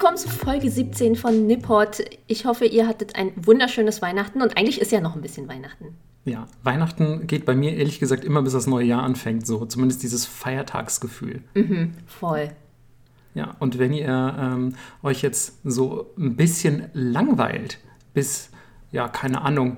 Willkommen 0.00 0.16
zu 0.16 0.30
Folge 0.30 0.70
17 0.70 1.14
von 1.14 1.46
Nipport. 1.46 2.02
Ich 2.26 2.46
hoffe, 2.46 2.64
ihr 2.64 2.88
hattet 2.88 3.16
ein 3.16 3.32
wunderschönes 3.36 4.00
Weihnachten 4.00 4.40
und 4.40 4.56
eigentlich 4.56 4.80
ist 4.80 4.92
ja 4.92 5.00
noch 5.02 5.14
ein 5.14 5.20
bisschen 5.20 5.46
Weihnachten. 5.46 5.94
Ja, 6.24 6.46
Weihnachten 6.62 7.26
geht 7.26 7.44
bei 7.44 7.54
mir 7.54 7.76
ehrlich 7.76 8.00
gesagt 8.00 8.24
immer 8.24 8.40
bis 8.40 8.54
das 8.54 8.66
neue 8.66 8.86
Jahr 8.86 9.02
anfängt, 9.02 9.46
so 9.46 9.66
zumindest 9.66 10.02
dieses 10.02 10.24
Feiertagsgefühl. 10.24 11.42
Mhm, 11.52 11.92
voll. 12.06 12.48
Ja, 13.34 13.56
und 13.58 13.78
wenn 13.78 13.92
ihr 13.92 14.08
ähm, 14.40 14.74
euch 15.02 15.20
jetzt 15.20 15.58
so 15.64 16.06
ein 16.16 16.34
bisschen 16.34 16.84
langweilt, 16.94 17.78
bis, 18.14 18.48
ja, 18.92 19.06
keine 19.06 19.42
Ahnung, 19.42 19.76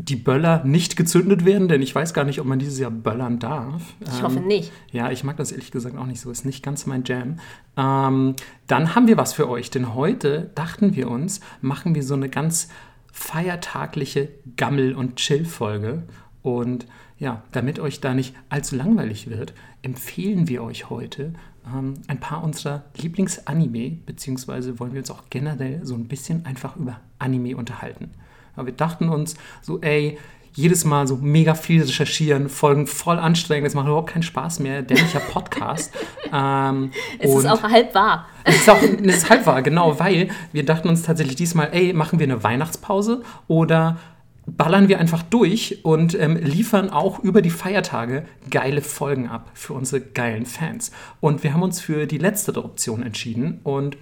die 0.00 0.16
Böller 0.16 0.62
nicht 0.64 0.96
gezündet 0.96 1.44
werden, 1.44 1.66
denn 1.66 1.82
ich 1.82 1.92
weiß 1.92 2.14
gar 2.14 2.24
nicht, 2.24 2.40
ob 2.40 2.46
man 2.46 2.60
dieses 2.60 2.78
Jahr 2.78 2.92
böllern 2.92 3.40
darf. 3.40 3.82
Ich 4.00 4.22
hoffe 4.22 4.38
nicht. 4.38 4.70
Ja, 4.92 5.10
ich 5.10 5.24
mag 5.24 5.36
das 5.36 5.50
ehrlich 5.50 5.72
gesagt 5.72 5.96
auch 5.96 6.06
nicht 6.06 6.20
so, 6.20 6.30
ist 6.30 6.46
nicht 6.46 6.62
ganz 6.62 6.86
mein 6.86 7.02
Jam. 7.04 7.40
Ähm, 7.76 8.36
dann 8.68 8.94
haben 8.94 9.08
wir 9.08 9.16
was 9.16 9.32
für 9.32 9.48
euch, 9.48 9.70
denn 9.70 9.94
heute 9.94 10.50
dachten 10.54 10.94
wir 10.94 11.10
uns, 11.10 11.40
machen 11.60 11.96
wir 11.96 12.04
so 12.04 12.14
eine 12.14 12.28
ganz 12.28 12.68
feiertagliche 13.12 14.28
Gammel- 14.56 14.94
und 14.94 15.16
Chill-Folge. 15.16 16.04
Und 16.42 16.86
ja, 17.18 17.42
damit 17.50 17.80
euch 17.80 18.00
da 18.00 18.14
nicht 18.14 18.36
allzu 18.50 18.76
langweilig 18.76 19.28
wird, 19.28 19.52
empfehlen 19.82 20.46
wir 20.46 20.62
euch 20.62 20.90
heute 20.90 21.32
ähm, 21.66 21.94
ein 22.06 22.20
paar 22.20 22.44
unserer 22.44 22.84
Lieblingsanime, 22.96 23.98
beziehungsweise 24.06 24.78
wollen 24.78 24.92
wir 24.92 25.00
uns 25.00 25.10
auch 25.10 25.24
generell 25.28 25.84
so 25.84 25.96
ein 25.96 26.06
bisschen 26.06 26.46
einfach 26.46 26.76
über 26.76 27.00
Anime 27.18 27.56
unterhalten. 27.56 28.10
Aber 28.58 28.66
wir 28.66 28.74
dachten 28.74 29.08
uns 29.08 29.36
so, 29.62 29.80
ey, 29.80 30.18
jedes 30.58 30.84
Mal 30.84 31.06
so 31.06 31.16
mega 31.16 31.54
viel 31.54 31.82
recherchieren, 31.82 32.48
Folgen 32.48 32.88
voll 32.88 33.18
anstrengend, 33.18 33.66
das 33.66 33.74
macht 33.74 33.86
überhaupt 33.86 34.10
keinen 34.10 34.24
Spaß 34.24 34.58
mehr, 34.58 34.82
dämlicher 34.82 35.20
Podcast. 35.20 35.94
ähm, 36.32 36.90
Es 37.20 37.32
ist 37.32 37.46
auch 37.46 37.62
halb 37.62 37.94
wahr. 37.94 38.26
es 38.42 38.56
ist 38.56 38.68
auch 38.68 38.82
es 38.82 39.16
ist 39.16 39.30
halb 39.30 39.46
wahr, 39.46 39.62
genau, 39.62 40.00
weil 40.00 40.30
wir 40.52 40.64
dachten 40.64 40.88
uns 40.88 41.02
tatsächlich 41.02 41.36
diesmal, 41.36 41.68
ey, 41.72 41.92
machen 41.92 42.18
wir 42.18 42.24
eine 42.24 42.42
Weihnachtspause 42.42 43.22
oder 43.46 43.98
ballern 44.46 44.88
wir 44.88 44.98
einfach 44.98 45.22
durch 45.22 45.84
und 45.84 46.18
ähm, 46.18 46.36
liefern 46.36 46.90
auch 46.90 47.20
über 47.20 47.42
die 47.42 47.50
Feiertage 47.50 48.24
geile 48.50 48.82
Folgen 48.82 49.28
ab 49.28 49.50
für 49.54 49.74
unsere 49.74 50.00
geilen 50.00 50.46
Fans. 50.46 50.90
Und 51.20 51.42
wir 51.44 51.52
haben 51.52 51.62
uns 51.62 51.80
für 51.80 52.06
die 52.06 52.18
letztere 52.18 52.64
Option 52.64 53.02
entschieden 53.02 53.60
und 53.62 53.96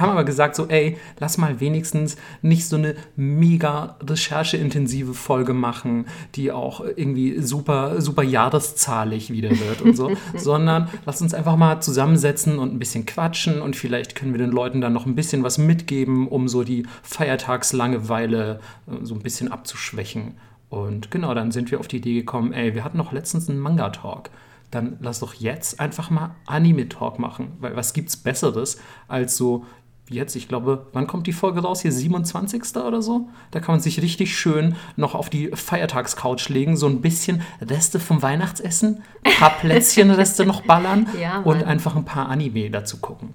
haben 0.00 0.10
aber 0.10 0.24
gesagt, 0.24 0.56
so, 0.56 0.66
ey, 0.68 0.96
lass 1.18 1.38
mal 1.38 1.60
wenigstens 1.60 2.16
nicht 2.42 2.66
so 2.66 2.76
eine 2.76 2.94
mega 3.16 3.96
rechercheintensive 4.02 5.14
Folge 5.14 5.54
machen, 5.54 6.06
die 6.34 6.52
auch 6.52 6.80
irgendwie 6.80 7.40
super, 7.40 8.00
super 8.00 8.22
jahreszahlig 8.22 9.30
wieder 9.30 9.50
wird 9.50 9.82
und 9.82 9.96
so, 9.96 10.12
sondern 10.36 10.88
lass 11.06 11.22
uns 11.22 11.34
einfach 11.34 11.56
mal 11.56 11.80
zusammensetzen 11.80 12.58
und 12.58 12.74
ein 12.74 12.78
bisschen 12.78 13.06
quatschen 13.06 13.60
und 13.60 13.76
vielleicht 13.76 14.14
können 14.14 14.32
wir 14.32 14.38
den 14.38 14.50
Leuten 14.50 14.80
dann 14.80 14.92
noch 14.92 15.06
ein 15.06 15.14
bisschen 15.14 15.42
was 15.42 15.58
mitgeben, 15.58 16.28
um 16.28 16.48
so 16.48 16.64
die 16.64 16.86
Feiertagslangeweile 17.02 18.60
äh, 18.86 19.04
so 19.04 19.14
ein 19.14 19.20
bisschen 19.20 19.52
abzuschwächen. 19.52 20.34
Und 20.68 21.10
genau, 21.10 21.34
dann 21.34 21.50
sind 21.50 21.70
wir 21.70 21.80
auf 21.80 21.88
die 21.88 21.96
Idee 21.96 22.14
gekommen, 22.14 22.52
ey, 22.52 22.74
wir 22.74 22.84
hatten 22.84 22.96
noch 22.96 23.12
letztens 23.12 23.48
einen 23.48 23.58
Manga-Talk 23.58 24.30
dann 24.70 24.98
lass 25.00 25.20
doch 25.20 25.34
jetzt 25.34 25.80
einfach 25.80 26.10
mal 26.10 26.36
Anime-Talk 26.46 27.18
machen. 27.18 27.52
Weil 27.60 27.76
was 27.76 27.92
gibt's 27.92 28.16
Besseres 28.16 28.80
als 29.08 29.36
so 29.36 29.64
jetzt? 30.10 30.36
Ich 30.36 30.48
glaube, 30.48 30.86
wann 30.92 31.06
kommt 31.06 31.26
die 31.26 31.32
Folge 31.32 31.60
raus? 31.60 31.82
Hier 31.82 31.92
27. 31.92 32.76
oder 32.76 33.02
so? 33.02 33.28
Da 33.50 33.60
kann 33.60 33.74
man 33.74 33.80
sich 33.80 34.02
richtig 34.02 34.36
schön 34.36 34.76
noch 34.96 35.14
auf 35.14 35.30
die 35.30 35.48
Feiertagscouch 35.48 36.48
legen, 36.48 36.76
so 36.76 36.86
ein 36.86 37.00
bisschen 37.00 37.42
Reste 37.60 38.00
vom 38.00 38.22
Weihnachtsessen, 38.22 39.02
ein 39.24 39.32
paar 39.34 39.50
Plätzchenreste 39.58 40.44
noch 40.44 40.62
ballern 40.62 41.08
Ja, 41.20 41.40
und 41.40 41.64
einfach 41.64 41.96
ein 41.96 42.04
paar 42.04 42.28
Anime 42.28 42.70
dazu 42.70 42.98
gucken. 42.98 43.34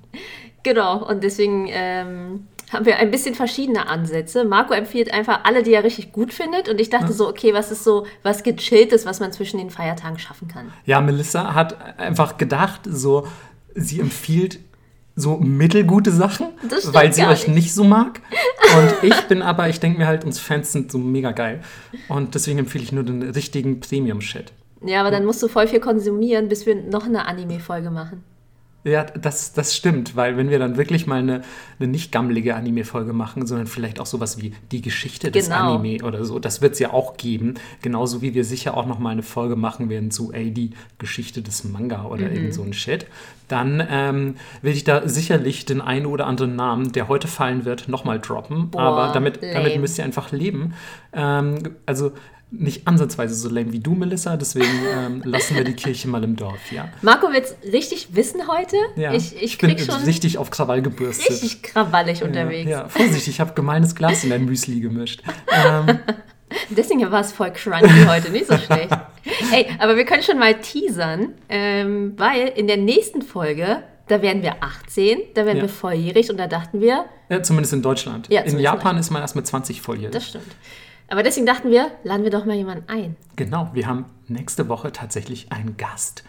Genau, 0.64 1.08
und 1.08 1.24
deswegen 1.24 1.68
ähm, 1.70 2.48
haben 2.72 2.86
wir 2.86 2.98
ein 2.98 3.12
bisschen 3.12 3.36
verschiedene 3.36 3.88
Ansätze. 3.88 4.44
Marco 4.44 4.74
empfiehlt 4.74 5.14
einfach 5.14 5.42
alle, 5.44 5.64
die 5.64 5.74
er 5.74 5.84
richtig 5.84 6.12
gut 6.12 6.34
findet. 6.34 6.68
Und 6.70 6.82
ich 6.82 6.90
dachte 6.90 7.14
so, 7.14 7.30
okay, 7.30 7.54
was 7.54 7.72
ist 7.72 7.84
so 7.84 8.06
was 8.24 8.44
Gechilltes, 8.44 9.06
was 9.06 9.20
man 9.20 9.32
zwischen 9.32 9.58
den 9.60 9.70
Feiertagen 9.70 10.18
schaffen 10.18 10.48
kann? 10.48 10.74
Ja, 10.86 11.02
Melissa 11.02 11.54
hat 11.54 12.00
einfach 12.00 12.38
gedacht, 12.38 12.82
so, 12.86 13.28
sie 13.76 14.00
empfiehlt 14.00 14.60
so 15.16 15.38
mittelgute 15.38 16.12
Sachen, 16.12 16.48
weil 16.92 17.14
sie 17.14 17.26
euch 17.26 17.48
nicht. 17.48 17.56
nicht 17.56 17.74
so 17.74 17.84
mag. 17.84 18.22
Und 18.78 19.10
ich 19.10 19.22
bin 19.28 19.42
aber, 19.42 19.70
ich 19.70 19.80
denke 19.80 20.00
mir 20.00 20.08
halt, 20.08 20.26
uns 20.26 20.40
Fans 20.40 20.72
sind 20.72 20.92
so 20.92 20.98
mega 20.98 21.32
geil. 21.32 21.62
Und 22.10 22.36
deswegen 22.36 22.60
empfehle 22.60 22.84
ich 22.84 22.92
nur 22.92 23.04
den 23.04 23.24
richtigen 23.24 23.80
Premium-Shit. 23.80 24.52
Ja, 24.86 25.00
aber 25.00 25.12
dann 25.12 25.26
musst 25.26 25.42
du 25.42 25.48
voll 25.48 25.68
viel 25.68 25.80
konsumieren, 25.80 26.50
bis 26.50 26.66
wir 26.66 26.76
noch 26.76 27.06
eine 27.06 27.26
Anime-Folge 27.28 27.92
machen. 27.92 28.24
Ja, 28.86 29.04
das, 29.04 29.52
das 29.54 29.76
stimmt, 29.76 30.16
weil 30.16 30.38
wenn 30.38 30.52
wir 30.52 30.60
dann 30.60 30.78
wirklich 30.78 31.08
mal 31.08 31.18
eine, 31.18 31.42
eine 31.80 31.88
nicht 31.88 32.12
gammelige 32.12 32.56
Anime-Folge 32.56 33.14
machen, 33.14 33.48
sondern 33.48 33.66
vielleicht 33.66 34.00
auch 34.00 34.06
sowas 34.06 34.40
wie 34.40 34.54
die 34.72 34.82
Geschichte 34.84 35.32
des 35.32 35.46
Genau. 35.50 35.76
Anime 35.76 36.04
oder 36.04 36.24
so, 36.24 36.38
das 36.38 36.62
wird 36.62 36.74
es 36.74 36.80
ja 36.80 36.94
auch 36.94 37.18
geben. 37.18 37.56
Genauso 37.82 38.22
wie 38.22 38.36
wir 38.36 38.44
sicher 38.44 38.78
auch 38.78 38.86
noch 38.86 39.00
mal 39.00 39.10
eine 39.10 39.24
Folge 39.24 39.56
machen 39.56 39.90
werden 39.90 40.12
zu, 40.12 40.32
ey, 40.32 40.52
die 40.52 40.70
Geschichte 41.00 41.42
des 41.42 41.64
Manga 41.64 42.06
oder 42.06 42.26
Mhm. 42.30 42.36
irgend 42.36 42.54
so 42.54 42.62
ein 42.62 42.74
Shit. 42.74 43.08
Dann 43.48 43.84
ähm, 43.90 44.36
will 44.62 44.74
ich 44.74 44.84
da 44.84 45.08
sicherlich 45.08 45.66
den 45.66 45.82
einen 45.82 46.06
oder 46.06 46.28
anderen 46.28 46.56
Namen, 46.56 46.92
der 46.92 47.08
heute 47.08 47.28
fallen 47.28 47.66
wird, 47.66 47.88
nochmal 47.88 48.20
droppen. 48.20 48.70
Boah, 48.70 48.82
Aber 48.82 49.14
damit, 49.14 49.42
damit 49.42 49.80
müsst 49.80 49.98
ihr 49.98 50.04
einfach 50.04 50.32
leben. 50.32 50.74
Ähm, 51.12 51.58
also 51.88 52.12
nicht 52.60 52.88
ansatzweise 52.88 53.36
so 53.36 53.50
lame 53.50 53.72
wie 53.74 53.80
du, 53.80 53.94
Melissa, 53.96 54.38
deswegen 54.38 54.68
ähm, 54.98 55.22
lassen 55.26 55.56
wir 55.56 55.64
die 55.64 55.74
Kirche 55.74 56.08
mal 56.08 56.24
im 56.24 56.36
Dorf, 56.36 56.72
ja. 56.72 56.90
Marco 57.02 57.32
wird's 57.32 57.56
richtig 57.72 58.10
wissen 58.16 58.48
heute. 58.48 58.78
Ja, 58.96 59.14
ich, 59.14 59.42
ich 59.42 59.58
bin 59.58 59.76
krieg 59.76 59.86
schon 59.86 60.04
richtig 60.04 60.38
auf 60.38 60.50
Krawall 60.52 60.82
gebürstet. 60.82 61.30
richtig 61.30 61.64
krawallig 61.64 62.24
unterwegs. 62.24 62.70
Ja, 62.70 62.88
Vorsicht, 62.90 63.28
ich 63.28 63.40
habe 63.40 63.54
gemeines 63.54 63.96
Glas 63.96 64.24
in 64.24 64.30
dein 64.30 64.46
Müsli 64.46 64.80
gemischt. 64.80 65.22
Ähm, 65.52 66.00
Deswegen 66.70 67.12
war 67.12 67.22
es 67.22 67.34
voll 67.34 67.52
crunchy 67.52 68.06
heute, 68.08 68.32
nicht 68.32 68.48
so 68.48 68.58
schlecht. 68.58 68.90
Ey, 69.52 69.68
aber 69.80 69.98
wir 69.98 70.06
können 70.06 70.24
schon 70.24 70.40
mal 70.40 70.54
teasern, 70.62 71.34
ähm, 71.50 72.14
weil 72.18 72.48
in 72.56 72.68
der 72.68 72.78
nächsten 72.78 73.22
Folge, 73.24 73.84
da 74.08 74.22
werden 74.22 74.42
wir 74.44 74.58
18, 74.62 75.20
da 75.34 75.46
werden 75.46 75.58
Ja. 75.58 75.64
wir 75.64 75.70
volljährig 75.70 76.30
und 76.30 76.38
da 76.38 76.48
dachten 76.48 76.80
wir, 76.80 77.06
ja, 77.30 77.42
zumindest 77.42 77.74
in 77.74 77.82
Deutschland. 77.82 78.28
Ja, 78.30 78.42
in 78.42 78.60
Japan 78.60 78.98
ist 78.98 79.10
man 79.10 79.22
erst 79.24 79.36
mit 79.36 79.48
20 79.48 79.82
volljährig. 79.82 80.14
das 80.14 80.28
stimmt. 80.30 80.46
Aber 81.08 81.24
deswegen 81.24 81.46
dachten 81.46 81.70
wir, 81.70 81.92
laden 82.04 82.24
wir 82.24 82.32
doch 82.32 82.46
mal 82.46 82.56
jemanden 82.56 82.90
ein. 82.90 83.16
Genau, 83.36 83.70
wir 83.74 83.86
haben 83.86 84.06
nächste 84.28 84.68
Woche 84.70 84.92
tatsächlich 84.92 85.52
einen 85.52 85.78
Gast. 85.78 86.24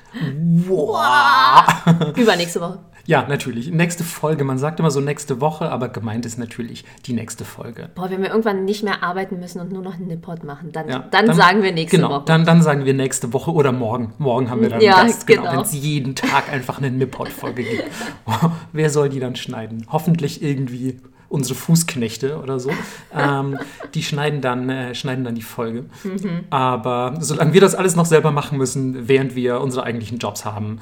Übernächste 2.17 2.61
Woche. 2.61 2.79
Ja, 3.07 3.25
natürlich. 3.29 3.71
Nächste 3.71 4.03
Folge. 4.03 4.43
Man 4.43 4.59
sagt 4.59 4.81
immer 4.81 4.91
so 4.91 5.01
nächste 5.01 5.41
Woche, 5.41 5.71
aber 5.71 5.89
gemeint 5.89 6.27
ist 6.27 6.39
natürlich 6.39 6.85
die 7.07 7.13
nächste 7.13 7.45
Folge. 7.45 7.89
Boah, 7.95 8.11
wenn 8.11 8.21
wir 8.21 8.31
irgendwann 8.31 8.65
nicht 8.65 8.83
mehr 8.83 9.05
arbeiten 9.05 9.39
müssen 9.39 9.61
und 9.61 9.71
nur 9.73 9.83
noch 9.83 9.95
einen 9.95 10.09
Nippot 10.09 10.43
machen, 10.43 10.73
dann, 10.73 10.89
Ja, 10.89 10.99
dann, 11.11 11.33
sagen 11.33 11.63
wir 11.63 11.73
nächste 11.73 11.99
genau, 11.99 12.11
Woche. 12.11 12.25
Dann, 12.27 12.45
dann 12.45 12.63
sagen 12.63 12.85
wir 12.85 12.95
nächste 12.95 13.33
Woche 13.33 13.53
oder 13.53 13.71
morgen. 13.71 14.13
Morgen 14.19 14.51
haben 14.51 14.61
wir 14.61 14.71
dann 14.71 14.81
Ja, 14.81 14.97
einen 14.97 15.09
Gast. 15.09 15.27
Genau, 15.27 15.43
genau. 15.43 15.55
wenn 15.55 15.61
es 15.61 15.73
jeden 15.73 16.17
Tag 16.17 16.53
einfach 16.53 16.79
eine 16.79 16.91
Nippot-Folge 16.91 17.63
gibt. 17.63 17.85
Wer 18.73 18.91
soll 18.91 19.09
die 19.09 19.21
dann 19.21 19.37
schneiden? 19.37 19.87
Hoffentlich 19.89 20.43
irgendwie 20.43 21.01
unsere 21.29 21.55
Fußknechte 21.55 22.41
oder 22.41 22.61
so. 22.61 22.71
Ähm, 23.15 23.59
die 23.95 24.03
schneiden 24.03 24.41
dann, 24.41 24.69
äh, 24.69 24.95
schneiden 24.95 25.25
dann 25.25 25.35
die 25.35 25.43
Folge. 25.43 25.87
Mhm. 26.05 26.45
Aber 26.51 27.15
solange 27.21 27.53
wir 27.53 27.61
das 27.61 27.75
alles 27.75 27.97
noch 27.97 28.07
selber 28.07 28.31
machen 28.31 28.59
müssen, 28.59 29.09
während 29.09 29.35
wir 29.35 29.61
unsere 29.61 29.85
eigentlichen 29.85 30.19
Jobs 30.19 30.45
haben, 30.45 30.81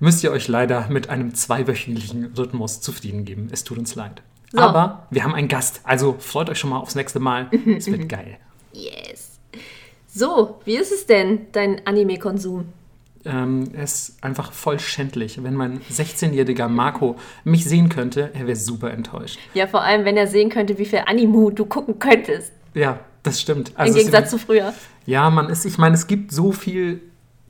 müsst 0.00 0.24
ihr 0.24 0.32
euch 0.32 0.48
leider 0.48 0.88
mit 0.88 1.08
einem 1.10 1.34
zweiwöchentlichen 1.34 2.32
Rhythmus 2.36 2.80
zufrieden 2.80 3.24
geben. 3.24 3.48
Es 3.52 3.64
tut 3.64 3.78
uns 3.78 3.94
leid. 3.94 4.22
So. 4.52 4.58
Aber 4.58 5.06
wir 5.10 5.24
haben 5.24 5.34
einen 5.34 5.48
Gast, 5.48 5.80
also 5.84 6.16
freut 6.18 6.50
euch 6.50 6.58
schon 6.58 6.70
mal 6.70 6.78
aufs 6.78 6.94
nächste 6.94 7.20
Mal. 7.20 7.48
Es 7.66 7.86
wird 7.86 8.08
geil. 8.08 8.38
Yes. 8.72 9.38
So, 10.14 10.60
wie 10.64 10.76
ist 10.76 10.92
es 10.92 11.06
denn, 11.06 11.46
dein 11.52 11.86
Anime-Konsum? 11.86 12.66
Ähm, 13.24 13.70
es 13.74 14.08
ist 14.10 14.24
einfach 14.24 14.52
voll 14.52 14.78
schändlich. 14.80 15.42
Wenn 15.42 15.54
mein 15.54 15.80
16-jähriger 15.90 16.68
Marco 16.68 17.16
mich 17.44 17.64
sehen 17.64 17.88
könnte, 17.88 18.30
er 18.34 18.46
wäre 18.46 18.56
super 18.56 18.90
enttäuscht. 18.90 19.38
Ja, 19.54 19.66
vor 19.66 19.82
allem, 19.82 20.04
wenn 20.04 20.16
er 20.16 20.26
sehen 20.26 20.50
könnte, 20.50 20.78
wie 20.78 20.86
viel 20.86 21.02
Animu 21.06 21.50
du 21.50 21.64
gucken 21.66 21.98
könntest. 21.98 22.52
Ja, 22.74 22.98
das 23.22 23.40
stimmt. 23.40 23.70
Im 23.70 23.76
Also 23.76 23.92
es- 23.92 23.98
Gegensatz 23.98 24.30
zu 24.30 24.38
früher. 24.38 24.72
Ja, 25.06 25.30
man 25.30 25.48
ist, 25.48 25.64
ich 25.64 25.78
meine, 25.78 25.94
es 25.94 26.06
gibt 26.06 26.32
so 26.32 26.52
viel 26.52 27.00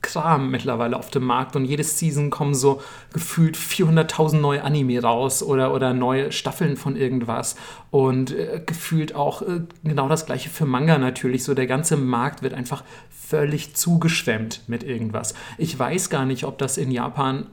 Kram 0.01 0.51
mittlerweile 0.51 0.97
auf 0.97 1.11
dem 1.11 1.23
Markt 1.23 1.55
und 1.55 1.63
jedes 1.63 1.97
Season 1.97 2.29
kommen 2.29 2.53
so 2.53 2.81
gefühlt 3.13 3.55
400.000 3.55 4.35
neue 4.41 4.61
Anime 4.63 5.01
raus 5.01 5.41
oder, 5.41 5.73
oder 5.73 5.93
neue 5.93 6.33
Staffeln 6.33 6.75
von 6.75 6.97
irgendwas 6.97 7.55
und 7.89 8.31
äh, 8.31 8.61
gefühlt 8.65 9.15
auch 9.15 9.43
äh, 9.43 9.61
genau 9.85 10.09
das 10.09 10.25
gleiche 10.25 10.49
für 10.49 10.65
Manga 10.65 10.97
natürlich. 10.97 11.45
So 11.45 11.53
der 11.53 11.67
ganze 11.67 11.95
Markt 11.95 12.41
wird 12.43 12.53
einfach 12.53 12.83
völlig 13.27 13.75
zugeschwemmt 13.75 14.61
mit 14.67 14.83
irgendwas. 14.83 15.33
Ich 15.57 15.77
weiß 15.77 16.09
gar 16.09 16.25
nicht, 16.25 16.43
ob 16.43 16.57
das 16.57 16.77
in 16.77 16.91
Japan 16.91 17.47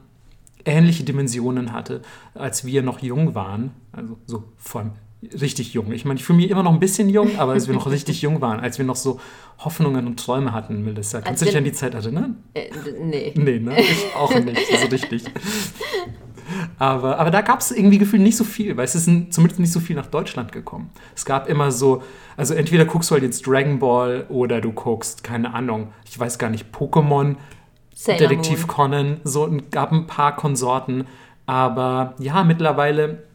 ähnliche 0.65 1.03
Dimensionen 1.03 1.73
hatte, 1.73 2.01
als 2.33 2.65
wir 2.65 2.83
noch 2.83 2.99
jung 2.99 3.35
waren. 3.35 3.71
Also 3.91 4.17
so 4.25 4.43
vor 4.57 4.81
allem 4.81 4.91
richtig 5.39 5.73
jung. 5.73 5.91
Ich 5.91 6.05
meine, 6.05 6.19
ich 6.19 6.25
fühle 6.25 6.37
mich 6.37 6.49
immer 6.49 6.63
noch 6.63 6.73
ein 6.73 6.79
bisschen 6.79 7.09
jung, 7.09 7.37
aber 7.37 7.53
als 7.53 7.67
wir 7.67 7.75
noch 7.75 7.89
richtig 7.89 8.21
jung 8.21 8.41
waren, 8.41 8.59
als 8.59 8.77
wir 8.77 8.85
noch 8.85 8.95
so 8.95 9.19
Hoffnungen 9.59 10.07
und 10.07 10.19
Träume 10.19 10.51
hatten, 10.51 10.83
Melissa. 10.83 11.21
Kannst 11.21 11.41
du 11.41 11.45
dich 11.45 11.57
an 11.57 11.63
die 11.63 11.73
Zeit 11.73 11.93
erinnern? 11.93 12.43
Äh, 12.53 12.69
nee. 12.99 13.33
Nee, 13.35 13.59
ne? 13.59 13.79
Ich 13.79 14.15
auch 14.15 14.33
nicht, 14.33 14.59
so 14.79 14.87
richtig. 14.87 15.23
Aber, 16.81 17.19
aber 17.19 17.29
da 17.29 17.41
gab 17.41 17.59
es 17.59 17.69
irgendwie 17.69 17.99
gefühlt 17.99 18.23
nicht 18.23 18.35
so 18.37 18.43
viel, 18.43 18.75
weil 18.75 18.85
es 18.85 18.95
ist 18.95 19.05
zumindest 19.31 19.59
nicht 19.59 19.71
so 19.71 19.79
viel 19.79 19.95
nach 19.95 20.07
Deutschland 20.07 20.51
gekommen. 20.51 20.89
Es 21.15 21.25
gab 21.25 21.47
immer 21.47 21.71
so, 21.71 22.01
also 22.37 22.55
entweder 22.55 22.85
guckst 22.85 23.11
du 23.11 23.13
halt 23.13 23.23
jetzt 23.23 23.45
Dragon 23.45 23.77
Ball 23.77 24.25
oder 24.29 24.61
du 24.61 24.71
guckst, 24.71 25.23
keine 25.23 25.53
Ahnung, 25.53 25.89
ich 26.09 26.19
weiß 26.19 26.39
gar 26.39 26.49
nicht, 26.49 26.73
Pokémon, 26.75 27.35
Detektiv. 28.07 28.65
Conan, 28.65 29.17
so 29.23 29.45
ein- 29.45 29.69
gab 29.69 29.91
ein 29.91 30.07
paar 30.07 30.35
Konsorten. 30.35 31.05
Aber 31.45 32.15
ja, 32.17 32.43
mittlerweile, 32.43 33.25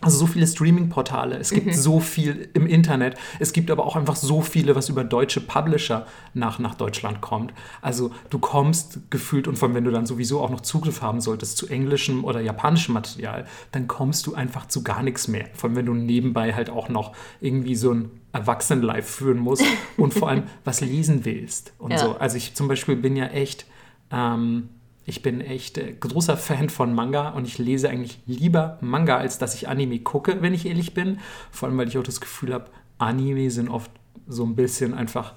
also 0.00 0.16
so 0.18 0.26
viele 0.26 0.46
Streaming-Portale, 0.46 1.36
es 1.38 1.50
Mhm. 1.50 1.54
gibt 1.56 1.74
so 1.74 1.98
viel 2.00 2.48
im 2.54 2.66
Internet, 2.66 3.16
es 3.40 3.52
gibt 3.52 3.70
aber 3.70 3.84
auch 3.84 3.96
einfach 3.96 4.14
so 4.16 4.42
viele, 4.42 4.76
was 4.76 4.88
über 4.88 5.02
deutsche 5.02 5.40
Publisher 5.40 6.06
nach, 6.34 6.58
nach 6.60 6.74
Deutschland 6.74 7.20
kommt. 7.20 7.52
Also 7.82 8.12
du 8.30 8.38
kommst 8.38 9.00
gefühlt, 9.10 9.48
und 9.48 9.58
vor 9.58 9.66
allem, 9.68 9.74
wenn 9.74 9.84
du 9.84 9.90
dann 9.90 10.06
sowieso 10.06 10.40
auch 10.40 10.50
noch 10.50 10.60
Zugriff 10.60 11.02
haben 11.02 11.20
solltest 11.20 11.56
zu 11.58 11.66
englischem 11.68 12.24
oder 12.24 12.40
japanischem 12.40 12.94
Material, 12.94 13.46
dann 13.72 13.88
kommst 13.88 14.26
du 14.26 14.34
einfach 14.34 14.66
zu 14.68 14.84
gar 14.84 15.02
nichts 15.02 15.26
mehr. 15.26 15.46
Vor 15.54 15.68
allem, 15.68 15.76
wenn 15.76 15.86
du 15.86 15.94
nebenbei 15.94 16.54
halt 16.54 16.70
auch 16.70 16.88
noch 16.88 17.12
irgendwie 17.40 17.74
so 17.74 17.92
ein 17.92 18.10
Erwachsenen-Life 18.32 19.10
führen 19.18 19.38
musst 19.38 19.64
und 19.96 20.14
vor 20.14 20.28
allem 20.28 20.44
was 20.64 20.80
lesen 20.80 21.24
willst 21.24 21.72
und 21.78 21.92
Ja. 21.92 21.98
so. 21.98 22.16
Also 22.18 22.36
ich 22.36 22.54
zum 22.54 22.68
Beispiel 22.68 22.94
bin 22.96 23.16
ja 23.16 23.26
echt, 23.26 23.66
ähm, 24.12 24.68
ich 25.08 25.22
bin 25.22 25.40
echt 25.40 25.78
äh, 25.78 25.94
großer 25.98 26.36
Fan 26.36 26.68
von 26.68 26.94
Manga 26.94 27.30
und 27.30 27.46
ich 27.46 27.58
lese 27.58 27.88
eigentlich 27.88 28.20
lieber 28.26 28.76
Manga, 28.82 29.16
als 29.16 29.38
dass 29.38 29.54
ich 29.54 29.66
Anime 29.66 30.00
gucke, 30.00 30.42
wenn 30.42 30.52
ich 30.52 30.66
ehrlich 30.66 30.92
bin. 30.92 31.18
Vor 31.50 31.68
allem, 31.68 31.78
weil 31.78 31.88
ich 31.88 31.96
auch 31.96 32.02
das 32.02 32.20
Gefühl 32.20 32.52
habe, 32.52 32.66
Anime 32.98 33.50
sind 33.50 33.70
oft 33.70 33.90
so 34.26 34.44
ein 34.44 34.54
bisschen 34.54 34.92
einfach, 34.92 35.32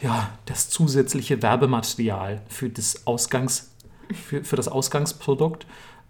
ja, 0.00 0.30
das 0.46 0.68
zusätzliche 0.70 1.40
Werbematerial 1.40 2.42
für 2.48 2.68
das 2.68 3.06
Ausgangs, 3.06 3.70
für, 4.12 4.42
für 4.42 4.56
das 4.56 4.66
Ausgangsprodukt. 4.66 5.66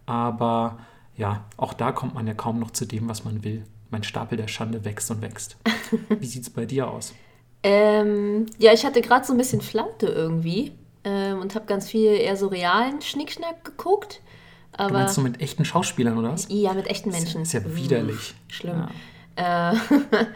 Aber 0.06 0.79
ja, 1.15 1.44
auch 1.58 1.75
da 1.75 1.93
kommt 1.93 2.15
man 2.15 2.26
ja 2.26 2.32
kaum 2.32 2.58
noch 2.58 2.70
zu 2.70 2.87
dem, 2.87 3.08
was 3.11 3.25
man 3.25 3.44
will. 3.44 3.65
Mein 3.91 4.05
Stapel 4.05 4.38
der 4.38 4.49
Schande 4.49 4.87
wächst 4.87 5.11
und 5.11 5.20
wächst. 5.20 5.58
Wie 6.08 6.26
sieht 6.26 6.44
es 6.44 6.50
bei 6.50 6.65
dir 6.65 6.88
aus? 6.88 7.12
Ähm, 7.62 8.47
ja, 8.58 8.73
ich 8.73 8.87
hatte 8.87 9.03
gerade 9.03 9.26
so 9.26 9.35
ein 9.35 9.38
bisschen 9.38 9.61
Flaute 9.61 10.06
irgendwie 10.06 10.73
ähm, 11.04 11.40
und 11.40 11.54
habe 11.54 11.66
ganz 11.66 11.88
viel 11.88 12.12
eher 12.12 12.37
so 12.37 12.46
realen 12.49 13.00
Schnickschnack 13.02 13.64
geguckt. 13.64 14.20
Du 14.72 14.78
Aber 14.84 14.93
meinst 14.94 15.16
du 15.16 15.20
mit 15.20 15.40
echten 15.40 15.64
Schauspielern, 15.64 16.16
oder 16.19 16.32
was? 16.32 16.46
ja, 16.49 16.72
mit 16.72 16.87
echten 16.87 17.10
Menschen. 17.10 17.43
Ist 17.43 17.52
ja 17.52 17.60
widerlich. 17.64 18.34
Schlimm. 18.49 18.87
Ja. 19.38 19.72
Äh, 19.72 19.76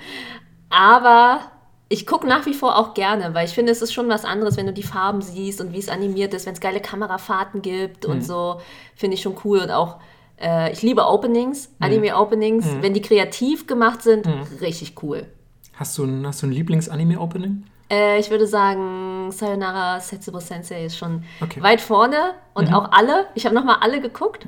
aber 0.71 1.41
ich 1.89 2.07
gucke 2.07 2.27
nach 2.27 2.47
wie 2.47 2.55
vor 2.55 2.77
auch 2.77 2.95
gerne, 2.95 3.33
weil 3.35 3.47
ich 3.47 3.53
finde, 3.55 3.71
es 3.73 3.81
ist 3.83 3.93
schon 3.93 4.09
was 4.09 4.25
anderes, 4.25 4.57
wenn 4.57 4.67
du 4.67 4.73
die 4.73 4.83
Farben 4.83 5.23
siehst 5.23 5.61
und 5.61 5.73
wie 5.73 5.79
es 5.79 5.89
animiert 5.89 6.35
ist, 6.35 6.47
wenn 6.47 6.55
es 6.55 6.61
geile 6.61 6.81
Kamerafahrten 6.81 7.63
gibt 7.63 8.05
Mhm. 8.07 8.13
und 8.15 8.21
so, 8.25 8.61
finde 8.95 9.15
ich 9.15 9.23
schon 9.23 9.37
cool. 9.45 9.61
Und 9.61 9.71
auch, 9.71 9.97
äh, 10.41 10.73
ich 10.73 10.83
liebe 10.83 11.07
Openings, 11.07 11.69
Mhm. 11.79 11.87
Anime-Openings, 11.87 12.67
wenn 12.81 12.93
die 12.93 13.03
kreativ 13.03 13.67
gemacht 13.67 14.03
sind, 14.03 14.27
richtig 14.61 15.01
cool. 15.03 15.27
Hast 15.75 15.97
du 15.99 16.05
ein, 16.05 16.27
hast 16.27 16.43
du 16.43 16.47
ein 16.47 16.53
Lieblings-Anime-Opening? 16.53 17.65
Äh, 17.91 18.19
ich 18.19 18.31
würde 18.31 18.47
sagen, 18.47 19.31
Sayonara 19.31 20.01
Setsubo 20.01 20.41
Sensei 20.41 20.87
ist 20.87 20.97
schon 20.97 21.23
Okay. 21.41 21.63
weit 21.63 21.81
vorne 21.81 22.35
und 22.55 22.73
auch 22.73 22.91
alle. 22.91 23.27
Ich 23.35 23.45
habe 23.45 23.55
nochmal 23.55 23.77
alle 23.81 24.01
geguckt. 24.01 24.47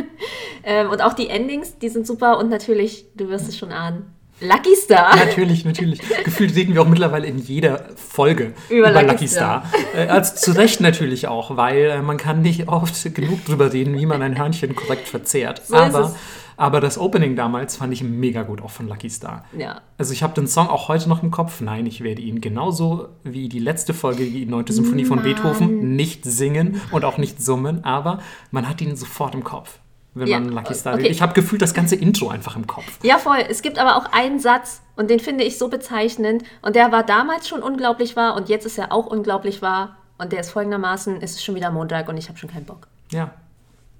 ähm, 0.64 0.90
und 0.90 1.02
auch 1.02 1.14
die 1.14 1.28
Endings, 1.28 1.78
die 1.78 1.88
sind 1.88 2.06
super. 2.06 2.38
Und 2.38 2.50
natürlich, 2.50 3.06
du 3.14 3.28
wirst 3.28 3.48
es 3.48 3.56
schon 3.56 3.72
ahnen, 3.72 4.16
Lucky 4.40 4.76
Star. 4.76 5.16
Natürlich, 5.16 5.64
natürlich. 5.64 6.00
Gefühlt 6.24 6.54
reden 6.54 6.74
wir 6.74 6.82
auch 6.82 6.88
mittlerweile 6.88 7.26
in 7.26 7.38
jeder 7.38 7.86
Folge 7.96 8.52
Über 8.68 8.90
über, 8.90 8.92
Lucky 8.92 9.06
Lucky 9.12 9.28
Star. 9.28 9.64
Äh, 9.94 10.08
also 10.08 10.34
zu 10.34 10.52
Recht 10.52 10.80
natürlich 10.82 11.26
auch, 11.26 11.56
weil 11.56 11.84
äh, 11.84 12.02
man 12.02 12.18
kann 12.18 12.42
nicht 12.42 12.68
oft 12.68 13.14
genug 13.14 13.44
drüber 13.46 13.72
reden, 13.72 13.96
wie 13.96 14.04
man 14.04 14.20
ein 14.20 14.36
Hörnchen 14.38 14.76
korrekt 14.76 15.08
verzehrt. 15.08 15.62
So 15.66 15.76
aber. 15.76 16.14
Aber 16.56 16.80
das 16.80 16.98
Opening 16.98 17.36
damals 17.36 17.76
fand 17.76 17.92
ich 17.92 18.02
mega 18.02 18.42
gut, 18.42 18.62
auch 18.62 18.70
von 18.70 18.88
Lucky 18.88 19.10
Star. 19.10 19.44
Ja. 19.56 19.80
Also 19.98 20.12
ich 20.12 20.22
habe 20.22 20.34
den 20.34 20.46
Song 20.46 20.68
auch 20.68 20.88
heute 20.88 21.08
noch 21.08 21.22
im 21.22 21.30
Kopf. 21.30 21.60
Nein, 21.60 21.86
ich 21.86 22.02
werde 22.02 22.22
ihn 22.22 22.40
genauso 22.40 23.08
wie 23.24 23.48
die 23.48 23.58
letzte 23.58 23.92
Folge, 23.94 24.24
die 24.24 24.46
9. 24.46 24.66
Symphonie 24.68 25.04
von 25.04 25.22
Beethoven, 25.22 25.96
nicht 25.96 26.24
singen 26.24 26.80
und 26.92 27.04
auch 27.04 27.18
nicht 27.18 27.42
summen, 27.42 27.84
aber 27.84 28.20
man 28.50 28.68
hat 28.68 28.80
ihn 28.80 28.96
sofort 28.96 29.34
im 29.34 29.44
Kopf, 29.44 29.78
wenn 30.14 30.28
Ja, 30.28 30.40
man 30.40 30.50
Lucky 30.50 30.74
Star 30.74 30.94
okay. 30.94 31.08
Ich 31.08 31.20
habe 31.22 31.34
gefühlt 31.34 31.60
das 31.62 31.74
ganze 31.74 31.94
Intro 31.96 32.28
einfach 32.28 32.56
im 32.56 32.66
Kopf. 32.66 32.98
ja, 33.02 33.18
voll. 33.18 33.38
Es 33.48 33.60
gibt 33.62 33.78
aber 33.78 33.96
auch 33.96 34.12
einen 34.12 34.38
Satz 34.38 34.80
und 34.96 35.10
den 35.10 35.20
finde 35.20 35.44
ich 35.44 35.58
so 35.58 35.68
bezeichnend. 35.68 36.42
Und 36.62 36.74
der 36.76 36.90
war 36.92 37.02
damals 37.02 37.48
schon 37.48 37.62
unglaublich 37.62 38.16
wahr 38.16 38.34
und 38.36 38.48
jetzt 38.48 38.64
ist 38.66 38.78
er 38.78 38.92
auch 38.92 39.06
unglaublich 39.06 39.60
wahr. 39.62 39.96
Und 40.18 40.32
der 40.32 40.40
ist 40.40 40.50
folgendermaßen, 40.50 41.20
es 41.20 41.32
ist 41.32 41.44
schon 41.44 41.54
wieder 41.54 41.70
Montag 41.70 42.08
und 42.08 42.16
ich 42.16 42.28
habe 42.30 42.38
schon 42.38 42.48
keinen 42.50 42.64
Bock. 42.64 42.86
Ja. 43.12 43.32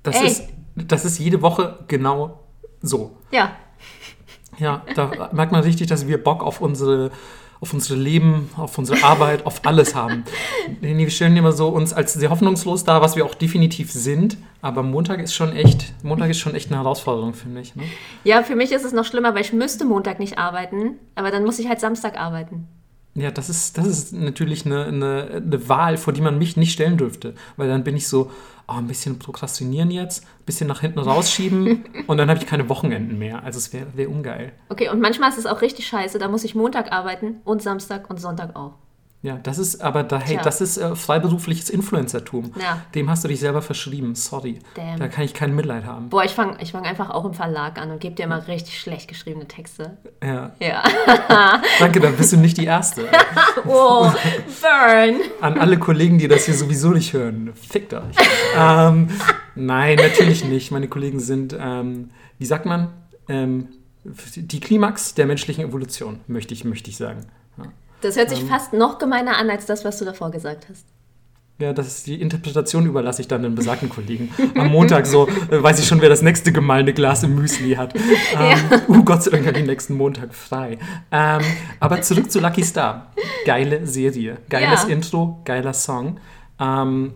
Das 0.03 0.17
Ey. 0.17 0.27
ist, 0.27 0.45
das 0.77 1.05
ist 1.05 1.19
jede 1.19 1.43
Woche 1.43 1.81
genau 1.89 2.41
so. 2.87 3.17
Ja, 3.31 3.57
Ja, 4.59 4.83
da 4.95 5.31
merkt 5.33 5.53
man 5.53 5.63
richtig, 5.63 5.87
dass 5.89 6.07
wir 6.09 6.23
Bock 6.23 6.43
auf 6.43 6.61
unsere, 6.63 7.11
auf 7.61 7.75
unsere 7.75 7.99
Leben, 7.99 8.49
auf 8.57 8.79
unsere 8.79 9.03
Arbeit, 9.05 9.45
auf 9.45 9.61
alles 9.67 9.95
haben. 9.95 10.25
Wir 10.81 11.11
stellen 11.11 11.37
immer 11.37 11.53
so 11.53 11.69
uns 11.69 11.93
als 11.93 12.15
sehr 12.15 12.31
hoffnungslos 12.31 12.85
dar, 12.85 13.03
was 13.03 13.17
wir 13.17 13.27
auch 13.27 13.35
definitiv 13.35 13.93
sind. 13.93 14.39
Aber 14.63 14.83
Montag 14.83 15.21
ist 15.21 15.35
schon 15.35 15.55
echt, 15.55 15.93
Montag 16.03 16.31
ist 16.31 16.39
schon 16.39 16.55
echt 16.55 16.71
eine 16.71 16.79
Herausforderung, 16.79 17.35
finde 17.35 17.61
ich. 17.61 17.77
Ne? 17.77 17.83
Ja, 18.25 18.43
für 18.43 18.57
mich 18.57 18.73
ist 18.73 18.85
es 18.85 18.93
noch 18.93 19.05
schlimmer, 19.05 19.35
weil 19.35 19.43
ich 19.43 19.53
müsste 19.53 19.85
Montag 19.85 20.19
nicht 20.19 20.39
arbeiten, 20.39 20.99
aber 21.15 21.31
dann 21.31 21.45
muss 21.45 21.59
ich 21.59 21.69
halt 21.69 21.81
Samstag 21.81 22.19
arbeiten. 22.19 22.67
Ja, 23.17 23.31
das 23.31 23.49
ist, 23.49 23.79
das 23.79 23.87
ist 23.87 24.13
natürlich 24.13 24.67
eine, 24.67 24.85
eine, 24.85 25.43
eine 25.45 25.69
Wahl, 25.69 25.97
vor 25.97 26.13
die 26.13 26.21
man 26.21 26.39
mich 26.39 26.57
nicht 26.57 26.73
stellen 26.73 26.99
dürfte. 26.99 27.35
Weil 27.57 27.69
dann 27.69 27.83
bin 27.83 27.97
ich 27.97 28.09
so, 28.09 28.31
oh, 28.69 28.75
ein 28.75 28.87
bisschen 28.87 29.19
prokrastinieren 29.19 29.91
jetzt, 29.91 30.25
ein 30.25 30.45
bisschen 30.45 30.69
nach 30.69 30.81
hinten 30.81 30.99
rausschieben 30.99 31.85
und 32.07 32.19
dann 32.19 32.29
habe 32.29 32.39
ich 32.39 32.47
keine 32.47 32.69
Wochenenden 32.69 33.19
mehr. 33.19 33.43
Also 33.43 33.59
es 33.59 33.73
wäre 33.73 33.87
wär 33.95 34.11
ungeil. 34.11 34.53
Okay, 34.69 34.91
und 34.91 35.01
manchmal 35.01 35.31
ist 35.31 35.39
es 35.39 35.47
auch 35.47 35.63
richtig 35.63 35.87
scheiße, 35.87 36.19
da 36.19 36.29
muss 36.29 36.45
ich 36.45 36.55
Montag 36.55 36.93
arbeiten 36.93 37.41
und 37.45 37.63
Samstag 37.63 38.11
und 38.11 38.21
Sonntag 38.21 38.55
auch. 38.55 38.75
Ja, 39.27 39.41
das 39.43 39.59
ist 39.59 39.81
aber 39.83 40.05
da, 40.05 40.21
hey, 40.21 40.35
Tja. 40.37 40.43
das 40.45 40.61
ist 40.61 40.77
äh, 40.77 40.95
freiberufliches 40.95 41.69
Influencertum. 41.69 42.53
Ja. 42.61 42.83
Dem 42.95 43.11
hast 43.11 43.25
du 43.25 43.29
dich 43.29 43.41
selber 43.41 43.61
verschrieben. 43.61 44.15
Sorry. 44.15 44.61
Damn. 44.77 45.01
Da 45.01 45.09
kann 45.09 45.25
ich 45.25 45.35
kein 45.35 45.53
Mitleid 45.53 45.85
haben. 45.85 46.11
Boah, 46.11 46.23
ich 46.23 46.31
fange 46.31 46.59
ich 46.63 46.71
fang 46.71 46.85
einfach 46.85 47.11
auch 47.11 47.25
im 47.25 47.35
Verlag 47.35 47.77
an 47.81 47.91
und 47.91 47.99
gebe 47.99 48.15
dir 48.15 48.23
immer 48.23 48.47
richtig 48.47 48.79
schlecht 48.79 49.09
geschriebene 49.09 49.49
Texte. 49.49 49.97
Ja. 50.23 50.53
Ja. 50.61 50.85
Danke, 51.81 51.99
da 51.99 52.11
bist 52.11 52.35
du 52.35 52.37
nicht 52.37 52.57
die 52.57 52.67
Erste. 52.67 53.09
Oh, 53.69 54.13
burn. 54.61 55.21
An 55.41 55.59
alle 55.59 55.79
Kollegen, 55.79 56.19
die 56.19 56.29
das 56.29 56.45
hier 56.45 56.55
sowieso 56.55 56.91
nicht 56.91 57.13
hören, 57.13 57.53
fickt 57.55 57.95
euch. 57.95 58.15
ähm, 58.57 59.09
nein, 59.57 59.97
natürlich 59.97 60.45
nicht. 60.45 60.71
Meine 60.71 60.87
Kollegen 60.89 61.19
sind, 61.19 61.57
ähm, 61.59 62.11
wie 62.39 62.45
sagt 62.45 62.65
man, 62.67 62.89
ähm, 63.29 63.69
die 64.05 64.61
Klimax 64.61 65.15
der 65.15 65.27
menschlichen 65.27 65.65
Evolution, 65.65 66.21
möchte 66.29 66.55
ich, 66.55 66.65
möchte 66.65 66.91
ich 66.91 66.97
sagen. 66.97 67.27
Ja. 67.59 67.65
Das 68.01 68.17
hört 68.17 68.31
sich 68.31 68.41
Ähm. 68.41 68.49
fast 68.49 68.73
noch 68.73 68.99
gemeiner 68.99 69.37
an 69.39 69.51
als 69.51 69.67
das, 69.67 69.85
was 69.85 69.99
du 69.99 70.05
davor 70.05 70.31
gesagt 70.31 70.67
hast. 70.71 70.85
Ja, 71.59 71.73
das 71.73 71.87
ist 71.87 72.07
die 72.07 72.21
Interpretation 72.21 72.85
überlasse 72.85 73.23
ich 73.23 73.29
dann 73.29 73.43
den 73.43 73.55
besagten 73.55 73.89
Kollegen. 73.89 74.31
Am 74.59 74.69
Montag 74.69 75.07
so 75.07 75.27
äh, 75.51 75.63
weiß 75.63 75.79
ich 75.79 75.87
schon, 75.87 76.03
wer 76.03 76.11
das 76.11 76.21
nächste 76.21 76.53
gemahlene 76.53 76.93
Glas 76.93 77.23
im 77.23 77.35
Müsli 77.35 77.75
hat. 77.75 77.95
Ähm, 78.39 78.59
uh, 78.89 79.03
Gott 79.03 79.23
sei 79.23 79.31
Dank 79.31 79.47
habe 79.47 79.59
ich 79.59 79.65
nächsten 79.67 79.95
Montag 79.95 80.35
frei. 80.35 80.79
Ähm, 81.11 81.41
aber 81.81 82.03
zurück 82.03 82.31
zu 82.31 82.41
Lucky 82.41 82.63
Star. 82.63 83.13
Geile 83.47 83.87
Serie, 83.87 84.37
geiles 84.51 84.83
Ja. 84.83 84.89
Intro, 84.91 85.41
geiler 85.47 85.73
Song. 85.73 86.19
Ähm, 86.61 87.15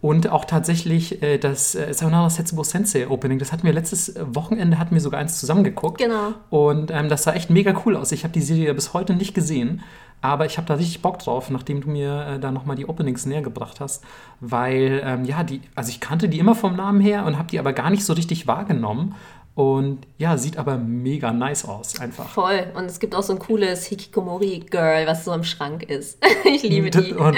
und 0.00 0.28
auch 0.28 0.44
tatsächlich 0.44 1.22
äh, 1.22 1.38
das 1.38 1.74
äh, 1.74 1.92
Sayonara 1.92 2.30
Setsubo 2.30 2.62
Sensei 2.62 3.08
Opening, 3.08 3.38
das 3.38 3.52
hatten 3.52 3.64
wir 3.64 3.72
letztes 3.72 4.10
äh, 4.10 4.24
Wochenende, 4.28 4.78
hatten 4.78 4.94
wir 4.94 5.00
sogar 5.00 5.20
eins 5.20 5.40
zusammengeguckt. 5.40 5.98
Genau. 5.98 6.34
Und 6.50 6.90
ähm, 6.90 7.08
das 7.08 7.24
sah 7.24 7.32
echt 7.32 7.50
mega 7.50 7.74
cool 7.84 7.96
aus. 7.96 8.12
Ich 8.12 8.22
habe 8.22 8.32
die 8.32 8.40
Serie 8.40 8.68
ja 8.68 8.72
bis 8.72 8.94
heute 8.94 9.14
nicht 9.14 9.34
gesehen, 9.34 9.82
aber 10.20 10.46
ich 10.46 10.56
habe 10.56 10.66
da 10.66 10.74
richtig 10.74 11.02
Bock 11.02 11.18
drauf, 11.18 11.50
nachdem 11.50 11.80
du 11.80 11.90
mir 11.90 12.26
äh, 12.26 12.38
da 12.38 12.52
nochmal 12.52 12.76
die 12.76 12.88
Openings 12.88 13.26
näher 13.26 13.42
gebracht 13.42 13.80
hast. 13.80 14.04
Weil, 14.40 15.02
ähm, 15.04 15.24
ja, 15.24 15.42
die, 15.42 15.62
also 15.74 15.90
ich 15.90 16.00
kannte 16.00 16.28
die 16.28 16.38
immer 16.38 16.54
vom 16.54 16.76
Namen 16.76 17.00
her 17.00 17.24
und 17.24 17.36
habe 17.36 17.48
die 17.48 17.58
aber 17.58 17.72
gar 17.72 17.90
nicht 17.90 18.04
so 18.04 18.12
richtig 18.12 18.46
wahrgenommen. 18.46 19.16
Und 19.58 20.06
ja, 20.18 20.38
sieht 20.38 20.56
aber 20.56 20.78
mega 20.78 21.32
nice 21.32 21.64
aus, 21.64 21.98
einfach. 21.98 22.28
Voll. 22.28 22.68
Und 22.76 22.84
es 22.84 23.00
gibt 23.00 23.12
auch 23.16 23.24
so 23.24 23.32
ein 23.32 23.40
cooles 23.40 23.86
Hikikomori-Girl, 23.86 25.04
was 25.08 25.24
so 25.24 25.32
im 25.32 25.42
Schrank 25.42 25.82
ist. 25.82 26.18
Ich 26.44 26.62
liebe 26.62 26.90
die. 26.90 27.12
Und 27.12 27.36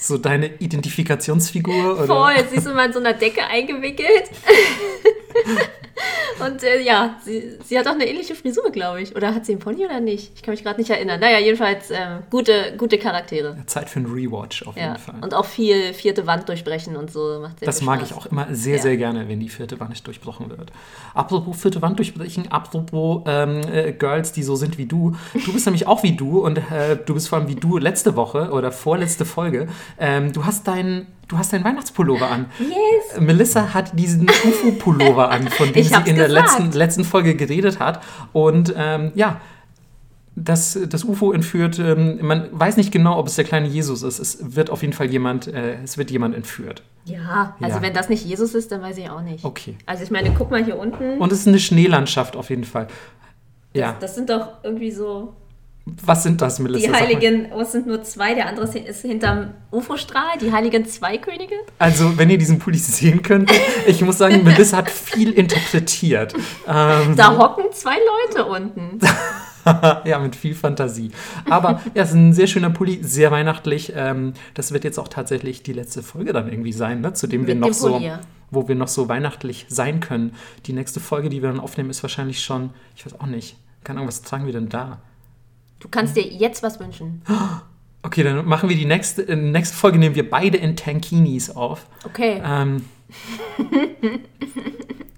so 0.00 0.16
deine 0.16 0.46
Identifikationsfigur 0.46 1.98
oder? 1.98 2.06
Voll, 2.06 2.32
sie 2.48 2.56
ist 2.56 2.66
immer 2.66 2.86
in 2.86 2.94
so 2.94 3.00
einer 3.00 3.12
Decke 3.12 3.44
eingewickelt. 3.44 4.30
Und 6.46 6.62
äh, 6.62 6.80
ja, 6.82 7.16
sie, 7.24 7.54
sie 7.64 7.76
hat 7.76 7.88
auch 7.88 7.92
eine 7.94 8.06
ähnliche 8.06 8.36
Frisur, 8.36 8.70
glaube 8.70 9.02
ich. 9.02 9.16
Oder 9.16 9.34
hat 9.34 9.44
sie 9.44 9.52
einen 9.52 9.60
Pony 9.60 9.84
oder 9.84 9.98
nicht? 9.98 10.30
Ich 10.36 10.42
kann 10.42 10.52
mich 10.52 10.62
gerade 10.62 10.78
nicht 10.80 10.88
erinnern. 10.90 11.18
Naja, 11.18 11.38
jedenfalls 11.40 11.90
ähm, 11.90 12.20
gute, 12.30 12.74
gute 12.78 12.96
Charaktere. 12.98 13.56
Zeit 13.66 13.88
für 13.90 13.98
einen 13.98 14.12
Rewatch 14.12 14.62
auf 14.64 14.76
Ja. 14.76 14.84
jeden 14.92 14.98
Fall. 14.98 15.16
Und 15.20 15.34
auch 15.34 15.44
viel 15.46 15.92
vierte 15.94 16.26
Wand 16.28 16.48
durchbrechen 16.48 16.96
und 16.96 17.10
so. 17.10 17.40
Macht 17.40 17.58
sehr 17.58 17.66
Das 17.66 17.82
mag 17.82 17.98
Spaß. 18.00 18.10
ich 18.10 18.16
auch 18.16 18.26
immer 18.26 18.46
sehr, 18.52 18.76
Ja. 18.76 18.82
sehr 18.82 18.96
gerne, 18.96 19.28
wenn 19.28 19.40
die 19.40 19.48
vierte 19.48 19.80
Wand 19.80 20.06
durchbrochen 20.06 20.48
wird. 20.50 20.70
Apropos 21.14 21.60
vierte 21.60 21.82
Wand 21.82 21.98
durchbrechen, 21.98 22.52
apropos 22.52 23.22
ähm, 23.26 23.62
äh, 23.72 23.92
Girls, 23.92 24.30
die 24.30 24.44
so 24.44 24.54
sind 24.54 24.78
wie 24.78 24.86
du. 24.86 25.16
Du 25.44 25.52
bist 25.52 25.66
nämlich 25.66 25.88
auch 25.88 26.04
wie 26.04 26.12
du 26.12 26.38
und 26.44 26.58
äh, 26.58 26.96
du 27.04 27.14
bist 27.14 27.28
vor 27.28 27.38
allem 27.38 27.48
wie 27.48 27.56
du 27.56 27.78
letzte 27.78 28.14
Woche 28.14 28.50
oder 28.52 28.70
vorletzte 28.70 29.24
Folge. 29.24 29.66
Ähm, 29.98 30.32
du 30.32 30.44
hast 30.44 30.68
deinen 30.68 31.08
du 31.28 31.38
hast 31.38 31.52
deinen 31.52 31.64
Weihnachtspullover 31.64 32.30
an. 32.30 32.46
Yes. 32.58 33.20
Melissa 33.20 33.74
hat 33.74 33.98
diesen 33.98 34.28
UFO-Pullover 34.28 35.30
an, 35.30 35.48
von 35.48 35.72
dem 35.72 35.84
sie 35.84 35.94
in 36.06 36.16
der 36.16 36.26
gesagt. 36.28 36.30
letzten, 36.58 36.72
letzten 36.72 37.04
Folge 37.04 37.34
geredet 37.36 37.78
hat. 37.78 38.02
Und 38.32 38.74
ähm, 38.76 39.12
ja, 39.14 39.40
das, 40.34 40.78
das 40.88 41.04
UFO 41.04 41.32
entführt, 41.32 41.78
ähm, 41.80 42.18
man 42.22 42.48
weiß 42.52 42.76
nicht 42.76 42.92
genau, 42.92 43.18
ob 43.18 43.26
es 43.26 43.34
der 43.36 43.44
kleine 43.44 43.66
Jesus 43.66 44.02
ist. 44.02 44.18
Es 44.20 44.38
wird 44.54 44.70
auf 44.70 44.82
jeden 44.82 44.92
Fall 44.94 45.10
jemand, 45.10 45.48
äh, 45.48 45.82
es 45.82 45.98
wird 45.98 46.10
jemand 46.10 46.34
entführt. 46.36 46.82
Ja, 47.06 47.56
also 47.60 47.76
Ja. 47.78 47.82
wenn 47.82 47.92
das 47.94 48.08
nicht 48.08 48.24
Jesus 48.24 48.54
ist, 48.54 48.70
dann 48.70 48.80
weiß 48.82 48.98
ich 48.98 49.10
auch 49.10 49.22
nicht. 49.22 49.44
Okay. 49.44 49.76
Also 49.86 50.04
ich 50.04 50.10
meine, 50.10 50.32
guck 50.36 50.50
mal 50.50 50.64
hier 50.64 50.78
unten. 50.78 51.18
Und 51.18 51.32
es 51.32 51.40
ist 51.40 51.48
eine 51.48 51.58
Schneelandschaft 51.58 52.36
auf 52.36 52.50
jeden 52.50 52.64
Fall. 52.64 52.86
Ja, 53.74 53.96
Das 54.00 54.14
sind 54.14 54.30
doch 54.30 54.48
irgendwie 54.62 54.90
so 54.92 55.34
was 56.04 56.22
sind 56.22 56.40
das, 56.40 56.58
Melissa? 56.58 56.86
die 56.86 56.92
heiligen, 56.92 57.48
oh, 57.52 57.60
es 57.60 57.72
sind 57.72 57.86
nur 57.86 58.02
zwei, 58.02 58.34
der 58.34 58.48
andere 58.48 58.66
ist 58.78 59.02
hinterm 59.02 59.54
UFO-Strahl, 59.70 60.38
die 60.40 60.52
heiligen 60.52 60.86
Zweikönige. 60.86 61.54
Also, 61.78 62.16
wenn 62.18 62.30
ihr 62.30 62.38
diesen 62.38 62.58
Pulli 62.58 62.78
sehen 62.78 63.22
könnt, 63.22 63.50
ich 63.86 64.02
muss 64.02 64.18
sagen, 64.18 64.44
Melissa 64.44 64.78
hat 64.78 64.90
viel 64.90 65.32
interpretiert. 65.32 66.34
Ähm, 66.66 67.16
Da 67.16 67.36
hocken 67.36 67.64
zwei 67.72 67.96
Leute 67.96 68.46
unten. 68.46 68.98
ja, 70.04 70.18
mit 70.18 70.36
viel 70.36 70.54
Fantasie. 70.54 71.10
Aber 71.48 71.80
ja, 71.94 72.02
es 72.02 72.10
ist 72.10 72.14
ein 72.14 72.32
sehr 72.32 72.46
schöner 72.46 72.70
Pulli, 72.70 72.98
sehr 73.02 73.30
weihnachtlich. 73.30 73.92
Ähm, 73.94 74.34
das 74.54 74.72
wird 74.72 74.84
jetzt 74.84 74.98
auch 74.98 75.08
tatsächlich 75.08 75.62
die 75.62 75.72
letzte 75.72 76.02
Folge 76.02 76.32
dann 76.32 76.48
irgendwie 76.50 76.72
sein, 76.72 77.00
ne? 77.00 77.12
zu 77.12 77.26
dem 77.26 77.46
wir 77.46 77.54
Mit 77.54 77.60
noch 77.60 77.68
dem 77.68 77.74
so, 77.74 78.00
wo 78.50 78.68
wir 78.68 78.74
noch 78.74 78.88
so 78.88 79.08
weihnachtlich 79.08 79.66
sein 79.68 80.00
können. 80.00 80.34
Die 80.66 80.72
nächste 80.72 81.00
Folge, 81.00 81.28
die 81.28 81.42
wir 81.42 81.50
dann 81.50 81.60
aufnehmen, 81.60 81.90
ist 81.90 82.02
wahrscheinlich 82.02 82.42
schon, 82.42 82.70
ich 82.96 83.04
weiß 83.04 83.20
auch 83.20 83.26
nicht, 83.26 83.56
keine 83.84 83.98
Ahnung, 83.98 84.08
was 84.08 84.22
tragen 84.22 84.46
wir 84.46 84.52
denn 84.52 84.68
da? 84.68 84.98
Du 85.80 85.88
kannst 85.88 86.16
dir 86.16 86.26
jetzt 86.26 86.62
was 86.62 86.80
wünschen. 86.80 87.22
Okay, 88.02 88.22
dann 88.22 88.46
machen 88.46 88.68
wir 88.68 88.76
die 88.76 88.84
nächste, 88.84 89.22
äh, 89.22 89.36
nächste 89.36 89.76
Folge, 89.76 89.98
nehmen 89.98 90.14
wir 90.14 90.28
beide 90.28 90.56
in 90.56 90.76
Tankinis 90.76 91.50
auf. 91.50 91.86
Okay. 92.04 92.40
Ähm, 92.44 92.84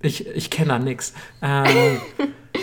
ich 0.02 0.26
ich 0.26 0.50
kenne 0.50 0.68
da 0.68 0.78
nix. 0.78 1.12
Ähm, 1.42 2.00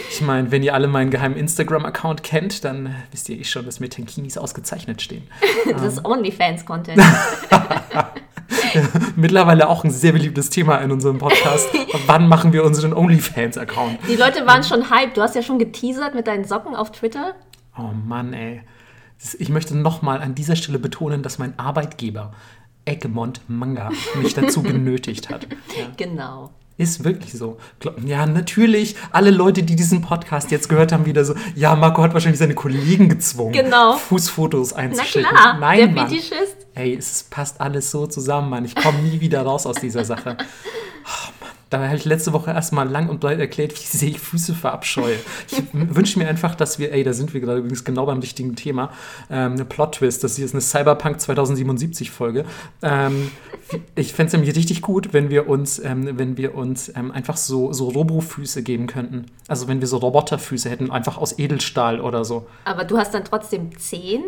ich 0.09 0.21
meine, 0.21 0.51
wenn 0.51 0.63
ihr 0.63 0.73
alle 0.73 0.87
meinen 0.87 1.11
geheimen 1.11 1.37
Instagram-Account 1.37 2.23
kennt, 2.23 2.65
dann 2.65 2.95
wisst 3.11 3.29
ihr 3.29 3.39
eh 3.39 3.43
schon, 3.43 3.65
dass 3.65 3.79
mir 3.79 3.89
Tankinis 3.89 4.37
ausgezeichnet 4.37 5.01
stehen. 5.01 5.27
Das 5.71 5.83
ist 5.83 6.03
OnlyFans-Content. 6.03 6.97
Mittlerweile 9.15 9.69
auch 9.69 9.83
ein 9.83 9.91
sehr 9.91 10.13
beliebtes 10.13 10.49
Thema 10.49 10.77
in 10.77 10.91
unserem 10.91 11.19
Podcast. 11.19 11.69
Wann 12.05 12.27
machen 12.27 12.53
wir 12.53 12.63
unseren 12.63 12.93
OnlyFans-Account? 12.93 13.99
Die 14.07 14.15
Leute 14.15 14.45
waren 14.45 14.63
schon 14.63 14.89
hyped. 14.89 15.17
Du 15.17 15.21
hast 15.21 15.35
ja 15.35 15.41
schon 15.41 15.59
geteasert 15.59 16.15
mit 16.15 16.27
deinen 16.27 16.45
Socken 16.45 16.75
auf 16.75 16.91
Twitter. 16.91 17.35
Oh 17.77 17.91
Mann, 18.05 18.33
ey. 18.33 18.61
Ich 19.39 19.49
möchte 19.49 19.75
nochmal 19.75 20.21
an 20.21 20.35
dieser 20.35 20.55
Stelle 20.55 20.79
betonen, 20.79 21.23
dass 21.23 21.39
mein 21.39 21.57
Arbeitgeber 21.57 22.33
Egmont 22.85 23.41
Manga 23.47 23.89
mich 24.21 24.33
dazu 24.33 24.61
genötigt 24.63 25.29
hat. 25.29 25.47
Ja. 25.77 25.87
Genau. 25.97 26.51
Ist 26.79 27.03
wirklich 27.03 27.33
so. 27.33 27.57
Ja, 28.05 28.27
natürlich. 28.27 28.95
Alle 29.11 29.31
Leute, 29.31 29.63
die 29.63 29.75
diesen 29.75 30.01
Podcast 30.01 30.51
jetzt 30.51 30.69
gehört 30.69 30.91
haben, 30.91 31.05
wieder 31.07 31.25
so, 31.25 31.33
ja, 31.55 31.75
Marco 31.75 32.03
hat 32.03 32.13
wahrscheinlich 32.13 32.37
seine 32.37 32.53
Kollegen 32.53 33.09
gezwungen, 33.09 33.51
Genau. 33.53 33.93
Fußfotos 33.97 34.71
Na 34.73 34.77
einzuschicken. 34.77 35.27
klar, 35.27 35.57
Nein, 35.59 35.77
der 35.79 35.87
Mann. 35.89 36.07
Fetischist. 36.09 36.67
Ey, 36.75 36.93
es 36.95 37.23
passt 37.23 37.59
alles 37.59 37.89
so 37.89 38.05
zusammen, 38.05 38.51
Mann. 38.51 38.63
Ich 38.65 38.75
komme 38.75 38.99
nie 38.99 39.19
wieder 39.19 39.41
raus 39.41 39.65
aus 39.65 39.77
dieser 39.77 40.05
Sache. 40.05 40.37
Oh, 40.39 41.31
Mann. 41.71 41.81
Da 41.81 41.87
habe 41.87 41.97
ich 41.97 42.05
letzte 42.05 42.33
Woche 42.33 42.51
erstmal 42.51 42.87
lang 42.87 43.09
und 43.09 43.19
breit 43.19 43.39
erklärt, 43.39 43.73
wie 43.73 43.97
sehr 43.97 44.09
ich 44.09 44.19
Füße 44.19 44.53
verabscheue. 44.53 45.15
Ich 45.51 45.63
wünsche 45.73 46.19
mir 46.19 46.27
einfach, 46.27 46.55
dass 46.55 46.79
wir, 46.79 46.91
ey, 46.93 47.03
da 47.03 47.13
sind 47.13 47.33
wir 47.33 47.41
gerade 47.41 47.59
übrigens 47.59 47.83
genau 47.83 48.05
beim 48.05 48.19
richtigen 48.19 48.55
Thema, 48.55 48.91
ähm, 49.29 49.53
eine 49.53 49.65
Plot-Twist. 49.65 50.23
Das 50.23 50.35
hier 50.35 50.45
ist 50.45 50.53
eine 50.53 50.61
Cyberpunk 50.61 51.17
2077-Folge. 51.17 52.45
Ähm, 52.81 53.31
ich 53.95 54.13
fände 54.13 54.27
es 54.27 54.33
nämlich 54.33 54.55
richtig 54.55 54.81
gut, 54.81 55.13
wenn 55.13 55.29
wir 55.29 55.49
uns, 55.49 55.79
ähm, 55.79 56.17
wenn 56.17 56.37
wir 56.37 56.55
uns 56.55 56.91
ähm, 56.95 57.11
einfach 57.11 57.37
so, 57.37 57.73
so 57.73 57.89
Robo-Füße 57.89 58.63
geben 58.63 58.87
könnten. 58.87 59.25
Also 59.47 59.67
wenn 59.67 59.81
wir 59.81 59.87
so 59.87 59.97
Roboterfüße 59.97 60.69
hätten, 60.69 60.91
einfach 60.91 61.17
aus 61.17 61.37
Edelstahl 61.37 61.99
oder 61.99 62.23
so. 62.23 62.47
Aber 62.65 62.83
du 62.85 62.97
hast 62.97 63.13
dann 63.13 63.25
trotzdem 63.25 63.77
zehn? 63.77 64.23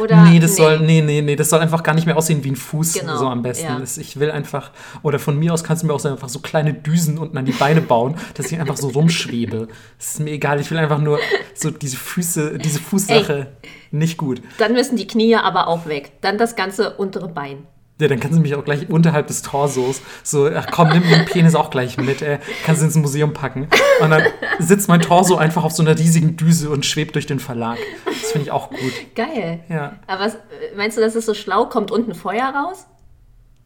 Oder? 0.00 0.22
Nee, 0.24 0.38
das 0.38 0.56
soll, 0.56 0.80
nee, 0.80 1.02
nee, 1.02 1.20
nee, 1.22 1.36
das 1.36 1.50
soll 1.50 1.60
einfach 1.60 1.82
gar 1.82 1.94
nicht 1.94 2.06
mehr 2.06 2.16
aussehen 2.16 2.42
wie 2.44 2.50
ein 2.50 2.56
Fuß, 2.56 2.94
Genau, 2.94 3.16
so 3.16 3.26
am 3.28 3.42
besten. 3.42 3.66
ja. 3.66 3.80
Ich 3.98 4.18
will 4.18 4.30
einfach, 4.30 4.70
oder 5.02 5.18
von 5.18 5.38
mir 5.38 5.52
aus 5.52 5.64
kannst 5.64 5.82
du 5.82 5.86
mir 5.86 5.92
auch 5.94 6.00
so 6.00 6.08
einfach 6.08 6.28
so 6.28 6.38
kleine 6.40 6.72
Düsen 6.74 7.18
unten 7.18 7.36
an 7.36 7.44
die 7.44 7.52
Beine 7.52 7.80
bauen, 7.80 8.14
dass 8.34 8.50
ich 8.50 8.58
einfach 8.58 8.76
so 8.76 8.88
rumschwebe. 8.88 9.68
Das 9.98 10.12
ist 10.14 10.20
mir 10.20 10.30
egal, 10.30 10.60
ich 10.60 10.70
will 10.70 10.78
einfach 10.78 10.98
nur 11.00 11.18
so 11.54 11.70
diese 11.70 11.96
Füße, 11.96 12.58
diese 12.58 12.78
Fußsache 12.80 13.48
nicht 13.90 14.16
gut. 14.16 14.40
Dann 14.58 14.72
müssen 14.72 14.96
die 14.96 15.06
Knie 15.06 15.36
aber 15.36 15.68
auch 15.68 15.86
weg. 15.86 16.12
Dann 16.22 16.38
das 16.38 16.56
ganze 16.56 16.94
untere 16.94 17.28
Bein. 17.28 17.66
Ja, 18.00 18.08
dann 18.08 18.18
kannst 18.18 18.36
du 18.36 18.42
mich 18.42 18.54
auch 18.54 18.64
gleich 18.64 18.90
unterhalb 18.90 19.28
des 19.28 19.42
Torsos 19.42 20.00
so, 20.24 20.48
ach 20.48 20.66
komm, 20.70 20.88
nimm 20.88 21.02
den 21.02 21.24
Penis 21.24 21.54
auch 21.54 21.70
gleich 21.70 21.98
mit, 21.98 22.20
ey. 22.22 22.38
Kannst 22.64 22.82
du 22.82 22.86
ins 22.86 22.96
Museum 22.96 23.32
packen. 23.32 23.68
Und 24.00 24.10
dann 24.10 24.24
sitzt 24.58 24.88
mein 24.88 25.00
Torso 25.00 25.36
einfach 25.36 25.62
auf 25.62 25.72
so 25.72 25.82
einer 25.82 25.96
riesigen 25.96 26.36
Düse 26.36 26.70
und 26.70 26.84
schwebt 26.84 27.14
durch 27.14 27.26
den 27.26 27.38
Verlag. 27.38 27.78
Das 28.06 28.32
finde 28.32 28.46
ich 28.46 28.50
auch 28.50 28.70
gut. 28.70 28.92
Geil. 29.14 29.60
Ja. 29.68 29.98
Aber 30.06 30.24
was, 30.24 30.38
meinst 30.76 30.96
du, 30.96 31.00
das 31.00 31.14
ist 31.14 31.26
so 31.26 31.34
schlau? 31.34 31.66
Kommt 31.66 31.90
unten 31.90 32.14
Feuer 32.14 32.46
raus? 32.46 32.86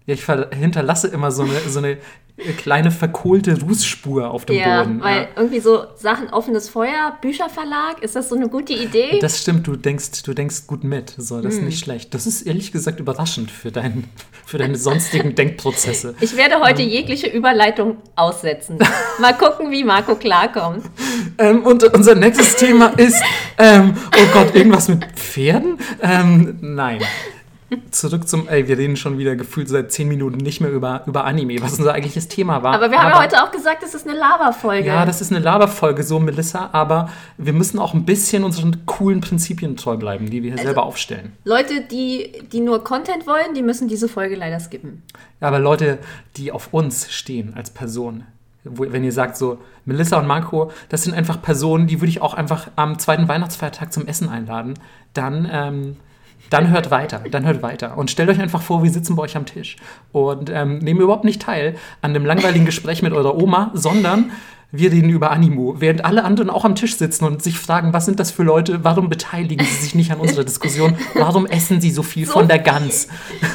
Ja, 0.06 0.14
ich 0.14 0.24
hinterlasse 0.58 1.08
immer 1.08 1.30
so 1.32 1.42
eine, 1.42 1.58
so 1.68 1.78
eine 1.80 1.98
kleine 2.58 2.90
verkohlte 2.90 3.58
Rußspur 3.60 4.30
auf 4.30 4.44
dem 4.44 4.56
Ja, 4.56 4.82
Boden. 4.84 5.00
weil 5.02 5.22
ja. 5.22 5.28
irgendwie 5.36 5.58
so 5.58 5.84
Sachen 5.96 6.28
offenes 6.30 6.68
Feuer, 6.68 7.16
Bücherverlag, 7.22 8.02
ist 8.02 8.14
das 8.14 8.28
so 8.28 8.36
eine 8.36 8.48
gute 8.48 8.72
Idee? 8.74 9.18
Das 9.20 9.40
stimmt, 9.40 9.66
du 9.66 9.74
denkst, 9.74 10.22
du 10.22 10.34
denkst 10.34 10.66
gut 10.66 10.84
mit. 10.84 11.14
So, 11.16 11.40
das 11.40 11.54
ist 11.54 11.60
Hm. 11.60 11.66
nicht 11.66 11.78
schlecht. 11.82 12.12
Das 12.14 12.26
ist 12.26 12.42
ehrlich 12.42 12.72
gesagt 12.72 13.00
überraschend 13.00 13.50
für, 13.50 13.72
dein, 13.72 14.04
für 14.44 14.58
deine 14.58 14.76
sonstigen 14.76 15.34
Denkprozesse. 15.34 16.14
ich 16.20 16.36
werde 16.36 16.60
heute 16.60 16.82
jegliche 16.82 17.26
Überleitung 17.28 17.96
aussetzen. 18.16 18.78
Mal 19.18 19.32
gucken, 19.36 19.70
wie 19.72 19.82
Marco 19.84 20.14
klarkommt. 20.14 20.84
Ähm, 21.38 21.64
und 21.64 21.82
unser 21.92 22.14
nächstes 22.14 22.56
Thema 22.56 22.88
ist, 22.98 23.20
ähm, 23.58 23.94
oh 24.16 24.26
Gott, 24.32 24.54
irgendwas 24.54 24.88
mit 24.88 25.04
Pferden? 25.16 25.78
Ähm, 26.00 26.56
nein. 26.62 27.00
Zurück 27.90 28.28
zum, 28.28 28.48
ey, 28.48 28.68
wir 28.68 28.78
reden 28.78 28.96
schon 28.96 29.18
wieder 29.18 29.34
gefühlt 29.34 29.68
seit 29.68 29.90
zehn 29.90 30.06
Minuten 30.06 30.36
nicht 30.36 30.60
mehr 30.60 30.70
über, 30.70 31.02
über 31.06 31.24
Anime, 31.24 31.60
was 31.60 31.78
unser 31.78 31.94
eigentliches 31.94 32.28
Thema 32.28 32.62
war. 32.62 32.74
Aber 32.74 32.90
wir 32.90 32.98
haben 33.02 33.10
ja 33.10 33.20
heute 33.20 33.42
auch 33.42 33.50
gesagt, 33.50 33.82
es 33.82 33.94
ist 33.94 34.06
eine 34.06 34.16
Lava-Folge. 34.16 34.86
Ja, 34.86 35.04
das 35.04 35.20
ist 35.20 35.32
eine 35.32 35.40
Laberfolge, 35.40 36.04
so 36.04 36.20
Melissa, 36.20 36.70
aber 36.72 37.10
wir 37.38 37.52
müssen 37.52 37.78
auch 37.80 37.92
ein 37.92 38.04
bisschen 38.04 38.44
unseren 38.44 38.86
coolen 38.86 39.20
Prinzipien 39.20 39.76
treu 39.76 39.96
bleiben, 39.96 40.30
die 40.30 40.42
wir 40.42 40.52
Also 40.52 40.62
hier 40.62 40.68
selber 40.68 40.84
aufstellen. 40.84 41.32
Leute, 41.44 41.80
die, 41.80 42.32
die 42.52 42.60
nur 42.60 42.84
Content 42.84 43.26
wollen, 43.26 43.54
die 43.54 43.62
müssen 43.62 43.88
diese 43.88 44.08
Folge 44.08 44.36
leider 44.36 44.60
skippen. 44.60 45.02
Ja, 45.40 45.48
aber 45.48 45.58
Leute, 45.58 45.98
die 46.36 46.52
auf 46.52 46.72
uns 46.72 47.12
stehen 47.12 47.54
als 47.56 47.70
Person, 47.70 48.24
wenn 48.62 49.04
ihr 49.04 49.12
sagt 49.12 49.36
so, 49.36 49.58
Melissa 49.84 50.18
und 50.18 50.26
Marco, 50.26 50.70
das 50.88 51.02
sind 51.02 51.14
einfach 51.14 51.40
Personen, 51.42 51.86
die 51.86 52.00
würde 52.00 52.10
ich 52.10 52.22
auch 52.22 52.34
einfach 52.34 52.68
am 52.76 52.98
zweiten 52.98 53.28
Weihnachtsfeiertag 53.28 53.92
zum 53.92 54.06
Essen 54.06 54.28
einladen, 54.28 54.74
dann, 55.14 55.48
ähm, 55.50 55.96
dann 56.50 56.70
hört 56.70 56.90
weiter, 56.90 57.22
dann 57.30 57.44
hört 57.44 57.62
weiter. 57.62 57.96
Und 57.96 58.10
stellt 58.10 58.28
euch 58.28 58.40
einfach 58.40 58.62
vor, 58.62 58.82
wir 58.82 58.90
sitzen 58.90 59.16
bei 59.16 59.22
euch 59.22 59.36
am 59.36 59.46
Tisch 59.46 59.76
und 60.12 60.50
ähm, 60.50 60.78
nehmen 60.78 61.00
überhaupt 61.00 61.24
nicht 61.24 61.42
teil 61.42 61.76
an 62.02 62.14
dem 62.14 62.24
langweiligen 62.24 62.66
Gespräch 62.66 63.02
mit 63.02 63.12
eurer 63.12 63.36
Oma, 63.36 63.70
sondern 63.74 64.30
wir 64.72 64.90
reden 64.90 65.10
über 65.10 65.30
Animo, 65.30 65.76
während 65.78 66.04
alle 66.04 66.24
anderen 66.24 66.50
auch 66.50 66.64
am 66.64 66.74
Tisch 66.74 66.96
sitzen 66.96 67.24
und 67.24 67.42
sich 67.42 67.58
fragen, 67.58 67.92
was 67.92 68.04
sind 68.04 68.18
das 68.18 68.30
für 68.30 68.42
Leute, 68.42 68.84
warum 68.84 69.08
beteiligen 69.08 69.64
sie 69.64 69.84
sich 69.84 69.94
nicht 69.94 70.10
an 70.10 70.18
unserer 70.18 70.44
Diskussion, 70.44 70.96
warum 71.14 71.46
essen 71.46 71.80
sie 71.80 71.90
so 71.90 72.02
viel 72.02 72.26
So 72.26 72.32
von 72.32 72.48
der 72.48 72.58
Gans? 72.58 73.08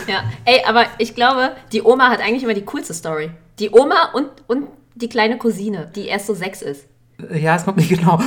Ja, 0.07 0.23
ey, 0.45 0.61
aber 0.65 0.85
ich 0.97 1.13
glaube, 1.13 1.51
die 1.73 1.81
Oma 1.81 2.09
hat 2.09 2.21
eigentlich 2.21 2.43
immer 2.43 2.53
die 2.53 2.65
coolste 2.65 2.93
Story. 2.93 3.31
Die 3.59 3.69
Oma 3.71 4.11
und, 4.13 4.27
und 4.47 4.67
die 4.95 5.09
kleine 5.09 5.37
Cousine, 5.37 5.91
die 5.95 6.07
erst 6.07 6.27
so 6.27 6.33
sechs 6.33 6.61
ist. 6.61 6.87
Ja, 7.33 7.55
es 7.55 7.65
kommt 7.65 7.77
nicht 7.77 7.89
genau. 7.89 8.19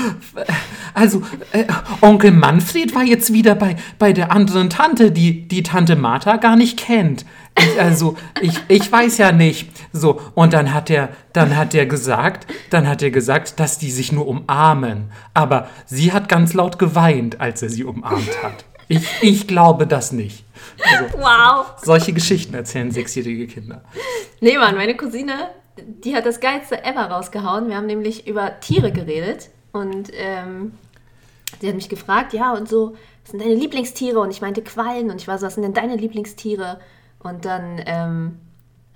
Also, 0.95 1.23
äh, 1.53 1.65
Onkel 2.01 2.31
Manfred 2.31 2.95
war 2.95 3.03
jetzt 3.03 3.33
wieder 3.33 3.55
bei, 3.55 3.77
bei 3.99 4.13
der 4.13 4.31
anderen 4.33 4.71
Tante, 4.71 5.11
die 5.11 5.49
die 5.49 5.63
Tante 5.63 5.97
Martha 5.97 6.37
gar 6.37 6.57
nicht 6.57 6.79
kennt. 6.79 7.25
Ich, 7.59 7.81
also, 7.81 8.17
ich, 8.41 8.59
ich 8.69 8.91
weiß 8.91 9.19
ja 9.19 9.33
nicht. 9.33 9.71
So, 9.93 10.21
und 10.35 10.53
dann 10.53 10.73
hat 10.75 10.91
er, 10.91 11.09
dann 11.33 11.57
hat 11.57 11.75
er 11.75 11.87
gesagt, 11.87 12.47
dann 12.71 12.89
hat 12.89 13.03
er 13.03 13.11
gesagt, 13.11 13.61
dass 13.61 13.79
die 13.79 13.91
sich 13.91 14.11
nur 14.13 14.27
umarmen. 14.27 15.11
Aber 15.35 15.69
sie 15.87 16.13
hat 16.13 16.29
ganz 16.29 16.53
laut 16.55 16.79
geweint, 16.79 17.41
als 17.41 17.63
er 17.63 17.71
sie 17.71 17.85
umarmt 17.85 18.43
hat. 18.43 18.65
Ich, 18.89 19.07
ich 19.23 19.47
glaube 19.47 19.87
das 19.87 20.13
nicht. 20.13 20.45
Also, 20.83 21.19
Wow. 21.19 21.67
solche 21.83 22.13
Geschichten 22.13 22.55
erzählen 22.55 22.91
sechsjährige 22.91 23.47
Kinder. 23.47 23.83
Nee, 24.41 24.59
Mann, 24.59 24.75
meine 24.77 24.95
Cousine, 24.97 25.33
die 25.79 26.15
hat 26.15 26.27
das 26.27 26.41
geilste 26.41 26.85
ever 26.85 27.07
rausgehauen. 27.07 27.69
Wir 27.69 27.77
haben 27.77 27.87
nämlich 27.87 28.27
über 28.27 28.61
Tiere 28.61 28.93
geredet 28.93 29.51
und 29.73 30.11
ähm, 30.15 30.73
sie 31.61 31.69
hat 31.69 31.75
mich 31.75 31.89
gefragt, 31.89 32.33
ja, 32.33 32.53
und 32.55 32.69
so, 32.69 32.95
was 33.23 33.31
sind 33.33 33.43
deine 33.43 33.55
Lieblingstiere? 33.55 34.19
Und 34.21 34.31
ich 34.31 34.41
meinte 34.41 34.63
Quallen 34.63 35.11
und 35.11 35.21
ich 35.21 35.29
war 35.29 35.39
so, 35.39 35.47
was 35.47 35.55
sind 35.55 35.63
denn 35.65 35.75
deine 35.75 35.97
Lieblingstiere? 35.97 36.79
Und 37.19 37.45
dann 37.45 37.81
ähm, 37.87 38.39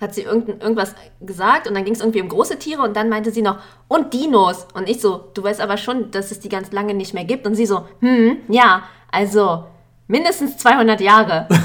hat 0.00 0.14
sie 0.14 0.22
irgend, 0.22 0.48
irgendwas 0.62 0.94
gesagt 1.20 1.66
und 1.66 1.74
dann 1.74 1.84
ging 1.84 1.94
es 1.94 2.00
irgendwie 2.00 2.20
um 2.22 2.28
große 2.28 2.58
Tiere 2.58 2.82
und 2.82 2.96
dann 2.96 3.08
meinte 3.08 3.30
sie 3.32 3.42
noch, 3.42 3.58
und 3.88 4.12
Dinos. 4.14 4.66
Und 4.74 4.88
ich 4.88 5.00
so, 5.00 5.24
du 5.34 5.42
weißt 5.42 5.60
aber 5.60 5.76
schon, 5.78 6.10
dass 6.10 6.30
es 6.30 6.40
die 6.40 6.48
ganz 6.48 6.70
lange 6.72 6.94
nicht 6.94 7.14
mehr 7.14 7.24
gibt. 7.24 7.46
Und 7.46 7.54
sie 7.54 7.66
so, 7.66 7.86
hm, 8.00 8.38
ja, 8.48 8.82
also 9.10 9.64
Mindestens 10.08 10.56
200 10.56 11.00
Jahre. 11.02 11.46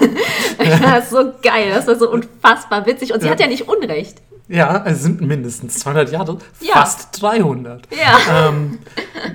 das 0.82 1.10
so 1.10 1.32
geil, 1.42 1.70
das 1.72 1.86
war 1.86 1.96
so 1.96 2.10
unfassbar 2.10 2.86
witzig. 2.86 3.12
Und 3.12 3.20
sie 3.20 3.26
Ja. 3.26 3.32
hat 3.32 3.40
ja 3.40 3.46
nicht 3.46 3.68
Unrecht. 3.68 4.20
Ja, 4.52 4.84
es 4.84 5.02
sind 5.02 5.20
mindestens 5.22 5.78
200 5.78 6.12
Jahre, 6.12 6.36
Ja. 6.60 6.74
fast 6.74 7.20
300. 7.22 7.88
Ja. 7.90 8.48
Ähm, 8.50 8.78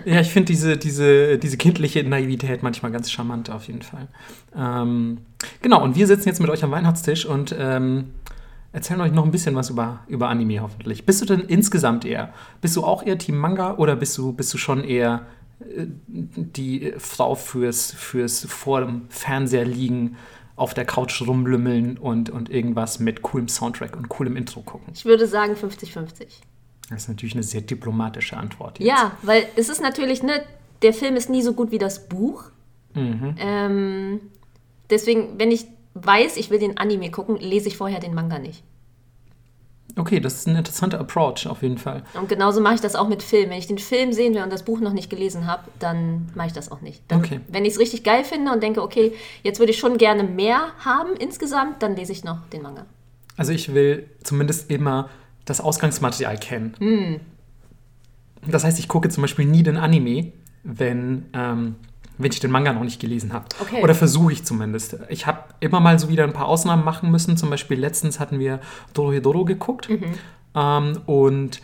ja, 0.05 0.21
ich 0.21 0.29
finde 0.29 0.45
diese, 0.47 0.77
diese, 0.77 1.39
diese 1.39 1.57
kindliche 1.57 2.03
Naivität 2.03 2.61
manchmal 2.61 2.91
ganz 2.91 3.09
charmant 3.09 3.49
auf 3.49 3.65
jeden 3.67 3.81
Fall. 3.81 4.07
Ähm, 4.55 5.17
genau, 5.61 5.83
und 5.83 5.95
wir 5.95 6.05
sitzen 6.05 6.27
jetzt 6.29 6.39
mit 6.39 6.49
euch 6.51 6.63
am 6.63 6.69
Weihnachtstisch 6.71 7.25
und 7.25 7.55
ähm, 7.57 8.11
erzählen 8.73 9.01
euch 9.01 9.11
noch 9.11 9.25
ein 9.25 9.31
bisschen 9.31 9.55
was 9.55 9.71
über, 9.71 10.01
über 10.07 10.29
Anime 10.29 10.61
hoffentlich. 10.61 11.05
Bist 11.05 11.21
du 11.21 11.25
denn 11.25 11.39
insgesamt 11.41 12.05
eher, 12.05 12.31
bist 12.61 12.75
du 12.75 12.83
auch 12.83 13.03
eher 13.03 13.17
Team 13.17 13.37
Manga 13.37 13.73
oder 13.77 13.95
bist 13.95 14.15
du, 14.19 14.33
bist 14.33 14.53
du 14.53 14.59
schon 14.59 14.83
eher 14.83 15.25
äh, 15.61 15.87
die 16.05 16.93
Frau 16.99 17.33
fürs, 17.33 17.91
fürs 17.91 18.45
vor 18.47 18.81
dem 18.81 19.03
Fernseher 19.09 19.65
liegen, 19.65 20.15
auf 20.57 20.73
der 20.73 20.85
Couch 20.85 21.21
rumlümmeln 21.21 21.97
und, 21.97 22.29
und 22.29 22.49
irgendwas 22.49 22.99
mit 22.99 23.21
coolem 23.21 23.47
Soundtrack 23.47 23.95
und 23.95 24.09
coolem 24.09 24.35
Intro 24.35 24.61
gucken? 24.61 24.91
Ich 24.93 25.05
würde 25.05 25.27
sagen 25.27 25.53
50-50. 25.53 26.25
Das 26.89 27.03
ist 27.03 27.09
natürlich 27.09 27.35
eine 27.35 27.43
sehr 27.43 27.61
diplomatische 27.61 28.35
Antwort. 28.35 28.79
jetzt. 28.79 28.87
Ja, 28.87 29.15
weil 29.21 29.47
es 29.55 29.69
ist 29.69 29.81
natürlich, 29.81 30.23
ne, 30.23 30.41
der 30.81 30.93
Film 30.93 31.15
ist 31.15 31.29
nie 31.29 31.41
so 31.41 31.53
gut 31.53 31.71
wie 31.71 31.77
das 31.77 32.09
Buch. 32.09 32.45
Mhm. 32.95 33.35
Ähm, 33.37 34.19
deswegen, 34.89 35.37
wenn 35.37 35.51
ich 35.51 35.65
weiß, 35.93 36.37
ich 36.37 36.49
will 36.49 36.59
den 36.59 36.77
Anime 36.77 37.11
gucken, 37.11 37.37
lese 37.37 37.67
ich 37.67 37.77
vorher 37.77 37.99
den 37.99 38.13
Manga 38.13 38.39
nicht. 38.39 38.63
Okay, 39.97 40.19
das 40.19 40.35
ist 40.35 40.47
ein 40.47 40.55
interessanter 40.55 40.99
Approach 40.99 41.47
auf 41.47 41.63
jeden 41.63 41.77
Fall. 41.77 42.03
Und 42.13 42.29
genauso 42.29 42.61
mache 42.61 42.75
ich 42.75 42.81
das 42.81 42.95
auch 42.95 43.07
mit 43.07 43.23
Film. 43.23 43.49
Wenn 43.49 43.57
ich 43.57 43.67
den 43.67 43.79
Film 43.79 44.13
sehen 44.13 44.35
will 44.35 44.43
und 44.43 44.53
das 44.53 44.63
Buch 44.63 44.79
noch 44.79 44.93
nicht 44.93 45.09
gelesen 45.09 45.47
habe, 45.47 45.63
dann 45.79 46.29
mache 46.35 46.47
ich 46.47 46.53
das 46.53 46.71
auch 46.71 46.81
nicht. 46.81 47.01
Dann, 47.07 47.19
Okay. 47.19 47.39
Wenn 47.47 47.65
ich 47.65 47.73
es 47.73 47.79
richtig 47.79 48.03
geil 48.03 48.23
finde 48.23 48.51
und 48.51 48.61
denke, 48.61 48.81
okay, 48.81 49.13
jetzt 49.43 49.59
würde 49.59 49.71
ich 49.71 49.79
schon 49.79 49.97
gerne 49.97 50.23
mehr 50.23 50.59
haben 50.85 51.15
insgesamt, 51.17 51.81
dann 51.81 51.95
lese 51.95 52.11
ich 52.11 52.23
noch 52.23 52.45
den 52.53 52.61
Manga. 52.61 52.85
Also 53.35 53.51
ich 53.51 53.73
will 53.73 54.07
zumindest 54.23 54.69
immer 54.69 55.09
das 55.45 55.61
Ausgangsmaterial 55.61 56.37
kennen. 56.37 56.75
Hm. 56.79 57.19
Das 58.45 58.63
heißt, 58.63 58.79
ich 58.79 58.87
gucke 58.87 59.09
zum 59.09 59.21
Beispiel 59.23 59.45
nie 59.45 59.63
den 59.63 59.77
Anime, 59.77 60.31
wenn, 60.63 61.25
ähm, 61.33 61.75
wenn 62.17 62.31
ich 62.31 62.39
den 62.39 62.51
Manga 62.51 62.73
noch 62.73 62.83
nicht 62.83 62.99
gelesen 62.99 63.33
habe. 63.33 63.45
Okay. 63.59 63.81
Oder 63.81 63.95
versuche 63.95 64.31
ich 64.31 64.43
zumindest. 64.45 64.97
Ich 65.09 65.25
habe 65.25 65.43
immer 65.59 65.79
mal 65.79 65.99
so 65.99 66.09
wieder 66.09 66.23
ein 66.23 66.33
paar 66.33 66.47
Ausnahmen 66.47 66.83
machen 66.83 67.11
müssen. 67.11 67.37
Zum 67.37 67.49
Beispiel 67.49 67.79
letztens 67.79 68.19
hatten 68.19 68.39
wir 68.39 68.59
Dorohedoro 68.93 69.45
geguckt. 69.45 69.89
Mhm. 69.89 70.13
Ähm, 70.55 70.99
und 71.05 71.61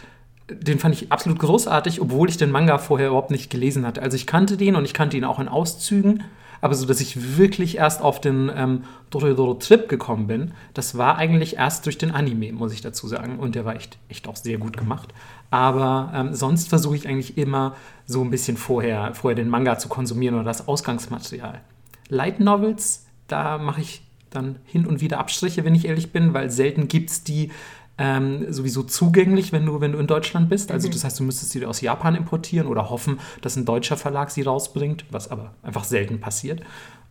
den 0.50 0.79
fand 0.79 0.95
ich 0.95 1.12
absolut 1.12 1.39
großartig, 1.39 2.01
obwohl 2.01 2.29
ich 2.29 2.38
den 2.38 2.51
Manga 2.51 2.77
vorher 2.77 3.07
überhaupt 3.07 3.31
nicht 3.31 3.50
gelesen 3.50 3.85
hatte. 3.85 4.01
Also 4.01 4.15
ich 4.15 4.27
kannte 4.27 4.57
den 4.57 4.75
und 4.75 4.85
ich 4.85 4.93
kannte 4.93 5.17
ihn 5.17 5.23
auch 5.23 5.39
in 5.39 5.47
Auszügen. 5.47 6.23
Aber 6.62 6.75
so, 6.75 6.85
dass 6.85 7.01
ich 7.01 7.38
wirklich 7.38 7.77
erst 7.77 8.01
auf 8.01 8.21
den 8.21 8.50
ähm, 8.55 8.83
Dorohedoro-Trip 9.09 9.89
gekommen 9.89 10.27
bin, 10.27 10.53
das 10.73 10.97
war 10.97 11.17
eigentlich 11.17 11.57
erst 11.57 11.85
durch 11.85 11.97
den 11.97 12.12
Anime, 12.12 12.53
muss 12.53 12.71
ich 12.71 12.79
dazu 12.79 13.05
sagen. 13.05 13.38
Und 13.38 13.55
der 13.55 13.65
war 13.65 13.75
echt, 13.75 13.97
echt 14.07 14.29
auch 14.29 14.38
sehr 14.38 14.57
gut 14.59 14.77
gemacht. 14.77 15.13
Aber 15.51 16.13
ähm, 16.15 16.33
sonst 16.33 16.69
versuche 16.69 16.95
ich 16.95 17.05
eigentlich 17.05 17.38
immer 17.38 17.75
so 18.05 18.21
ein 18.21 18.29
bisschen 18.29 18.55
vorher, 18.55 19.13
vorher 19.13 19.35
den 19.35 19.50
Manga 19.50 19.77
zu 19.77 19.89
konsumieren 19.89 20.35
oder 20.35 20.45
das 20.45 20.65
Ausgangsmaterial. 20.65 21.59
Light 22.07 22.39
Novels, 22.39 23.02
da 23.27 23.58
mache 23.58 23.82
ich 23.82 24.03
dann 24.30 24.58
hin 24.65 24.86
und 24.86 25.01
wieder 25.01 25.20
Abstriche, 25.20 25.63
wenn 25.63 25.75
ich 25.75 25.86
ehrlich 25.86 26.12
bin, 26.12 26.34
weil 26.34 26.50
selten 26.50 26.88
gibt 26.88 27.10
es 27.10 27.24
die 27.24 27.51
ähm, 27.98 28.51
sowieso 28.51 28.84
zugänglich, 28.84 29.51
wenn 29.51 29.65
du, 29.65 29.80
wenn 29.80 29.92
du 29.92 30.00
in 30.00 30.08
Deutschland 30.08 30.50
bist. 30.50 30.72
Also 30.72 30.89
das 30.89 31.03
heißt, 31.03 31.20
du 31.20 31.24
müsstest 31.24 31.51
sie 31.51 31.65
aus 31.65 31.82
Japan 31.82 32.15
importieren 32.15 32.68
oder 32.68 32.89
hoffen, 32.89 33.20
dass 33.42 33.56
ein 33.56 33.65
deutscher 33.65 33.98
Verlag 33.98 34.32
sie 34.32 34.42
rausbringt, 34.42 35.06
was 35.12 35.30
aber 35.30 35.54
einfach 35.62 35.84
selten 35.84 36.19
passiert. 36.19 36.62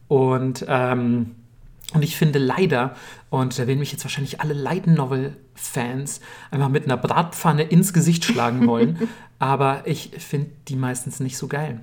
Und 0.08 0.64
ähm, 0.68 1.36
und 1.94 2.02
ich 2.02 2.16
finde 2.16 2.38
leider, 2.38 2.94
und 3.28 3.58
da 3.58 3.66
werden 3.66 3.78
mich 3.78 3.92
jetzt 3.92 4.04
wahrscheinlich 4.04 4.40
alle 4.40 4.54
Light 4.54 4.86
Novel-Fans 4.86 6.20
einfach 6.50 6.70
mit 6.70 6.84
einer 6.84 6.96
Bratpfanne 6.96 7.64
ins 7.64 7.92
Gesicht 7.92 8.24
schlagen 8.24 8.66
wollen, 8.66 9.08
aber 9.38 9.82
ich 9.86 10.10
finde 10.18 10.50
die 10.68 10.76
meistens 10.76 11.20
nicht 11.20 11.36
so 11.36 11.48
geil. 11.48 11.80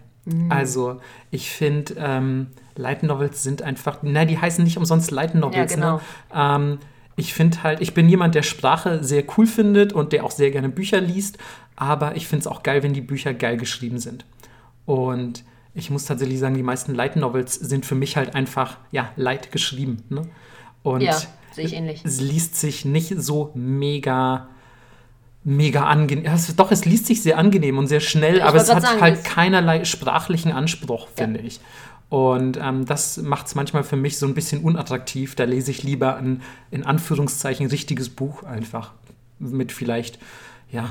Also, 0.49 0.99
ich 1.31 1.49
finde, 1.49 1.95
ähm, 1.97 2.47
Light 2.75 3.03
Novels 3.03 3.43
sind 3.43 3.61
einfach, 3.61 3.99
na, 4.01 4.25
die 4.25 4.37
heißen 4.37 4.63
nicht 4.63 4.77
umsonst 4.77 5.11
Light 5.11 5.35
Novels. 5.35 5.71
Ja, 5.71 5.75
genau. 5.75 5.95
ne? 5.95 6.01
ähm, 6.33 6.79
ich 7.15 7.33
finde 7.33 7.63
halt, 7.63 7.81
ich 7.81 7.93
bin 7.93 8.07
jemand, 8.07 8.33
der 8.35 8.43
Sprache 8.43 9.03
sehr 9.03 9.23
cool 9.37 9.45
findet 9.45 9.91
und 9.91 10.13
der 10.13 10.23
auch 10.23 10.31
sehr 10.31 10.51
gerne 10.51 10.69
Bücher 10.69 11.01
liest, 11.01 11.37
aber 11.75 12.15
ich 12.15 12.27
finde 12.27 12.41
es 12.41 12.47
auch 12.47 12.63
geil, 12.63 12.81
wenn 12.81 12.93
die 12.93 13.01
Bücher 13.01 13.33
geil 13.33 13.57
geschrieben 13.57 13.99
sind. 13.99 14.25
Und 14.85 15.43
ich 15.73 15.89
muss 15.89 16.05
tatsächlich 16.05 16.39
sagen, 16.39 16.55
die 16.55 16.63
meisten 16.63 16.95
Light 16.95 17.15
Novels 17.15 17.55
sind 17.55 17.85
für 17.85 17.95
mich 17.95 18.17
halt 18.17 18.35
einfach, 18.35 18.77
ja, 18.91 19.11
light 19.17 19.51
geschrieben. 19.51 20.03
Ne? 20.09 20.23
Und 20.83 21.01
Ja, 21.01 21.17
sehe 21.51 21.65
ich 21.65 21.73
ähnlich. 21.73 22.03
es 22.05 22.21
liest 22.21 22.55
sich 22.55 22.85
nicht 22.85 23.13
so 23.17 23.51
mega, 23.53 24.47
mega 25.43 25.85
angenehm. 25.85 26.25
Ja, 26.25 26.33
es, 26.33 26.53
doch, 26.55 26.71
es 26.71 26.85
liest 26.85 27.05
sich 27.05 27.21
sehr 27.23 27.37
angenehm 27.37 27.77
und 27.77 27.87
sehr 27.87 27.99
schnell, 28.01 28.37
Ich 28.37 28.43
aber 28.43 28.57
es 28.57 28.73
hat 28.73 28.81
sagen, 28.83 29.01
halt 29.01 29.23
keinerlei 29.23 29.85
sprachlichen 29.85 30.51
Anspruch, 30.51 31.07
Ja. 31.17 31.23
finde 31.25 31.39
ich. 31.41 31.59
Und 32.09 32.57
ähm, 32.61 32.85
das 32.85 33.17
macht 33.17 33.45
es 33.47 33.55
manchmal 33.55 33.83
für 33.83 33.95
mich 33.95 34.17
so 34.17 34.25
ein 34.25 34.33
bisschen 34.33 34.63
unattraktiv. 34.63 35.35
Da 35.35 35.43
lese 35.43 35.69
ich 35.71 35.83
lieber 35.83 36.15
ein, 36.17 36.41
in 36.71 36.83
Anführungszeichen, 36.83 37.67
richtiges 37.67 38.09
Buch 38.09 38.43
einfach. 38.43 38.93
Mit 39.37 39.71
vielleicht, 39.71 40.17
ja, 40.71 40.89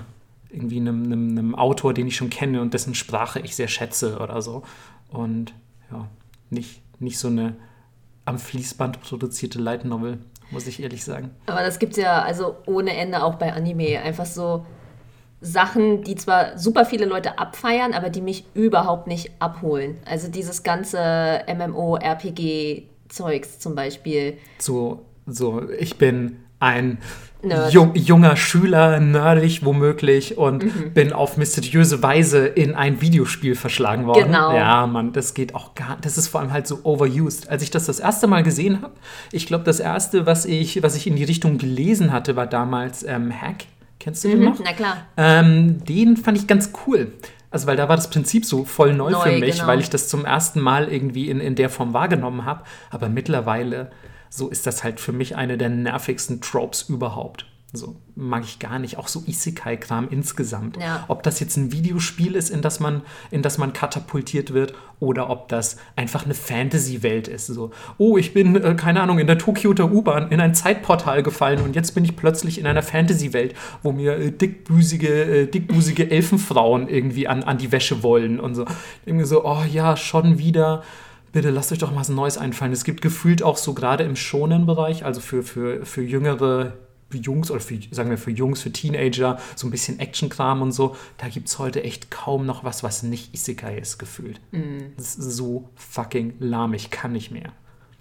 irgendwie 0.51 0.79
einem, 0.79 1.05
einem, 1.05 1.31
einem 1.31 1.55
Autor, 1.57 1.93
den 1.93 2.07
ich 2.07 2.17
schon 2.17 2.31
kenne 2.31 2.63
und 2.63 2.73
dessen 2.73 2.95
Sprache 2.95 3.41
ich 3.41 3.57
sehr 3.57 3.69
schätze 3.69 4.19
oder 4.21 4.41
so. 4.43 4.63
Und 5.11 5.53
ja, 5.91 6.07
nicht, 6.51 6.81
nicht 7.01 7.19
so 7.19 7.29
eine 7.29 7.57
am 8.25 8.39
Fließband 8.39 9.01
produzierte 9.01 9.59
Light 9.59 9.85
Novel, 9.85 10.19
muss 10.51 10.67
ich 10.67 10.83
ehrlich 10.83 11.05
sagen. 11.05 11.31
Aber 11.47 11.63
das 11.63 11.79
gibt 11.79 11.93
es 11.93 11.99
ja 11.99 12.23
also 12.23 12.57
ohne 12.67 12.97
Ende 12.97 13.23
auch 13.23 13.35
bei 13.35 13.53
Anime. 13.53 14.01
Einfach 14.01 14.27
so 14.27 14.65
Sachen, 15.41 16.03
die 16.03 16.17
zwar 16.17 16.59
super 16.59 16.85
viele 16.85 17.05
Leute 17.05 17.39
abfeiern, 17.39 17.95
aber 17.95 18.11
die 18.11 18.21
mich 18.21 18.45
überhaupt 18.55 19.07
nicht 19.07 19.31
abholen. 19.39 19.99
Also 20.05 20.29
dieses 20.29 20.65
ganze 20.65 21.43
MMO-RPG-Zeugs 21.47 23.61
zum 23.61 23.75
Beispiel. 23.75 24.39
So, 24.59 25.05
so, 25.27 25.69
ich 25.71 25.97
bin 25.99 26.41
ein 26.61 26.99
jung, 27.71 27.95
junger 27.95 28.37
Schüler, 28.37 28.99
nerdig 29.01 29.65
womöglich, 29.65 30.39
und 30.39 30.95
bin 30.95 31.13
auf 31.13 31.37
mysteriöse 31.37 32.03
Weise 32.03 32.47
in 32.47 32.75
ein 32.75 33.01
Videospiel 33.01 33.55
verschlagen 33.55 34.07
worden. 34.07 34.27
Genau. 34.27 34.55
Ja, 34.55 34.87
Mann, 34.87 35.13
das 35.13 35.35
geht 35.35 35.55
auch 35.55 35.75
gar 35.75 35.99
Das 36.01 36.19
ist 36.19 36.29
vor 36.29 36.41
allem 36.41 36.53
halt 36.53 36.67
so 36.67 36.81
overused. 36.83 37.49
Als 37.49 37.63
ich 37.63 37.71
das 37.71 37.87
das 37.87 38.01
erste 38.01 38.27
Mal 38.27 38.43
gesehen 38.43 38.83
habe, 38.83 38.95
ich 39.33 39.47
glaube, 39.47 39.65
das 39.65 39.81
erste, 39.81 40.27
was 40.27 40.45
ich, 40.47 40.83
was 40.83 40.97
ich 40.97 41.07
in 41.07 41.17
die 41.17 41.25
Richtung 41.25 41.59
gelesen 41.59 42.13
hatte, 42.13 42.37
war 42.37 42.47
damals 42.47 43.05
ähm, 43.05 43.33
Hack. 43.33 43.67
Kennst 44.01 44.25
du 44.25 44.29
den 44.29 44.45
noch? 44.45 44.59
Na 44.63 44.73
klar. 44.73 44.97
Ähm, 45.17 45.85
den 45.85 46.17
fand 46.17 46.39
ich 46.39 46.47
ganz 46.47 46.73
cool. 46.87 47.13
Also, 47.51 47.67
weil 47.67 47.77
da 47.77 47.89
war 47.89 47.97
das 47.97 48.11
Prinzip 48.11 48.45
so 48.45 48.65
voll 48.65 48.93
neu, 48.93 49.11
Neu, 49.11 49.21
für 49.21 49.39
mich, 49.39 49.57
genau. 49.57 49.69
weil 49.69 49.81
ich 49.81 49.89
das 49.89 50.09
zum 50.09 50.25
ersten 50.25 50.61
Mal 50.61 50.93
irgendwie 50.93 51.31
in, 51.31 51.41
in 51.41 51.55
der 51.55 51.71
Form 51.71 51.95
wahrgenommen 51.95 52.45
habe. 52.45 52.65
Aber 52.91 53.09
mittlerweile, 53.09 53.91
so 54.31 54.49
ist 54.49 54.67
das 54.67 54.85
halt 54.85 55.01
für 55.01 55.13
mich 55.13 55.37
eine 55.37 55.59
der 55.59 55.69
nervigsten 55.69 56.41
Tropes 56.41 56.83
überhaupt. 56.89 57.47
So 57.75 57.97
mag 58.15 58.45
ich 58.45 58.59
gar 58.61 58.79
nicht. 58.79 58.97
Auch 58.97 59.09
so 59.09 59.23
Isekai-Kram 59.27 60.09
insgesamt. 60.09 60.79
Ja. 60.79 61.05
Ob 61.09 61.23
das 61.23 61.39
jetzt 61.39 61.59
ein 61.59 61.71
Videospiel 61.71 62.35
ist, 62.35 62.49
in 62.49 62.63
das 62.63 62.81
man, 62.81 63.03
in 63.31 63.43
das 63.43 63.59
man 63.59 63.75
katapultiert 63.75 64.55
wird, 64.55 64.73
oder 65.01 65.29
ob 65.29 65.49
das 65.49 65.77
einfach 65.95 66.25
eine 66.25 66.33
Fantasy-Welt 66.33 67.29
ist. 67.29 67.47
So, 67.47 67.71
oh, 67.99 68.17
ich 68.17 68.33
bin, 68.33 68.57
äh, 68.57 68.75
keine 68.75 69.03
Ahnung, 69.03 69.19
in 69.19 69.27
der 69.27 69.37
Tokioter 69.37 69.93
U-Bahn 69.93 70.31
in 70.31 70.41
ein 70.41 70.55
Zeitportal 70.55 71.23
gefallen 71.23 71.61
und 71.61 71.77
jetzt 71.77 71.95
bin 71.95 72.05
ich 72.05 72.17
plötzlich 72.17 72.59
in 72.59 72.67
einer 72.67 72.83
Fantasy-Welt, 72.83 73.55
wo 73.83 73.93
mir 73.93 74.17
äh, 74.17 74.33
dickbusige, 74.33 75.43
äh, 75.43 75.47
dickbusige 75.47 76.11
Elfenfrauen 76.11 76.89
irgendwie 76.89 77.29
an, 77.29 77.43
an 77.43 77.59
die 77.59 77.71
Wäsche 77.71 78.03
wollen 78.03 78.41
und 78.41 78.55
so. 78.55 78.65
Irgendwie 79.05 79.27
so, 79.27 79.45
oh 79.45 79.63
ja, 79.71 79.97
schon 79.97 80.39
wieder. 80.39 80.83
Bitte 81.33 81.51
lasst 81.51 81.73
euch 81.73 81.79
doch 81.79 81.91
mal 81.91 82.01
was 82.01 82.09
Neues 82.09 82.39
einfallen. 82.39 82.73
Es 82.73 82.85
gibt 82.85 83.03
gefühlt 83.03 83.43
auch 83.43 83.57
so 83.57 83.75
gerade 83.75 84.05
im 84.05 84.17
Shonen-Bereich, 84.17 85.05
also 85.05 85.21
für, 85.21 85.43
für, 85.43 85.85
für 85.85 86.03
jüngere 86.03 86.75
Jungs 87.13 87.51
oder 87.51 87.61
für, 87.61 87.79
sagen 87.91 88.11
wir 88.11 88.19
für 88.19 88.31
Jungs, 88.31 88.61
für 88.61 88.71
Teenager, 88.71 89.39
so 89.57 89.67
ein 89.67 89.71
bisschen 89.71 89.99
Actionkram 89.99 90.61
und 90.63 90.73
so, 90.73 90.95
da 91.17 91.29
gibt 91.29 91.49
es 91.49 91.59
heute 91.59 91.83
echt 91.83 92.11
kaum 92.11 92.45
noch 92.45 92.65
was, 92.65 92.83
was 92.83 93.03
nicht 93.03 93.35
Isekai 93.35 93.79
ist, 93.79 93.99
gefühlt. 93.99 94.41
Das 94.97 95.17
ist 95.17 95.33
so 95.33 95.71
fucking 95.75 96.35
lahm, 96.39 96.75
ich 96.75 96.91
kann 96.91 97.13
nicht 97.13 97.31
mehr. 97.31 97.53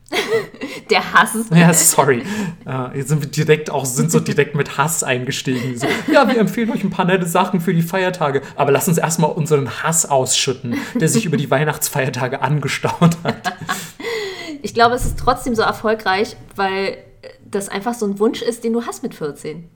Der 0.89 1.13
Hass. 1.13 1.31
Ja, 1.53 1.73
sorry. 1.73 2.23
Äh, 2.65 2.97
jetzt 2.97 3.09
sind 3.09 3.21
wir 3.21 3.29
direkt 3.29 3.69
auch, 3.69 3.85
sind 3.85 4.09
so 4.09 4.19
direkt 4.19 4.55
mit 4.55 4.77
Hass 4.77 5.03
eingestiegen. 5.03 5.77
So, 5.77 5.87
ja, 6.11 6.27
wir 6.27 6.37
empfehlen 6.37 6.71
euch 6.71 6.83
ein 6.83 6.89
paar 6.89 7.05
nette 7.05 7.25
Sachen 7.25 7.59
für 7.59 7.73
die 7.73 7.81
Feiertage, 7.81 8.41
aber 8.55 8.71
lass 8.71 8.87
uns 8.87 8.97
erstmal 8.97 9.31
unseren 9.31 9.83
Hass 9.83 10.05
ausschütten, 10.05 10.75
der 10.95 11.09
sich 11.09 11.25
über 11.25 11.37
die 11.37 11.51
Weihnachtsfeiertage 11.51 12.41
angestaut 12.41 13.17
hat. 13.23 13.53
Ich 14.61 14.73
glaube, 14.73 14.95
es 14.95 15.05
ist 15.05 15.19
trotzdem 15.19 15.55
so 15.55 15.61
erfolgreich, 15.61 16.35
weil 16.55 16.97
das 17.49 17.69
einfach 17.69 17.93
so 17.93 18.05
ein 18.05 18.19
Wunsch 18.19 18.41
ist, 18.41 18.63
den 18.63 18.73
du 18.73 18.85
hast 18.85 19.03
mit 19.03 19.13
14. 19.13 19.69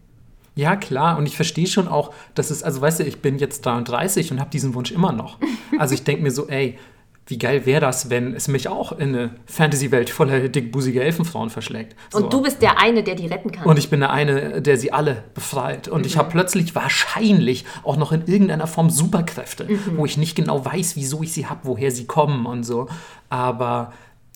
Ja, 0.56 0.76
klar. 0.76 1.18
Und 1.18 1.26
ich 1.26 1.36
verstehe 1.36 1.68
schon 1.68 1.88
auch, 1.88 2.14
dass 2.36 2.52
es, 2.52 2.62
also 2.62 2.82
weißt 2.82 3.00
du, 3.00 3.04
ich 3.04 3.22
bin 3.22 3.38
jetzt 3.38 3.66
33 3.66 4.32
und 4.32 4.40
habe 4.40 4.50
diesen 4.50 4.74
Wunsch 4.74 4.92
immer 4.92 5.12
noch. 5.12 5.38
Also 5.80 5.94
ich 5.94 6.04
denke 6.04 6.22
mir 6.24 6.32
so, 6.32 6.48
ey, 6.48 6.78
wie 7.32 7.40
geil 7.40 7.66
wäre 7.66 7.80
das, 7.80 8.10
wenn 8.10 8.36
es 8.36 8.50
mich 8.50 8.68
auch 8.68 8.92
in 8.92 9.16
eine 9.16 9.32
Fantasy-Welt 9.46 10.10
voller 10.10 10.50
dickbusiger 10.50 11.02
Elfenfrauen 11.02 11.50
verschlägt. 11.50 11.96
So. 12.12 12.20
Und 12.20 12.34
du 12.34 12.42
bist 12.42 12.62
der 12.62 12.78
eine, 12.78 13.04
der 13.04 13.16
die 13.16 13.26
retten 13.26 13.52
kann. 13.52 13.66
Und 13.66 13.80
ich 13.80 13.90
bin 13.90 14.02
der 14.02 14.12
eine, 14.12 14.62
der 14.62 14.78
sie 14.78 14.92
alle 14.92 15.24
befreit. 15.34 15.88
Und 15.88 16.06
ich 16.06 16.18
habe 16.18 16.30
plötzlich 16.30 16.76
wahrscheinlich 16.76 17.66
auch 17.84 17.96
noch 17.96 18.12
in 18.12 18.28
irgendeiner 18.28 18.68
Form 18.68 18.90
Superkräfte, 18.90 19.68
wo 19.96 20.06
ich 20.06 20.18
nicht 20.18 20.36
genau 20.36 20.64
weiß, 20.66 20.98
wieso 20.98 21.24
ich 21.24 21.32
sie 21.32 21.48
habe, 21.48 21.62
woher 21.64 21.90
sie 21.90 22.06
kommen 22.06 22.46
und 22.46 22.66
so. 22.66 22.90
Aber 23.30 23.94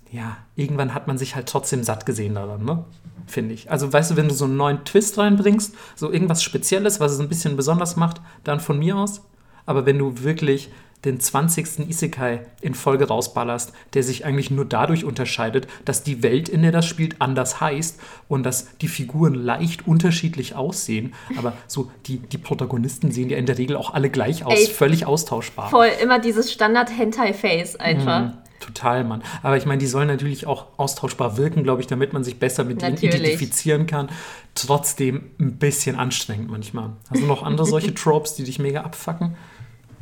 ja, 0.09 0.37
irgendwann 0.55 0.93
hat 0.93 1.07
man 1.07 1.17
sich 1.17 1.35
halt 1.35 1.47
trotzdem 1.47 1.83
satt 1.83 2.05
gesehen 2.05 2.35
daran, 2.35 2.63
ne? 2.63 2.85
Finde 3.27 3.53
ich. 3.53 3.69
Also, 3.69 3.91
weißt 3.91 4.11
du, 4.11 4.15
wenn 4.15 4.29
du 4.29 4.33
so 4.33 4.45
einen 4.45 4.55
neuen 4.55 4.85
Twist 4.85 5.17
reinbringst, 5.17 5.75
so 5.95 6.11
irgendwas 6.11 6.43
Spezielles, 6.43 7.01
was 7.01 7.11
es 7.11 7.19
ein 7.19 7.27
bisschen 7.27 7.57
besonders 7.57 7.97
macht, 7.97 8.21
dann 8.45 8.61
von 8.61 8.79
mir 8.79 8.95
aus. 8.95 9.21
Aber 9.65 9.85
wenn 9.85 9.97
du 9.97 10.23
wirklich 10.23 10.69
den 11.05 11.19
20. 11.19 11.87
Isekai 11.87 12.41
in 12.61 12.73
Folge 12.73 13.07
rausballerst, 13.07 13.73
der 13.93 14.03
sich 14.03 14.25
eigentlich 14.25 14.51
nur 14.51 14.65
dadurch 14.65 15.05
unterscheidet, 15.05 15.67
dass 15.85 16.03
die 16.03 16.23
Welt, 16.23 16.49
in 16.49 16.63
der 16.63 16.71
das 16.71 16.85
spielt, 16.85 17.21
anders 17.21 17.61
heißt 17.61 17.99
und 18.27 18.43
dass 18.43 18.77
die 18.77 18.87
Figuren 18.87 19.35
leicht 19.35 19.87
unterschiedlich 19.87 20.55
aussehen. 20.55 21.13
Aber 21.37 21.53
so 21.67 21.91
die, 22.07 22.17
die 22.17 22.37
Protagonisten 22.37 23.11
sehen 23.11 23.29
ja 23.29 23.37
in 23.37 23.45
der 23.45 23.57
Regel 23.57 23.75
auch 23.77 23.93
alle 23.93 24.09
gleich 24.09 24.45
aus, 24.45 24.53
Ey, 24.53 24.67
völlig 24.67 25.05
austauschbar. 25.05 25.69
Voll 25.69 25.89
immer 26.01 26.19
dieses 26.19 26.51
Standard-Hentai-Face 26.51 27.75
einfach. 27.77 28.21
Mhm. 28.21 28.33
Total, 28.59 29.03
Mann. 29.03 29.21
Aber 29.43 29.57
ich 29.57 29.65
meine, 29.65 29.79
die 29.79 29.85
sollen 29.85 30.07
natürlich 30.07 30.47
auch 30.47 30.67
austauschbar 30.77 31.37
wirken, 31.37 31.63
glaube 31.63 31.81
ich, 31.81 31.87
damit 31.87 32.13
man 32.13 32.23
sich 32.23 32.39
besser 32.39 32.63
mit 32.63 32.81
denen 32.81 32.95
Natürlich. 32.95 33.15
identifizieren 33.15 33.85
kann. 33.85 34.09
Trotzdem 34.55 35.31
ein 35.39 35.57
bisschen 35.57 35.97
anstrengend 35.97 36.49
manchmal. 36.49 36.93
Hast 37.11 37.21
du 37.21 37.27
noch 37.27 37.43
andere 37.43 37.67
solche 37.67 37.93
Tropes, 37.95 38.35
die 38.35 38.43
dich 38.43 38.57
mega 38.57 38.81
abfacken? 38.81 39.35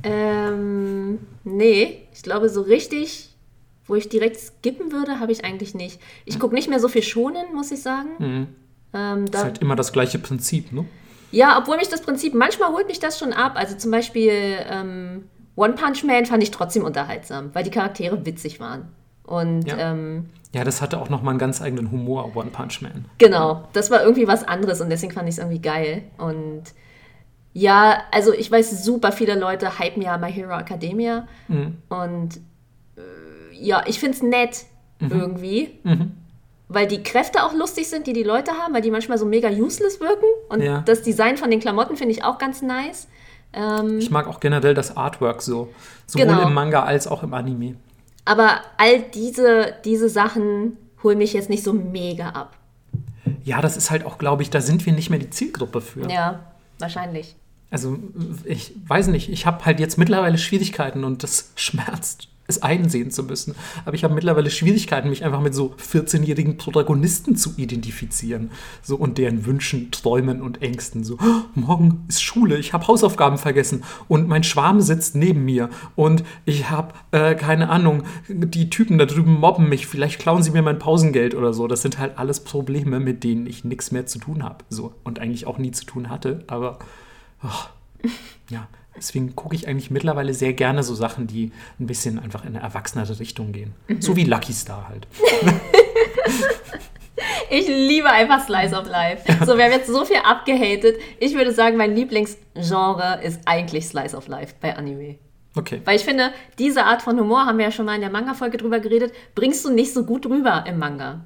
Ähm, 0.04 1.20
nee, 1.44 2.08
ich 2.14 2.24
glaube 2.24 2.50
so 2.50 2.62
richtig, 2.62 3.30
wo 3.86 3.96
ich 3.96 4.10
direkt 4.10 4.38
skippen 4.40 4.92
würde, 4.92 5.20
habe 5.20 5.32
ich 5.32 5.44
eigentlich 5.46 5.74
nicht. 5.74 6.00
Ich 6.26 6.40
gucke 6.40 6.56
nicht 6.56 6.70
mehr 6.70 6.80
so 6.80 6.88
viel 6.88 7.04
schonen, 7.04 7.54
muss 7.54 7.72
ich 7.72 7.82
sagen. 7.82 8.48
Ähm, 8.94 9.26
Das 9.26 9.26
ist 9.26 9.34
da, 9.34 9.44
halt 9.44 9.58
immer 9.60 9.76
das 9.76 9.92
gleiche 9.92 10.20
Prinzip, 10.20 10.72
ne? 10.72 10.86
ja, 11.32 11.58
obwohl 11.60 11.78
mich 11.78 11.90
das 11.90 12.02
Prinzip, 12.02 12.34
manchmal 12.36 12.72
holt 12.72 12.88
mich 12.88 13.00
das 13.00 13.18
schon 13.18 13.34
ab. 13.34 13.54
Also 13.56 13.76
zum 13.76 13.90
Beispiel 13.92 14.32
ähm, 14.70 15.24
One 15.56 15.74
Punch 15.74 16.04
Man 16.04 16.26
fand 16.26 16.44
ich 16.44 16.52
trotzdem 16.52 16.84
unterhaltsam, 16.84 17.50
weil 17.54 17.64
die 17.64 17.72
Charaktere 17.72 18.26
witzig 18.26 18.60
waren. 18.60 18.90
Und 19.24 19.68
Ja. 19.68 19.78
ähm, 19.94 20.30
Ja, 20.54 20.64
das 20.64 20.82
hatte 20.82 21.00
auch 21.02 21.10
nochmal 21.10 21.32
einen 21.32 21.40
ganz 21.40 21.62
eigenen 21.62 21.90
Humor, 21.92 22.36
One 22.36 22.52
Punch 22.52 22.82
Man. 22.82 23.06
Genau, 23.18 23.68
das 23.74 23.90
war 23.90 24.04
irgendwie 24.04 24.28
was 24.28 24.44
anderes 24.44 24.80
und 24.82 24.90
deswegen 24.92 25.12
fand 25.12 25.28
ich 25.28 25.34
es 25.36 25.40
irgendwie 25.40 25.62
geil. 25.62 26.04
Und 26.20 26.64
ja, 27.54 28.02
also 28.12 28.34
ich 28.34 28.50
weiß, 28.52 28.84
super 28.84 29.12
viele 29.12 29.36
Leute 29.40 29.80
hypen 29.80 30.02
ja 30.02 30.18
My 30.18 30.32
Hero 30.32 30.58
Academia. 30.58 31.28
Und 31.90 32.38
äh, 32.98 33.02
ja, 33.54 33.84
ich 33.86 34.00
finde 34.00 34.18
es 34.18 34.24
nett 34.24 34.66
irgendwie, 35.00 35.80
weil 36.70 36.88
die 36.88 37.04
Kräfte 37.04 37.44
auch 37.44 37.54
lustig 37.54 37.90
sind, 37.90 38.08
die 38.08 38.14
die 38.14 38.24
Leute 38.24 38.52
haben, 38.54 38.74
weil 38.74 38.82
die 38.82 38.90
manchmal 38.92 39.18
so 39.18 39.26
mega 39.26 39.50
useless 39.50 40.00
wirken. 40.00 40.26
Und 40.50 40.62
Ja. 40.62 40.82
das 40.86 41.02
Design 41.02 41.38
von 41.38 41.52
den 41.52 41.60
Klamotten 41.60 41.98
finde 41.98 42.14
ich 42.14 42.24
auch 42.24 42.38
ganz 42.38 42.62
nice. 42.62 43.08
Ähm, 43.54 44.00
Ich 44.00 44.10
mag 44.10 44.28
auch 44.28 44.40
generell 44.40 44.74
das 44.74 44.96
Artwork 44.98 45.42
so. 45.42 45.70
Sowohl 46.08 46.26
Genau. 46.28 46.48
im 46.48 46.54
Manga 46.54 46.84
als 46.84 47.06
auch 47.08 47.22
im 47.24 47.34
Anime. 47.34 47.76
aber 48.26 48.62
all 48.78 49.02
diese, 49.14 49.74
diese 49.84 50.08
Sachen 50.10 50.78
holen 51.04 51.18
mich 51.18 51.34
jetzt 51.34 51.50
nicht 51.50 51.64
so 51.64 51.74
mega 51.74 52.30
ab. 52.30 52.56
Ja, 53.44 53.60
das 53.62 53.76
ist 53.76 53.92
halt 53.92 54.06
auch, 54.06 54.18
glaube 54.18 54.42
ich, 54.42 54.50
da 54.50 54.62
sind 54.62 54.86
wir 54.86 54.94
nicht 54.94 55.10
mehr 55.10 55.20
die 55.20 55.30
Zielgruppe 55.30 55.82
für. 55.82 56.10
Ja, 56.10 56.40
wahrscheinlich. 56.80 57.36
Also, 57.74 57.98
ich 58.46 58.72
weiß 58.88 59.08
nicht, 59.08 59.30
ich 59.30 59.48
habe 59.48 59.66
halt 59.66 59.80
jetzt 59.80 59.98
mittlerweile 59.98 60.38
Schwierigkeiten 60.38 61.04
und 61.04 61.24
das 61.24 61.54
schmerzt, 61.56 62.28
es 62.46 62.62
einsehen 62.62 63.10
zu 63.10 63.24
müssen. 63.24 63.56
Aber 63.84 63.96
ich 63.96 64.04
habe 64.04 64.14
mittlerweile 64.14 64.52
Schwierigkeiten, 64.52 65.10
mich 65.10 65.26
einfach 65.26 65.42
mit 65.42 65.56
so 65.56 65.74
14-jährigen 65.80 66.58
Protagonisten 66.58 67.36
zu 67.36 67.56
identifizieren. 67.58 68.52
So 68.84 68.96
und 68.96 69.18
deren 69.18 69.48
Wünschen, 69.48 69.90
Träumen 69.90 70.40
und 70.40 70.62
Ängsten. 70.62 71.04
So, 71.04 71.16
"Oh, 71.16 71.42
morgen 71.56 72.06
ist 72.10 72.22
Schule, 72.22 72.60
ich 72.60 72.74
habe 72.74 72.86
Hausaufgaben 72.86 73.40
vergessen 73.40 73.84
und 74.08 74.28
mein 74.28 74.44
Schwarm 74.44 74.80
sitzt 74.80 75.16
neben 75.16 75.44
mir 75.44 75.72
und 75.96 76.24
ich 76.46 76.70
habe, 76.70 76.94
äh, 77.10 77.34
keine 77.34 77.70
Ahnung, 77.70 78.04
die 78.30 78.70
Typen 78.70 79.00
da 79.00 79.08
drüben 79.08 79.34
mobben 79.34 79.68
mich, 79.68 79.88
vielleicht 79.88 80.20
klauen 80.20 80.44
sie 80.44 80.52
mir 80.52 80.62
mein 80.62 80.78
Pausengeld 80.78 81.34
oder 81.34 81.54
so. 81.54 81.66
Das 81.66 81.82
sind 81.82 81.98
halt 81.98 82.20
alles 82.20 82.42
Probleme, 82.42 83.00
mit 83.00 83.24
denen 83.24 83.48
ich 83.48 83.66
nichts 83.66 83.92
mehr 83.92 84.06
zu 84.06 84.20
tun 84.20 84.44
habe. 84.44 84.64
So 84.70 84.94
und 85.04 85.18
eigentlich 85.18 85.48
auch 85.48 85.58
nie 85.58 85.72
zu 85.72 85.86
tun 85.86 86.12
hatte, 86.12 86.44
aber. 86.46 86.78
Oh, 87.44 88.08
ja, 88.50 88.68
deswegen 88.96 89.36
gucke 89.36 89.56
ich 89.56 89.68
eigentlich 89.68 89.92
mittlerweile 89.92 90.34
sehr 90.34 90.54
gerne 90.54 90.84
so 90.84 90.96
Sachen, 90.96 91.28
die 91.28 91.52
ein 91.80 91.88
bisschen 91.88 92.20
einfach 92.20 92.44
in 92.44 92.56
eine 92.56 92.62
erwachsenere 92.62 93.20
Richtung 93.20 93.52
gehen. 93.52 93.74
So 94.00 94.16
wie 94.16 94.24
Lucky 94.24 94.54
Star 94.54 94.88
halt. 94.88 95.08
Ich 97.50 97.68
liebe 97.68 98.10
einfach 98.10 98.44
Slice 98.44 98.74
of 98.76 98.90
Life. 98.90 99.32
So, 99.46 99.58
wir 99.58 99.66
haben 99.66 99.72
jetzt 99.72 99.88
so 99.88 100.06
viel 100.06 100.18
abgehatet. 100.18 100.98
Ich 101.20 101.36
würde 101.36 101.52
sagen, 101.52 101.78
mein 101.78 101.96
Lieblingsgenre 101.96 103.20
ist 103.24 103.42
eigentlich 103.46 103.86
Slice 103.86 104.18
of 104.18 104.28
Life 104.28 104.56
bei 104.60 104.76
Anime. 104.76 105.18
Okay. 105.56 105.82
Weil 105.86 105.98
ich 105.98 106.04
finde, 106.04 106.32
diese 106.58 106.86
Art 106.86 107.04
von 107.04 107.20
Humor, 107.20 107.46
haben 107.46 107.60
wir 107.60 107.66
ja 107.66 107.72
schon 107.72 107.86
mal 107.86 107.94
in 107.94 108.02
der 108.02 108.10
Manga-Folge 108.10 108.58
drüber 108.58 108.80
geredet, 108.80 109.14
bringst 109.36 109.64
du 109.66 109.72
nicht 109.72 109.94
so 109.94 110.04
gut 110.04 110.26
rüber 110.26 110.64
im 110.68 110.80
Manga. 110.80 111.26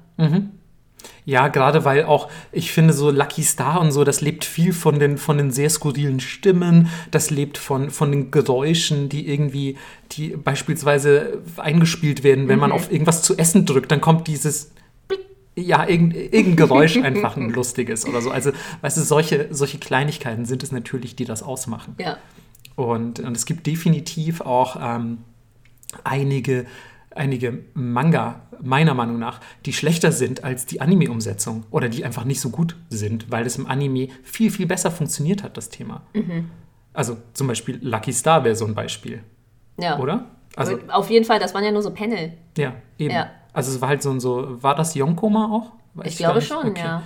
Ja, 1.28 1.48
gerade 1.48 1.84
weil 1.84 2.04
auch, 2.04 2.30
ich 2.52 2.72
finde, 2.72 2.94
so 2.94 3.10
Lucky 3.10 3.42
Star 3.42 3.82
und 3.82 3.92
so, 3.92 4.02
das 4.02 4.22
lebt 4.22 4.46
viel 4.46 4.72
von 4.72 4.98
den, 4.98 5.18
von 5.18 5.36
den 5.36 5.50
sehr 5.50 5.68
skurrilen 5.68 6.20
Stimmen, 6.20 6.88
das 7.10 7.28
lebt 7.28 7.58
von, 7.58 7.90
von 7.90 8.10
den 8.10 8.30
Geräuschen, 8.30 9.10
die 9.10 9.28
irgendwie, 9.28 9.76
die 10.12 10.28
beispielsweise 10.28 11.42
eingespielt 11.58 12.24
werden, 12.24 12.48
wenn 12.48 12.58
man 12.58 12.72
auf 12.72 12.90
irgendwas 12.90 13.20
zu 13.20 13.36
essen 13.36 13.66
drückt, 13.66 13.92
dann 13.92 14.00
kommt 14.00 14.26
dieses. 14.26 14.72
Ja, 15.54 15.86
irgend, 15.86 16.16
irgendein 16.16 16.56
Geräusch 16.56 16.96
einfach 17.02 17.36
ein 17.36 17.50
lustiges 17.50 18.08
oder 18.08 18.22
so. 18.22 18.30
Also, 18.30 18.52
weißt 18.80 18.96
du, 18.96 19.02
solche, 19.02 19.48
solche 19.50 19.76
Kleinigkeiten 19.76 20.46
sind 20.46 20.62
es 20.62 20.72
natürlich, 20.72 21.14
die 21.14 21.26
das 21.26 21.42
ausmachen. 21.42 21.94
Ja. 21.98 22.16
Und, 22.74 23.20
und 23.20 23.36
es 23.36 23.44
gibt 23.44 23.66
definitiv 23.66 24.40
auch 24.40 24.78
ähm, 24.80 25.18
einige, 26.04 26.64
einige 27.18 27.64
Manga, 27.74 28.42
meiner 28.60 28.94
Meinung 28.94 29.18
nach, 29.18 29.40
die 29.66 29.72
schlechter 29.72 30.12
sind 30.12 30.44
als 30.44 30.66
die 30.66 30.80
Anime-Umsetzung 30.80 31.64
oder 31.70 31.88
die 31.88 32.04
einfach 32.04 32.24
nicht 32.24 32.40
so 32.40 32.50
gut 32.50 32.76
sind, 32.88 33.30
weil 33.30 33.46
es 33.46 33.56
im 33.56 33.66
Anime 33.66 34.08
viel, 34.22 34.50
viel 34.50 34.66
besser 34.66 34.90
funktioniert 34.90 35.42
hat, 35.42 35.56
das 35.56 35.68
Thema. 35.68 36.02
Also 36.92 37.16
zum 37.34 37.46
Beispiel 37.46 37.78
Lucky 37.82 38.12
Star 38.12 38.44
wäre 38.44 38.56
so 38.56 38.64
ein 38.64 38.74
Beispiel, 38.74 39.22
ja. 39.78 39.98
oder? 39.98 40.26
Also, 40.56 40.78
Auf 40.88 41.08
jeden 41.10 41.24
Fall, 41.24 41.38
das 41.38 41.54
waren 41.54 41.62
ja 41.62 41.70
nur 41.70 41.82
so 41.82 41.92
Panel. 41.92 42.32
ja, 42.56 42.74
eben. 42.98 43.14
Ja. 43.14 43.30
Also 43.52 43.72
es 43.72 43.80
war 43.80 43.88
halt 43.88 44.02
so 44.02 44.10
ein 44.10 44.20
so, 44.20 44.62
war 44.62 44.74
das 44.74 44.94
Yonkoma 44.94 45.46
auch? 45.52 45.72
Weiß 45.94 46.12
Ich 46.12 46.18
glaube 46.18 46.40
schon, 46.40 46.68
Okay. 46.68 46.84
ja. 46.84 47.02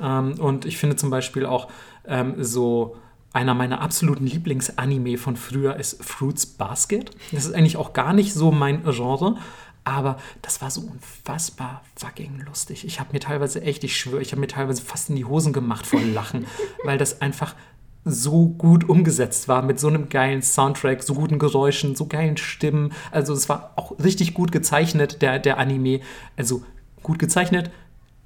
Ähm, 0.00 0.34
und 0.38 0.64
ich 0.64 0.78
finde 0.78 0.96
zum 0.96 1.10
Beispiel 1.10 1.46
auch 1.46 1.68
ähm, 2.06 2.42
so 2.42 2.96
einer 3.38 3.54
meiner 3.54 3.80
absoluten 3.80 4.26
Lieblingsanime 4.26 5.16
von 5.16 5.36
früher 5.36 5.76
ist 5.76 6.02
Fruits 6.02 6.44
Basket. 6.44 7.12
Das 7.30 7.46
ist 7.46 7.54
eigentlich 7.54 7.76
auch 7.76 7.92
gar 7.92 8.12
nicht 8.12 8.34
so 8.34 8.50
mein 8.50 8.82
Genre, 8.82 9.36
aber 9.84 10.18
das 10.42 10.60
war 10.60 10.72
so 10.72 10.80
unfassbar 10.80 11.82
fucking 11.94 12.40
lustig. 12.44 12.84
Ich 12.84 12.98
habe 12.98 13.12
mir 13.12 13.20
teilweise 13.20 13.62
echt, 13.62 13.84
ich 13.84 13.96
schwöre, 13.96 14.20
ich 14.20 14.32
habe 14.32 14.40
mir 14.40 14.48
teilweise 14.48 14.82
fast 14.82 15.08
in 15.08 15.14
die 15.14 15.24
Hosen 15.24 15.52
gemacht 15.52 15.86
vor 15.86 16.00
Lachen, 16.00 16.46
weil 16.84 16.98
das 16.98 17.22
einfach 17.22 17.54
so 18.04 18.48
gut 18.48 18.88
umgesetzt 18.88 19.46
war 19.46 19.62
mit 19.62 19.78
so 19.78 19.86
einem 19.86 20.08
geilen 20.08 20.42
Soundtrack, 20.42 21.04
so 21.04 21.14
guten 21.14 21.38
Geräuschen, 21.38 21.94
so 21.94 22.06
geilen 22.06 22.38
Stimmen. 22.38 22.92
Also 23.12 23.34
es 23.34 23.48
war 23.48 23.72
auch 23.76 23.96
richtig 24.00 24.34
gut 24.34 24.50
gezeichnet, 24.50 25.22
der, 25.22 25.38
der 25.38 25.58
Anime. 25.58 26.00
Also 26.36 26.64
gut 27.04 27.20
gezeichnet 27.20 27.70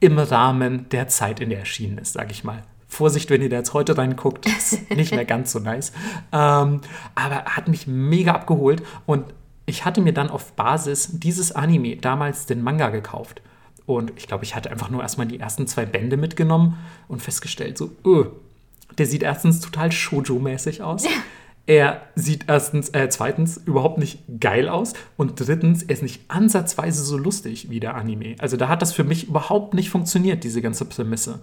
im 0.01 0.19
Rahmen 0.19 0.89
der 0.89 1.09
Zeit, 1.09 1.41
in 1.41 1.51
der 1.51 1.59
er 1.59 1.63
erschienen 1.65 1.99
ist, 1.99 2.15
sage 2.15 2.33
ich 2.33 2.45
mal. 2.45 2.63
Vorsicht, 2.93 3.31
wenn 3.31 3.41
ihr 3.41 3.49
da 3.49 3.57
jetzt 3.57 3.73
heute 3.73 3.97
reinguckt, 3.97 4.47
ist 4.47 4.91
nicht 4.95 5.15
mehr 5.15 5.25
ganz 5.25 5.51
so 5.51 5.59
nice. 5.59 5.93
Ähm, 6.31 6.83
aber 7.15 7.35
er 7.37 7.57
hat 7.57 7.67
mich 7.67 7.87
mega 7.87 8.33
abgeholt 8.33 8.83
und 9.07 9.25
ich 9.65 9.87
hatte 9.87 10.03
mir 10.03 10.13
dann 10.13 10.29
auf 10.29 10.53
Basis 10.53 11.09
dieses 11.13 11.53
Anime 11.53 11.97
damals 11.97 12.45
den 12.45 12.63
Manga 12.63 12.91
gekauft. 12.91 13.41
Und 13.87 14.13
ich 14.17 14.29
glaube, 14.29 14.45
ich 14.45 14.55
hatte 14.55 14.71
einfach 14.71 14.91
nur 14.91 15.01
erstmal 15.01 15.27
die 15.27 15.41
ersten 15.41 15.67
zwei 15.67 15.87
Bände 15.87 16.19
mitgenommen 16.19 16.79
und 17.09 17.23
festgestellt, 17.23 17.79
so, 17.79 17.93
öh, 18.05 18.27
der 18.99 19.07
sieht 19.07 19.23
erstens 19.23 19.61
total 19.61 19.91
Shoujo-mäßig 19.91 20.83
aus. 20.83 21.05
Er 21.65 22.03
sieht 22.15 22.45
erstens, 22.49 22.91
äh, 22.91 23.09
zweitens 23.09 23.57
überhaupt 23.57 23.97
nicht 23.97 24.19
geil 24.39 24.69
aus 24.69 24.93
und 25.17 25.41
drittens, 25.41 25.83
er 25.83 25.95
ist 25.95 26.03
nicht 26.03 26.23
ansatzweise 26.29 27.03
so 27.03 27.17
lustig 27.17 27.71
wie 27.71 27.81
der 27.81 27.95
Anime. 27.95 28.35
Also 28.39 28.59
da 28.59 28.69
hat 28.69 28.83
das 28.83 28.93
für 28.93 29.05
mich 29.05 29.29
überhaupt 29.29 29.73
nicht 29.73 29.89
funktioniert, 29.89 30.45
diese 30.45 30.61
ganze 30.61 30.85
Prämisse. 30.85 31.41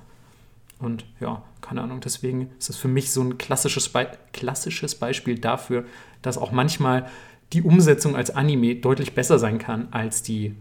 Und 0.79 1.05
ja, 1.19 1.43
keine 1.61 1.81
Ahnung, 1.81 1.99
deswegen 1.99 2.51
ist 2.57 2.69
es 2.69 2.77
für 2.77 2.87
mich 2.87 3.11
so 3.11 3.21
ein 3.21 3.37
klassisches, 3.37 3.89
Be 3.89 4.07
klassisches 4.31 4.95
Beispiel 4.95 5.37
dafür, 5.37 5.85
dass 6.21 6.37
auch 6.37 6.51
manchmal 6.51 7.07
die 7.53 7.61
Umsetzung 7.63 8.15
als 8.15 8.31
Anime 8.31 8.75
deutlich 8.75 9.13
besser 9.13 9.39
sein 9.39 9.57
kann 9.57 9.89
als 9.91 10.23
die 10.23 10.55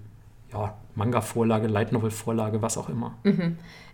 ja, 0.52 0.74
Manga-Vorlage, 0.94 1.68
Light 1.68 1.92
Novel-Vorlage, 1.92 2.62
was 2.62 2.78
auch 2.78 2.88
immer. 2.88 3.14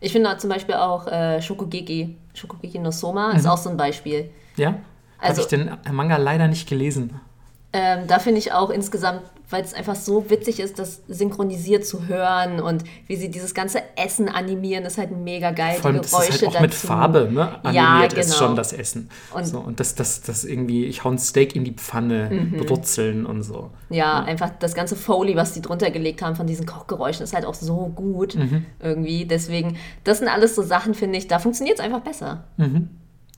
Ich 0.00 0.12
finde 0.12 0.36
zum 0.38 0.48
Beispiel 0.50 0.76
auch 0.76 1.06
äh, 1.08 1.42
Shokugeki, 1.42 2.16
Shokugeki 2.34 2.78
no 2.78 2.90
Soma 2.90 3.32
ist 3.32 3.46
auch 3.46 3.58
so 3.58 3.70
ein 3.70 3.76
Beispiel. 3.76 4.30
Ja? 4.56 4.76
Also- 5.18 5.42
Habe 5.42 5.54
ich 5.56 5.66
den 5.84 5.94
Manga 5.94 6.16
leider 6.16 6.48
nicht 6.48 6.68
gelesen. 6.68 7.20
Ähm, 7.72 8.06
da 8.06 8.20
finde 8.20 8.38
ich 8.38 8.52
auch 8.52 8.70
insgesamt, 8.70 9.22
weil 9.50 9.62
es 9.62 9.74
einfach 9.74 9.94
so 9.94 10.28
witzig 10.30 10.58
ist, 10.58 10.78
das 10.78 11.02
synchronisiert 11.06 11.86
zu 11.86 12.06
hören 12.08 12.60
und 12.60 12.82
wie 13.06 13.16
sie 13.16 13.30
dieses 13.30 13.54
ganze 13.54 13.80
Essen 13.96 14.28
animieren, 14.28 14.84
ist 14.84 14.98
halt 14.98 15.10
mega 15.12 15.50
geil. 15.50 15.76
Vor 15.80 15.90
allem, 15.90 16.02
die 16.02 16.08
das 16.10 16.28
ist 16.28 16.42
halt 16.42 16.56
auch 16.56 16.60
mit 16.60 16.72
dazu. 16.72 16.86
Farbe, 16.86 17.28
ne? 17.30 17.60
Ja, 17.72 17.88
Animiert 17.94 18.14
ist 18.14 18.26
genau. 18.34 18.46
schon 18.46 18.56
das 18.56 18.72
Essen. 18.72 19.10
Und- 19.34 19.44
so, 19.46 19.58
und 19.60 19.80
das, 19.80 19.94
das, 19.94 20.22
das 20.22 20.44
irgendwie, 20.44 20.86
ich 20.86 21.04
hau 21.04 21.10
ein 21.10 21.18
Steak 21.18 21.54
in 21.54 21.64
die 21.64 21.72
Pfanne, 21.72 22.30
Mhm. 22.30 22.64
brutzeln 22.66 23.26
und 23.26 23.42
so. 23.42 23.70
Ja, 23.90 24.22
einfach 24.24 24.50
das 24.58 24.74
ganze 24.74 24.96
Foley, 24.96 25.36
was 25.36 25.52
die 25.52 25.60
drunter 25.60 25.90
gelegt 25.90 26.22
haben 26.22 26.36
von 26.36 26.46
diesen 26.46 26.66
Kochgeräuschen, 26.66 27.22
ist 27.22 27.34
halt 27.34 27.44
auch 27.44 27.54
so 27.54 27.92
gut 27.94 28.34
Mhm. 28.36 28.64
irgendwie. 28.80 29.26
Deswegen, 29.26 29.76
das 30.04 30.18
sind 30.18 30.28
alles 30.28 30.54
so 30.54 30.62
Sachen, 30.62 30.94
finde 30.94 31.18
ich, 31.18 31.28
da 31.28 31.38
funktioniert 31.38 31.78
es 31.78 31.84
einfach 31.84 32.00
besser. 32.00 32.44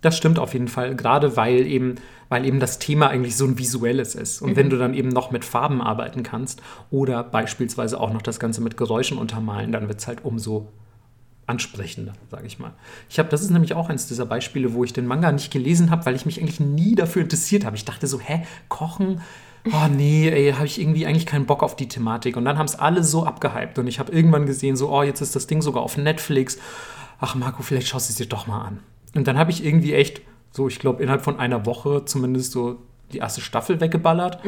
Das 0.02 0.16
stimmt 0.16 0.38
auf 0.38 0.52
jeden 0.52 0.68
Fall, 0.68 0.94
gerade 0.94 1.36
weil 1.36 1.66
eben, 1.66 1.96
weil 2.28 2.44
eben 2.44 2.60
das 2.60 2.78
Thema 2.78 3.08
eigentlich 3.08 3.36
so 3.36 3.46
ein 3.46 3.58
visuelles 3.58 4.14
ist. 4.14 4.42
Und 4.42 4.56
wenn 4.56 4.70
du 4.70 4.76
dann 4.76 4.94
eben 4.94 5.08
noch 5.08 5.30
mit 5.30 5.44
Farben 5.44 5.80
arbeiten 5.80 6.22
kannst 6.22 6.62
oder 6.90 7.24
beispielsweise 7.24 7.98
auch 7.98 8.12
noch 8.12 8.22
das 8.22 8.38
Ganze 8.38 8.60
mit 8.60 8.76
Geräuschen 8.76 9.18
untermalen, 9.18 9.72
dann 9.72 9.88
wird 9.88 10.00
es 10.00 10.06
halt 10.06 10.24
umso 10.24 10.68
ansprechender, 11.46 12.12
sage 12.30 12.46
ich 12.46 12.58
mal. 12.58 12.72
Ich 13.08 13.18
habe, 13.18 13.28
das 13.28 13.42
ist 13.42 13.50
nämlich 13.50 13.74
auch 13.74 13.88
eins 13.88 14.08
dieser 14.08 14.26
Beispiele, 14.26 14.74
wo 14.74 14.84
ich 14.84 14.92
den 14.92 15.06
Manga 15.06 15.30
nicht 15.32 15.52
gelesen 15.52 15.90
habe, 15.90 16.04
weil 16.06 16.16
ich 16.16 16.26
mich 16.26 16.40
eigentlich 16.40 16.60
nie 16.60 16.94
dafür 16.94 17.22
interessiert 17.22 17.64
habe. 17.64 17.76
Ich 17.76 17.84
dachte 17.84 18.06
so, 18.06 18.20
hä, 18.20 18.42
kochen? 18.68 19.20
Oh 19.72 19.88
nee, 19.88 20.28
ey, 20.28 20.52
habe 20.52 20.66
ich 20.66 20.80
irgendwie 20.80 21.06
eigentlich 21.06 21.26
keinen 21.26 21.46
Bock 21.46 21.62
auf 21.62 21.76
die 21.76 21.88
Thematik. 21.88 22.36
Und 22.36 22.44
dann 22.44 22.58
haben 22.58 22.66
es 22.66 22.76
alle 22.76 23.02
so 23.02 23.24
abgehypt 23.24 23.78
und 23.78 23.86
ich 23.86 23.98
habe 23.98 24.12
irgendwann 24.12 24.46
gesehen, 24.46 24.76
so, 24.76 24.90
oh, 24.90 25.02
jetzt 25.02 25.20
ist 25.20 25.34
das 25.34 25.46
Ding 25.46 25.62
sogar 25.62 25.82
auf 25.82 25.96
Netflix. 25.96 26.58
Ach 27.18 27.34
Marco, 27.34 27.62
vielleicht 27.62 27.88
schaust 27.88 28.08
du 28.08 28.12
es 28.12 28.16
dir 28.16 28.26
doch 28.26 28.46
mal 28.46 28.64
an. 28.64 28.80
Und 29.16 29.26
dann 29.26 29.38
habe 29.38 29.50
ich 29.50 29.64
irgendwie 29.64 29.94
echt, 29.94 30.22
so, 30.50 30.68
ich 30.68 30.78
glaube, 30.78 31.02
innerhalb 31.02 31.22
von 31.22 31.38
einer 31.38 31.66
Woche 31.66 32.04
zumindest 32.04 32.52
so 32.52 32.76
die 33.12 33.18
erste 33.18 33.40
Staffel 33.40 33.80
weggeballert 33.80 34.44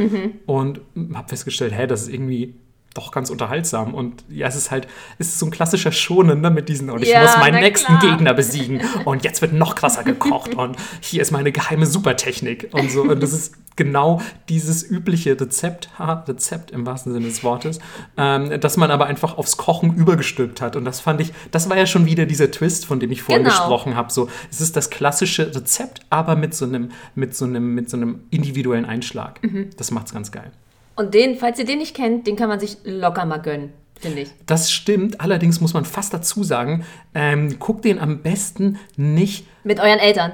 und 0.46 0.81
habe 1.14 1.28
festgestellt, 1.28 1.72
hä, 1.76 1.87
das 1.87 2.02
ist 2.02 2.12
irgendwie 2.12 2.54
doch 2.94 3.12
ganz 3.12 3.31
unterhaltsam. 3.31 3.94
Und 3.94 4.24
ja, 4.29 4.46
es 4.46 4.57
ist 4.57 4.70
halt, 4.70 4.88
es 5.18 5.29
ist 5.29 5.38
so 5.38 5.46
ein 5.46 5.51
klassischer 5.51 5.92
Schonen 5.92 6.40
ne, 6.40 6.51
mit 6.51 6.68
diesen, 6.68 6.90
und 6.90 7.03
ich 7.03 7.09
Ja, 7.11 7.22
muss 7.22 7.37
meinen 7.38 7.61
nächsten 7.61 7.98
klar. 7.98 8.16
Gegner 8.16 8.35
besiegen. 8.35 8.81
Und 9.05 9.24
jetzt 9.24 9.40
wird 9.42 9.53
noch 9.53 9.74
krasser 9.74 10.03
gekocht. 10.05 10.55
und 10.57 10.77
hier 11.01 11.22
ist 11.22 11.31
meine 11.31 11.53
geheime 11.53 11.87
Supertechnik. 11.87 12.68
Und 12.72 12.90
so. 12.90 13.03
Und 13.03 13.22
das 13.22 13.33
ist 13.33 13.55
genau 13.77 14.20
dieses 14.48 14.83
übliche 14.83 15.40
Rezept, 15.40 15.90
ha, 15.98 16.24
Rezept 16.27 16.72
im 16.72 16.85
wahrsten 16.85 17.12
Sinne 17.12 17.27
des 17.27 17.44
Wortes, 17.44 17.79
ähm, 18.16 18.61
dass 18.61 18.77
man 18.77 18.90
aber 18.90 19.07
einfach 19.07 19.38
aufs 19.38 19.57
Kochen 19.57 19.94
übergestülpt 19.94 20.61
hat. 20.61 20.74
Und 20.74 20.85
das 20.85 20.98
fand 21.01 21.20
ich, 21.20 21.33
das 21.53 21.70
war 21.70 21.77
ja 21.77 21.87
schon 21.87 22.05
wieder 22.05 22.27
dieser 22.27 22.51
Twist, 22.51 22.87
von 22.87 22.98
dem 22.98 23.12
ich 23.12 23.22
vorhin 23.22 23.44
Genau. 23.44 23.55
gesprochen 23.55 23.94
habe. 23.94 24.12
So, 24.12 24.29
es 24.51 24.61
ist 24.61 24.77
das 24.77 24.90
klassische 24.90 25.55
Rezept, 25.55 26.01
aber 26.11 26.35
mit 26.35 26.55
so 26.55 26.64
einem, 26.64 26.90
mit 27.14 27.37
so 27.37 27.44
einem, 27.44 27.74
mit 27.74 27.88
so 27.88 27.96
einem 27.96 28.20
individuellen 28.31 28.85
Einschlag. 28.85 29.40
Mhm. 29.44 29.70
Das 29.77 29.92
macht's 29.92 30.12
ganz 30.12 30.33
geil. 30.33 30.51
Und 30.98 31.14
den, 31.14 31.37
falls 31.37 31.61
ihr 31.61 31.64
den 31.64 31.78
nicht 31.78 31.94
kennt, 31.94 32.26
den 32.26 32.34
kann 32.34 32.48
man 32.48 32.58
sich 32.58 32.78
locker 32.82 33.24
mal 33.24 33.38
gönnen, 33.38 33.72
finde 34.00 34.22
ich. 34.22 34.30
Das 34.46 34.72
stimmt, 34.72 35.20
allerdings 35.20 35.61
muss 35.61 35.72
man 35.72 35.84
fast 35.84 36.12
dazu 36.12 36.42
sagen, 36.42 36.84
ähm, 37.14 37.61
guckt 37.61 37.84
den 37.84 38.00
am 38.00 38.20
besten 38.20 38.80
nicht. 38.96 39.46
Mit 39.62 39.78
euren 39.78 40.00
Eltern. 40.00 40.32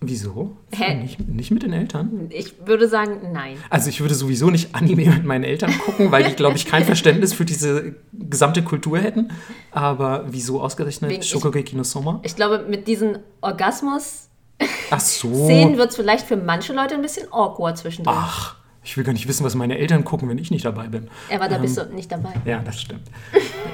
Wieso? 0.00 0.56
Hä? 0.72 0.94
Nicht, 0.94 1.28
nicht 1.28 1.50
mit 1.50 1.62
den 1.62 1.74
Eltern? 1.74 2.28
Ich 2.30 2.54
würde 2.64 2.88
sagen, 2.88 3.32
nein. 3.34 3.58
Also 3.68 3.90
ich 3.90 4.00
würde 4.00 4.14
sowieso 4.14 4.48
nicht 4.48 4.74
Anime 4.74 5.04
mit 5.10 5.24
meinen 5.26 5.44
Eltern 5.44 5.76
gucken, 5.84 6.10
weil 6.10 6.24
die, 6.24 6.32
glaube 6.32 6.56
ich, 6.56 6.64
kein 6.64 6.84
Verständnis 6.84 7.34
für 7.34 7.44
diese 7.44 7.96
gesamte 8.14 8.62
Kultur 8.62 8.98
hätten. 8.98 9.30
Aber 9.70 10.24
wieso 10.30 10.62
ausgerechnet 10.62 11.26
Shokugeki 11.26 11.76
no 11.76 11.82
Soma? 11.82 12.20
Ich 12.22 12.34
glaube, 12.34 12.64
mit 12.66 12.88
diesen 12.88 13.18
Orgasmus-Szenen 13.42 14.70
Ach 14.90 15.00
so. 15.00 15.46
wird 15.46 15.90
es 15.90 15.96
vielleicht 15.96 16.26
für 16.26 16.38
manche 16.38 16.72
Leute 16.72 16.94
ein 16.94 17.02
bisschen 17.02 17.30
awkward 17.30 17.76
zwischendrin. 17.76 18.16
Ach, 18.16 18.56
ich 18.82 18.96
will 18.96 19.04
gar 19.04 19.12
nicht 19.12 19.28
wissen, 19.28 19.44
was 19.44 19.54
meine 19.54 19.76
Eltern 19.78 20.04
gucken, 20.04 20.28
wenn 20.28 20.38
ich 20.38 20.50
nicht 20.50 20.64
dabei 20.64 20.88
bin. 20.88 21.08
Aber 21.32 21.48
da 21.48 21.58
bist 21.58 21.78
Ähm. 21.78 21.88
du 21.90 21.94
nicht 21.94 22.10
dabei. 22.10 22.32
Ja, 22.44 22.60
das 22.60 22.80
stimmt. 22.80 23.02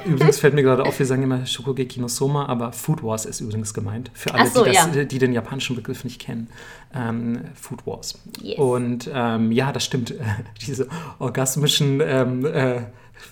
Übrigens 0.05 0.39
fällt 0.39 0.53
mir 0.53 0.63
gerade 0.63 0.83
auf, 0.83 0.99
wir 0.99 1.05
sagen 1.05 1.23
immer 1.23 1.45
Shokugeki 1.45 2.01
no 2.01 2.07
Soma, 2.07 2.45
aber 2.47 2.73
Food 2.73 3.03
Wars 3.03 3.25
ist 3.25 3.39
übrigens 3.39 3.73
gemeint. 3.73 4.11
Für 4.13 4.33
alle, 4.33 4.49
so, 4.49 4.65
die, 4.65 4.71
das, 4.71 4.95
ja. 4.95 5.03
die 5.05 5.17
den 5.17 5.31
japanischen 5.31 5.75
Begriff 5.75 6.03
nicht 6.03 6.19
kennen. 6.19 6.49
Ähm, 6.93 7.41
Food 7.55 7.85
Wars. 7.87 8.19
Yes. 8.41 8.57
Und 8.57 9.09
ähm, 9.13 9.51
ja, 9.51 9.71
das 9.71 9.85
stimmt. 9.85 10.13
Diese 10.67 10.87
orgasmischen 11.19 12.01
ähm, 12.03 12.45
äh, 12.45 12.81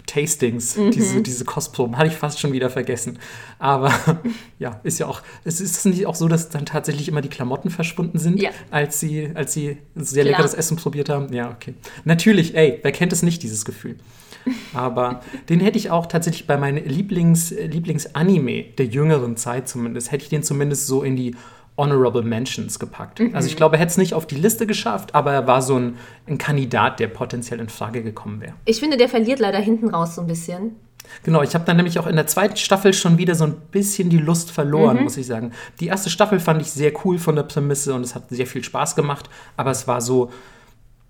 Tastings, 0.08 0.76
Mhm. 0.78 0.92
diese, 0.92 1.22
diese 1.22 1.46
Kostproben, 1.46 1.98
hatte 1.98 2.08
ich 2.08 2.16
fast 2.16 2.40
schon 2.40 2.52
wieder 2.54 2.70
vergessen. 2.70 3.20
Aber 3.60 3.92
ja, 4.60 4.80
ist 4.84 5.00
ja 5.00 5.08
auch, 5.08 5.22
es 5.44 5.62
ist 5.62 5.78
es 5.78 5.86
nicht 5.86 6.06
auch 6.06 6.16
so, 6.16 6.28
dass 6.28 6.50
dann 6.50 6.66
tatsächlich 6.66 7.08
immer 7.08 7.22
die 7.22 7.30
Klamotten 7.30 7.70
verschwunden 7.70 8.20
sind, 8.20 8.42
Ja. 8.42 8.50
als 8.72 9.00
sie, 9.00 9.32
als 9.34 9.54
sie 9.54 9.78
sehr 9.96 10.24
Klar. 10.24 10.34
leckeres 10.38 10.54
Essen 10.54 10.78
probiert 10.78 11.10
haben? 11.10 11.32
Ja, 11.34 11.50
okay. 11.52 11.74
Natürlich, 12.04 12.56
ey, 12.56 12.80
wer 12.82 12.92
kennt 12.92 13.14
es 13.14 13.24
nicht, 13.24 13.44
dieses 13.44 13.66
Gefühl? 13.66 13.96
Aber 14.74 15.22
den 15.50 15.60
hätte 15.60 15.78
ich 15.78 15.90
auch 15.90 16.06
tatsächlich 16.06 16.46
bei 16.48 16.58
meinem 16.58 16.84
Lieblings, 16.86 17.52
Lieblings-Anime 17.52 18.64
der 18.78 18.86
jüngeren 18.86 19.38
Zeit 19.38 19.68
zumindest, 19.68 20.12
hätte 20.12 20.24
ich 20.24 20.30
den 20.30 20.44
zumindest 20.44 20.88
so 20.88 21.04
in 21.04 21.16
die 21.16 21.36
Honorable 21.78 22.22
Mentions 22.22 22.80
gepackt. 22.80 23.22
Also 23.34 23.48
ich 23.48 23.58
glaube, 23.58 23.76
er 23.76 23.82
hätte 23.82 23.92
es 23.92 23.98
nicht 23.98 24.14
auf 24.14 24.26
die 24.26 24.36
Liste 24.36 24.66
geschafft, 24.66 25.14
aber 25.14 25.34
er 25.34 25.46
war 25.46 25.62
so 25.62 25.78
ein, 25.78 25.98
ein 26.26 26.38
Kandidat, 26.38 27.00
der 27.00 27.08
potenziell 27.08 27.60
in 27.60 27.70
Frage 27.70 28.02
gekommen 28.02 28.40
wäre. 28.40 28.54
Ich 28.66 28.80
finde, 28.80 28.98
der 28.98 29.10
verliert 29.10 29.40
leider 29.40 29.60
hinten 29.60 29.90
raus 29.90 30.16
so 30.16 30.22
ein 30.22 30.28
bisschen. 30.28 30.76
Genau, 31.24 31.42
ich 31.44 31.54
habe 31.54 31.66
dann 31.66 31.78
nämlich 31.78 32.00
auch 32.00 32.08
in 32.08 32.16
der 32.16 32.28
zweiten 32.28 32.58
Staffel 32.58 32.94
schon 32.94 33.18
wieder 33.18 33.36
so 33.36 33.46
ein 33.46 33.56
bisschen 33.72 34.10
die 34.10 34.18
Lust 34.18 34.52
verloren, 34.52 35.04
muss 35.04 35.18
ich 35.18 35.28
sagen. 35.28 35.52
Die 35.80 35.88
erste 35.88 36.10
Staffel 36.10 36.40
fand 36.40 36.62
ich 36.62 36.72
sehr 36.72 36.94
cool 37.04 37.20
von 37.20 37.36
der 37.36 37.44
Prämisse 37.44 37.94
und 37.94 38.02
es 38.02 38.16
hat 38.16 38.30
sehr 38.30 38.48
viel 38.48 38.64
Spaß 38.64 38.96
gemacht, 38.96 39.30
aber 39.58 39.72
es 39.72 39.88
war 39.88 40.02
so, 40.02 40.32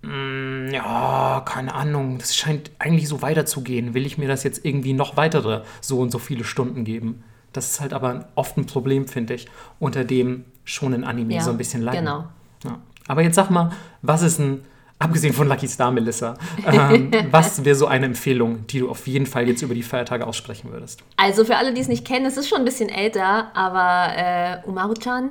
mm, 0.02 0.68
ja, 0.72 1.42
keine 1.46 1.74
Ahnung, 1.74 2.18
das 2.18 2.36
scheint 2.36 2.70
eigentlich 2.78 3.08
so 3.08 3.22
weiterzugehen. 3.22 3.94
Will 3.94 4.04
ich 4.04 4.18
mir 4.18 4.28
das 4.28 4.42
jetzt 4.42 4.64
irgendwie 4.64 4.92
noch 4.92 5.16
weitere 5.16 5.62
so 5.80 6.00
und 6.00 6.10
so 6.10 6.18
viele 6.18 6.44
Stunden 6.44 6.84
geben? 6.84 7.24
Das 7.52 7.70
ist 7.70 7.80
halt 7.80 7.94
aber 7.94 8.28
oft 8.34 8.58
ein 8.58 8.66
Problem, 8.66 9.08
finde 9.08 9.34
ich, 9.34 9.48
unter 9.78 10.04
dem 10.04 10.44
schon 10.66 10.92
in 10.92 11.04
Anime 11.04 11.32
Ja, 11.34 11.40
so 11.40 11.50
ein 11.50 11.56
bisschen 11.56 11.80
leiden. 11.80 12.00
genau. 12.04 12.24
Ja. 12.64 12.78
Aber 13.08 13.22
jetzt 13.22 13.36
sag 13.36 13.48
mal, 13.50 13.70
was 14.02 14.20
ist 14.22 14.38
ein, 14.40 14.62
abgesehen 14.98 15.32
von 15.32 15.48
Lucky 15.48 15.68
Star, 15.68 15.90
Melissa, 15.90 16.36
ähm, 16.66 17.10
was 17.30 17.64
wäre 17.64 17.76
so 17.76 17.86
eine 17.86 18.04
Empfehlung, 18.06 18.66
die 18.66 18.80
du 18.80 18.90
auf 18.90 19.06
jeden 19.06 19.26
Fall 19.26 19.48
jetzt 19.48 19.62
über 19.62 19.74
die 19.74 19.82
Feiertage 19.82 20.26
aussprechen 20.26 20.70
würdest? 20.72 21.02
Also 21.16 21.44
für 21.44 21.56
alle, 21.56 21.72
die 21.72 21.80
es 21.80 21.88
nicht 21.88 22.04
kennen, 22.04 22.26
es 22.26 22.36
ist 22.36 22.48
schon 22.48 22.58
ein 22.58 22.64
bisschen 22.64 22.88
älter, 22.90 23.54
aber 23.54 24.12
äh, 24.16 24.68
Umaru-chan, 24.68 25.30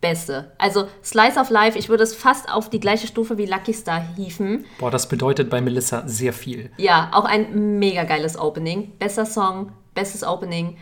beste. 0.00 0.52
Also 0.58 0.88
Slice 1.04 1.38
of 1.38 1.50
Life, 1.50 1.78
ich 1.78 1.88
würde 1.88 2.02
es 2.04 2.14
fast 2.14 2.50
auf 2.50 2.70
die 2.70 2.80
gleiche 2.80 3.06
Stufe 3.06 3.36
wie 3.38 3.46
Lucky 3.46 3.72
Star 3.74 4.02
hieven. 4.16 4.64
Boah, 4.78 4.90
das 4.90 5.08
bedeutet 5.08 5.50
bei 5.50 5.60
Melissa 5.60 6.02
sehr 6.06 6.32
viel. 6.32 6.70
Ja, 6.76 7.10
auch 7.12 7.24
ein 7.24 7.78
mega 7.78 8.04
geiles 8.04 8.38
Opening. 8.38 8.92
Bester 8.98 9.26
Song, 9.26 9.72
bestes 9.94 10.22
Opening. 10.24 10.76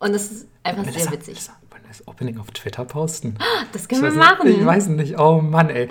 Und 0.00 0.14
es 0.14 0.30
ist 0.30 0.48
einfach 0.62 0.84
Melissa, 0.84 1.00
sehr 1.00 1.12
witzig. 1.12 1.34
Melissa, 1.34 1.52
das 1.88 2.06
Opening 2.06 2.38
auf 2.38 2.50
Twitter 2.50 2.84
posten? 2.84 3.36
Das 3.72 3.82
Ich 3.82 3.88
können 3.88 4.02
wir 4.02 4.12
machen. 4.12 4.46
Nicht, 4.48 4.58
ich 4.60 4.66
weiß 4.66 4.88
nicht. 4.88 5.18
Oh 5.18 5.40
Mann, 5.40 5.70
ey. 5.70 5.88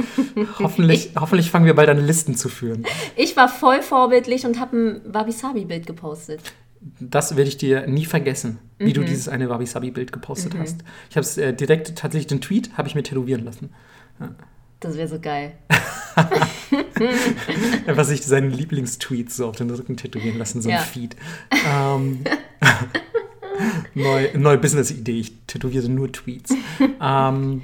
Hoffentlich, 0.60 1.12
hoffentlich 1.20 1.50
fangen 1.52 1.66
wir 1.66 1.74
bald 1.76 1.90
an, 1.90 2.00
Listen 2.06 2.36
zu 2.36 2.50
führen. 2.50 2.86
Ich 3.16 3.36
war 3.36 3.50
voll 3.50 3.82
vorbildlich 3.82 4.46
und 4.46 4.60
habe 4.60 4.78
ein 4.78 5.02
Wabi-Sabi-Bild 5.14 5.86
gepostet. 5.88 6.42
Das 7.00 7.36
werde 7.36 7.50
ich 7.50 7.58
dir 7.58 7.88
nie 7.88 8.06
vergessen, 8.06 8.60
wie 8.78 8.90
Mhm. 8.90 8.94
du 8.94 9.04
dieses 9.04 9.28
eine 9.28 9.50
Wabi-Sabi-Bild 9.50 10.12
gepostet 10.12 10.54
hast. 10.58 10.78
Ich 11.10 11.18
habe 11.18 11.26
es 11.26 11.38
äh, 11.38 11.54
direkt, 11.54 11.96
tatsächlich 11.98 12.28
den 12.28 12.40
Tweet, 12.42 12.70
habe 12.78 12.88
ich 12.88 12.96
mir 12.96 13.04
tätowieren 13.04 13.44
lassen. 13.44 13.72
Das 14.80 14.96
wäre 14.96 15.08
so 15.08 15.20
geil. 15.20 15.54
Einfach 17.88 18.06
sich 18.06 18.26
seinen 18.26 18.52
Lieblingstweet 18.52 19.32
so 19.32 19.48
auf 19.48 19.56
den 19.56 19.70
Rücken 19.70 19.98
tätowieren 19.98 20.38
lassen, 20.38 20.62
so 20.62 20.70
ein 20.70 20.76
Ja. 20.76 20.82
Feed. 20.82 21.16
Ähm, 21.68 22.24
neue 23.96 24.38
neue 24.38 24.58
Business-Idee, 24.58 25.20
ich 25.20 25.34
tätowiere 25.48 25.90
nur 25.90 26.12
Tweets. 26.12 26.54
ähm, 27.02 27.64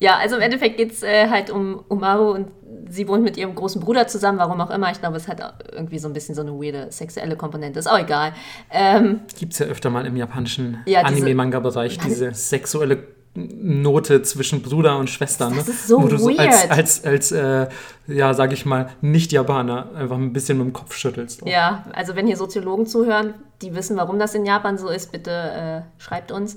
Ja, 0.00 0.16
also 0.18 0.36
im 0.36 0.42
Endeffekt 0.42 0.76
geht 0.76 0.92
es 0.92 1.02
äh, 1.02 1.28
halt 1.28 1.50
um 1.50 1.84
Umaru 1.88 2.32
und 2.32 2.48
sie 2.90 3.08
wohnt 3.08 3.24
mit 3.24 3.36
ihrem 3.36 3.54
großen 3.54 3.80
Bruder 3.80 4.06
zusammen, 4.06 4.38
warum 4.38 4.60
auch 4.60 4.70
immer. 4.70 4.90
Ich 4.90 5.00
glaube, 5.00 5.16
es 5.16 5.28
hat 5.28 5.40
irgendwie 5.72 5.98
so 5.98 6.08
ein 6.08 6.12
bisschen 6.12 6.34
so 6.34 6.42
eine 6.42 6.52
weirde 6.52 6.88
sexuelle 6.90 7.36
Komponente. 7.36 7.78
Ist 7.78 7.86
auch 7.90 7.98
egal. 7.98 8.32
Ähm, 8.70 9.20
Gibt 9.38 9.52
es 9.52 9.58
ja 9.58 9.66
öfter 9.66 9.90
mal 9.90 10.06
im 10.06 10.16
japanischen 10.16 10.78
Ja, 10.86 11.02
Anime-Manga-Bereich 11.02 11.98
diese 11.98 12.34
sexuelle 12.34 13.13
Note 13.36 14.22
zwischen 14.22 14.62
Bruder 14.62 14.96
und 14.96 15.10
Schwester. 15.10 15.50
Das 15.54 15.66
ne? 15.66 15.72
ist 15.72 15.88
so 15.88 16.00
Wo 16.00 16.06
du 16.06 16.18
so 16.18 16.28
als, 16.28 16.38
weird. 16.38 16.70
als, 16.70 17.04
als 17.04 17.32
äh, 17.32 17.66
ja, 18.06 18.32
sag 18.32 18.52
ich 18.52 18.64
mal, 18.64 18.90
Nicht-Japaner 19.00 19.88
einfach 19.96 20.16
ein 20.16 20.32
bisschen 20.32 20.58
mit 20.58 20.68
dem 20.68 20.72
Kopf 20.72 20.94
schüttelst. 20.94 21.42
ja, 21.44 21.84
also 21.92 22.14
wenn 22.14 22.26
hier 22.28 22.36
Soziologen 22.36 22.86
zuhören, 22.86 23.34
die 23.60 23.74
wissen, 23.74 23.96
warum 23.96 24.20
das 24.20 24.34
in 24.34 24.44
Japan 24.44 24.78
so 24.78 24.88
ist, 24.88 25.10
bitte 25.10 25.30
äh, 25.30 26.00
schreibt 26.00 26.30
uns. 26.30 26.56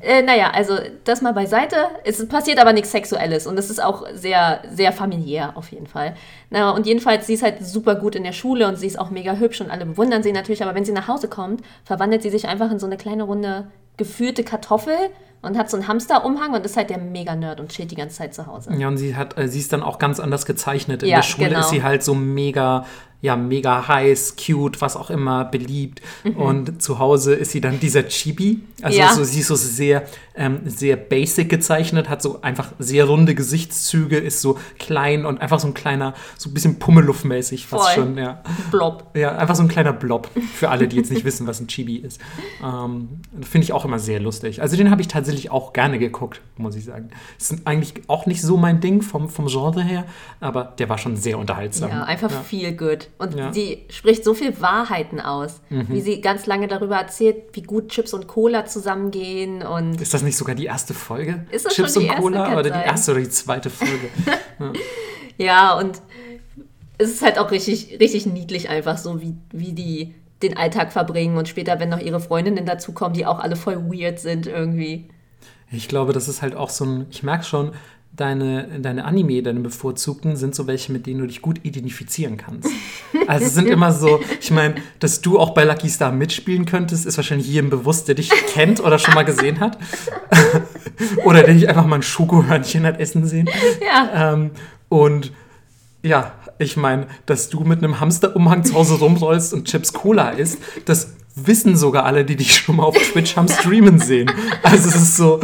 Äh, 0.00 0.22
naja, 0.22 0.50
also 0.52 0.78
das 1.04 1.22
mal 1.22 1.32
beiseite. 1.32 1.76
Es 2.04 2.24
passiert 2.28 2.60
aber 2.60 2.72
nichts 2.72 2.92
Sexuelles 2.92 3.48
und 3.48 3.58
es 3.58 3.70
ist 3.70 3.82
auch 3.82 4.06
sehr, 4.14 4.62
sehr 4.72 4.92
familiär 4.92 5.56
auf 5.56 5.72
jeden 5.72 5.88
Fall. 5.88 6.14
Na, 6.50 6.70
und 6.70 6.86
jedenfalls, 6.86 7.26
sie 7.26 7.34
ist 7.34 7.42
halt 7.42 7.66
super 7.66 7.96
gut 7.96 8.14
in 8.14 8.22
der 8.22 8.32
Schule 8.32 8.68
und 8.68 8.76
sie 8.76 8.86
ist 8.86 8.98
auch 8.98 9.10
mega 9.10 9.34
hübsch 9.34 9.60
und 9.60 9.70
alle 9.70 9.86
bewundern 9.86 10.22
sie 10.22 10.32
natürlich, 10.32 10.62
aber 10.62 10.74
wenn 10.74 10.84
sie 10.84 10.92
nach 10.92 11.08
Hause 11.08 11.26
kommt, 11.26 11.62
verwandelt 11.84 12.22
sie 12.22 12.30
sich 12.30 12.46
einfach 12.46 12.70
in 12.70 12.78
so 12.78 12.86
eine 12.86 12.96
kleine 12.96 13.24
runde 13.24 13.66
geführte 13.96 14.44
Kartoffel 14.44 14.96
und 15.42 15.58
hat 15.58 15.68
so 15.70 15.76
einen 15.76 15.88
Hamsterumhang 15.88 16.54
und 16.54 16.64
ist 16.64 16.76
halt 16.76 16.90
der 16.90 16.98
Mega-Nerd 16.98 17.60
und 17.60 17.70
chillt 17.70 17.90
die 17.90 17.96
ganze 17.96 18.16
Zeit 18.16 18.34
zu 18.34 18.46
Hause. 18.46 18.72
Ja, 18.74 18.88
und 18.88 18.96
sie 18.96 19.16
hat, 19.16 19.36
äh, 19.36 19.48
sie 19.48 19.58
ist 19.58 19.72
dann 19.72 19.82
auch 19.82 19.98
ganz 19.98 20.20
anders 20.20 20.46
gezeichnet. 20.46 21.02
In 21.02 21.08
Ja, 21.10 21.16
der 21.16 21.22
Schule 21.22 21.48
genau. 21.48 21.60
ist 21.60 21.70
sie 21.70 21.82
halt 21.82 22.02
so 22.02 22.14
mega, 22.14 22.86
ja, 23.22 23.36
mega 23.36 23.88
heiß, 23.88 24.36
cute, 24.36 24.80
was 24.80 24.96
auch 24.96 25.08
immer, 25.08 25.44
beliebt. 25.46 26.02
Und 26.36 26.82
zu 26.82 26.98
Hause 26.98 27.34
ist 27.34 27.52
sie 27.52 27.60
dann 27.60 27.80
dieser 27.80 28.06
Chibi. 28.08 28.60
Also 28.82 28.98
Mhm. 28.98 29.04
Ja. 29.04 29.14
so, 29.14 29.22
sie 29.24 29.40
ist 29.40 29.46
so 29.46 29.54
sehr, 29.54 30.02
ähm, 30.34 30.60
sehr 30.64 30.96
basic 30.96 31.48
gezeichnet, 31.48 32.08
hat 32.08 32.20
so 32.20 32.42
einfach 32.42 32.72
sehr 32.80 33.04
runde 33.04 33.34
Gesichtszüge, 33.36 34.18
ist 34.18 34.40
so 34.40 34.58
klein 34.78 35.24
und 35.24 35.40
einfach 35.40 35.60
so 35.60 35.68
ein 35.68 35.74
kleiner, 35.74 36.14
so 36.36 36.50
ein 36.50 36.54
bisschen 36.54 36.78
Pummeluff-mäßig 36.80 37.66
fast 37.66 37.90
Voll. 37.94 37.94
schon, 37.94 38.18
ja. 38.18 38.42
Blob. 38.72 39.16
Ja, 39.16 39.36
einfach 39.38 39.54
so 39.54 39.62
ein 39.62 39.68
kleiner 39.68 39.92
Blob 39.92 40.28
für 40.56 40.70
alle, 40.70 40.88
die 40.88 40.96
jetzt 40.96 41.12
nicht 41.12 41.24
wissen, 41.24 41.46
was 41.46 41.60
ein 41.60 41.68
Chibi 41.68 41.96
ist. 41.96 42.20
Ähm, 42.62 43.08
Finde 43.40 43.64
ich 43.64 43.72
auch 43.72 43.84
immer 43.84 44.00
sehr 44.00 44.18
lustig. 44.18 44.60
Also 44.62 44.76
den 44.76 44.90
habe 44.90 45.00
ich 45.00 45.06
tatsächlich 45.08 45.50
auch 45.52 45.72
gerne 45.72 45.98
geguckt, 46.00 46.40
muss 46.56 46.74
ich 46.74 46.84
sagen. 46.84 47.10
Ist 47.38 47.66
eigentlich 47.66 47.94
auch 48.08 48.26
nicht 48.26 48.42
so 48.42 48.56
mein 48.56 48.80
Ding 48.80 49.00
vom, 49.00 49.28
vom 49.28 49.46
Genre 49.46 49.82
her, 49.82 50.06
aber 50.40 50.74
der 50.78 50.88
war 50.88 50.98
schon 50.98 51.16
sehr 51.16 51.38
unterhaltsam. 51.38 51.90
Ja, 51.90 52.02
einfach 52.02 52.32
viel 52.42 52.72
good. 52.76 53.08
Und 53.18 53.34
Ja. 53.34 53.48
Mhm. 53.48 53.52
sie 53.52 53.84
spricht 53.88 54.24
so 54.24 54.34
viel 54.34 54.60
Wahrheiten 54.60 55.20
aus, 55.20 55.60
wie 55.68 56.00
sie 56.00 56.20
ganz 56.20 56.46
lange 56.46 56.66
darüber 56.68 56.96
erzählt, 56.96 57.36
wie 57.52 57.62
gut 57.62 57.88
Chips 57.90 58.12
und 58.14 58.26
Cola 58.26 58.66
zusammengehen 58.66 59.62
und 59.62 60.00
Ist 60.00 60.12
das 60.14 60.22
nicht 60.22 60.36
sogar 60.36 60.54
die 60.54 60.64
erste 60.66 60.92
Folge? 60.94 61.46
Ist 61.50 61.66
das 61.66 61.74
Chips 61.74 61.94
schon 61.94 62.02
die 62.02 62.08
und 62.08 62.14
erste? 62.14 62.22
Cola 62.22 62.44
Kann 62.46 62.58
oder 62.58 62.70
die 62.70 62.84
erste 62.86 63.12
oder 63.12 63.20
die 63.20 63.28
zweite 63.30 63.70
Folge? 63.70 64.08
ja, 65.38 65.78
und 65.78 66.00
es 66.98 67.10
ist 67.10 67.22
halt 67.22 67.38
auch 67.38 67.50
richtig, 67.50 67.98
richtig 68.00 68.26
niedlich 68.26 68.68
einfach 68.68 68.98
so, 68.98 69.20
wie, 69.20 69.34
wie 69.52 69.72
die 69.72 70.14
den 70.42 70.56
Alltag 70.56 70.92
verbringen 70.92 71.36
und 71.38 71.48
später, 71.48 71.78
wenn 71.78 71.88
noch 71.88 72.00
ihre 72.00 72.18
Freundinnen 72.20 72.66
dazukommen, 72.66 73.14
die 73.14 73.26
auch 73.26 73.38
alle 73.38 73.54
voll 73.54 73.76
weird 73.88 74.18
sind 74.18 74.46
irgendwie. 74.48 75.08
ich 75.70 75.86
glaube, 75.86 76.12
das 76.12 76.26
ist 76.28 76.42
halt 76.42 76.56
auch 76.56 76.68
so 76.70 76.84
ein, 76.84 77.06
ich 77.10 77.22
merke 77.22 77.44
schon, 77.44 77.72
deine, 78.14 78.80
deine 78.80 79.04
Anime, 79.04 79.42
deine 79.42 79.60
bevorzugten, 79.60 80.36
sind 80.36 80.54
so 80.54 80.66
welche, 80.66 80.92
mit 80.92 81.06
denen 81.06 81.20
du 81.20 81.26
dich 81.26 81.40
gut 81.40 81.60
identifizieren 81.62 82.36
kannst. 82.36 82.68
Also 83.26 83.48
sind 83.48 83.68
immer 83.68 83.92
so, 83.92 84.20
ich 84.40 84.50
meine, 84.50 84.74
dass 84.98 85.20
du 85.20 85.38
auch 85.38 85.50
bei 85.50 85.64
Lucky 85.64 85.88
Star 85.88 86.12
mitspielen 86.12 86.66
könntest, 86.66 87.06
ist 87.06 87.16
wahrscheinlich 87.16 87.48
jedem 87.48 87.70
bewusst, 87.70 88.08
der 88.08 88.14
dich 88.14 88.30
kennt 88.48 88.80
oder 88.80 88.98
schon 88.98 89.14
mal 89.14 89.24
gesehen 89.24 89.60
hat. 89.60 89.78
oder 91.24 91.42
der 91.42 91.54
dich 91.54 91.68
einfach 91.68 91.86
mal 91.86 91.96
ein 91.96 92.02
Schokohörnchen 92.02 92.84
hat 92.84 93.00
essen 93.00 93.26
sehen. 93.26 93.48
Ja, 93.84 94.32
Ähm, 94.32 94.50
und 94.88 95.32
ja, 96.02 96.32
ich 96.58 96.76
meine, 96.76 97.06
dass 97.26 97.48
du 97.48 97.60
mit 97.60 97.78
einem 97.78 98.00
Hamsterumhang 98.00 98.64
zu 98.64 98.74
Hause 98.74 98.94
rumrollst 98.94 99.54
und 99.54 99.66
Chips 99.66 99.92
Cola 99.92 100.30
isst, 100.30 100.58
das 100.84 101.14
wissen 101.34 101.76
sogar 101.76 102.04
alle, 102.04 102.24
die 102.24 102.36
dich 102.36 102.54
schon 102.54 102.76
mal 102.76 102.84
auf 102.84 102.96
Twitch 102.96 103.36
haben 103.36 103.48
streamen 103.48 103.98
sehen. 103.98 104.30
Also 104.62 104.88
es 104.88 104.96
ist 104.96 105.16
so, 105.16 105.40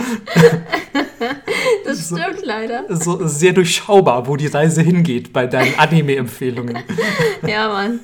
das 1.99 2.07
stimmt 2.21 2.45
leider. 2.47 2.85
so 2.89 3.27
sehr 3.27 3.53
durchschaubar, 3.53 4.27
wo 4.27 4.37
die 4.37 4.47
Reise 4.47 4.83
hingeht 4.83 5.33
bei 5.33 5.47
deinen 5.47 5.79
Anime-Empfehlungen. 5.79 6.79
Ja, 7.47 7.69
Mann. 7.69 8.01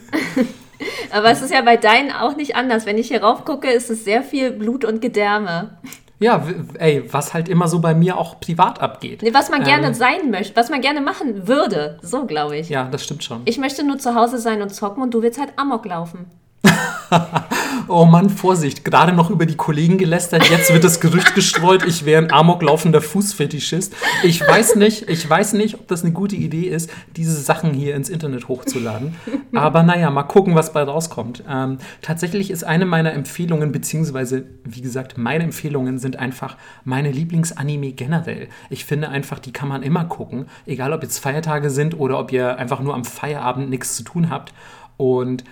Aber 1.10 1.30
es 1.30 1.42
ist 1.42 1.52
ja 1.52 1.62
bei 1.62 1.76
deinen 1.76 2.10
auch 2.12 2.36
nicht 2.36 2.56
anders. 2.56 2.86
Wenn 2.86 2.98
ich 2.98 3.08
hier 3.08 3.22
rauf 3.22 3.44
gucke, 3.44 3.70
ist 3.70 3.90
es 3.90 4.04
sehr 4.04 4.22
viel 4.22 4.50
Blut 4.50 4.84
und 4.84 5.00
Gedärme. 5.00 5.78
Ja, 6.20 6.46
ey, 6.78 7.04
was 7.12 7.34
halt 7.34 7.48
immer 7.48 7.68
so 7.68 7.80
bei 7.80 7.94
mir 7.94 8.16
auch 8.16 8.40
privat 8.40 8.80
abgeht. 8.80 9.22
Nee, 9.22 9.34
Was 9.34 9.50
man 9.50 9.64
gerne 9.64 9.88
Ähm. 9.88 9.94
sein 9.94 10.30
möchte, 10.30 10.56
was 10.56 10.70
man 10.70 10.80
gerne 10.80 11.00
machen 11.00 11.46
würde. 11.48 11.98
So, 12.02 12.24
glaube 12.26 12.56
ich. 12.56 12.68
Ja, 12.68 12.84
das 12.90 13.04
stimmt 13.04 13.24
schon. 13.24 13.42
Ich 13.44 13.58
möchte 13.58 13.84
nur 13.84 13.98
zu 13.98 14.14
Hause 14.14 14.38
sein 14.38 14.62
und 14.62 14.72
zocken 14.74 15.02
und 15.02 15.12
du 15.12 15.22
willst 15.22 15.38
halt 15.40 15.50
Amok 15.56 15.84
laufen. 15.86 16.26
Oh 17.86 18.06
Mann, 18.06 18.30
Vorsicht, 18.30 18.84
gerade 18.84 19.12
noch 19.12 19.30
über 19.30 19.44
die 19.44 19.56
Kollegen 19.56 19.98
gelästert, 19.98 20.48
jetzt 20.48 20.72
wird 20.72 20.84
das 20.84 21.00
Gerücht 21.00 21.34
gestreut, 21.34 21.84
ich 21.86 22.06
wäre 22.06 22.22
ein 22.22 22.32
amoklaufender 22.32 23.02
Fußfetischist. 23.02 23.94
Ich 24.22 24.40
weiß 24.40 24.76
nicht, 24.76 25.08
ich 25.08 25.28
weiß 25.28 25.52
nicht, 25.52 25.74
ob 25.74 25.86
das 25.88 26.02
eine 26.02 26.12
gute 26.12 26.34
Idee 26.34 26.68
ist, 26.68 26.90
diese 27.14 27.36
Sachen 27.36 27.74
hier 27.74 27.94
ins 27.94 28.08
Internet 28.08 28.48
hochzuladen. 28.48 29.14
Aber 29.54 29.82
naja, 29.82 30.10
mal 30.10 30.22
gucken, 30.22 30.54
was 30.54 30.72
bei 30.72 30.82
rauskommt. 30.82 31.44
Ähm, 31.48 31.78
tatsächlich 32.00 32.50
ist 32.50 32.64
eine 32.64 32.86
meiner 32.86 33.12
Empfehlungen, 33.12 33.70
beziehungsweise, 33.70 34.46
wie 34.64 34.80
gesagt, 34.80 35.18
meine 35.18 35.44
Empfehlungen 35.44 35.98
sind 35.98 36.16
einfach 36.16 36.56
meine 36.84 37.10
Lieblingsanime 37.10 37.92
generell. 37.92 38.48
Ich 38.70 38.86
finde 38.86 39.10
einfach, 39.10 39.38
die 39.38 39.52
kann 39.52 39.68
man 39.68 39.82
immer 39.82 40.04
gucken, 40.06 40.46
egal 40.66 40.92
ob 40.94 41.02
jetzt 41.02 41.18
Feiertage 41.18 41.68
sind 41.68 41.98
oder 41.98 42.18
ob 42.18 42.32
ihr 42.32 42.56
einfach 42.58 42.80
nur 42.80 42.94
am 42.94 43.04
Feierabend 43.04 43.68
nichts 43.68 43.94
zu 43.96 44.04
tun 44.04 44.30
habt. 44.30 44.54
Und 44.96 45.42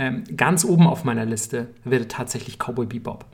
ähm, 0.00 0.24
ganz 0.34 0.64
oben 0.64 0.86
auf 0.86 1.04
meiner 1.04 1.26
Liste 1.26 1.68
wird 1.84 2.10
tatsächlich 2.10 2.58
Cowboy 2.58 2.86
Bebop. 2.86 3.26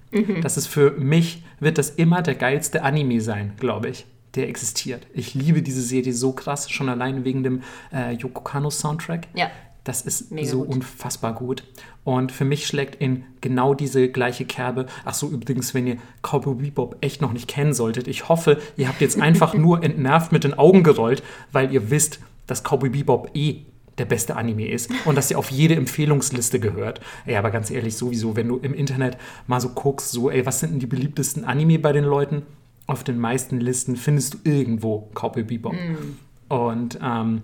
Das 0.43 0.57
ist 0.57 0.67
für 0.67 0.93
mich, 0.93 1.45
wird 1.61 1.79
das 1.79 1.91
immer 1.91 2.23
der 2.23 2.35
geilste 2.35 2.83
Anime 2.83 3.21
sein, 3.21 3.53
glaube 3.61 3.89
ich, 3.89 4.07
der 4.35 4.49
existiert. 4.49 5.07
Ich 5.15 5.35
liebe 5.35 5.63
diese 5.63 5.81
Serie 5.81 6.13
so 6.13 6.33
krass, 6.33 6.69
schon 6.71 6.89
allein 6.89 7.25
wegen 7.25 7.45
dem 7.45 7.63
äh, 7.93 8.15
Yoko 8.15 8.41
Kano 8.41 8.71
Soundtrack. 8.71 9.29
Ja. 9.35 9.49
Das 9.85 10.01
ist 10.03 10.33
Mega 10.33 10.49
so 10.49 10.65
gut. 10.65 10.75
unfassbar 10.75 11.35
gut. 11.35 11.63
Und 12.03 12.33
für 12.33 12.45
mich 12.45 12.67
schlägt 12.67 13.01
in 13.01 13.23
genau 13.41 13.75
diese 13.75 14.09
gleiche 14.09 14.45
Kerbe. 14.45 14.87
Ach 15.05 15.15
so, 15.15 15.29
übrigens, 15.29 15.73
wenn 15.73 15.87
ihr 15.87 15.99
Cowboy 16.23 16.57
Bebop 16.57 16.97
echt 17.01 17.21
noch 17.21 17.33
nicht 17.33 17.47
kennen 17.47 17.75
solltet, 17.75 18.09
ich 18.09 18.29
hoffe, 18.29 18.59
ihr 18.77 18.89
habt 18.89 19.01
jetzt 19.01 19.21
einfach 19.21 19.55
nur 19.67 19.85
entnervt 19.85 20.33
mit 20.33 20.43
den 20.43 20.55
Augen 20.55 20.83
gerollt, 20.83 21.23
weil 21.53 21.73
ihr 21.73 21.91
wisst, 21.91 22.19
dass 22.49 22.65
Cowboy 22.65 22.89
Bebop 22.89 23.31
eh 23.35 23.67
der 23.99 24.05
beste 24.05 24.37
Anime 24.37 24.69
ist 24.69 24.91
und 25.05 25.17
dass 25.17 25.31
er 25.31 25.39
auf 25.39 25.51
jede 25.51 25.75
Empfehlungsliste 25.75 26.61
gehört. 26.61 27.01
Ey, 27.25 27.37
aber 27.37 27.51
ganz 27.51 27.71
ehrlich, 27.71 27.97
sowieso, 27.97 28.37
wenn 28.37 28.49
du 28.49 28.59
im 28.59 28.75
Internet 28.75 29.17
mal 29.47 29.61
so 29.61 29.71
guckst, 29.71 30.11
so, 30.11 30.31
ey, 30.31 30.45
was 30.45 30.61
sind 30.61 30.73
denn 30.73 30.81
die 30.81 30.87
beliebtesten 30.87 31.45
Anime 31.45 31.79
bei 31.79 31.93
den 31.93 32.05
Leuten? 32.05 32.43
Auf 32.87 33.05
den 33.05 33.19
meisten 33.19 33.59
Listen 33.59 33.97
findest 33.97 34.35
du 34.35 34.39
irgendwo 34.45 35.11
Cowboy 35.15 35.43
Bebop. 35.43 35.75
Und 36.49 36.99
ähm, 37.03 37.43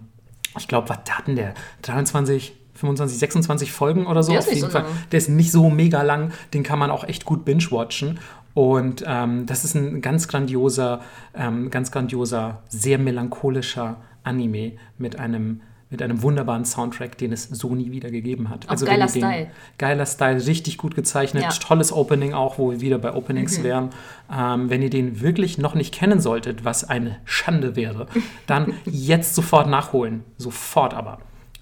ich 0.57 0.69
glaube, 0.69 0.89
was 0.89 0.99
hatten 1.11 1.35
der? 1.37 1.55
23, 1.83 2.55
25, 2.75 3.19
26 3.19 3.73
Folgen 3.73 4.07
oder 4.07 4.23
so? 4.23 4.33
Der 4.33 4.41
ist 4.41 4.47
Auf 4.47 4.51
nicht 4.53 4.61
jeden 4.61 4.71
so 4.71 4.79
Fall. 4.79 4.83
lang. 4.87 4.93
Der 5.11 5.19
ist 5.19 5.29
nicht 5.29 5.51
so 5.53 5.71
mega 5.71 6.03
lang, 6.03 6.33
den 6.55 6.63
kann 6.63 6.79
man 6.79 6.91
auch 6.91 7.05
echt 7.05 7.25
gut 7.25 7.45
binge-watchen. 7.45 8.19
Und 8.55 9.03
ähm, 9.07 9.47
das 9.47 9.65
ist 9.65 9.75
ein 9.75 10.01
ganz 10.03 10.29
grandioser, 10.29 11.01
ähm, 11.35 11.71
ganz 11.71 11.91
grandioser, 11.91 12.63
sehr 12.69 12.99
melancholischer 12.99 13.97
Anime 14.25 14.73
mit 14.99 15.19
einem, 15.19 15.63
mit 15.93 16.03
einem 16.03 16.23
wunderbaren 16.23 16.65
Soundtrack, 16.65 17.17
den 17.19 17.33
es 17.33 17.45
so 17.45 17.75
nie 17.75 17.93
wieder 17.93 18.11
gegeben 18.11 18.49
hat. 18.49 18.69
Also 18.69 18.85
Auch 18.87 18.91
geiler 18.91 19.07
wenn 19.15 19.21
ihr 19.23 19.27
den- 19.29 19.33
Style. 19.35 19.51
Geiler 19.79 20.07
Style, 20.07 20.47
richtig 20.47 20.79
gut 20.79 20.95
gezeichnet, 20.97 21.45
Ja. 21.45 21.49
tolles 21.51 21.93
Opening 21.93 22.33
auch, 22.35 22.59
wo 22.59 22.73
wir 22.73 22.81
wieder 22.81 22.99
bei 22.99 23.15
Openings 23.15 23.63
wären. 23.63 23.91
Ähm, 24.35 24.71
wenn 24.71 24.83
ihr 24.83 24.91
den 24.91 25.21
wirklich 25.21 25.59
noch 25.59 25.75
nicht 25.75 25.95
kennen 25.95 26.21
solltet, 26.21 26.65
was 26.65 26.83
eine 26.89 27.19
Schande 27.25 27.77
wäre, 27.77 28.07
dann 28.49 28.75
jetzt 28.87 29.35
sofort 29.37 29.69
nachholen. 29.69 30.25
Sofort 30.39 30.95
aber. 30.95 31.19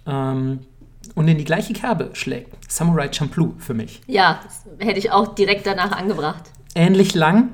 Ähm, 0.07 0.61
und 1.15 1.29
in 1.29 1.37
die 1.39 1.45
gleiche 1.45 1.73
Kerbe 1.73 2.11
schlägt 2.13 2.71
Samurai 2.71 3.13
Champloo 3.13 3.55
für 3.59 3.75
mich. 3.75 4.01
Ja, 4.07 4.41
das 4.45 4.65
hätte 4.87 4.99
ich 4.99 5.11
auch 5.11 5.35
direkt 5.35 5.67
danach 5.67 5.93
angebracht. 5.93 6.45
Ähnlich 6.75 7.15
lang, 7.15 7.51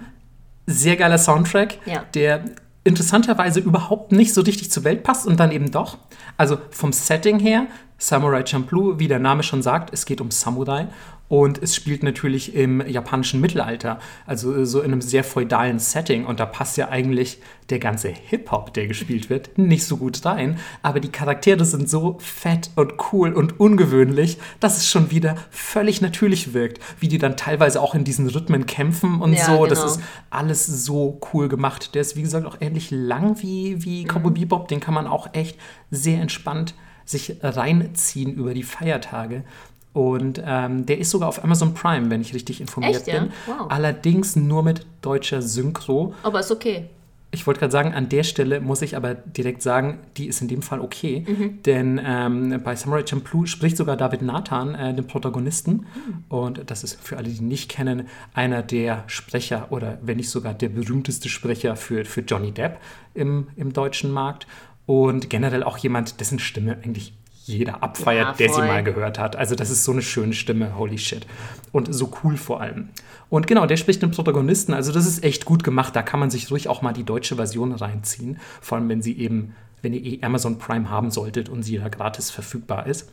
sehr 0.66 0.96
geiler 0.96 1.16
Soundtrack, 1.18 1.78
Ja. 1.86 2.04
der 2.14 2.44
interessanterweise 2.86 3.60
überhaupt 3.60 4.12
nicht 4.12 4.32
so 4.32 4.40
richtig 4.40 4.70
zur 4.70 4.84
Welt 4.84 5.02
passt 5.02 5.26
und 5.26 5.40
dann 5.40 5.52
eben 5.52 5.70
doch. 5.70 5.98
Also 6.36 6.58
vom 6.70 6.92
Setting 6.92 7.38
her, 7.38 7.66
Samurai 7.98 8.44
Champloo, 8.44 8.98
wie 8.98 9.08
der 9.08 9.18
Name 9.18 9.42
schon 9.42 9.62
sagt, 9.62 9.92
es 9.92 10.06
geht 10.06 10.20
um 10.20 10.30
Samurai 10.30 10.88
und 11.28 11.60
es 11.62 11.74
spielt 11.74 12.02
natürlich 12.02 12.54
im 12.54 12.86
japanischen 12.86 13.40
Mittelalter, 13.40 13.98
also 14.26 14.54
äh, 14.54 14.66
so 14.66 14.80
in 14.80 14.92
einem 14.92 15.00
sehr 15.00 15.24
feudalen 15.24 15.78
Setting 15.78 16.24
und 16.26 16.38
da 16.40 16.46
passt 16.46 16.76
ja 16.76 16.88
eigentlich 16.88 17.38
der 17.70 17.80
ganze 17.80 18.08
Hip-Hop, 18.08 18.72
der 18.74 18.86
gespielt 18.86 19.28
wird, 19.28 19.58
nicht 19.58 19.84
so 19.84 19.96
gut 19.96 20.24
rein, 20.24 20.58
aber 20.82 21.00
die 21.00 21.10
Charaktere 21.10 21.64
sind 21.64 21.90
so 21.90 22.16
fett 22.20 22.70
und 22.76 22.94
cool 23.12 23.32
und 23.32 23.58
ungewöhnlich, 23.58 24.38
dass 24.60 24.76
es 24.76 24.88
schon 24.88 25.10
wieder 25.10 25.34
völlig 25.50 26.00
natürlich 26.00 26.54
wirkt, 26.54 26.80
wie 27.00 27.08
die 27.08 27.18
dann 27.18 27.36
teilweise 27.36 27.80
auch 27.80 27.94
in 27.96 28.04
diesen 28.04 28.28
Rhythmen 28.28 28.66
kämpfen 28.66 29.20
und 29.20 29.32
Ja, 29.32 29.46
so, 29.46 29.66
das 29.66 29.80
genau. 29.80 29.92
ist 29.92 30.00
alles 30.30 30.66
so 30.66 31.20
cool 31.32 31.48
gemacht. 31.48 31.94
Der 31.96 32.02
ist, 32.02 32.14
wie 32.14 32.22
gesagt, 32.22 32.46
auch 32.46 32.58
ähnlich 32.60 32.90
lang 32.92 33.42
wie, 33.42 33.82
wie 33.84 34.04
Mhm. 34.04 34.08
Cowboy 34.08 34.30
Bebop. 34.32 34.68
Den 34.68 34.78
kann 34.80 34.94
man 34.94 35.06
auch 35.06 35.34
echt 35.34 35.58
sehr 35.90 36.20
entspannt 36.20 36.74
sich 37.04 37.36
reinziehen 37.42 38.34
über 38.34 38.52
die 38.54 38.62
Feiertage. 38.64 39.44
Und 39.96 40.42
ähm, 40.44 40.84
der 40.84 40.98
ist 40.98 41.10
sogar 41.10 41.26
auf 41.26 41.42
Amazon 41.42 41.72
Prime, 41.72 42.10
wenn 42.10 42.20
ich 42.20 42.34
richtig 42.34 42.60
informiert 42.60 42.96
Echt, 42.96 43.06
ja? 43.06 43.20
bin. 43.20 43.32
Wow. 43.46 43.70
Allerdings 43.70 44.36
nur 44.36 44.62
mit 44.62 44.84
deutscher 45.00 45.40
Synchro. 45.40 46.12
Aber 46.22 46.40
ist 46.40 46.52
okay. 46.52 46.90
Ich 47.30 47.46
wollte 47.46 47.60
gerade 47.60 47.72
sagen, 47.72 47.94
an 47.94 48.10
der 48.10 48.22
Stelle 48.22 48.60
muss 48.60 48.82
ich 48.82 48.94
aber 48.94 49.14
direkt 49.14 49.62
sagen, 49.62 50.00
die 50.18 50.26
ist 50.26 50.42
in 50.42 50.48
dem 50.48 50.60
Fall 50.60 50.82
okay. 50.82 51.24
Mhm. 51.26 51.62
Denn 51.62 51.98
ähm, 52.04 52.60
bei 52.62 52.76
Samurai 52.76 53.06
Champloo 53.06 53.46
spricht 53.46 53.78
sogar 53.78 53.96
David 53.96 54.20
Nathan, 54.20 54.74
äh, 54.74 54.92
den 54.92 55.06
Protagonisten. 55.06 55.72
Mhm. 55.72 56.24
Und 56.28 56.70
das 56.70 56.84
ist 56.84 57.00
für 57.00 57.16
alle, 57.16 57.30
die 57.30 57.38
ihn 57.38 57.48
nicht 57.48 57.70
kennen, 57.70 58.06
einer 58.34 58.62
der 58.62 59.04
Sprecher 59.06 59.68
oder 59.70 59.96
wenn 60.02 60.18
nicht 60.18 60.28
sogar 60.28 60.52
der 60.52 60.68
berühmteste 60.68 61.30
Sprecher 61.30 61.74
für, 61.74 62.04
für 62.04 62.20
Johnny 62.20 62.52
Depp 62.52 62.80
im, 63.14 63.48
im 63.56 63.72
deutschen 63.72 64.10
Markt. 64.10 64.46
Und 64.84 65.30
generell 65.30 65.62
auch 65.62 65.78
jemand, 65.78 66.20
dessen 66.20 66.38
Stimme 66.38 66.76
eigentlich 66.84 67.14
jeder 67.46 67.82
abfeiert, 67.82 68.26
Ja, 68.26 68.46
der 68.46 68.48
sie 68.52 68.60
mal 68.60 68.82
gehört 68.82 69.18
hat. 69.18 69.36
Also 69.36 69.54
das 69.54 69.70
ist 69.70 69.84
so 69.84 69.92
eine 69.92 70.02
schöne 70.02 70.32
Stimme, 70.32 70.76
holy 70.76 70.98
shit. 70.98 71.26
Und 71.72 71.94
so 71.94 72.12
cool 72.22 72.36
vor 72.36 72.60
allem. 72.60 72.88
Und 73.28 73.46
genau, 73.46 73.66
der 73.66 73.76
spricht 73.76 74.02
den 74.02 74.10
Protagonisten, 74.10 74.72
also 74.72 74.92
das 74.92 75.06
ist 75.06 75.24
echt 75.24 75.44
gut 75.44 75.64
gemacht. 75.64 75.94
Da 75.96 76.02
kann 76.02 76.20
man 76.20 76.30
sich 76.30 76.50
ruhig 76.50 76.68
auch 76.68 76.82
mal 76.82 76.92
die 76.92 77.04
deutsche 77.04 77.36
Version 77.36 77.72
reinziehen. 77.72 78.38
Vor 78.60 78.78
allem, 78.78 78.88
wenn 78.88 79.02
sie 79.02 79.16
eben, 79.18 79.54
wenn 79.82 79.92
ihr 79.92 80.04
eh 80.04 80.18
Amazon 80.22 80.58
Prime 80.58 80.90
haben 80.90 81.10
solltet 81.10 81.48
und 81.48 81.62
sie 81.62 81.78
da 81.78 81.88
gratis 81.88 82.30
verfügbar 82.30 82.86
ist. 82.86 83.10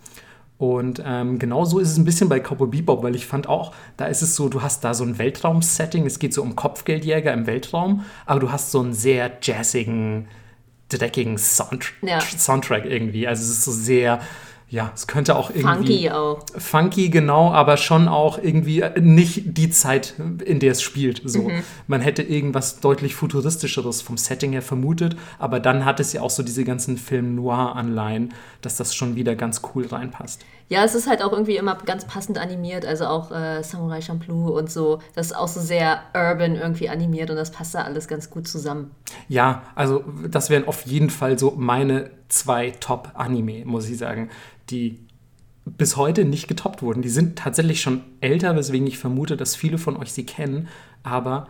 Und 0.58 1.02
ähm, 1.06 1.40
genauso 1.40 1.80
ist 1.80 1.92
es 1.92 1.98
ein 1.98 2.06
bisschen 2.06 2.30
bei 2.30 2.40
Cowboy 2.40 2.68
Bebop, 2.68 3.04
weil 3.04 3.16
ich 3.16 3.26
fand 3.26 3.48
auch, 3.50 3.74
da 3.98 4.06
ist 4.06 4.22
es 4.22 4.36
so, 4.36 4.50
du 4.50 4.62
hast 4.62 4.84
da 4.84 4.94
so 4.94 5.04
ein 5.04 5.18
Weltraum-Setting, 5.18 6.06
es 6.06 6.20
geht 6.20 6.34
so 6.34 6.42
um 6.42 6.56
Kopfgeldjäger 6.56 7.34
im 7.34 7.48
Weltraum, 7.48 8.06
aber 8.26 8.40
du 8.40 8.52
hast 8.52 8.72
so 8.72 8.80
einen 8.80 8.94
sehr 8.94 9.32
jazzigen, 9.42 10.28
dreckigen 10.98 11.38
Sound 11.38 11.94
Ja. 12.02 12.20
Soundtrack 12.22 12.86
irgendwie. 12.86 13.28
Also 13.28 13.44
es 13.44 13.50
ist 13.50 13.64
so 13.64 13.72
sehr, 13.72 14.20
ja, 14.70 14.92
es 14.96 15.06
könnte 15.06 15.36
auch 15.36 15.50
irgendwie 15.52 16.08
Funky 16.08 16.10
auch. 16.10 16.46
funky, 16.58 17.10
genau, 17.10 17.52
aber 17.52 17.78
schon 17.78 18.08
auch 18.08 18.40
irgendwie 18.42 18.82
äh, 18.82 19.00
nicht 19.00 19.58
die 19.58 19.70
Zeit, 19.70 20.16
in 20.44 20.60
der 20.60 20.72
es 20.72 20.82
spielt. 20.82 21.22
So. 21.26 21.44
Mhm. 21.44 21.64
Man 21.88 22.02
hätte 22.02 22.24
irgendwas 22.24 22.80
deutlich 22.80 23.14
futuristischeres 23.14 24.02
vom 24.02 24.18
Setting 24.18 24.54
her 24.54 24.64
vermutet, 24.64 25.16
aber 25.38 25.60
dann 25.60 25.86
hat 25.86 26.00
es 26.00 26.14
ja 26.14 26.22
auch 26.22 26.32
so 26.32 26.42
diese 26.42 26.64
ganzen 26.64 26.98
Film-Noir-Anleihen, 26.98 28.34
dass 28.62 28.78
das 28.78 28.96
schon 28.96 29.16
wieder 29.16 29.36
ganz 29.36 29.62
cool 29.76 29.86
reinpasst. 29.86 30.42
Ja, 30.70 30.84
es 30.84 30.96
ist 30.96 31.08
halt 31.08 31.22
auch 31.22 31.32
irgendwie 31.32 31.58
immer 31.58 31.76
ganz 31.86 32.06
passend 32.06 32.38
animiert, 32.38 32.86
also 32.86 33.06
auch 33.06 33.32
äh, 33.32 33.64
Samurai 33.64 34.02
Champloo 34.02 34.58
und 34.58 34.72
so. 34.72 35.00
Das 35.14 35.28
ist 35.28 35.34
auch 35.34 35.48
so 35.48 35.60
sehr 35.60 36.02
urban 36.14 36.56
irgendwie 36.56 36.90
animiert 36.90 37.30
und 37.30 37.36
das 37.36 37.52
passt 37.52 37.76
da 37.76 37.84
alles 37.84 38.08
ganz 38.08 38.30
gut 38.30 38.48
zusammen. 38.48 38.92
Ja, 39.28 39.64
also 39.76 40.04
das 40.30 40.50
wären 40.50 40.68
auf 40.68 40.86
jeden 40.86 41.10
Fall 41.10 41.38
so 41.38 41.54
meine 41.56 42.12
zwei 42.30 42.72
Top-Anime, 42.72 43.66
muss 43.66 43.90
ich 43.90 43.98
sagen, 43.98 44.30
die 44.70 45.00
bis 45.66 45.96
heute 45.96 46.26
nicht 46.26 46.48
getoppt 46.48 46.82
wurden. 46.82 47.02
Die 47.02 47.10
sind 47.10 47.38
tatsächlich 47.38 47.82
schon 47.82 48.02
älter, 48.20 48.56
weswegen 48.56 48.88
ich 48.88 48.98
vermute, 48.98 49.38
dass 49.38 49.56
viele 49.56 49.78
von 49.78 49.96
euch 49.96 50.12
sie 50.12 50.26
kennen. 50.26 50.68
Aber 51.04 51.48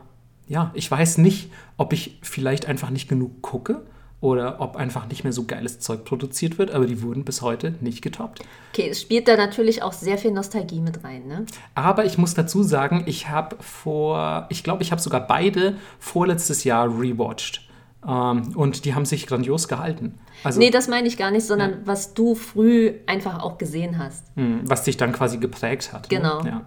ja, 0.47 0.72
ich 0.74 0.89
weiß 0.89 1.18
nicht, 1.20 1.51
ob 1.78 1.93
ich 1.93 2.20
vielleicht 2.22 2.68
einfach 2.68 2.89
nicht 2.89 3.07
genug 3.07 3.41
gucke 3.41 3.82
oder 4.24 4.61
ob 4.61 4.78
einfach 4.78 5.05
nicht 5.09 5.26
mehr 5.26 5.34
so 5.34 5.43
geiles 5.43 5.80
Zeug 5.80 6.05
produziert 6.05 6.57
wird, 6.57 6.71
aber 6.71 6.86
die 6.86 7.01
wurden 7.01 7.26
bis 7.26 7.41
heute 7.41 7.76
nicht 7.82 8.01
getoppt. 8.01 8.39
Okay, 8.71 8.88
es 8.89 9.01
spielt 9.01 9.28
da 9.28 9.36
natürlich 9.36 9.84
auch 9.84 9.91
sehr 9.91 10.17
viel 10.17 10.32
Nostalgie 10.32 10.80
mit 10.80 11.03
rein, 11.03 11.28
ne? 11.28 11.45
Aber 11.76 12.05
ich 12.05 12.17
muss 12.17 12.34
dazu 12.34 12.63
sagen, 12.63 13.03
ich 13.05 13.28
habe 13.28 13.57
vor, 13.59 14.45
ich 14.49 14.63
glaube, 14.63 14.82
ich 14.82 14.93
habe 14.93 15.01
sogar 15.01 15.28
beide 15.28 15.76
vorletztes 15.99 16.63
Jahr 16.63 16.88
rewatcht. 16.88 17.67
Ähm, 18.07 18.53
und 18.55 18.86
die 18.86 18.95
haben 18.95 19.05
sich 19.05 19.28
grandios 19.28 19.67
gehalten. 19.67 20.17
Also, 20.45 20.59
Nee, 20.59 20.69
das 20.69 20.88
meine 20.88 21.07
ich 21.09 21.17
gar 21.17 21.32
nicht, 21.32 21.45
sondern 21.45 21.82
was 21.86 22.13
du 22.13 22.34
früh 22.36 22.93
einfach 23.07 23.43
auch 23.43 23.57
gesehen 23.57 23.97
hast. 23.99 24.26
mh, 24.38 24.61
was 24.63 24.84
dich 24.84 24.95
dann 24.95 25.11
quasi 25.11 25.38
geprägt 25.38 25.91
hat. 25.91 26.07
Genau. 26.09 26.41
Ne? 26.43 26.49
Ja. 26.49 26.61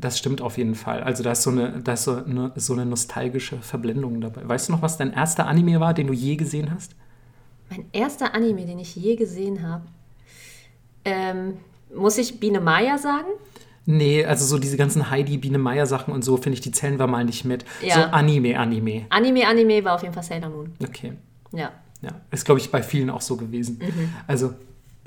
Das 0.00 0.16
stimmt 0.16 0.40
auf 0.40 0.58
jeden 0.58 0.76
Fall. 0.76 1.02
Also 1.02 1.24
da 1.24 1.32
ist 1.32 1.42
so 1.42 1.50
eine, 1.50 1.80
da 1.82 1.94
ist 1.94 2.04
so 2.04 2.22
eine, 2.24 2.52
so 2.54 2.72
eine 2.72 2.86
nostalgische 2.86 3.58
Verblendung 3.58 4.20
dabei. 4.20 4.48
Weißt 4.48 4.68
du 4.68 4.72
noch, 4.72 4.82
was 4.82 4.96
dein 4.96 5.12
erster 5.12 5.48
Anime 5.48 5.80
war, 5.80 5.92
den 5.92 6.06
du 6.06 6.12
je 6.12 6.36
gesehen 6.36 6.70
hast? 6.72 6.94
Mein 7.68 7.86
erster 7.92 8.32
Anime, 8.32 8.64
den 8.64 8.78
ich 8.78 8.94
je 8.94 9.16
gesehen 9.16 9.66
habe, 9.66 9.84
ähm, 11.04 11.54
muss 11.94 12.16
ich 12.16 12.38
Biene 12.38 12.60
Maya 12.60 12.96
sagen? 12.96 13.26
Nee, 13.86 14.24
also 14.24 14.44
so 14.44 14.58
diese 14.58 14.76
ganzen 14.76 15.10
Heidi, 15.10 15.38
Biene 15.38 15.58
Meier 15.58 15.86
Sachen 15.86 16.12
und 16.12 16.22
so, 16.22 16.36
finde 16.36 16.54
ich, 16.54 16.60
die 16.60 16.70
zählen 16.70 16.98
wir 16.98 17.06
mal 17.06 17.24
nicht 17.24 17.44
mit. 17.44 17.64
Ja. 17.82 17.94
So 17.94 18.00
Anime, 18.02 18.58
Anime. 18.58 19.06
Anime, 19.08 19.48
Anime 19.48 19.82
war 19.82 19.94
auf 19.94 20.02
jeden 20.02 20.14
Fall 20.14 20.22
Sailor 20.22 20.50
Moon. 20.50 20.74
Okay. 20.82 21.14
Ja. 21.52 21.72
Ja, 22.02 22.10
ist, 22.30 22.44
glaube 22.44 22.60
ich, 22.60 22.70
bei 22.70 22.82
vielen 22.82 23.10
auch 23.10 23.22
so 23.22 23.36
gewesen. 23.36 23.78
Mhm. 23.80 24.10
Also, 24.26 24.54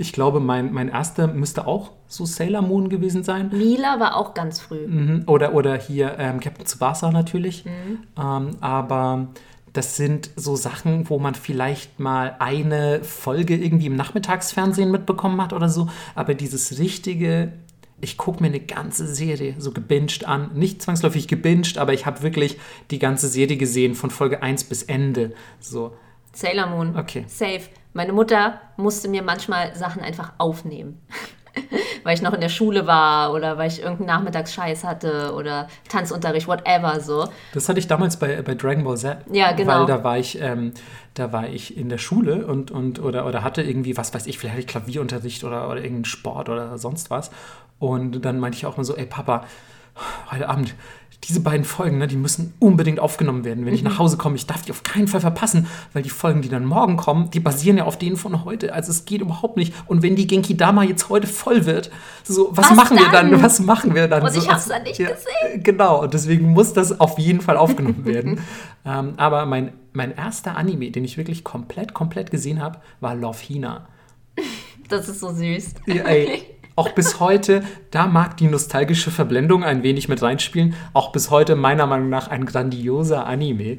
ich 0.02 0.14
glaube, 0.14 0.39
mein, 0.39 0.74
mein 0.74 0.89
erster 0.89 1.28
müsste 1.28 1.68
auch 1.68 1.91
so 2.08 2.26
Sailor 2.26 2.64
Moon 2.64 2.89
gewesen 2.89 3.24
sein. 3.24 3.49
Mila 3.54 3.99
war 3.99 4.18
auch 4.18 4.34
ganz 4.34 4.60
früh. 4.60 4.88
Mhm. 4.88 5.24
Oder, 5.28 5.54
oder 5.54 5.78
hier 5.78 6.18
ähm, 6.18 6.39
Captain 6.39 6.66
Tsubasa 6.66 7.12
natürlich. 7.12 7.66
Mhm. 7.66 7.99
Ähm, 8.20 8.49
aber 8.60 9.28
das 9.74 9.95
sind 9.95 10.32
so 10.36 10.56
Sachen, 10.56 11.10
wo 11.10 11.20
man 11.20 11.36
vielleicht 11.36 11.99
mal 11.99 12.36
eine 12.39 13.04
Folge 13.04 13.56
irgendwie 13.56 13.86
im 13.86 13.95
Nachmittagsfernsehen 13.95 14.91
mitbekommen 14.91 15.39
hat 15.39 15.54
oder 15.54 15.70
so. 15.70 15.88
Aber 16.16 16.34
dieses 16.34 16.80
richtige, 16.80 17.54
ich 18.02 18.18
gucke 18.18 18.41
mir 18.41 18.49
eine 18.49 18.60
ganze 18.60 19.06
Serie 19.06 19.56
so 19.60 19.72
gebinged 19.72 20.26
an. 20.26 20.49
Nicht 20.56 20.82
zwangsläufig 20.82 21.28
gebinged, 21.28 21.78
aber 21.78 21.93
ich 21.93 22.08
habe 22.08 22.24
wirklich 22.24 22.58
die 22.89 22.99
ganze 22.99 23.28
Serie 23.28 23.58
gesehen 23.58 23.93
von 23.93 24.10
Folge 24.10 24.41
1 24.41 24.64
bis 24.64 24.82
Ende. 24.82 25.34
So. 25.60 25.93
Sailor 26.34 26.68
Moon. 26.68 26.97
Okay. 26.97 27.26
Safe. 27.28 27.62
Meine 27.93 28.13
Mutter 28.13 28.61
musste 28.77 29.09
mir 29.09 29.21
manchmal 29.21 29.75
Sachen 29.75 30.01
einfach 30.01 30.33
aufnehmen. 30.37 31.01
weil 32.03 32.15
ich 32.15 32.21
noch 32.21 32.33
in 32.33 32.41
der 32.41 32.49
Schule 32.49 32.87
war 32.87 33.33
oder 33.33 33.57
weil 33.57 33.67
ich 33.67 33.81
irgendeinen 33.81 34.07
Nachmittagsscheiß 34.07 34.83
hatte 34.83 35.33
oder 35.35 35.67
Tanzunterricht, 35.89 36.47
whatever 36.47 36.99
so. 36.99 37.27
Das 37.53 37.67
hatte 37.69 37.79
ich 37.79 37.87
damals 37.87 38.17
bei, 38.17 38.41
bei 38.41 38.55
Dragon 38.55 38.83
Ball 38.83 38.97
Z. 38.97 39.17
Ja, 39.31 39.51
genau. 39.51 39.81
Weil 39.81 39.85
da 39.85 40.03
war 40.03 40.17
ich, 40.17 40.39
ähm, 40.41 40.73
da 41.13 41.31
war 41.33 41.47
ich 41.47 41.77
in 41.77 41.89
der 41.89 41.97
Schule 41.97 42.45
und, 42.47 42.71
und 42.71 43.01
oder, 43.01 43.25
oder 43.25 43.43
hatte 43.43 43.61
irgendwie, 43.61 43.97
was 43.97 44.13
weiß 44.13 44.27
ich, 44.27 44.37
vielleicht 44.37 44.53
hatte 44.53 44.61
ich 44.61 44.67
Klavierunterricht 44.67 45.43
oder, 45.43 45.67
oder 45.67 45.77
irgendeinen 45.77 46.05
Sport 46.05 46.49
oder 46.49 46.77
sonst 46.77 47.09
was. 47.09 47.31
Und 47.79 48.23
dann 48.23 48.39
meinte 48.39 48.57
ich 48.57 48.65
auch 48.65 48.77
mal 48.77 48.83
so, 48.83 48.95
ey 48.95 49.05
Papa, 49.05 49.45
heute 50.31 50.47
Abend, 50.47 50.75
diese 51.26 51.39
beiden 51.39 51.65
Folgen, 51.65 51.99
ne, 51.99 52.07
die 52.07 52.15
müssen 52.15 52.53
unbedingt 52.59 52.99
aufgenommen 52.99 53.45
werden. 53.45 53.65
Wenn 53.65 53.76
ich 53.76 53.84
nach 53.84 53.99
Hause 53.99 54.17
komme, 54.17 54.36
ich 54.36 54.47
darf 54.47 54.63
die 54.63 54.72
auf 54.72 54.84
keinen 54.84 55.07
Fall 55.07 55.22
verpassen, 55.22 55.67
weil 55.93 56.01
die 56.01 56.09
Folgen, 56.09 56.41
die 56.41 56.49
dann 56.49 56.65
morgen 56.65 56.97
kommen, 56.97 57.30
die 57.30 57.39
basieren 57.39 57.78
ja 57.78 57.86
auf 57.86 57.97
denen 57.97 58.17
von 58.17 58.43
heute. 58.43 58.74
Also 58.74 58.91
es 58.91 59.05
geht 59.05 59.22
überhaupt 59.22 59.55
nicht. 59.55 59.74
Und 59.86 60.01
wenn 60.01 60.15
die 60.15 60.26
Genki 60.26 60.57
Dama 60.57 60.84
jetzt 60.84 61.09
heute 61.09 61.28
voll 61.28 61.65
wird, 61.65 61.91
so, 62.24 62.49
was, 62.51 62.72
Was 62.72 62.76
machen 62.78 62.97
wir 62.97 63.09
dann? 63.11 63.32
dann? 63.32 63.43
Was 63.43 63.59
machen 63.59 63.93
wir 63.93 64.07
dann? 64.07 64.24
Und 64.24 64.34
so, 64.34 64.39
ich 64.39 64.49
hab's 64.49 64.67
dann 64.67 64.84
nicht 64.84 64.99
ja, 64.99 65.09
gesehen. 65.09 65.63
Genau, 65.63 66.01
und 66.01 66.13
deswegen 66.13 66.51
muss 66.51 66.74
das 66.74 66.99
auf 66.99 67.19
jeden 67.19 67.41
Fall 67.41 67.57
aufgenommen 67.57 68.05
werden. 68.05 68.39
ähm, 68.86 69.13
aber 69.17 69.45
mein, 69.45 69.74
mein 69.93 70.15
erster 70.15 70.57
Anime, 70.57 70.89
den 70.89 71.03
ich 71.03 71.17
wirklich 71.17 71.43
komplett, 71.43 71.93
komplett 71.93 72.32
gesehen 72.32 72.61
habe, 72.61 72.80
war 72.99 73.13
Love 73.13 73.39
Hina. 73.39 73.88
Das 74.89 75.07
ist 75.07 75.19
so 75.19 75.32
süß. 75.32 75.76
Ja, 75.86 76.03
ey, 76.03 76.43
auch 76.82 76.93
bis 76.93 77.19
heute, 77.19 77.61
da 77.91 78.07
mag 78.07 78.38
die 78.38 78.47
nostalgische 78.47 79.11
Verblendung 79.11 79.63
ein 79.63 79.84
wenig 79.84 80.09
mit 80.09 80.19
reinspielen. 80.23 80.73
Auch 80.93 81.11
bis 81.11 81.29
heute 81.29 81.55
meiner 81.55 81.86
Meinung 81.86 82.09
nach 82.09 82.27
ein 82.27 82.43
grandioser 82.43 83.27
Anime. 83.27 83.77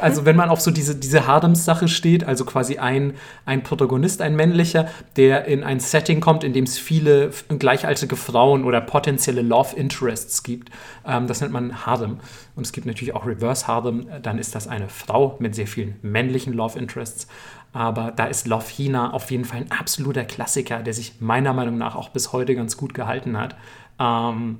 Also 0.00 0.24
wenn 0.24 0.34
man 0.34 0.48
auf 0.48 0.60
so 0.60 0.72
diese, 0.72 0.96
diese 0.96 1.28
Hardems-Sache 1.28 1.86
steht, 1.86 2.24
also 2.24 2.44
quasi 2.44 2.78
ein, 2.78 3.14
ein 3.44 3.62
Protagonist, 3.62 4.20
ein 4.20 4.34
männlicher, 4.34 4.88
der 5.16 5.44
in 5.44 5.62
ein 5.62 5.78
Setting 5.78 6.20
kommt, 6.20 6.42
in 6.42 6.52
dem 6.52 6.64
es 6.64 6.76
viele 6.76 7.30
gleichaltrige 7.56 8.16
Frauen 8.16 8.64
oder 8.64 8.80
potenzielle 8.80 9.42
Love 9.42 9.76
Interests 9.76 10.42
gibt, 10.42 10.70
ähm, 11.06 11.28
das 11.28 11.40
nennt 11.40 11.52
man 11.52 11.86
Harem. 11.86 12.18
Und 12.56 12.66
es 12.66 12.72
gibt 12.72 12.86
natürlich 12.86 13.14
auch 13.14 13.26
Reverse 13.26 13.68
Harem, 13.68 14.06
dann 14.22 14.38
ist 14.38 14.56
das 14.56 14.66
eine 14.66 14.88
Frau 14.88 15.36
mit 15.38 15.54
sehr 15.54 15.68
vielen 15.68 15.94
männlichen 16.02 16.52
Love 16.52 16.76
Interests. 16.78 17.28
Aber 17.72 18.10
da 18.10 18.24
ist 18.26 18.46
Love 18.46 18.66
Hina 18.68 19.12
auf 19.12 19.30
jeden 19.30 19.44
Fall 19.44 19.60
ein 19.60 19.70
absoluter 19.70 20.24
Klassiker, 20.24 20.82
der 20.82 20.92
sich 20.92 21.20
meiner 21.20 21.52
Meinung 21.52 21.78
nach 21.78 21.94
auch 21.94 22.08
bis 22.08 22.32
heute 22.32 22.54
ganz 22.54 22.76
gut 22.76 22.94
gehalten 22.94 23.36
hat. 23.38 23.54
Ähm, 23.98 24.58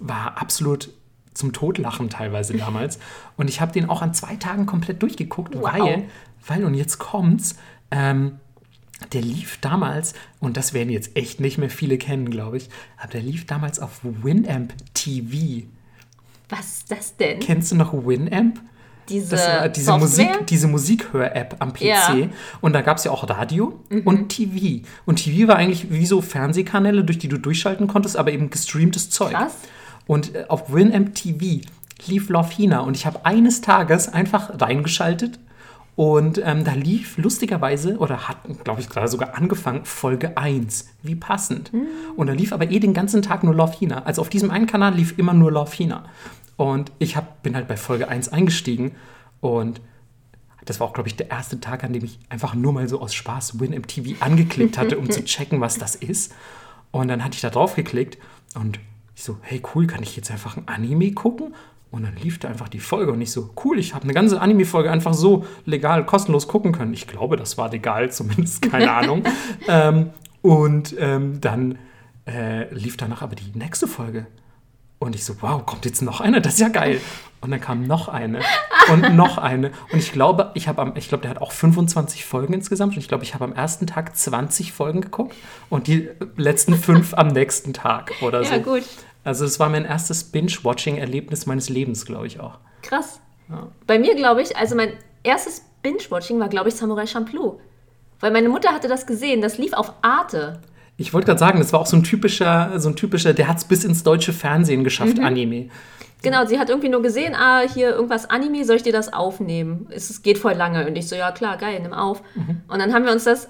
war 0.00 0.36
absolut 0.40 0.90
zum 1.32 1.52
Totlachen 1.54 2.10
teilweise 2.10 2.54
damals. 2.56 2.98
Und 3.36 3.48
ich 3.48 3.60
habe 3.60 3.72
den 3.72 3.88
auch 3.88 4.02
an 4.02 4.12
zwei 4.12 4.36
Tagen 4.36 4.66
komplett 4.66 5.02
durchgeguckt, 5.02 5.54
Wow. 5.54 5.72
weil, 5.72 6.04
weil, 6.46 6.64
und 6.64 6.74
jetzt 6.74 6.98
kommt's, 6.98 7.56
ähm, 7.90 8.38
der 9.12 9.22
lief 9.22 9.58
damals, 9.60 10.12
und 10.40 10.56
das 10.56 10.74
werden 10.74 10.90
jetzt 10.90 11.16
echt 11.16 11.40
nicht 11.40 11.56
mehr 11.58 11.70
viele 11.70 11.98
kennen, 11.98 12.30
glaube 12.30 12.56
ich, 12.58 12.68
aber 12.98 13.12
der 13.12 13.22
lief 13.22 13.46
damals 13.46 13.80
auf 13.80 14.00
Winamp 14.02 14.74
TV. 14.94 15.66
Was 16.48 16.78
ist 16.78 16.90
das 16.90 17.16
denn? 17.16 17.40
Kennst 17.40 17.72
du 17.72 17.76
noch 17.76 17.92
Winamp? 17.92 18.60
Diese, 19.08 19.70
diese, 19.74 19.86
Software? 19.86 19.98
Musik, 19.98 20.46
diese 20.46 20.68
Musikhör-App 20.68 21.56
am 21.58 21.72
PC. 21.72 21.80
Ja. 21.80 22.14
Mhm. 22.14 22.30
Und 22.60 22.72
da 22.72 22.82
gab 22.82 22.98
es 22.98 23.04
ja 23.04 23.10
auch 23.10 23.28
Radio 23.28 23.80
und 24.04 24.28
TV. 24.28 24.86
Und 25.06 25.16
TV 25.16 25.48
war 25.48 25.56
eigentlich 25.56 25.90
wie 25.90 26.06
so 26.06 26.22
Fernsehkanäle, 26.22 27.04
durch 27.04 27.18
die 27.18 27.28
du 27.28 27.38
durchschalten 27.38 27.88
konntest, 27.88 28.16
aber 28.16 28.32
eben 28.32 28.50
gestreamtes 28.50 29.10
Zeug. 29.10 29.32
Krass. 29.32 29.54
Und 30.06 30.34
äh, 30.34 30.44
auf 30.48 30.72
Winamp 30.72 31.14
TV 31.14 31.66
lief 32.06 32.28
Love 32.28 32.50
Hina. 32.50 32.80
Und 32.80 32.96
ich 32.96 33.06
habe 33.06 33.24
eines 33.24 33.60
Tages 33.60 34.08
einfach 34.08 34.60
reingeschaltet. 34.60 35.38
Und 35.94 36.40
ähm, 36.42 36.64
da 36.64 36.72
lief 36.72 37.18
lustigerweise, 37.18 37.98
oder 37.98 38.26
hat, 38.26 38.38
glaube 38.64 38.80
ich, 38.80 38.88
gerade 38.88 39.08
sogar 39.08 39.34
angefangen, 39.36 39.84
Folge 39.84 40.38
1. 40.38 40.88
Wie 41.02 41.14
passend. 41.14 41.70
Und 42.16 42.28
da 42.28 42.32
lief 42.32 42.52
aber 42.54 42.70
eh 42.70 42.78
den 42.78 42.94
ganzen 42.94 43.20
Tag 43.20 43.44
nur 43.44 43.54
Love 43.54 43.74
Hina. 43.78 44.02
Also 44.04 44.22
auf 44.22 44.30
diesem 44.30 44.50
einen 44.50 44.66
Kanal 44.66 44.94
lief 44.94 45.18
immer 45.18 45.34
nur 45.34 45.52
Love 45.52 45.74
Hina. 45.74 46.04
Und 46.56 46.92
ich 46.98 47.16
hab, 47.16 47.42
bin 47.42 47.56
halt 47.56 47.68
bei 47.68 47.76
Folge 47.76 48.08
1 48.08 48.28
eingestiegen 48.28 48.92
und 49.40 49.80
das 50.64 50.78
war 50.78 50.86
auch, 50.86 50.92
glaube 50.92 51.08
ich, 51.08 51.16
der 51.16 51.30
erste 51.30 51.60
Tag, 51.60 51.82
an 51.82 51.92
dem 51.92 52.04
ich 52.04 52.20
einfach 52.28 52.54
nur 52.54 52.72
mal 52.72 52.88
so 52.88 53.00
aus 53.00 53.14
Spaß 53.14 53.58
Winamp 53.58 53.88
TV 53.88 54.22
angeklickt 54.24 54.78
hatte, 54.78 54.98
um 54.98 55.10
zu 55.10 55.24
checken, 55.24 55.60
was 55.60 55.78
das 55.78 55.96
ist. 55.96 56.34
Und 56.92 57.08
dann 57.08 57.24
hatte 57.24 57.34
ich 57.34 57.40
da 57.40 57.50
drauf 57.50 57.74
geklickt 57.74 58.18
und 58.54 58.78
ich 59.16 59.24
so, 59.24 59.38
hey 59.42 59.60
cool, 59.74 59.86
kann 59.86 60.02
ich 60.02 60.14
jetzt 60.16 60.30
einfach 60.30 60.56
ein 60.56 60.68
Anime 60.68 61.12
gucken? 61.12 61.54
Und 61.90 62.04
dann 62.04 62.16
lief 62.16 62.38
da 62.38 62.48
einfach 62.48 62.68
die 62.68 62.80
Folge 62.80 63.12
und 63.12 63.20
ich 63.20 63.32
so, 63.32 63.50
cool, 63.64 63.78
ich 63.78 63.92
habe 63.94 64.04
eine 64.04 64.14
ganze 64.14 64.40
Anime-Folge 64.40 64.90
einfach 64.90 65.12
so 65.12 65.44
legal, 65.66 66.06
kostenlos 66.06 66.48
gucken 66.48 66.72
können. 66.72 66.94
Ich 66.94 67.06
glaube, 67.06 67.36
das 67.36 67.58
war 67.58 67.70
legal, 67.70 68.10
zumindest, 68.12 68.62
keine 68.62 68.92
Ahnung. 68.92 69.24
ähm, 69.68 70.10
Und 70.40 70.94
ähm, 70.98 71.40
dann 71.40 71.78
äh, 72.26 72.72
lief 72.72 72.96
danach 72.96 73.20
aber 73.22 73.34
die 73.34 73.52
nächste 73.54 73.86
Folge. 73.86 74.26
Und 75.02 75.16
ich 75.16 75.24
so, 75.24 75.34
wow, 75.40 75.66
kommt 75.66 75.84
jetzt 75.84 76.00
noch 76.00 76.20
eine? 76.20 76.40
Das 76.40 76.54
ist 76.54 76.60
ja 76.60 76.68
geil. 76.68 77.00
Und 77.40 77.50
dann 77.50 77.60
kam 77.60 77.88
noch 77.88 78.06
eine 78.06 78.38
und 78.92 79.16
noch 79.16 79.36
eine. 79.36 79.72
Und 79.92 79.98
ich 79.98 80.12
glaube, 80.12 80.52
ich 80.54 80.68
habe 80.68 80.80
am, 80.80 80.92
ich 80.96 81.08
glaube, 81.08 81.22
der 81.22 81.30
hat 81.32 81.42
auch 81.42 81.50
25 81.50 82.24
Folgen 82.24 82.54
insgesamt. 82.54 82.94
Und 82.94 83.00
ich 83.00 83.08
glaube, 83.08 83.24
ich 83.24 83.34
habe 83.34 83.44
am 83.44 83.52
ersten 83.52 83.88
Tag 83.88 84.16
20 84.16 84.72
Folgen 84.72 85.00
geguckt 85.00 85.34
und 85.70 85.88
die 85.88 86.08
letzten 86.36 86.76
fünf 86.76 87.14
am 87.14 87.28
nächsten 87.28 87.72
Tag 87.72 88.12
oder 88.22 88.44
so. 88.44 88.52
Ja, 88.52 88.58
gut. 88.58 88.84
Also 89.24 89.44
es 89.44 89.58
war 89.58 89.68
mein 89.70 89.84
erstes 89.84 90.22
Binge-Watching-Erlebnis 90.22 91.46
meines 91.46 91.68
Lebens, 91.68 92.06
glaube 92.06 92.28
ich 92.28 92.38
auch. 92.38 92.58
Krass. 92.82 93.18
Bei 93.88 93.98
mir, 93.98 94.14
glaube 94.14 94.42
ich, 94.42 94.56
also 94.56 94.76
mein 94.76 94.92
erstes 95.24 95.62
Binge-Watching 95.82 96.38
war, 96.38 96.48
glaube 96.48 96.68
ich, 96.68 96.76
Samurai 96.76 97.06
Champloo. 97.08 97.58
Weil 98.20 98.30
meine 98.30 98.48
Mutter 98.48 98.70
hatte 98.70 98.86
das 98.86 99.04
gesehen, 99.04 99.40
das 99.40 99.58
lief 99.58 99.72
auf 99.72 99.94
Arte. 100.02 100.60
Ich 100.96 101.12
wollte 101.14 101.26
gerade 101.26 101.40
sagen, 101.40 101.58
das 101.58 101.72
war 101.72 101.80
auch 101.80 101.86
so 101.86 101.96
ein 101.96 102.04
typischer, 102.04 102.78
so 102.78 102.88
ein 102.88 102.96
typischer, 102.96 103.32
der 103.34 103.48
hat 103.48 103.58
es 103.58 103.64
bis 103.64 103.84
ins 103.84 104.02
deutsche 104.02 104.32
Fernsehen 104.32 104.84
geschafft, 104.84 105.18
Anime. 105.18 105.68
Genau, 106.22 106.46
sie 106.46 106.58
hat 106.58 106.68
irgendwie 106.68 106.88
nur 106.88 107.02
gesehen, 107.02 107.34
ah, 107.34 107.62
hier 107.62 107.90
irgendwas 107.90 108.30
Anime, 108.30 108.64
soll 108.64 108.76
ich 108.76 108.84
dir 108.84 108.92
das 108.92 109.12
aufnehmen? 109.12 109.88
Es 109.90 110.22
geht 110.22 110.38
voll 110.38 110.52
lange. 110.52 110.86
Und 110.86 110.94
ich 110.94 111.08
so, 111.08 111.16
ja 111.16 111.32
klar, 111.32 111.56
geil, 111.56 111.80
nimm 111.82 111.92
auf. 111.92 112.22
Und 112.68 112.78
dann 112.78 112.94
haben 112.94 113.04
wir 113.04 113.12
uns 113.12 113.24
das 113.24 113.48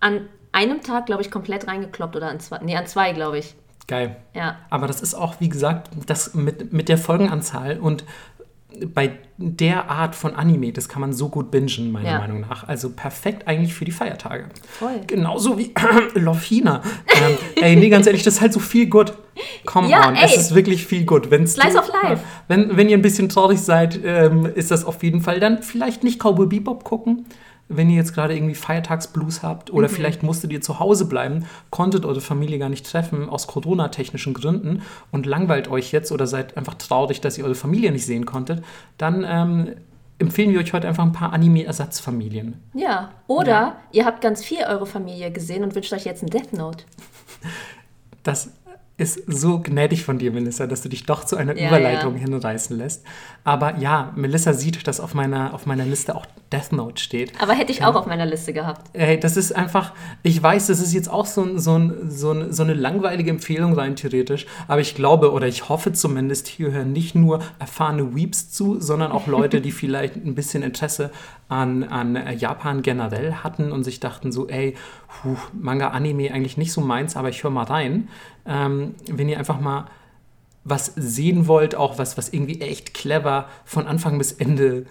an 0.00 0.28
einem 0.52 0.82
Tag, 0.82 1.06
glaube 1.06 1.22
ich, 1.22 1.30
komplett 1.30 1.66
reingekloppt 1.66 2.16
oder 2.16 2.28
an 2.28 2.40
zwei, 2.40 2.58
nee, 2.62 2.76
an 2.76 2.86
zwei, 2.86 3.12
glaube 3.12 3.38
ich. 3.38 3.54
Geil. 3.86 4.16
Ja. 4.34 4.56
Aber 4.70 4.86
das 4.86 5.02
ist 5.02 5.14
auch, 5.14 5.40
wie 5.40 5.50
gesagt, 5.50 5.90
das 6.06 6.34
mit, 6.34 6.72
mit 6.72 6.88
der 6.88 6.96
Folgenanzahl 6.96 7.78
und 7.78 8.04
bei 8.94 9.12
der 9.36 9.90
Art 9.90 10.14
von 10.14 10.34
Anime, 10.34 10.72
das 10.72 10.88
kann 10.88 11.00
man 11.00 11.12
so 11.12 11.28
gut 11.28 11.50
bingen, 11.50 11.90
meiner 11.90 12.08
Ja. 12.08 12.18
Meinung 12.18 12.40
nach. 12.42 12.68
Also 12.68 12.90
perfekt 12.90 13.48
eigentlich 13.48 13.74
für 13.74 13.84
die 13.84 13.90
Feiertage. 13.92 14.46
Voll. 14.68 15.00
Genauso 15.06 15.58
wie 15.58 15.72
Lofina. 16.14 16.82
ähm, 17.08 17.36
ey, 17.62 17.76
nee, 17.76 17.88
ganz 17.88 18.06
ehrlich, 18.06 18.22
das 18.22 18.34
ist 18.34 18.40
halt 18.40 18.52
so 18.52 18.60
viel 18.60 18.86
gut. 18.86 19.12
Come 19.66 19.88
Ja, 19.88 20.08
on, 20.08 20.14
ey. 20.14 20.24
es 20.24 20.36
ist 20.36 20.54
wirklich 20.54 20.86
viel 20.86 21.04
gut. 21.04 21.30
Wenn's 21.30 21.54
Slice 21.54 21.72
du- 21.72 21.78
of 21.80 21.88
life. 21.88 22.22
Ja, 22.22 22.28
wenn, 22.48 22.76
wenn 22.76 22.88
ihr 22.88 22.96
ein 22.96 23.02
bisschen 23.02 23.28
traurig 23.28 23.60
seid, 23.60 23.98
ähm, 24.04 24.46
ist 24.46 24.70
das 24.70 24.84
auf 24.84 25.02
jeden 25.02 25.20
Fall 25.20 25.40
dann 25.40 25.62
vielleicht 25.62 26.04
nicht 26.04 26.20
Cowboy 26.22 26.46
Bebop 26.46 26.84
gucken. 26.84 27.26
Wenn 27.68 27.88
ihr 27.88 27.96
jetzt 27.96 28.14
gerade 28.14 28.36
irgendwie 28.36 28.54
Feiertagsblues 28.54 29.42
habt 29.42 29.72
oder 29.72 29.88
Mhm. 29.88 29.92
vielleicht 29.92 30.22
musstet 30.22 30.52
ihr 30.52 30.60
zu 30.60 30.80
Hause 30.80 31.06
bleiben, 31.06 31.46
konntet 31.70 32.04
eure 32.04 32.20
Familie 32.20 32.58
gar 32.58 32.68
nicht 32.68 32.86
treffen 32.90 33.28
aus 33.28 33.46
Corona-technischen 33.46 34.34
Gründen 34.34 34.82
und 35.12 35.24
langweilt 35.26 35.68
euch 35.68 35.90
jetzt 35.90 36.12
oder 36.12 36.26
seid 36.26 36.56
einfach 36.56 36.74
traurig, 36.74 37.20
dass 37.22 37.38
ihr 37.38 37.44
eure 37.44 37.54
Familie 37.54 37.90
nicht 37.90 38.04
sehen 38.04 38.26
konntet, 38.26 38.62
dann 38.98 39.24
ähm, 39.26 39.74
empfehlen 40.18 40.52
wir 40.52 40.60
euch 40.60 40.72
heute 40.74 40.86
einfach 40.88 41.04
ein 41.04 41.12
paar 41.12 41.32
Anime-Ersatzfamilien. 41.32 42.60
Ja. 42.74 43.10
Oder 43.26 43.76
ihr 43.92 44.04
habt 44.04 44.20
ganz 44.20 44.44
viel 44.44 44.58
eure 44.68 44.86
Familie 44.86 45.30
gesehen 45.32 45.64
und 45.64 45.74
wünscht 45.74 45.92
euch 45.92 46.04
jetzt 46.04 46.22
ein 46.22 46.28
Death 46.30 46.52
Note. 46.52 46.84
Das 48.22 48.50
ist 48.96 49.20
so 49.26 49.58
gnädig 49.58 50.04
von 50.04 50.18
dir, 50.18 50.30
Melissa, 50.30 50.68
dass 50.68 50.82
du 50.82 50.88
dich 50.88 51.04
doch 51.04 51.24
zu 51.24 51.34
einer 51.34 51.56
Ja, 51.56 51.66
Überleitung 51.66 52.14
ja. 52.14 52.20
hinreißen 52.20 52.78
lässt. 52.78 53.04
Aber 53.42 53.76
ja, 53.78 54.12
Melissa 54.14 54.52
sieht, 54.52 54.86
dass 54.86 55.00
auf 55.00 55.14
meiner, 55.14 55.52
auf 55.52 55.66
meiner 55.66 55.84
Liste 55.84 56.14
auch 56.14 56.26
Death 56.52 56.72
Note 56.72 57.02
steht. 57.02 57.32
Aber 57.42 57.54
hätte 57.54 57.72
ich 57.72 57.84
auch 57.84 57.96
auf 57.96 58.06
meiner 58.06 58.24
Liste 58.24 58.52
gehabt. 58.52 58.90
Ey, 58.92 59.18
das 59.18 59.36
ist 59.36 59.50
einfach, 59.50 59.92
ich 60.22 60.40
weiß, 60.40 60.68
das 60.68 60.80
ist 60.80 60.92
jetzt 60.94 61.10
auch 61.10 61.26
so, 61.26 61.42
ein, 61.42 61.58
so, 61.58 61.76
ein, 61.76 62.08
so, 62.08 62.30
ein, 62.30 62.52
so 62.52 62.62
eine 62.62 62.74
langweilige 62.74 63.30
Empfehlung 63.30 63.72
rein 63.74 63.96
theoretisch, 63.96 64.46
aber 64.68 64.80
ich 64.80 64.94
glaube 64.94 65.32
oder 65.32 65.48
ich 65.48 65.68
hoffe 65.68 65.92
zumindest, 65.92 66.46
hier 66.46 66.70
hören 66.70 66.92
nicht 66.92 67.16
nur 67.16 67.40
erfahrene 67.58 68.14
Weeps 68.14 68.52
zu, 68.52 68.80
sondern 68.80 69.10
auch 69.10 69.26
Leute, 69.26 69.60
die 69.60 69.72
vielleicht 69.72 70.14
ein 70.14 70.36
bisschen 70.36 70.62
Interesse 70.62 71.10
an, 71.48 71.82
an 71.82 72.16
Japan 72.38 72.82
generell 72.82 73.34
hatten 73.34 73.72
und 73.72 73.82
sich 73.82 73.98
dachten 73.98 74.30
so, 74.30 74.48
ey, 74.48 74.76
puh, 75.08 75.36
Manga, 75.52 75.88
Anime 75.88 76.32
eigentlich 76.32 76.56
nicht 76.56 76.72
so 76.72 76.80
meins, 76.80 77.16
aber 77.16 77.28
ich 77.28 77.42
höre 77.42 77.50
mal 77.50 77.64
rein. 77.64 78.08
Ähm, 78.46 78.94
wenn 79.10 79.28
ihr 79.28 79.38
einfach 79.38 79.60
mal 79.60 79.86
was 80.64 80.92
sehen 80.96 81.46
wollt, 81.46 81.74
auch 81.74 81.98
was, 81.98 82.16
was 82.16 82.30
irgendwie 82.30 82.60
echt 82.60 82.94
clever 82.94 83.48
von 83.64 83.86
Anfang 83.86 84.16
bis 84.18 84.32
Ende 84.32 84.86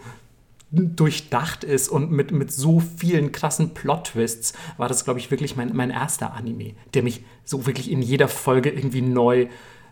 durchdacht 0.72 1.64
ist 1.64 1.88
und 1.90 2.12
mit, 2.12 2.32
mit 2.32 2.52
so 2.52 2.80
vielen 2.80 3.32
krassen 3.32 3.74
Plot-Twists, 3.76 4.54
war 4.78 4.88
das, 4.88 5.06
glaube 5.06 5.20
ich, 5.20 5.30
wirklich 5.30 5.56
mein, 5.56 5.76
mein 5.76 5.92
erster 5.92 6.34
Anime, 6.34 6.74
der 6.96 7.04
mich 7.04 7.24
so 7.44 7.66
wirklich 7.68 7.92
in 7.92 8.02
jeder 8.02 8.28
Folge 8.28 8.70
irgendwie 8.72 9.02
neu 9.02 9.48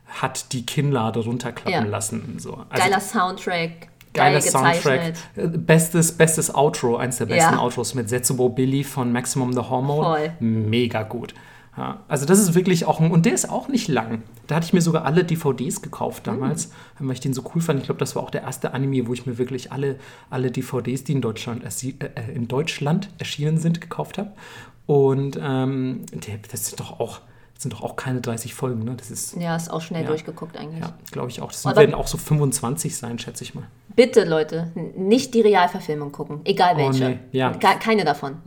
hat 0.07 0.51
die 0.53 0.65
Kinnlade 0.65 1.19
runterklappen 1.21 1.71
Ja. 1.71 1.89
lassen. 1.89 2.35
So. 2.39 2.65
Also, 2.69 2.83
Geiler 2.83 2.99
Soundtrack. 2.99 3.87
geiler 4.13 4.39
geil 4.39 4.41
Soundtrack. 4.41 5.13
Äh, 5.35 5.47
Bestes, 5.47 6.11
bestes 6.11 6.53
Outro, 6.53 6.97
eins 6.97 7.17
der 7.17 7.27
besten 7.27 7.53
Ja. 7.53 7.59
Outros 7.61 7.93
mit 7.93 8.09
Setsubo 8.09 8.49
Billy 8.49 8.83
von 8.83 9.11
Maximum 9.13 9.53
the 9.53 9.59
Hormone. 9.61 10.03
Voll. 10.03 10.31
Mega 10.39 11.03
gut. 11.03 11.33
Ja, 11.77 12.01
also 12.09 12.25
das 12.25 12.37
ist 12.39 12.53
wirklich 12.53 12.83
auch 12.85 12.99
ein, 12.99 13.11
und 13.11 13.25
der 13.25 13.33
ist 13.33 13.49
auch 13.49 13.69
nicht 13.69 13.87
lang. 13.87 14.23
Da 14.47 14.55
hatte 14.55 14.65
ich 14.65 14.73
mir 14.73 14.81
sogar 14.81 15.05
alle 15.05 15.23
DVDs 15.23 15.81
gekauft 15.81 16.27
damals, 16.27 16.71
weil 16.99 17.13
ich 17.13 17.21
den 17.21 17.33
so 17.33 17.43
cool 17.55 17.61
fand. 17.61 17.79
Ich 17.79 17.85
glaube, 17.85 17.99
das 17.99 18.13
war 18.15 18.23
auch 18.23 18.29
der 18.29 18.41
erste 18.41 18.73
Anime, 18.73 19.07
wo 19.07 19.13
ich 19.13 19.25
mir 19.25 19.37
wirklich 19.37 19.71
alle, 19.71 19.95
alle 20.29 20.51
DVDs, 20.51 21.05
die 21.05 21.13
in 21.13 21.21
Deutschland, 21.21 21.63
ersie- 21.63 21.95
äh, 21.99 22.33
in 22.35 22.49
Deutschland 22.49 23.09
erschienen 23.19 23.57
sind, 23.57 23.79
gekauft 23.79 24.17
habe. 24.17 24.31
Und 24.85 25.39
ähm, 25.41 26.01
der, 26.11 26.39
das 26.51 26.67
sind 26.67 26.79
doch 26.81 26.99
auch, 26.99 27.21
sind 27.57 27.71
doch 27.71 27.83
auch 27.83 27.95
keine 27.95 28.19
30 28.19 28.53
Folgen, 28.53 28.83
ne? 28.83 28.95
Das 28.97 29.09
ist, 29.09 29.37
Ja, 29.37 29.55
ist 29.55 29.71
auch 29.71 29.79
schnell 29.81 30.01
Ja. 30.03 30.09
durchgeguckt 30.09 30.57
eigentlich. 30.57 30.81
ja, 30.81 30.93
glaube 31.11 31.29
ich 31.29 31.41
auch. 31.41 31.51
Das 31.53 31.65
Aber- 31.65 31.77
werden 31.79 31.95
auch 31.95 32.07
so 32.07 32.17
25 32.17 32.97
sein, 32.97 33.17
schätze 33.17 33.45
ich 33.45 33.55
mal. 33.55 33.63
Bitte, 33.95 34.25
Leute, 34.25 34.71
nicht 34.97 35.33
die 35.33 35.41
Realverfilmung 35.41 36.11
gucken. 36.11 36.41
Egal 36.43 36.73
Oh, 36.75 36.79
welche. 36.79 37.05
nee, 37.11 37.19
ja. 37.31 37.51
Ke- 37.51 37.79
Keine 37.79 38.03
davon. 38.03 38.37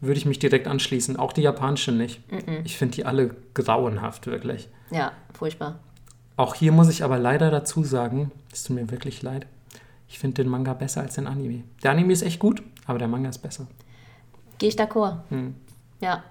Würde 0.00 0.18
ich 0.18 0.26
mich 0.26 0.38
direkt 0.38 0.66
anschließen. 0.66 1.16
Auch 1.16 1.32
die 1.32 1.42
japanischen 1.42 1.98
nicht. 1.98 2.20
Ich 2.64 2.78
finde 2.78 2.94
die 2.94 3.04
alle 3.04 3.36
grauenhaft, 3.54 4.26
wirklich. 4.26 4.68
Ja, 4.90 5.12
furchtbar. 5.34 5.78
Auch 6.36 6.54
hier 6.54 6.72
muss 6.72 6.88
ich 6.88 7.04
aber 7.04 7.18
leider 7.18 7.50
dazu 7.50 7.84
sagen, 7.84 8.32
es 8.50 8.62
tut 8.62 8.76
mir 8.76 8.90
wirklich 8.90 9.20
leid, 9.22 9.46
ich 10.08 10.18
finde 10.18 10.42
den 10.42 10.50
Manga 10.50 10.72
besser 10.72 11.02
als 11.02 11.14
den 11.14 11.26
Anime. 11.26 11.64
Der 11.82 11.90
Anime 11.90 12.12
ist 12.12 12.22
echt 12.22 12.40
gut, 12.40 12.62
aber 12.86 12.98
der 12.98 13.08
Manga 13.08 13.28
ist 13.28 13.38
besser. 13.38 13.66
Gehe 14.58 14.70
ich 14.70 14.74
d'accord. 14.74 15.18
Hm. 15.28 15.54
Ja. 16.00 16.24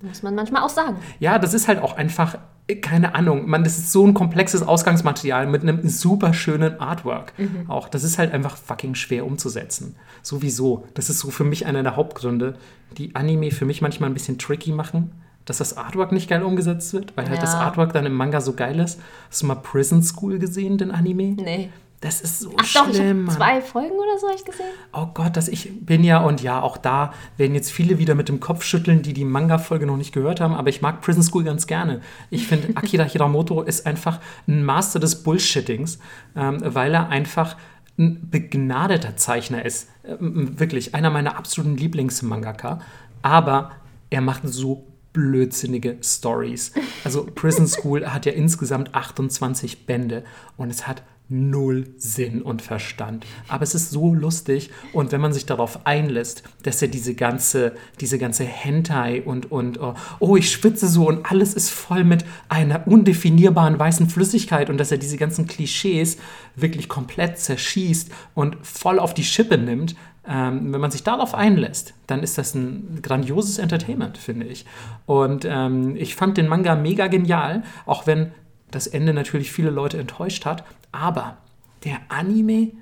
Muss 0.00 0.22
man 0.22 0.34
manchmal 0.34 0.62
auch 0.62 0.68
sagen. 0.68 0.96
Ja, 1.20 1.38
das 1.38 1.54
ist 1.54 1.68
halt 1.68 1.80
auch 1.80 1.96
einfach, 1.96 2.36
keine 2.80 3.14
Ahnung, 3.14 3.48
man, 3.48 3.64
das 3.64 3.78
ist 3.78 3.92
so 3.92 4.06
ein 4.06 4.14
komplexes 4.14 4.62
Ausgangsmaterial 4.62 5.46
mit 5.46 5.62
einem 5.62 5.88
super 5.88 6.34
schönen 6.34 6.80
Artwork. 6.80 7.32
Auch 7.68 7.88
das 7.88 8.04
ist 8.04 8.18
halt 8.18 8.32
einfach 8.32 8.56
fucking 8.56 8.94
schwer 8.94 9.26
umzusetzen. 9.26 9.96
Sowieso. 10.22 10.86
Das 10.94 11.10
ist 11.10 11.18
so 11.18 11.30
für 11.30 11.44
mich 11.44 11.66
einer 11.66 11.82
der 11.82 11.96
Hauptgründe, 11.96 12.56
die 12.96 13.14
Anime 13.14 13.50
für 13.50 13.64
mich 13.64 13.82
manchmal 13.82 14.10
ein 14.10 14.14
bisschen 14.14 14.38
tricky 14.38 14.72
machen, 14.72 15.12
dass 15.44 15.58
das 15.58 15.76
Artwork 15.76 16.12
nicht 16.12 16.28
geil 16.28 16.42
umgesetzt 16.42 16.92
wird, 16.92 17.16
weil 17.16 17.28
halt 17.28 17.42
das. 17.42 17.54
Artwork 17.54 17.92
dann 17.92 18.06
im 18.06 18.14
Manga 18.14 18.40
so 18.40 18.52
geil 18.54 18.78
ist. 18.78 19.00
Hast 19.28 19.42
du 19.42 19.46
mal 19.46 19.56
Prison 19.56 20.02
School 20.02 20.38
gesehen, 20.38 20.78
den 20.78 20.90
Anime? 20.90 21.34
Nee. 21.34 21.70
Das 22.02 22.20
ist 22.20 22.40
so 22.40 22.50
Ach 22.56 22.72
doch, 22.74 22.88
ich 22.88 22.96
schlimm, 22.96 23.06
habe 23.06 23.14
Mann. 23.14 23.36
zwei 23.36 23.62
Folgen 23.62 23.92
oder 23.92 24.18
so 24.18 24.26
hab 24.28 24.34
ich 24.34 24.44
gesehen. 24.44 24.66
Oh 24.92 25.06
Gott, 25.14 25.36
dass 25.36 25.46
ich 25.46 25.86
bin 25.86 26.02
ja 26.02 26.18
und 26.18 26.42
ja, 26.42 26.60
auch 26.60 26.76
da 26.76 27.14
werden 27.36 27.54
jetzt 27.54 27.70
viele 27.70 27.96
wieder 27.98 28.16
mit 28.16 28.28
dem 28.28 28.40
Kopf 28.40 28.64
schütteln, 28.64 29.02
die 29.02 29.12
die 29.12 29.24
Manga-Folge 29.24 29.86
noch 29.86 29.96
nicht 29.96 30.12
gehört 30.12 30.40
haben, 30.40 30.52
aber 30.52 30.68
ich 30.68 30.82
mag 30.82 31.00
Prison 31.00 31.22
School 31.22 31.44
ganz 31.44 31.68
gerne. 31.68 32.00
Ich 32.28 32.48
finde, 32.48 32.70
Akira 32.76 33.04
Hiramoto 33.04 33.62
ist 33.62 33.86
einfach 33.86 34.18
ein 34.48 34.64
Master 34.64 34.98
des 34.98 35.22
Bullshittings, 35.22 36.00
ähm, 36.34 36.58
weil 36.64 36.92
er 36.92 37.08
einfach 37.08 37.56
ein 37.96 38.28
begnadeter 38.28 39.16
Zeichner 39.16 39.64
ist. 39.64 39.88
Ähm, 40.04 40.58
wirklich, 40.58 40.96
einer 40.96 41.10
meiner 41.10 41.36
absoluten 41.36 41.76
Lieblings-Mangaka. 41.76 42.80
Aber 43.22 43.70
er 44.10 44.22
macht 44.22 44.42
so 44.44 44.88
blödsinnige 45.12 45.98
Stories. 46.02 46.72
Also 47.04 47.26
Prison 47.32 47.66
School 47.68 48.12
hat 48.12 48.26
ja 48.26 48.32
insgesamt 48.32 48.92
28 48.94 49.86
Bände 49.86 50.24
und 50.56 50.70
es 50.70 50.88
hat 50.88 51.02
null 51.32 51.86
Sinn 51.96 52.42
und 52.42 52.62
Verstand. 52.62 53.24
Aber 53.48 53.62
es 53.62 53.74
ist 53.74 53.90
so 53.90 54.14
lustig 54.14 54.70
und 54.92 55.12
wenn 55.12 55.20
man 55.20 55.32
sich 55.32 55.46
darauf 55.46 55.86
einlässt, 55.86 56.42
dass 56.62 56.82
er 56.82 56.88
diese 56.88 57.14
ganze, 57.14 57.72
diese 58.00 58.18
ganze 58.18 58.44
Hentai 58.44 59.22
und, 59.22 59.50
und 59.50 59.80
oh, 59.80 59.94
oh, 60.20 60.36
ich 60.36 60.50
schwitze 60.50 60.86
so 60.86 61.08
und 61.08 61.30
alles 61.30 61.54
ist 61.54 61.70
voll 61.70 62.04
mit 62.04 62.24
einer 62.48 62.86
undefinierbaren 62.86 63.78
weißen 63.78 64.08
Flüssigkeit 64.08 64.68
und 64.68 64.78
dass 64.78 64.92
er 64.92 64.98
diese 64.98 65.16
ganzen 65.16 65.46
Klischees 65.46 66.18
wirklich 66.54 66.88
komplett 66.88 67.38
zerschießt 67.38 68.10
und 68.34 68.58
voll 68.62 68.98
auf 68.98 69.14
die 69.14 69.24
Schippe 69.24 69.56
nimmt, 69.56 69.96
ähm, 70.28 70.72
wenn 70.72 70.80
man 70.80 70.90
sich 70.90 71.02
darauf 71.02 71.34
einlässt, 71.34 71.94
dann 72.06 72.22
ist 72.22 72.38
das 72.38 72.54
ein 72.54 73.00
grandioses 73.02 73.58
Entertainment, 73.58 74.18
finde 74.18 74.46
ich. 74.46 74.66
Und 75.06 75.44
ähm, 75.48 75.96
ich 75.96 76.14
fand 76.14 76.36
den 76.36 76.46
Manga 76.46 76.76
mega 76.76 77.08
genial, 77.08 77.64
auch 77.86 78.06
wenn 78.06 78.32
das 78.70 78.86
Ende 78.86 79.14
natürlich 79.14 79.50
viele 79.50 79.70
Leute 79.70 79.98
enttäuscht 79.98 80.46
hat. 80.46 80.64
Aber 80.92 81.38
der 81.84 81.98
Anime, 82.08 82.72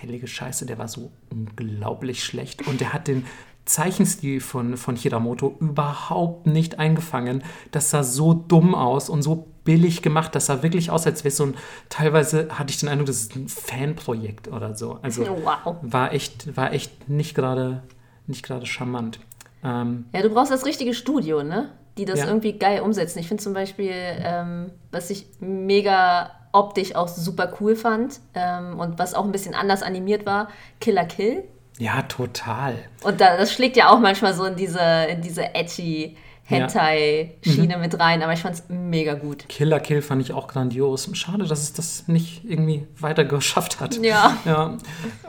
heilige 0.00 0.26
Scheiße, 0.26 0.66
der 0.66 0.78
war 0.78 0.88
so 0.88 1.10
unglaublich 1.30 2.24
schlecht. 2.24 2.66
Und 2.66 2.80
der 2.80 2.92
hat 2.92 3.08
den 3.08 3.24
Zeichenstil 3.64 4.40
von, 4.40 4.76
von 4.76 4.96
Hiramoto 4.96 5.56
überhaupt 5.60 6.46
nicht 6.46 6.78
eingefangen. 6.78 7.44
Das 7.70 7.90
sah 7.90 8.02
so 8.02 8.34
dumm 8.34 8.74
aus 8.74 9.08
und 9.08 9.22
so 9.22 9.46
billig 9.64 10.02
gemacht. 10.02 10.34
Das 10.34 10.46
sah 10.46 10.62
wirklich 10.64 10.90
aus, 10.90 11.06
als 11.06 11.22
wäre 11.22 11.28
es 11.28 11.36
so 11.36 11.44
ein. 11.46 11.54
Teilweise 11.88 12.48
hatte 12.58 12.72
ich 12.72 12.78
den 12.80 12.88
Eindruck, 12.88 13.06
das 13.06 13.18
ist 13.22 13.36
ein 13.36 13.48
Fanprojekt 13.48 14.48
oder 14.48 14.74
so. 14.74 14.98
Also 15.02 15.22
Wow. 15.44 15.76
war 15.82 16.12
echt, 16.12 16.56
war 16.56 16.72
echt 16.72 17.08
nicht 17.08 17.34
gerade 17.36 17.82
nicht 18.26 18.44
gerade 18.44 18.66
charmant. 18.66 19.20
Ähm, 19.64 20.06
Ja, 20.12 20.22
du 20.22 20.30
brauchst 20.30 20.50
das 20.50 20.64
richtige 20.66 20.92
Studio, 20.94 21.42
ne? 21.44 21.70
Die 21.98 22.04
das 22.04 22.18
Ja. 22.20 22.26
irgendwie 22.26 22.52
geil 22.58 22.80
umsetzen. 22.80 23.18
Ich 23.20 23.28
finde 23.28 23.42
zum 23.42 23.52
Beispiel, 23.52 23.92
ähm, 23.92 24.70
was 24.90 25.10
ich 25.10 25.26
mega 25.40 26.30
optisch 26.52 26.94
auch 26.94 27.08
super 27.08 27.52
cool 27.60 27.74
fand 27.76 28.20
ähm, 28.34 28.78
und 28.78 28.98
was 28.98 29.14
auch 29.14 29.24
ein 29.24 29.32
bisschen 29.32 29.54
anders 29.54 29.82
animiert 29.82 30.26
war, 30.26 30.48
Killer 30.80 31.04
Kill. 31.06 31.44
ja, 31.78 32.02
total. 32.02 32.74
Und 33.02 33.20
da, 33.20 33.36
das 33.36 33.52
schlägt 33.52 33.76
ja 33.76 33.90
auch 33.90 33.98
manchmal 33.98 34.34
so 34.34 34.44
in 34.44 34.56
diese, 34.56 34.80
in 35.10 35.22
diese 35.22 35.54
edgy 35.54 36.16
Hentai-Schiene 36.44 37.78
mit 37.78 37.98
rein, 37.98 38.22
aber 38.22 38.32
ich 38.32 38.40
fand's 38.40 38.64
mega 38.68 39.14
gut. 39.14 39.48
Killer 39.48 39.80
Kill 39.80 40.02
fand 40.02 40.22
ich 40.22 40.32
auch 40.32 40.48
grandios. 40.48 41.08
Schade, 41.14 41.44
dass 41.44 41.62
es 41.62 41.72
das 41.72 42.08
nicht 42.08 42.44
irgendwie 42.44 42.86
weiter 42.98 43.24
geschafft 43.24 43.80
hat. 43.80 43.96
Ja. 44.02 44.36
Ja. 44.44 44.76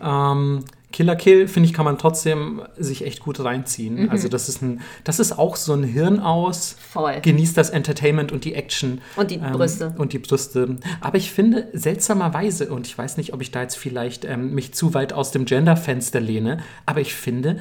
Ähm, 0.01 0.65
Killer 0.93 1.17
Kill, 1.17 1.49
finde 1.49 1.67
ich, 1.67 1.73
kann 1.73 1.83
man 1.83 1.97
trotzdem 1.97 2.61
sich 2.77 3.05
echt 3.05 3.19
gut 3.19 3.43
reinziehen. 3.43 4.03
Mhm. 4.03 4.09
Also, 4.09 4.29
das 4.29 4.47
ist, 4.47 4.61
ein, 4.61 4.79
das 5.03 5.19
ist 5.19 5.37
auch 5.37 5.57
so 5.57 5.73
ein 5.73 5.83
Hirn 5.83 6.21
aus. 6.21 6.77
Voll. 6.91 7.19
Genießt 7.21 7.57
das 7.57 7.69
Entertainment 7.69 8.31
und 8.31 8.45
die 8.45 8.53
Action. 8.53 9.01
Und 9.17 9.31
die 9.31 9.37
Brüste. 9.37 9.93
Und 9.97 10.13
die 10.13 10.19
Brüste. 10.19 10.77
Aber 11.01 11.17
ich 11.17 11.31
finde, 11.31 11.67
seltsamerweise, 11.73 12.71
und 12.71 12.87
ich 12.87 12.97
weiß 12.97 13.17
nicht, 13.17 13.33
ob 13.33 13.41
ich 13.41 13.51
da 13.51 13.61
jetzt 13.61 13.75
vielleicht 13.75 14.23
ähm, 14.23 14.53
mich 14.53 14.73
zu 14.73 14.93
weit 14.93 15.11
aus 15.11 15.31
dem 15.31 15.45
Gender-Fenster 15.45 16.21
lehne, 16.21 16.59
aber 16.85 17.01
ich 17.01 17.13
finde, 17.13 17.59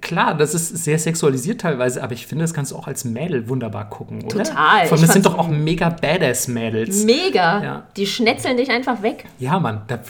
klar, 0.00 0.34
das 0.36 0.54
ist 0.54 0.68
sehr 0.84 0.98
sexualisiert 0.98 1.60
teilweise, 1.60 2.02
aber 2.02 2.12
ich 2.12 2.26
finde, 2.26 2.44
das 2.44 2.54
kannst 2.54 2.72
du 2.72 2.76
auch 2.76 2.86
als 2.86 3.04
Mädel 3.04 3.48
wunderbar 3.48 3.88
gucken, 3.88 4.24
oder? 4.24 4.44
Total. 4.44 4.86
Vor 4.86 4.96
allem, 4.96 5.06
das 5.06 5.12
sind 5.12 5.26
doch 5.26 5.38
auch 5.38 5.48
mega 5.48 5.88
Badass-Mädels. 5.88 7.04
Mega. 7.04 7.62
Ja. 7.62 7.86
Die 7.96 8.06
schnetzeln 8.06 8.56
dich 8.56 8.70
einfach 8.70 9.02
weg. 9.02 9.26
Ja, 9.38 9.58
Mann, 9.58 9.82
da, 9.88 10.00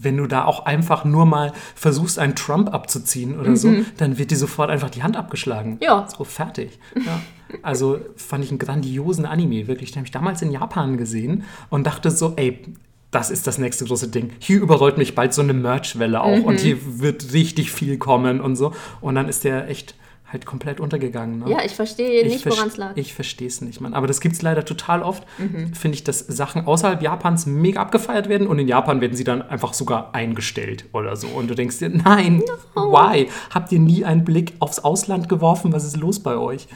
wenn 0.00 0.16
du 0.16 0.26
da 0.26 0.44
auch 0.44 0.66
einfach 0.66 1.04
nur 1.04 1.26
mal 1.26 1.52
versuchst, 1.74 2.18
einen 2.18 2.34
Trump 2.34 2.72
abzuziehen 2.72 3.38
oder 3.38 3.56
so, 3.56 3.72
dann 3.96 4.18
wird 4.18 4.30
dir 4.30 4.36
sofort 4.36 4.70
einfach 4.70 4.90
die 4.90 5.02
Hand 5.02 5.16
abgeschlagen. 5.16 5.72
Mhm. 5.72 5.78
Ja. 5.80 6.06
So, 6.16 6.24
fertig. 6.24 6.78
Ja. 6.94 7.20
Also 7.62 8.00
fand 8.16 8.44
ich 8.44 8.50
einen 8.50 8.58
grandiosen 8.58 9.24
Anime, 9.24 9.66
wirklich. 9.66 9.92
Den 9.92 9.98
habe 9.98 10.06
ich 10.06 10.12
damals 10.12 10.42
in 10.42 10.52
Japan 10.52 10.96
gesehen 10.96 11.44
und 11.70 11.86
dachte 11.86 12.10
so, 12.10 12.34
ey, 12.36 12.62
das 13.10 13.30
ist 13.30 13.46
das 13.46 13.58
nächste 13.58 13.84
große 13.86 14.08
Ding. 14.08 14.30
Hier 14.38 14.60
überrollt 14.60 14.98
mich 14.98 15.14
bald 15.14 15.32
so 15.32 15.40
eine 15.42 15.54
Merch-Welle 15.54 16.20
auch 16.22 16.36
Mhm. 16.38 16.44
und 16.44 16.60
hier 16.60 16.76
wird 17.00 17.32
richtig 17.32 17.72
viel 17.72 17.96
kommen 17.98 18.40
und 18.40 18.56
so. 18.56 18.72
Und 19.00 19.14
dann 19.14 19.28
ist 19.28 19.44
der 19.44 19.68
echt 19.68 19.94
halt 20.30 20.44
komplett 20.44 20.78
untergegangen. 20.78 21.38
Ne? 21.38 21.50
Ja, 21.52 21.64
ich 21.64 21.74
verstehe 21.74 22.22
nicht, 22.28 22.44
woran 22.44 22.68
es 22.68 22.76
lag. 22.76 22.90
Mhm. 22.90 22.98
Ich 23.00 23.14
verstehe 23.14 23.48
es 23.48 23.62
nicht, 23.62 23.80
Mann. 23.80 23.94
Aber 23.94 24.06
das 24.06 24.20
gibt 24.20 24.34
es 24.34 24.42
leider 24.42 24.62
total 24.62 25.02
oft. 25.02 25.22
Finde 25.72 25.94
ich, 25.96 26.04
dass 26.04 26.18
Sachen 26.18 26.66
außerhalb 26.66 27.00
Japans 27.00 27.46
mega 27.46 27.80
abgefeiert 27.80 28.28
werden 28.28 28.46
und 28.46 28.58
in 28.58 28.68
Japan 28.68 29.00
werden 29.00 29.16
sie 29.16 29.24
dann 29.24 29.40
einfach 29.40 29.72
sogar 29.72 30.14
eingestellt 30.14 30.84
oder 30.92 31.16
so. 31.16 31.28
Und 31.28 31.48
du 31.48 31.54
denkst 31.54 31.78
dir, 31.78 31.88
nein, 31.88 32.42
why? 32.74 33.30
Habt 33.54 33.72
ihr 33.72 33.78
nie 33.78 34.04
einen 34.04 34.22
Blick 34.26 34.52
aufs 34.58 34.80
Ausland 34.80 35.30
geworfen? 35.30 35.72
Was 35.72 35.84
ist 35.84 35.96
los 35.96 36.20
bei 36.22 36.36
euch? 36.36 36.68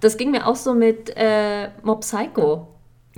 Das 0.00 0.16
ging 0.16 0.30
mir 0.30 0.46
auch 0.46 0.54
so 0.56 0.74
mit 0.74 1.10
äh, 1.16 1.70
Mob 1.82 2.02
Psycho. 2.02 2.68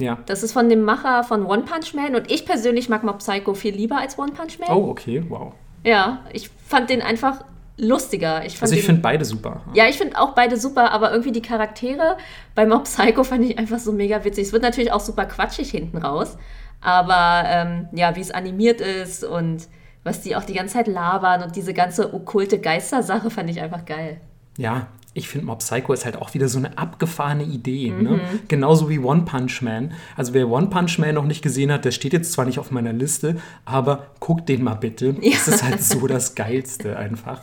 Ja. 0.01 0.19
Das 0.27 0.43
ist 0.43 0.53
von 0.53 0.69
dem 0.69 0.83
Macher 0.83 1.25
von 1.25 1.47
One 1.47 1.63
Punch 1.63 1.95
Man 1.95 2.15
und 2.15 2.31
ich 2.31 2.47
persönlich 2.47 2.89
mag 2.89 3.03
Mob 3.03 3.19
Psycho 3.19 3.55
viel 3.55 3.75
lieber 3.75 3.99
als 3.99 4.19
One 4.19 4.33
Punch 4.33 4.59
Man. 4.59 4.71
Oh, 4.71 4.89
okay, 4.91 5.23
wow. 5.29 5.53
Ja, 5.85 6.25
ich 6.33 6.51
fand 6.67 6.91
den 6.91 7.03
einfach 7.03 7.45
lustiger. 7.77 8.45
Ich 8.45 8.61
Also 8.61 8.75
ich 8.75 8.85
finde 8.85 9.01
beide 9.01 9.25
super. 9.25 9.63
Ja, 9.75 9.89
ich 9.89 9.99
finde 9.99 10.19
auch 10.19 10.35
beide 10.35 10.57
super, 10.57 10.93
aber 10.93 11.11
irgendwie 11.11 11.33
die 11.33 11.43
Charaktere 11.43 12.17
bei 12.55 12.67
Mob 12.67 12.85
Psycho 12.85 13.25
fand 13.25 13.45
ich 13.45 13.59
einfach 13.59 13.79
so 13.79 13.93
mega 13.93 14.25
witzig. 14.25 14.47
Es 14.47 14.53
wird 14.53 14.63
natürlich 14.63 14.93
auch 14.93 15.01
super 15.01 15.25
quatschig 15.25 15.71
hinten 15.71 15.99
raus, 15.99 16.37
aber 16.81 17.45
ähm, 17.47 17.89
ja, 17.93 18.15
wie 18.17 18.21
es 18.21 18.31
animiert 18.31 18.81
ist 18.81 19.25
und 19.25 19.69
was 20.05 20.23
die 20.23 20.37
auch 20.37 20.45
die 20.45 20.55
ganze 20.55 20.75
Zeit 20.75 20.87
labern 20.87 21.43
und 21.43 21.57
diese 21.57 21.75
ganze 21.75 22.15
okkulte 22.15 22.59
Geistersache 22.59 23.31
fand 23.31 23.51
ich 23.51 23.61
einfach 23.61 23.85
geil. 23.85 24.21
Ja, 24.57 24.89
ich 25.13 25.29
finde 25.29 25.47
Mob 25.47 25.59
Psycho 25.59 25.93
ist 25.93 26.05
halt 26.05 26.17
auch 26.17 26.35
wieder 26.35 26.49
so 26.49 26.59
eine 26.59 26.79
abgefahrene 26.79 27.43
Idee. 27.43 27.91
Mhm. 27.91 28.03
Ne? 28.03 28.21
Genauso 28.47 28.89
wie 28.89 29.01
One 29.01 29.23
Punch 29.23 29.61
Man. 29.61 29.93
Also 30.17 30.35
wer 30.35 30.49
One 30.49 30.69
Punch 30.69 30.99
Man 30.99 31.15
noch 31.17 31.25
nicht 31.25 31.43
gesehen 31.43 31.73
hat, 31.73 31.85
der 31.85 31.91
steht 31.91 32.13
jetzt 32.13 32.33
zwar 32.33 32.45
nicht 32.45 32.61
auf 32.61 32.71
meiner 32.71 32.93
Liste, 32.93 33.37
aber 33.65 34.07
guckt 34.21 34.49
den 34.49 34.63
mal 34.63 34.75
bitte. 34.75 35.17
Es 35.21 35.49
ist 35.49 35.65
halt 35.65 35.83
so 35.83 36.07
das 36.07 36.37
Geilste 36.37 36.97
einfach. 36.97 37.41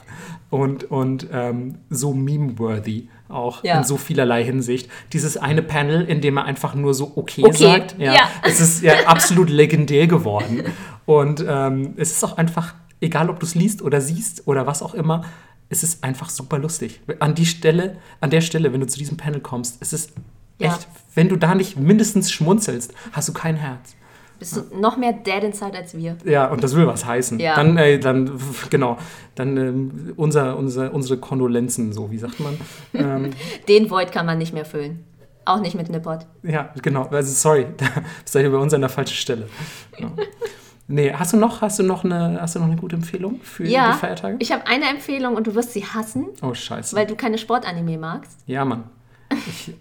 Und, 0.49 0.86
und 0.86 1.28
ähm, 1.34 1.76
so 1.89 2.13
meme-worthy 2.13 3.09
auch 3.28 3.65
Ja. 3.65 3.78
in 3.80 3.84
so 3.84 3.97
vielerlei 3.97 4.45
Hinsicht. 4.45 4.89
Dieses 5.11 5.36
eine 5.36 5.61
Panel, 5.61 6.03
in 6.05 6.22
dem 6.22 6.38
er 6.38 6.45
einfach 6.45 6.74
nur 6.74 6.93
so 6.93 7.11
okay, 7.15 7.43
Okay, 7.43 7.57
sagt. 7.57 7.95
ja. 7.99 8.13
Es 8.43 8.61
ist 8.61 8.82
ja 8.82 8.93
absolut 9.07 9.49
legendär 9.49 10.07
geworden. 10.07 10.63
Und 11.05 11.43
ähm, 11.45 11.95
es 11.97 12.11
ist 12.11 12.24
auch 12.24 12.38
einfach, 12.38 12.76
egal 13.01 13.30
ob 13.30 13.41
du 13.41 13.45
es 13.45 13.55
liest 13.55 13.82
oder 13.82 13.99
siehst 13.99 14.47
oder 14.47 14.65
was 14.68 14.82
auch 14.82 14.93
immer, 14.93 15.26
es 15.70 15.84
ist 15.84 16.03
einfach 16.03 16.30
super 16.30 16.57
lustig. 16.59 17.01
An 17.20 17.36
die 17.36 17.45
Stelle, 17.45 17.97
an 18.22 18.30
der 18.30 18.41
Stelle, 18.41 18.72
wenn 18.74 18.80
du 18.82 18.88
zu 18.88 18.97
diesem 18.97 19.18
Panel 19.18 19.41
kommst, 19.41 19.78
es 19.82 19.93
ist 19.93 20.13
Ja. 20.59 20.68
echt, 20.74 20.88
wenn 21.15 21.30
du 21.30 21.36
da 21.36 21.55
nicht 21.55 21.78
mindestens 21.78 22.32
schmunzelst, 22.32 22.93
hast 23.11 23.30
du 23.30 23.34
kein 23.34 23.55
Herz. 23.57 23.95
Bist 24.39 24.55
du 24.55 24.61
noch 24.80 24.97
mehr 24.97 25.13
dead 25.13 25.43
inside 25.43 25.76
als 25.76 25.97
wir? 25.97 26.15
Ja, 26.24 26.45
und 26.47 26.63
das 26.63 26.76
will 26.76 26.86
was 26.86 27.05
heißen. 27.05 27.39
Ja. 27.39 27.55
Dann, 27.55 27.76
äh, 27.78 27.97
dann, 27.99 28.39
genau, 28.70 28.97
dann 29.36 29.57
ähm, 29.57 30.13
unser, 30.15 30.57
unser, 30.57 30.93
unsere 30.93 31.18
Kondolenzen, 31.20 31.91
so, 31.91 32.11
wie 32.11 32.20
sagt 32.20 32.39
man? 32.39 32.55
ähm, 32.93 33.32
Den 33.68 33.89
Void 33.89 34.11
kann 34.11 34.26
man 34.28 34.38
nicht 34.38 34.53
mehr 34.53 34.65
füllen. 34.65 35.03
Auch 35.45 35.59
nicht 35.61 35.76
mit 35.76 35.89
Nippot. 35.89 36.28
ja, 36.43 36.74
genau, 36.82 37.03
also 37.05 37.34
sorry, 37.34 37.68
da 37.78 37.86
seid 38.26 38.43
ihr 38.43 38.51
bei 38.51 38.57
uns 38.57 38.74
an 38.74 38.82
der 38.82 38.89
falschen 38.89 39.15
Stelle. 39.15 39.47
Ja. 39.97 40.11
Nee, 40.89 41.11
hast 41.13 41.33
du 41.33 41.38
noch, 41.38 41.61
hast 41.61 41.79
du 41.79 41.83
noch 41.83 42.03
eine, 42.05 42.39
hast 42.41 42.55
du 42.55 42.59
noch 42.59 42.67
eine 42.67 42.77
gute 42.77 42.95
Empfehlung 42.95 43.41
für 43.41 43.65
Ja, 43.65 43.91
die 43.91 43.97
Feiertage? 43.97 44.38
ich 44.39 44.51
habe 44.53 44.65
eine 44.67 44.85
Empfehlung 44.89 45.35
und 45.35 45.45
du 45.47 45.53
wirst 45.55 45.73
sie 45.73 45.85
hassen, 45.85 46.27
oh, 46.41 46.53
scheiße. 46.53 46.95
weil 46.95 47.05
du 47.05 47.15
keine 47.15 47.38
Sportanime 47.38 47.97
magst. 47.97 48.39
Ja, 48.45 48.63
Mann. 48.63 48.85
Ich, 49.47 49.73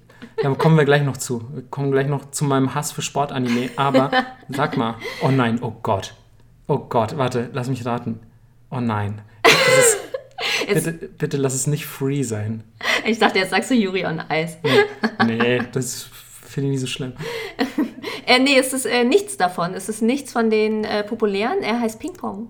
da 0.42 0.50
kommen 0.54 0.76
wir 0.76 0.84
gleich 0.84 1.04
noch 1.04 1.16
zu. 1.16 1.46
Wir 1.54 1.62
kommen 1.62 1.92
gleich 1.92 2.08
noch 2.08 2.30
zu 2.32 2.44
meinem 2.44 2.74
Hass 2.74 2.90
für 2.90 3.02
Sportanime. 3.02 3.70
Aber 3.76 4.10
sag 4.48 4.76
mal, 4.76 4.96
oh 5.22 5.28
nein, 5.30 5.60
oh 5.62 5.72
Gott. 5.82 6.14
Oh 6.66 6.78
Gott, 6.78 7.16
warte, 7.16 7.50
lass 7.52 7.68
mich 7.68 7.86
raten. 7.86 8.18
Oh 8.70 8.80
nein. 8.80 9.20
Ist, 9.78 9.98
bitte, 10.66 10.92
bitte 10.92 11.36
lass 11.36 11.54
es 11.54 11.68
nicht 11.68 11.86
free 11.86 12.24
sein. 12.24 12.64
Ich 13.04 13.20
dachte, 13.20 13.38
jetzt 13.38 13.50
sagst 13.50 13.70
du 13.70 13.74
Yuri 13.74 14.04
on 14.04 14.20
Ice. 14.32 14.56
Nee, 15.24 15.60
das 15.70 16.08
finde 16.42 16.66
ich 16.70 16.72
nicht 16.72 16.80
so 16.80 16.86
schlimm. 16.88 17.12
Äh, 18.26 18.40
nee, 18.40 18.58
es 18.58 18.72
ist 18.72 18.84
äh, 18.86 19.04
nichts 19.04 19.36
davon. 19.36 19.72
Es 19.74 19.88
ist 19.88 20.02
nichts 20.02 20.32
von 20.32 20.50
den 20.50 20.84
äh, 20.84 21.02
populären. 21.04 21.62
Er 21.62 21.80
heißt 21.80 21.98
Ping 22.00 22.12
Pong. 22.12 22.48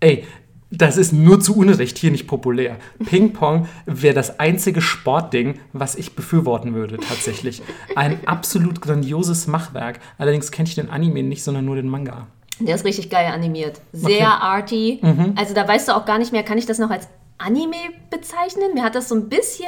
Ey, 0.00 0.24
das 0.70 0.96
ist 0.96 1.12
nur 1.12 1.40
zu 1.40 1.56
Unrecht 1.56 1.98
hier 1.98 2.10
nicht 2.12 2.26
populär. 2.28 2.76
Ping-Pong 3.04 3.66
wäre 3.86 4.14
das 4.14 4.38
einzige 4.38 4.80
Sportding, 4.80 5.58
was 5.72 5.96
ich 5.96 6.14
befürworten 6.14 6.74
würde, 6.74 6.96
tatsächlich. 6.98 7.60
Ein 7.96 8.20
absolut 8.26 8.80
grandioses 8.80 9.48
Machwerk. 9.48 9.98
Allerdings 10.16 10.52
kenne 10.52 10.68
ich 10.68 10.76
den 10.76 10.88
Anime 10.88 11.24
nicht, 11.24 11.42
sondern 11.42 11.64
nur 11.64 11.74
den 11.76 11.88
Manga. 11.88 12.28
Der 12.60 12.76
ist 12.76 12.84
richtig 12.84 13.10
geil 13.10 13.26
animiert. 13.32 13.80
Sehr 13.92 14.18
Okay. 14.18 14.24
arty. 14.40 15.00
Also 15.34 15.54
da 15.54 15.66
weißt 15.66 15.88
du 15.88 15.96
auch 15.96 16.04
gar 16.04 16.18
nicht 16.18 16.30
mehr, 16.30 16.44
kann 16.44 16.56
ich 16.58 16.66
das 16.66 16.78
noch 16.78 16.90
als 16.90 17.08
Anime 17.38 17.76
bezeichnen? 18.10 18.74
Mir 18.74 18.84
hat 18.84 18.94
das 18.94 19.08
so 19.08 19.14
ein 19.16 19.28
bisschen 19.28 19.66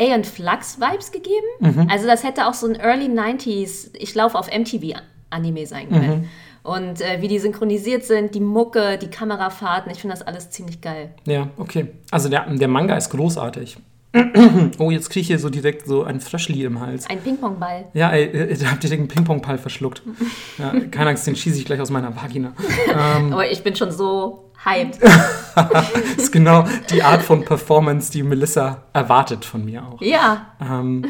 Aeon 0.00 0.24
Flux 0.24 0.80
Vibes 0.80 1.12
gegeben. 1.12 1.88
Also 1.90 2.06
das 2.06 2.24
hätte 2.24 2.46
auch 2.46 2.54
so 2.54 2.66
ein 2.66 2.76
Early 2.76 3.06
90s, 3.06 3.90
ich 3.94 4.14
laufe 4.14 4.38
auf 4.38 4.46
MTV 4.46 4.98
Anime 5.30 5.66
sein 5.66 5.88
können. 5.88 6.28
Und 6.62 7.00
äh, 7.00 7.22
wie 7.22 7.28
die 7.28 7.38
synchronisiert 7.38 8.04
sind, 8.04 8.34
die 8.34 8.40
Mucke, 8.40 8.98
die 8.98 9.08
Kamerafahrten, 9.08 9.90
ich 9.90 9.98
finde 9.98 10.14
das 10.16 10.26
alles 10.26 10.50
ziemlich 10.50 10.80
geil. 10.80 11.10
Ja, 11.24 11.48
okay. 11.56 11.88
Also 12.10 12.28
der, 12.28 12.46
der 12.50 12.68
Manga 12.68 12.96
ist 12.96 13.10
großartig. 13.10 13.78
Oh, 14.78 14.90
jetzt 14.90 15.08
kriege 15.10 15.20
ich 15.20 15.26
hier 15.28 15.38
so 15.38 15.50
direkt 15.50 15.86
so 15.86 16.02
ein 16.02 16.20
Fröschli 16.20 16.64
im 16.64 16.80
Hals. 16.80 17.08
Ein 17.08 17.20
Ping-Pong-Ball. 17.20 17.86
Ja, 17.94 18.10
ey, 18.10 18.24
äh, 18.24 18.56
da 18.56 18.72
habt 18.72 18.82
ihr 18.82 18.90
den 18.90 19.06
Ping-Pong-Ball 19.06 19.58
verschluckt. 19.58 20.02
Ja, 20.58 20.72
keine 20.90 21.10
Angst, 21.10 21.26
den 21.26 21.36
schieße 21.36 21.58
ich 21.58 21.64
gleich 21.64 21.80
aus 21.80 21.90
meiner 21.90 22.14
Vagina. 22.14 22.52
Aber 22.94 23.50
ich 23.50 23.62
bin 23.62 23.76
schon 23.76 23.92
so 23.92 24.49
hyped. 24.64 24.98
Das 25.02 25.92
ist 26.16 26.32
genau 26.32 26.66
die 26.90 27.02
Art 27.02 27.22
von 27.22 27.44
Performance, 27.44 28.10
die 28.12 28.22
Melissa 28.22 28.82
erwartet 28.92 29.44
von 29.44 29.64
mir 29.64 29.84
auch. 29.84 30.00
ja, 30.00 30.46
Ähm, 30.60 31.04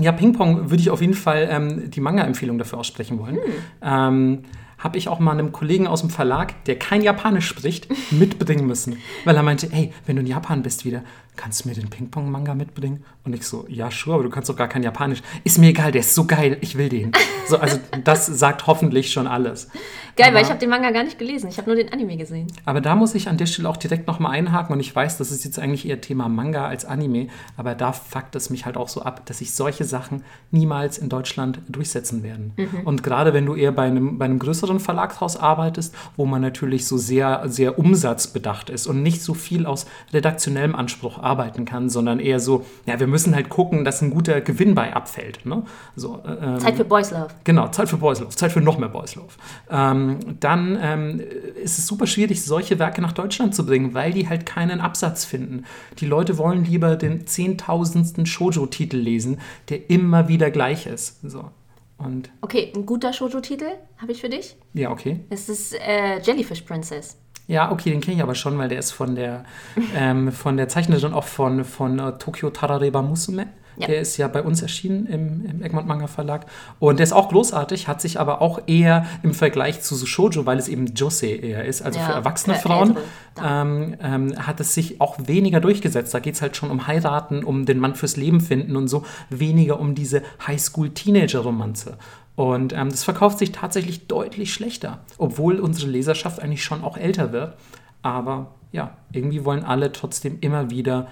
ja, 0.00 0.10
Ping-Pong 0.12 0.70
würde 0.70 0.82
ich 0.82 0.90
auf 0.90 1.00
jeden 1.00 1.14
Fall 1.14 1.48
ähm, 1.50 1.90
die 1.90 2.00
Manga-Empfehlung 2.00 2.58
dafür 2.58 2.78
aussprechen 2.80 3.18
wollen. 3.20 3.38
Ähm, 3.80 4.42
Habe 4.78 4.98
ich 4.98 5.08
auch 5.08 5.20
mal 5.20 5.30
einem 5.32 5.52
Kollegen 5.52 5.86
aus 5.86 6.00
dem 6.00 6.10
Verlag, 6.10 6.64
der 6.64 6.78
kein 6.78 7.00
Japanisch 7.00 7.46
spricht, 7.46 7.88
mitbringen 8.12 8.66
müssen. 8.66 8.96
Weil 9.24 9.36
er 9.36 9.42
meinte, 9.42 9.68
ey, 9.72 9.92
wenn 10.04 10.16
du 10.16 10.22
in 10.22 10.26
Japan 10.26 10.62
bist 10.62 10.84
wieder, 10.84 11.02
kannst 11.36 11.64
du 11.64 11.68
mir 11.68 11.74
den 11.74 11.90
Ping-Pong-Manga 11.90 12.54
mitbringen? 12.54 13.04
Und 13.24 13.34
ich 13.34 13.46
so, 13.46 13.64
ja, 13.68 13.90
sure, 13.90 14.14
aber 14.16 14.24
du 14.24 14.30
kannst 14.30 14.48
doch 14.50 14.56
gar 14.56 14.68
kein 14.68 14.82
Japanisch. 14.82 15.22
Ist 15.44 15.58
mir 15.58 15.68
egal, 15.68 15.92
der 15.92 16.00
ist 16.00 16.14
so 16.14 16.24
geil, 16.26 16.58
ich 16.60 16.76
will 16.76 16.88
den. 16.88 17.12
So, 17.48 17.58
also 17.58 17.78
das 18.04 18.26
sagt 18.26 18.66
hoffentlich 18.66 19.12
schon 19.12 19.26
alles. 19.26 19.68
geil, 20.16 20.26
Aber- 20.28 20.36
weil 20.36 20.42
ich 20.44 20.48
habe 20.50 20.58
den 20.60 20.70
Manga 20.70 20.90
gar 20.90 21.04
nicht 21.04 21.18
gelesen. 21.18 21.48
Ich 21.48 21.58
habe 21.58 21.68
nur 21.68 21.76
den 21.76 21.92
Anime 21.92 22.16
gesehen. 22.16 22.46
aber 22.64 22.80
da 22.80 22.94
muss 22.94 23.14
ich 23.14 23.28
an 23.28 23.36
der 23.36 23.46
Stelle 23.46 23.68
auch 23.68 23.76
direkt 23.76 24.06
nochmal 24.06 24.32
einhaken 24.32 24.72
und 24.74 24.80
ich 24.80 24.94
weiß, 24.94 25.18
das 25.18 25.30
ist 25.30 25.44
jetzt 25.44 25.58
eigentlich 25.58 25.86
eher 25.88 26.00
Thema 26.00 26.28
Manga 26.28 26.66
als 26.66 26.84
Anime, 26.84 27.28
aber 27.56 27.74
da 27.74 27.92
fuckt 27.92 28.34
es 28.36 28.50
mich 28.50 28.64
halt 28.66 28.76
auch 28.76 28.88
so 28.88 29.02
ab, 29.02 29.26
dass 29.26 29.38
sich 29.38 29.52
solche 29.54 29.84
Sachen 29.84 30.22
niemals 30.50 30.98
in 30.98 31.08
Deutschland 31.08 31.60
durchsetzen 31.68 32.22
werden. 32.22 32.52
Und 32.84 33.02
gerade 33.02 33.32
wenn 33.34 33.44
du 33.46 33.54
eher 33.54 33.72
bei 33.72 33.82
einem, 33.84 34.18
bei 34.18 34.24
einem 34.24 34.38
größeren 34.38 34.54
größeren 34.54 34.78
Verlagshaus 34.80 35.36
arbeitest, 35.36 35.94
wo 36.16 36.26
man 36.26 36.40
natürlich 36.40 36.86
so 36.86 36.96
sehr, 36.96 37.42
sehr 37.46 37.76
umsatzbedacht 37.78 38.70
ist 38.70 38.86
und 38.86 39.02
nicht 39.02 39.20
so 39.20 39.34
viel 39.34 39.66
aus 39.66 39.86
redaktionellem 40.12 40.74
Anspruch 40.76 41.18
arbeiten 41.24 41.64
kann, 41.64 41.88
sondern 41.88 42.20
eher 42.20 42.40
so, 42.40 42.64
ja, 42.86 43.00
wir 43.00 43.06
müssen 43.06 43.34
halt 43.34 43.48
gucken, 43.48 43.84
dass 43.84 44.02
ein 44.02 44.10
guter 44.10 44.40
Gewinn 44.40 44.74
bei 44.74 44.94
abfällt. 44.94 45.44
Ne? 45.46 45.64
So, 45.96 46.22
ähm, 46.24 46.58
Zeit 46.58 46.76
für 46.76 46.84
Boys 46.84 47.10
Love. 47.10 47.28
Genau, 47.44 47.68
Zeit 47.68 47.88
für 47.88 47.96
Boys 47.96 48.20
Love, 48.20 48.34
Zeit 48.34 48.52
für 48.52 48.60
noch 48.60 48.78
mehr 48.78 48.88
Boys 48.88 49.14
Love. 49.14 49.32
Ähm, 49.70 50.18
dann 50.40 50.78
ähm, 50.80 51.20
ist 51.62 51.78
es 51.78 51.86
super 51.86 52.06
schwierig, 52.06 52.44
solche 52.44 52.78
Werke 52.78 53.00
nach 53.00 53.12
Deutschland 53.12 53.54
zu 53.54 53.66
bringen, 53.66 53.94
weil 53.94 54.12
die 54.12 54.28
halt 54.28 54.46
keinen 54.46 54.80
Absatz 54.80 55.24
finden. 55.24 55.64
Die 55.98 56.06
Leute 56.06 56.38
wollen 56.38 56.64
lieber 56.64 56.96
den 56.96 57.26
zehntausendsten 57.26 58.26
Shoujo-Titel 58.26 58.96
lesen, 58.96 59.40
der 59.68 59.90
immer 59.90 60.28
wieder 60.28 60.50
gleich 60.50 60.86
ist. 60.86 61.20
So. 61.22 61.50
Und 61.98 62.30
okay, 62.40 62.72
ein 62.74 62.86
guter 62.86 63.12
Shoujo-Titel 63.12 63.66
habe 63.98 64.12
ich 64.12 64.20
für 64.20 64.28
dich. 64.28 64.56
Ja, 64.74 64.90
okay. 64.90 65.20
Es 65.30 65.48
ist 65.48 65.74
äh, 65.74 66.20
Jellyfish 66.20 66.62
Princess. 66.62 67.16
Ja, 67.46 67.70
okay, 67.70 67.90
den 67.90 68.00
kenne 68.00 68.16
ich 68.16 68.22
aber 68.22 68.34
schon, 68.34 68.56
weil 68.58 68.68
der 68.68 68.78
ist 68.78 68.92
von 68.92 69.14
der, 69.14 69.44
ähm, 69.96 70.32
von 70.32 70.56
der 70.56 70.68
Zeichnerin 70.68 71.12
auch 71.12 71.24
von, 71.24 71.64
von 71.64 72.00
uh, 72.00 72.12
Tokyo 72.12 72.50
Tarareba 72.50 73.02
Musume. 73.02 73.46
Ja. 73.76 73.88
Der 73.88 74.00
ist 74.00 74.16
ja 74.18 74.28
bei 74.28 74.42
uns 74.42 74.62
erschienen 74.62 75.06
im, 75.06 75.44
im 75.46 75.62
Egmont 75.62 75.86
Manga 75.86 76.06
Verlag. 76.06 76.46
Und 76.78 77.00
der 77.00 77.04
ist 77.04 77.12
auch 77.12 77.28
großartig, 77.28 77.88
hat 77.88 78.00
sich 78.00 78.20
aber 78.20 78.40
auch 78.40 78.60
eher 78.66 79.06
im 79.22 79.34
Vergleich 79.34 79.80
zu 79.80 79.96
Shoujo, 80.06 80.46
weil 80.46 80.58
es 80.58 80.68
eben 80.68 80.86
Josei 80.94 81.34
eher 81.34 81.64
ist, 81.64 81.82
also 81.82 81.98
ja, 81.98 82.06
für 82.06 82.12
erwachsene 82.12 82.54
für 82.54 82.68
Frauen, 82.68 82.96
ähm, 83.44 83.96
ähm, 84.00 84.46
hat 84.46 84.60
es 84.60 84.74
sich 84.74 85.00
auch 85.00 85.16
weniger 85.26 85.60
durchgesetzt. 85.60 86.14
Da 86.14 86.20
geht 86.20 86.36
es 86.36 86.42
halt 86.42 86.56
schon 86.56 86.70
um 86.70 86.86
Heiraten, 86.86 87.42
um 87.42 87.66
den 87.66 87.80
Mann 87.80 87.96
fürs 87.96 88.16
Leben 88.16 88.40
finden 88.40 88.76
und 88.76 88.86
so, 88.86 89.04
weniger 89.28 89.80
um 89.80 89.96
diese 89.96 90.22
Highschool-Teenager-Romanze. 90.46 91.98
Und 92.36 92.72
ähm, 92.72 92.90
das 92.90 93.04
verkauft 93.04 93.38
sich 93.38 93.52
tatsächlich 93.52 94.06
deutlich 94.06 94.52
schlechter, 94.52 95.04
obwohl 95.18 95.60
unsere 95.60 95.90
Leserschaft 95.90 96.40
eigentlich 96.40 96.64
schon 96.64 96.82
auch 96.82 96.96
älter 96.96 97.32
wird. 97.32 97.56
Aber 98.02 98.54
ja, 98.72 98.96
irgendwie 99.12 99.44
wollen 99.44 99.64
alle 99.64 99.92
trotzdem 99.92 100.38
immer 100.40 100.70
wieder 100.70 101.06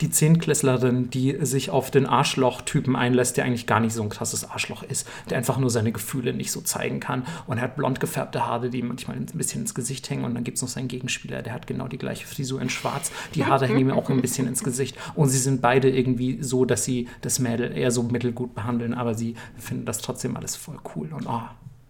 die 0.00 0.10
Zehntklässlerin, 0.10 1.10
die 1.10 1.36
sich 1.44 1.70
auf 1.70 1.90
den 1.90 2.06
Arschloch-Typen 2.06 2.96
einlässt, 2.96 3.36
der 3.36 3.44
eigentlich 3.44 3.66
gar 3.66 3.80
nicht 3.80 3.92
so 3.92 4.02
ein 4.02 4.08
krasses 4.08 4.48
Arschloch 4.48 4.82
ist, 4.82 5.08
der 5.30 5.38
einfach 5.38 5.58
nur 5.58 5.70
seine 5.70 5.92
Gefühle 5.92 6.32
nicht 6.32 6.52
so 6.52 6.60
zeigen 6.60 7.00
kann. 7.00 7.26
Und 7.46 7.58
er 7.58 7.64
hat 7.64 7.76
blond 7.76 8.00
gefärbte 8.00 8.46
Haare, 8.46 8.70
die 8.70 8.82
manchmal 8.82 9.16
ein 9.16 9.26
bisschen 9.26 9.62
ins 9.62 9.74
Gesicht 9.74 10.08
hängen. 10.10 10.24
Und 10.24 10.34
dann 10.34 10.44
gibt 10.44 10.56
es 10.56 10.62
noch 10.62 10.68
seinen 10.68 10.88
Gegenspieler, 10.88 11.42
der 11.42 11.52
hat 11.52 11.66
genau 11.66 11.88
die 11.88 11.98
gleiche 11.98 12.26
Frisur 12.26 12.60
in 12.60 12.70
schwarz. 12.70 13.10
Die 13.34 13.44
Haare 13.44 13.66
hängen 13.66 13.80
ihm 13.80 13.90
auch 13.90 14.08
ein 14.10 14.22
bisschen 14.22 14.48
ins 14.48 14.62
Gesicht. 14.62 14.96
Und 15.14 15.28
sie 15.28 15.38
sind 15.38 15.60
beide 15.60 15.90
irgendwie 15.90 16.42
so, 16.42 16.64
dass 16.64 16.84
sie 16.84 17.08
das 17.20 17.38
Mädel 17.38 17.76
eher 17.76 17.90
so 17.90 18.02
mittelgut 18.02 18.54
behandeln, 18.54 18.94
aber 18.94 19.14
sie 19.14 19.34
finden 19.56 19.84
das 19.84 19.98
trotzdem 19.98 20.36
alles 20.36 20.56
voll 20.56 20.78
cool. 20.94 21.12
Und 21.12 21.26
oh, 21.26 21.42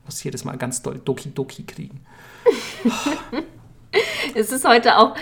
muss 0.04 0.22
jedes 0.22 0.44
Mal 0.44 0.56
ganz 0.56 0.82
doll 0.82 1.00
Doki 1.04 1.32
Doki 1.34 1.64
kriegen. 1.64 2.00
es 4.34 4.52
ist 4.52 4.66
heute 4.66 4.96
auch 4.98 5.14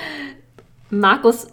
Markus 0.91 1.47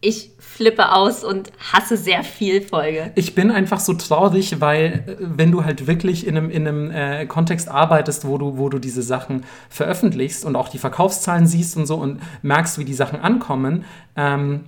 ich 0.00 0.30
flippe 0.38 0.92
aus 0.92 1.24
und 1.24 1.50
hasse 1.72 1.96
sehr 1.96 2.22
viel 2.22 2.60
Folge. 2.60 3.12
Ich 3.14 3.34
bin 3.34 3.50
einfach 3.50 3.80
so 3.80 3.94
traurig, 3.94 4.60
weil 4.60 5.04
äh, 5.06 5.16
wenn 5.18 5.52
du 5.52 5.64
halt 5.64 5.86
wirklich 5.86 6.26
in 6.26 6.36
einem, 6.36 6.50
in 6.50 6.66
einem 6.66 6.90
äh, 6.90 7.26
Kontext 7.26 7.68
arbeitest, 7.68 8.26
wo 8.26 8.38
du, 8.38 8.58
wo 8.58 8.68
du 8.68 8.78
diese 8.78 9.02
Sachen 9.02 9.44
veröffentlichst 9.68 10.44
und 10.44 10.56
auch 10.56 10.68
die 10.68 10.78
Verkaufszahlen 10.78 11.46
siehst 11.46 11.76
und 11.76 11.86
so 11.86 11.96
und 11.96 12.20
merkst, 12.42 12.78
wie 12.78 12.84
die 12.84 12.94
Sachen 12.94 13.20
ankommen, 13.20 13.84
ähm, 14.16 14.64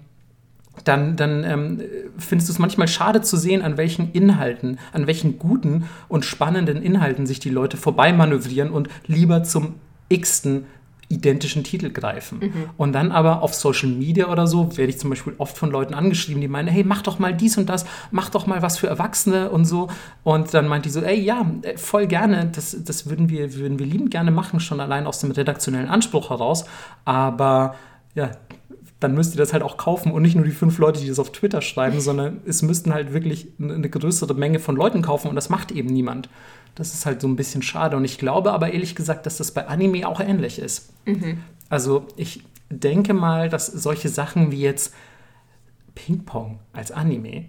dann, 0.85 1.17
dann 1.17 1.45
ähm, 1.45 1.83
findest 2.19 2.49
du 2.49 2.53
es 2.53 2.59
manchmal 2.59 2.89
schade 2.89 3.21
zu 3.21 3.37
sehen, 3.37 3.63
an 3.63 3.77
welchen 3.77 4.13
Inhalten, 4.13 4.79
an 4.93 5.07
welchen 5.07 5.39
guten 5.39 5.89
und 6.09 6.25
spannenden 6.25 6.83
Inhalten 6.83 7.27
sich 7.27 7.41
die 7.41 7.51
Leute 7.51 7.77
vorbeimanövrieren 7.77 8.71
und 8.71 8.89
lieber 9.07 9.43
zum 9.43 9.75
x-ten 10.09 10.67
identischen 11.09 11.65
Titel 11.65 11.91
greifen. 11.91 12.39
Mhm. 12.41 12.71
Und 12.77 12.93
dann 12.93 13.13
aber 13.13 13.43
auf 13.43 13.55
Social 13.55 13.89
Media 13.89 14.29
oder 14.29 14.47
so 14.47 14.77
werde 14.77 14.91
ich 14.91 14.99
zum 14.99 15.11
Beispiel 15.11 15.35
oft 15.39 15.57
von 15.57 15.71
Leuten 15.71 15.95
angeschrieben, 15.95 16.41
die 16.41 16.49
meinen, 16.49 16.69
hey, 16.69 16.85
mach 16.85 17.03
doch 17.03 17.19
mal 17.19 17.35
dies 17.35 17.57
und 17.57 17.69
das, 17.69 17.87
mach 18.11 18.29
doch 18.29 18.47
mal 18.47 18.61
was 18.61 18.79
für 18.79 18.89
Erwachsene 18.89 19.51
und 19.51 19.65
so. 19.65 19.89
Und 20.23 20.53
dann 20.53 20.69
meint 20.69 20.85
die 20.85 20.91
so, 20.91 21.01
ey, 21.01 21.19
ja, 21.19 21.51
äh, 21.63 21.79
voll 21.79 22.07
gerne, 22.07 22.51
das, 22.55 22.77
das 22.85 23.09
würden, 23.09 23.31
wir, 23.31 23.55
würden 23.55 23.79
wir 23.79 23.87
liebend 23.87 24.11
gerne 24.11 24.31
machen, 24.31 24.61
schon 24.61 24.81
allein 24.81 25.07
aus 25.07 25.21
dem 25.21 25.31
redaktionellen 25.31 25.89
Anspruch 25.89 26.29
heraus. 26.29 26.67
Aber 27.05 27.75
ja, 28.15 28.31
dann 29.01 29.15
müsst 29.15 29.35
ihr 29.35 29.39
das 29.39 29.53
halt 29.53 29.63
auch 29.63 29.77
kaufen 29.77 30.13
und 30.13 30.23
nicht 30.23 30.35
nur 30.35 30.45
die 30.45 30.51
fünf 30.51 30.79
Leute, 30.79 31.01
die 31.01 31.09
das 31.09 31.19
auf 31.19 31.31
Twitter 31.33 31.63
schreiben, 31.63 32.01
sondern 32.01 32.41
es 32.47 32.63
müssten 32.63 32.93
halt 32.93 33.13
wirklich 33.13 33.49
eine 33.61 33.89
größere 33.89 34.35
Menge 34.35 34.59
von 34.59 34.77
Leuten 34.77 35.03
kaufen 35.03 35.29
und 35.29 35.37
das 35.37 35.51
macht 35.51 35.71
eben 35.71 35.89
niemand. 35.89 36.29
Das 36.75 36.95
ist 36.95 37.07
halt 37.07 37.21
so 37.21 37.29
ein 37.29 37.37
bisschen 37.37 37.63
schade. 37.63 37.97
Und 37.97 38.05
ich 38.05 38.19
glaube 38.19 38.53
aber 38.53 38.73
ehrlich 38.73 38.95
gesagt, 38.95 39.27
dass 39.27 39.37
das 39.37 39.53
bei 39.53 39.67
Anime 39.67 40.07
auch 40.07 40.21
ähnlich 40.21 40.59
ist. 40.59 40.93
Mhm. 41.07 41.43
Also 41.69 42.07
ich 42.17 42.43
denke 42.71 43.15
mal, 43.15 43.49
dass 43.49 43.67
solche 43.67 44.09
Sachen 44.09 44.51
wie 44.51 44.61
jetzt 44.61 44.95
Ping-Pong 45.95 46.61
als 46.73 46.93
Anime, 46.93 47.47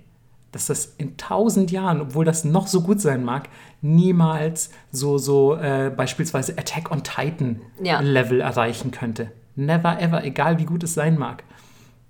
dass 0.51 0.67
das 0.67 0.95
in 0.97 1.17
tausend 1.17 1.71
Jahren, 1.71 2.01
obwohl 2.01 2.25
das 2.25 2.43
noch 2.43 2.67
so 2.67 2.81
gut 2.81 2.99
sein 2.99 3.23
mag, 3.23 3.49
niemals 3.81 4.71
so, 4.91 5.17
so 5.17 5.55
äh, 5.55 5.91
beispielsweise 5.95 6.57
Attack 6.57 6.91
on 6.91 7.03
Titan 7.03 7.61
ja. 7.81 7.99
Level 7.99 8.41
erreichen 8.41 8.91
könnte. 8.91 9.31
Never 9.55 10.01
ever, 10.01 10.23
egal 10.23 10.57
wie 10.57 10.65
gut 10.65 10.83
es 10.83 10.93
sein 10.93 11.17
mag. 11.17 11.43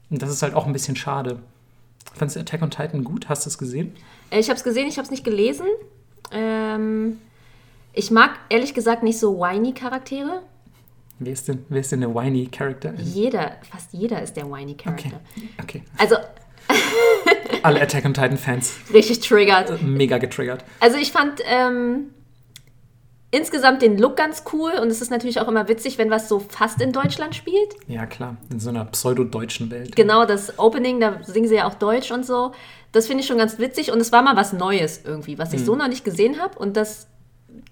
Und 0.10 0.22
das 0.22 0.30
ist 0.30 0.42
halt 0.42 0.54
auch 0.54 0.66
ein 0.66 0.74
bisschen 0.74 0.96
schade. 0.96 1.40
Fandest 2.14 2.38
du 2.38 2.40
Attack 2.42 2.62
on 2.62 2.72
Titan 2.72 3.04
gut? 3.04 3.30
Hast 3.30 3.46
du 3.46 3.50
es 3.50 3.58
gesehen? 3.58 3.94
Äh, 4.30 4.40
ich 4.40 4.50
habe 4.50 4.58
es 4.58 4.64
gesehen, 4.64 4.88
ich 4.88 4.98
habe 4.98 5.06
es 5.06 5.12
nicht 5.12 5.24
gelesen. 5.24 5.66
Ähm, 6.32 7.20
ich 7.94 8.12
mag 8.12 8.32
ehrlich 8.50 8.74
gesagt 8.74 9.04
nicht 9.04 9.20
so 9.20 9.40
whiny 9.40 9.74
Charaktere. 9.74 10.42
Wer 11.20 11.34
ist 11.34 11.48
denn, 11.48 11.66
wer 11.68 11.82
ist 11.82 11.92
denn 11.92 12.02
der 12.02 12.16
whiny 12.16 12.48
Charakter? 12.48 12.94
Jeder, 12.98 13.58
fast 13.70 13.92
jeder 13.92 14.22
ist 14.22 14.38
der 14.38 14.50
whiny 14.50 14.76
Charakter. 14.76 15.20
Okay. 15.36 15.50
okay. 15.62 15.84
Also. 15.98 16.16
Alle 17.64 17.82
Attack 17.82 18.06
on 18.06 18.14
Titan 18.14 18.38
Fans. 18.38 18.76
Richtig 18.94 19.20
triggert. 19.20 19.70
Äh, 19.70 19.84
mega 19.84 20.18
getriggert. 20.18 20.64
Also 20.80 20.98
ich 20.98 21.12
fand 21.12 21.42
ähm, 21.46 22.12
insgesamt 23.32 23.82
den 23.82 23.98
Look 23.98 24.16
ganz 24.16 24.44
cool 24.54 24.72
und 24.82 24.88
es 24.88 25.02
ist 25.02 25.12
natürlich 25.12 25.40
auch 25.40 25.48
immer 25.48 25.68
witzig, 25.68 25.98
wenn 25.98 26.10
was 26.10 26.30
so 26.30 26.40
fast 26.40 26.82
in 26.82 26.92
Deutschland 26.92 27.36
spielt. 27.36 27.76
Ja, 27.88 28.06
klar. 28.06 28.38
In 28.52 28.60
so 28.60 28.70
einer 28.70 28.86
pseudo-deutschen 28.86 29.70
Welt. 29.72 29.96
Genau, 29.96 30.26
das 30.26 30.58
Opening, 30.58 31.00
da 31.00 31.20
singen 31.24 31.48
sie 31.48 31.56
ja 31.56 31.68
auch 31.68 31.76
Deutsch 31.76 32.12
und 32.12 32.26
so. 32.26 32.54
Das 32.92 33.08
finde 33.08 33.22
ich 33.22 33.28
schon 33.28 33.38
ganz 33.38 33.60
witzig 33.60 33.92
und 33.92 34.00
es 34.00 34.12
war 34.12 34.22
mal 34.22 34.36
was 34.36 34.54
Neues 34.54 35.02
irgendwie, 35.04 35.38
was 35.38 35.54
ich 35.54 35.62
mhm. 35.62 35.66
so 35.66 35.76
noch 35.76 35.88
nicht 35.88 36.04
gesehen 36.04 36.40
habe. 36.40 36.58
Und 36.58 36.76
das, 36.76 37.08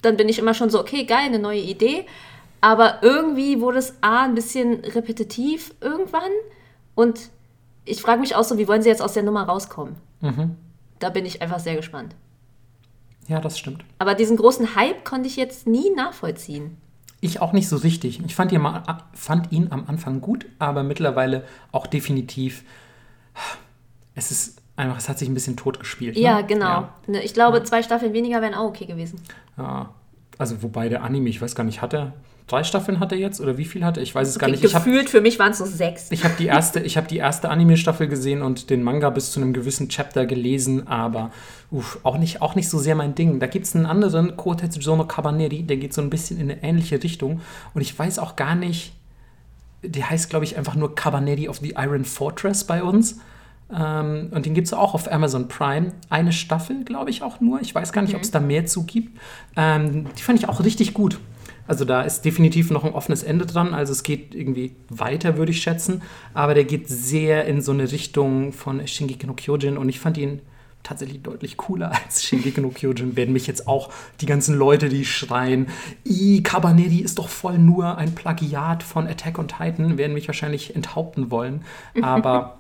dann 0.01 0.18
bin 0.18 0.30
ich 0.30 0.39
immer 0.39 0.53
schon 0.53 0.70
so, 0.70 0.80
okay, 0.80 1.05
geil, 1.05 1.26
eine 1.26 1.39
neue 1.39 1.61
Idee. 1.61 2.05
Aber 2.61 2.99
irgendwie 3.01 3.61
wurde 3.61 3.80
es 3.80 3.95
A, 4.01 4.24
ein 4.24 4.36
bisschen 4.36 4.84
repetitiv 4.84 5.74
irgendwann. 5.82 6.32
Und 6.95 7.30
ich 7.86 8.01
frage 8.01 8.20
mich 8.20 8.36
auch 8.36 8.43
so, 8.43 8.57
wie 8.57 8.68
wollen 8.68 8.82
sie 8.82 8.89
jetzt 8.89 9.01
aus 9.01 9.13
der 9.13 9.24
Nummer 9.24 9.43
rauskommen? 9.43 9.95
Mhm. 10.22 10.55
Da 10.99 11.09
bin 11.09 11.26
ich 11.26 11.41
einfach 11.41 11.59
sehr 11.59 11.76
gespannt. 11.76 12.15
Ja, 13.28 13.39
das 13.39 13.59
stimmt. 13.59 13.84
Aber 13.99 14.15
diesen 14.15 14.38
großen 14.38 14.76
Hype 14.76 15.03
konnte 15.03 15.28
ich 15.28 15.36
jetzt 15.36 15.68
nie 15.68 15.89
nachvollziehen. 15.91 16.78
Ich 17.20 17.41
auch 17.41 17.51
nicht 17.51 17.68
so 17.68 17.78
richtig. 17.78 18.24
Ich 18.26 18.36
fand 18.36 18.51
ihn, 18.51 18.61
mal, 18.61 18.84
fand 19.13 19.51
ihn 19.51 19.68
am 19.72 19.86
Anfang 19.88 20.22
gut, 20.22 20.45
aber 20.59 20.84
mittlerweile 20.84 21.45
auch 21.72 21.88
definitiv. 21.88 22.63
Es 24.15 24.32
ist 24.32 24.61
einfach, 24.78 24.97
es 24.97 25.09
hat 25.09 25.19
sich 25.19 25.28
ein 25.28 25.34
bisschen 25.34 25.57
tot 25.57 25.80
gespielt. 25.80 26.15
Ne? 26.15 26.21
Ja, 26.21 26.41
genau. 26.41 26.65
Ja. 26.65 26.93
Ne, 27.07 27.23
ich 27.23 27.34
glaube, 27.34 27.57
ja. 27.57 27.63
zwei 27.65 27.84
Staffeln 27.84 28.13
weniger 28.13 28.41
wären 28.41 28.53
auch 28.53 28.69
okay 28.69 28.86
gewesen. 28.86 29.19
Ja. 29.57 29.89
Also, 30.38 30.61
wobei 30.61 30.88
der 30.88 31.03
Anime, 31.03 31.30
ich 31.30 31.41
weiß 31.41 31.55
gar 31.55 31.63
nicht, 31.63 31.82
hat 31.82 31.93
er 31.93 32.13
drei 32.47 32.63
Staffeln 32.63 32.99
hat 32.99 33.11
er 33.11 33.17
jetzt 33.17 33.41
oder 33.41 33.57
wie 33.57 33.65
viel 33.65 33.84
hat 33.84 33.97
er? 33.97 34.03
Ich 34.03 34.15
weiß 34.15 34.28
es 34.28 34.38
okay, 34.38 34.45
gar 34.45 34.51
nicht. 34.51 34.61
Gefühlt 34.61 35.05
hab, 35.05 35.09
für 35.09 35.21
mich 35.21 35.38
waren 35.38 35.51
es 35.51 35.59
nur 35.59 35.67
sechs. 35.67 36.07
Ich 36.11 36.23
habe 36.23 36.34
die 36.39 36.47
erste, 36.47 36.80
ich 36.80 36.97
habe 36.97 37.07
die 37.07 37.17
erste 37.17 37.49
Anime-Staffel 37.49 38.07
gesehen 38.07 38.41
und 38.41 38.69
den 38.69 38.84
Manga 38.84 39.09
bis 39.09 39.32
zu 39.32 39.41
einem 39.41 39.53
gewissen 39.53 39.89
Chapter 39.89 40.25
gelesen, 40.25 40.88
aber 40.88 41.32
uff, 41.71 41.99
auch 42.03 42.17
nicht, 42.17 42.41
auch 42.41 42.55
nicht 42.55 42.69
so 42.69 42.80
sehr 42.80 42.95
mein 42.95 43.15
Ding. 43.15 43.39
Da 43.39 43.47
gibt 43.47 43.65
es 43.65 43.75
einen 43.75 43.86
anderen 43.86 44.38
Kotetsu 44.38 44.80
Jono 44.80 45.05
Kabaneri, 45.05 45.63
der 45.63 45.78
geht 45.78 45.93
so 45.93 46.01
ein 46.01 46.09
bisschen 46.09 46.39
in 46.39 46.49
eine 46.49 46.63
ähnliche 46.63 47.03
Richtung 47.03 47.41
und 47.73 47.82
ich 47.82 47.97
weiß 47.97 48.19
auch 48.19 48.36
gar 48.36 48.55
nicht. 48.55 48.93
Der 49.84 50.09
heißt, 50.09 50.30
glaube 50.30 50.45
ich, 50.45 50.57
einfach 50.57 50.75
nur 50.75 50.95
Cabaneri 50.95 51.49
of 51.49 51.57
the 51.57 51.75
Iron 51.78 52.05
Fortress 52.05 52.63
bei 52.63 52.82
uns. 52.82 53.19
Ähm, 53.76 54.30
und 54.32 54.45
den 54.45 54.53
gibt 54.53 54.68
es 54.68 54.74
auch 54.74 54.93
auf 54.93 55.11
Amazon 55.11 55.47
Prime. 55.47 55.93
Eine 56.09 56.32
Staffel, 56.32 56.84
glaube 56.84 57.09
ich, 57.09 57.22
auch 57.24 57.41
nur. 57.41 57.61
Ich 57.61 57.74
weiß 57.76 57.91
gar 57.91 58.01
nicht, 58.01 58.11
mhm. 58.11 58.18
ob 58.18 58.24
es 58.24 58.32
da 58.32 58.39
mehr 58.39 58.65
zu 58.65 58.84
gibt. 58.84 59.20
Ähm, 59.55 60.05
die 60.18 60.24
fand 60.24 60.39
ich 60.39 60.47
auch 60.47 60.63
richtig 60.63 60.93
gut. 60.93 61.20
Also 61.68 61.84
da 61.84 62.01
ist 62.01 62.22
definitiv 62.22 62.72
noch 62.72 62.86
ein 62.86 62.93
offenes 62.93 63.24
Ende 63.24 63.45
dran. 63.45 63.74
Also 63.74 63.91
es 63.91 64.03
geht 64.03 64.34
irgendwie 64.34 64.76
weiter, 64.89 65.38
würde 65.38 65.51
ich 65.51 65.61
schätzen. 65.61 66.01
Aber 66.34 66.53
der 66.53 66.63
geht 66.63 66.88
sehr 66.88 67.45
in 67.45 67.61
so 67.61 67.74
eine 67.74 67.91
Richtung 67.91 68.53
von 68.53 68.86
Shingeki 68.88 69.28
no 69.28 69.34
Kyojin 69.34 69.78
und 69.78 69.89
ich 69.89 69.99
fand 69.99 70.18
ihn 70.18 70.41
tatsächlich 70.84 71.22
deutlich 71.22 71.57
cooler 71.57 71.91
als 72.05 72.24
Shingeki 72.24 72.61
no 72.61 72.70
Kyojin. 72.70 73.18
Werden 73.18 73.34
mich 73.34 73.47
jetzt 73.47 73.68
auch 73.68 73.89
die 74.22 74.26
ganzen 74.26 74.55
Leute, 74.55 74.88
die 74.88 75.03
schreien, 75.03 75.68
I, 76.05 76.41
Cabaneri 76.41 76.99
ist 76.99 77.20
doch 77.20 77.28
voll 77.28 77.57
nur 77.57 77.97
ein 77.97 78.15
Plagiat 78.15 78.82
von 78.82 79.05
Attack 79.05 79.38
on 79.38 79.49
Titan, 79.49 79.97
werden 79.97 80.13
mich 80.13 80.28
wahrscheinlich 80.28 80.74
enthaupten 80.74 81.32
wollen. 81.32 81.65
Aber 82.01 82.59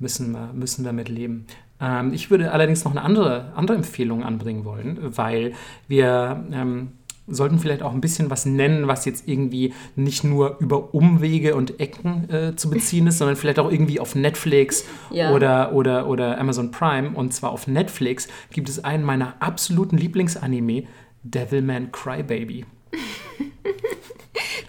müssen 0.00 0.32
wir, 0.32 0.50
müssen 0.52 0.84
wir 0.84 0.92
mit 0.92 1.08
leben. 1.08 1.46
Ähm, 1.80 2.12
ich 2.12 2.30
würde 2.30 2.50
allerdings 2.52 2.84
noch 2.84 2.90
eine 2.90 3.02
andere, 3.02 3.52
andere 3.54 3.76
Empfehlung 3.76 4.24
anbringen 4.24 4.64
wollen, 4.64 4.98
weil 5.16 5.52
wir 5.88 6.44
ähm, 6.52 6.88
sollten 7.28 7.58
vielleicht 7.60 7.82
auch 7.82 7.92
ein 7.92 8.00
bisschen 8.00 8.28
was 8.28 8.44
nennen, 8.44 8.88
was 8.88 9.04
jetzt 9.04 9.28
irgendwie 9.28 9.72
nicht 9.94 10.24
nur 10.24 10.56
über 10.58 10.94
Umwege 10.94 11.54
und 11.54 11.78
Ecken 11.78 12.28
äh, 12.28 12.56
zu 12.56 12.70
beziehen 12.70 13.06
ist, 13.06 13.18
sondern 13.18 13.36
vielleicht 13.36 13.60
auch 13.60 13.70
irgendwie 13.70 14.00
auf 14.00 14.14
Netflix 14.16 14.84
Ja. 15.10 15.32
oder, 15.32 15.72
oder, 15.72 16.08
oder 16.08 16.38
Amazon 16.38 16.72
Prime. 16.72 17.10
Und 17.10 17.32
zwar 17.32 17.50
auf 17.50 17.66
Netflix 17.68 18.26
gibt 18.50 18.68
es 18.68 18.82
einen 18.82 19.04
meiner 19.04 19.34
absoluten 19.40 19.96
Lieblingsanime, 19.96 20.84
Devilman 21.22 21.92
Crybaby. 21.92 22.64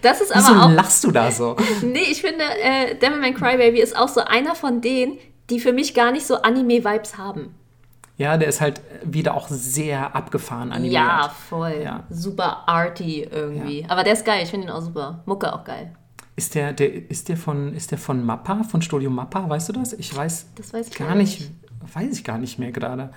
Das 0.02 0.20
ist 0.20 0.32
Wieso 0.34 0.52
aber 0.52 0.66
auch. 0.66 0.70
lachst 0.72 1.04
du 1.04 1.10
da 1.10 1.30
so? 1.30 1.56
Nee, 1.82 2.04
ich 2.10 2.20
finde, 2.20 2.44
äh, 2.62 2.94
Devilman 2.96 3.34
Crybaby 3.34 3.80
ist 3.80 3.96
auch 3.96 4.08
so 4.08 4.20
einer 4.20 4.54
von 4.54 4.80
denen, 4.80 5.18
die 5.50 5.60
für 5.60 5.72
mich 5.72 5.94
gar 5.94 6.12
nicht 6.12 6.26
so 6.26 6.36
Anime-Vibes 6.36 7.18
haben. 7.18 7.54
Ja, 8.18 8.36
der 8.36 8.48
ist 8.48 8.60
halt 8.60 8.80
wieder 9.04 9.34
auch 9.34 9.48
sehr 9.48 10.14
abgefahren 10.14 10.70
animiert. 10.70 10.94
Ja, 10.94 11.34
voll. 11.48 11.80
Ja. 11.82 12.04
Super 12.10 12.68
arty 12.68 13.22
irgendwie. 13.30 13.84
Aber 13.88 14.04
der 14.04 14.12
ist 14.12 14.24
geil, 14.24 14.42
ich 14.44 14.50
finde 14.50 14.68
ihn 14.68 14.72
auch 14.72 14.82
super. 14.82 15.22
Mucke 15.26 15.52
auch 15.52 15.64
geil. 15.64 15.92
Ist 16.36 16.54
der, 16.54 16.72
der, 16.72 17.10
ist 17.10 17.28
der 17.28 17.36
von, 17.36 17.74
ist 17.74 17.90
der 17.90 17.98
von 17.98 18.24
Mappa, 18.24 18.62
von 18.64 18.80
Studio 18.80 19.10
Mappa, 19.10 19.48
weißt 19.48 19.68
du 19.70 19.72
das? 19.74 19.92
Ich 19.94 20.14
weiß, 20.14 20.46
Das 20.54 20.72
weiß 20.72 20.88
ich 20.88 20.94
gar 20.96 21.08
gar 21.08 21.14
nicht, 21.16 21.40
nicht. 21.40 21.52
weiß 21.94 22.12
ich 22.18 22.24
gar 22.24 22.38
nicht 22.38 22.58
mehr 22.58 22.70
gerade. 22.72 23.10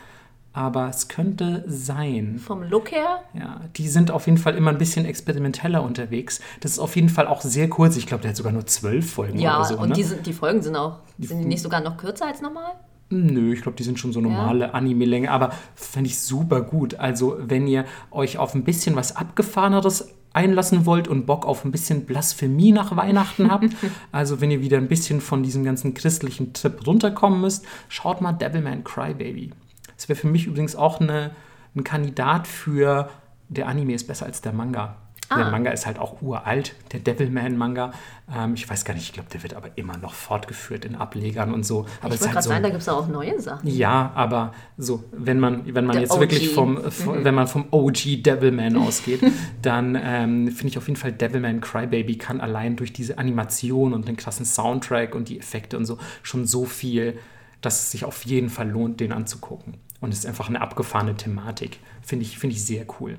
Aber 0.55 0.87
es 0.87 1.09
könnte 1.09 1.65
sein. 1.67 2.39
Vom 2.39 2.63
Look 2.63 2.93
her, 2.93 3.19
Ja, 3.33 3.59
die 3.75 3.89
sind 3.89 4.09
auf 4.09 4.25
jeden 4.25 4.37
Fall 4.37 4.55
immer 4.55 4.71
ein 4.71 4.77
bisschen 4.77 5.05
experimenteller 5.05 5.83
unterwegs. 5.83 6.39
Das 6.61 6.71
ist 6.71 6.79
auf 6.79 6.95
jeden 6.95 7.09
Fall 7.09 7.27
auch 7.27 7.41
sehr 7.41 7.69
kurz. 7.69 7.97
Ich 7.97 8.07
glaube, 8.07 8.21
der 8.21 8.29
hat 8.29 8.37
sogar 8.37 8.53
nur 8.53 8.65
zwölf 8.65 9.11
Folgen 9.11 9.37
ja, 9.37 9.57
oder 9.57 9.65
so. 9.65 9.77
und 9.77 9.89
ne? 9.89 9.95
die, 9.95 10.03
sind, 10.03 10.25
die 10.25 10.31
Folgen 10.31 10.61
sind 10.61 10.77
auch, 10.77 10.99
sind 11.19 11.39
die 11.39 11.45
nicht 11.45 11.61
sogar 11.61 11.81
noch 11.81 11.97
kürzer 11.97 12.27
als 12.27 12.41
normal? 12.41 12.71
Nö, 13.09 13.51
ich 13.51 13.63
glaube, 13.63 13.77
die 13.77 13.83
sind 13.83 13.99
schon 13.99 14.13
so 14.13 14.21
normale 14.21 14.73
Anime-Länge, 14.73 15.29
aber 15.29 15.51
fände 15.75 16.09
ich 16.09 16.19
super 16.19 16.61
gut. 16.61 16.95
Also, 16.95 17.37
wenn 17.39 17.67
ihr 17.67 17.83
euch 18.09 18.37
auf 18.37 18.55
ein 18.55 18.63
bisschen 18.63 18.95
was 18.95 19.17
Abgefahreneres 19.17 20.13
einlassen 20.31 20.85
wollt 20.85 21.09
und 21.09 21.25
Bock 21.25 21.45
auf 21.45 21.65
ein 21.65 21.71
bisschen 21.71 22.05
Blasphemie 22.05 22.71
nach 22.71 22.95
Weihnachten 22.95 23.51
habt, 23.51 23.75
also 24.13 24.39
wenn 24.39 24.51
ihr 24.51 24.61
wieder 24.61 24.77
ein 24.77 24.87
bisschen 24.87 25.19
von 25.19 25.43
diesem 25.43 25.65
ganzen 25.65 25.93
christlichen 25.93 26.53
Trip 26.53 26.87
runterkommen 26.87 27.41
müsst, 27.41 27.65
schaut 27.89 28.21
mal 28.21 28.31
Devilman 28.31 28.85
Crybaby. 28.85 29.51
Das 29.97 30.09
wäre 30.09 30.17
für 30.19 30.27
mich 30.27 30.47
übrigens 30.47 30.75
auch 30.75 30.99
eine, 30.99 31.31
ein 31.75 31.83
Kandidat 31.83 32.47
für 32.47 33.09
der 33.49 33.67
Anime 33.67 33.93
ist 33.93 34.07
besser 34.07 34.25
als 34.25 34.41
der 34.41 34.53
Manga. 34.53 34.95
Der 35.35 35.47
Ah. 35.47 35.49
Manga 35.51 35.71
ist 35.71 35.87
halt 35.87 35.97
auch 35.97 36.21
uralt, 36.21 36.75
der 36.91 36.99
Devilman-Manga. 36.99 37.93
Ähm, 38.31 38.53
ich 38.53 38.69
weiß 38.69 38.85
gar 38.85 38.93
nicht, 38.93 39.05
ich 39.07 39.13
glaube, 39.13 39.27
der 39.33 39.41
wird 39.41 39.55
aber 39.55 39.69
immer 39.75 39.97
noch 39.97 40.13
fortgeführt 40.13 40.85
in 40.85 40.93
Ablegern 40.95 41.51
und 41.51 41.65
so. 41.65 41.87
Aber 42.01 42.13
ich 42.13 42.21
wollte 42.21 42.25
halt 42.25 42.31
gerade 42.33 42.43
so 42.43 42.49
sagen, 42.49 42.63
da 42.63 42.69
gibt 42.69 42.81
es 42.83 42.89
auch 42.89 43.07
neue 43.07 43.41
Sachen. 43.41 43.67
ja, 43.67 44.11
aber 44.13 44.53
so, 44.77 45.03
wenn 45.11 45.39
man, 45.39 45.65
wenn 45.73 45.85
man 45.85 45.93
Der 45.93 46.01
jetzt 46.03 46.11
OG. 46.11 46.19
wirklich 46.19 46.49
vom, 46.51 46.77
v- 46.91 47.23
wenn 47.23 47.33
man 47.33 47.47
vom 47.47 47.65
OG 47.71 48.21
Devilman 48.21 48.77
ausgeht, 48.77 49.21
dann 49.63 49.97
ähm, 49.99 50.49
finde 50.51 50.67
ich 50.67 50.77
auf 50.77 50.87
jeden 50.87 50.99
Fall 50.99 51.11
Devilman 51.11 51.59
Crybaby 51.59 52.19
kann 52.19 52.39
allein 52.39 52.75
durch 52.75 52.93
diese 52.93 53.17
Animation 53.17 53.93
und 53.93 54.07
den 54.07 54.17
krassen 54.17 54.45
Soundtrack 54.45 55.15
und 55.15 55.29
die 55.29 55.39
Effekte 55.39 55.75
und 55.75 55.85
so 55.85 55.97
schon 56.21 56.45
so 56.45 56.65
viel, 56.65 57.17
dass 57.61 57.79
es 57.81 57.89
sich 57.91 58.05
auf 58.05 58.23
jeden 58.25 58.49
Fall 58.49 58.69
lohnt, 58.69 58.99
den 58.99 59.11
anzugucken. 59.11 59.77
Und 60.05 60.11
es 60.11 60.19
ist 60.19 60.27
einfach 60.27 60.49
eine 60.49 60.61
abgefahrene 60.61 61.15
Thematik. 61.17 61.79
Finde 62.03 62.25
ich, 62.25 62.37
finde 62.37 62.55
ich 62.55 62.63
sehr 62.63 62.85
cool. 62.99 63.17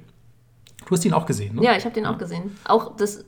Du 0.86 0.92
hast 0.92 1.04
ihn 1.04 1.12
auch 1.12 1.26
gesehen, 1.26 1.56
ne? 1.56 1.64
Ja, 1.64 1.76
ich 1.76 1.84
habe 1.84 1.92
den 1.96 2.06
auch 2.06 2.16
gesehen. 2.16 2.56
Auch 2.64 2.94
das, 2.96 3.24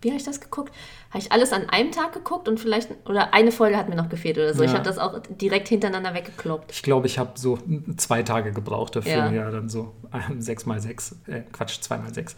wie 0.00 0.10
habe 0.10 0.16
ich 0.16 0.22
das 0.24 0.40
geguckt? 0.40 0.72
Habe 1.10 1.18
ich 1.18 1.32
alles 1.32 1.52
an 1.52 1.68
einem 1.68 1.90
Tag 1.90 2.12
geguckt 2.12 2.48
und 2.48 2.60
vielleicht, 2.60 2.90
oder 3.08 3.34
eine 3.34 3.50
Folge 3.50 3.76
hat 3.76 3.88
mir 3.88 3.96
noch 3.96 4.08
gefehlt 4.08 4.36
oder 4.38 4.54
so. 4.54 4.62
Ich 4.62 4.70
Ja. 4.70 4.76
habe 4.76 4.84
das 4.84 4.96
auch 4.98 5.20
direkt 5.28 5.66
hintereinander 5.66 6.14
weggekloppt. 6.14 6.70
Ich 6.70 6.84
glaube, 6.84 7.08
ich 7.08 7.18
habe 7.18 7.32
so 7.34 7.58
zwei 7.96 8.22
Tage 8.22 8.52
gebraucht 8.52 8.94
dafür. 8.94 9.10
Ja. 9.10 9.32
Ja, 9.32 9.50
dann 9.50 9.68
so 9.68 9.96
ähm, 10.12 10.40
sechs 10.40 10.64
mal 10.64 10.80
sechs, 10.80 11.16
äh, 11.26 11.40
Quatsch, 11.50 11.80
zwei 11.80 11.98
mal 11.98 12.14
sechs. 12.14 12.36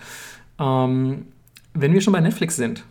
Ähm, 0.59 1.27
wenn 1.75 1.93
wir 1.93 2.01
schon 2.01 2.15
bei 2.15 2.21
Netflix 2.21 2.57
sind, 2.57 2.83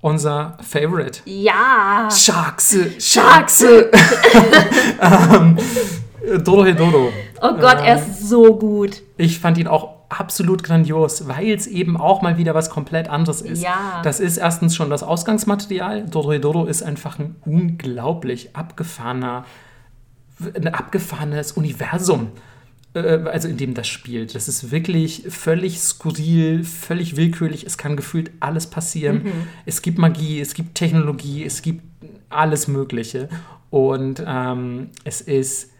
unser 0.00 0.56
Favorite. 0.60 1.20
Ja! 1.24 2.08
Sharkse, 2.12 3.00
Sharkse. 3.00 3.90
ähm, 5.00 5.58
Dorohedoro. 6.44 7.12
Oh 7.40 7.54
Gott, 7.54 7.78
er 7.84 7.96
ist 7.96 8.28
so 8.28 8.56
gut. 8.56 9.02
Ich 9.16 9.38
fand 9.38 9.58
ihn 9.58 9.66
auch 9.66 10.02
absolut 10.08 10.62
grandios, 10.62 11.26
weil 11.26 11.50
es 11.52 11.66
eben 11.66 11.96
auch 11.96 12.22
mal 12.22 12.36
wieder 12.36 12.54
was 12.54 12.70
komplett 12.70 13.08
anderes 13.08 13.40
ist. 13.40 13.62
Ja. 13.62 14.02
Das 14.04 14.20
ist 14.20 14.36
erstens 14.36 14.76
schon 14.76 14.90
das 14.90 15.02
Ausgangsmaterial. 15.02 16.06
Dorohedoro 16.06 16.66
ist 16.66 16.82
einfach 16.82 17.18
ein 17.18 17.36
unglaublich 17.44 18.54
abgefahrener, 18.54 19.44
ein 20.54 20.68
abgefahrenes 20.68 21.52
Universum, 21.52 22.28
äh, 22.94 23.00
also 23.00 23.48
in 23.48 23.56
dem 23.56 23.74
das 23.74 23.88
spielt. 23.88 24.34
Das 24.34 24.48
ist 24.48 24.70
wirklich 24.70 25.24
völlig 25.28 25.80
skurril, 25.80 26.62
völlig 26.64 27.16
willkürlich. 27.16 27.64
Es 27.64 27.78
kann 27.78 27.96
gefühlt 27.96 28.30
alles 28.40 28.66
passieren. 28.66 29.26
Es 29.66 29.82
gibt 29.82 29.98
Magie, 29.98 30.40
es 30.40 30.54
gibt 30.54 30.74
Technologie, 30.74 31.44
es 31.44 31.62
gibt 31.62 31.82
alles 32.28 32.68
Mögliche. 32.68 33.28
Und 33.70 34.22
ähm, 34.26 34.90
es 35.04 35.22
ist 35.22 35.71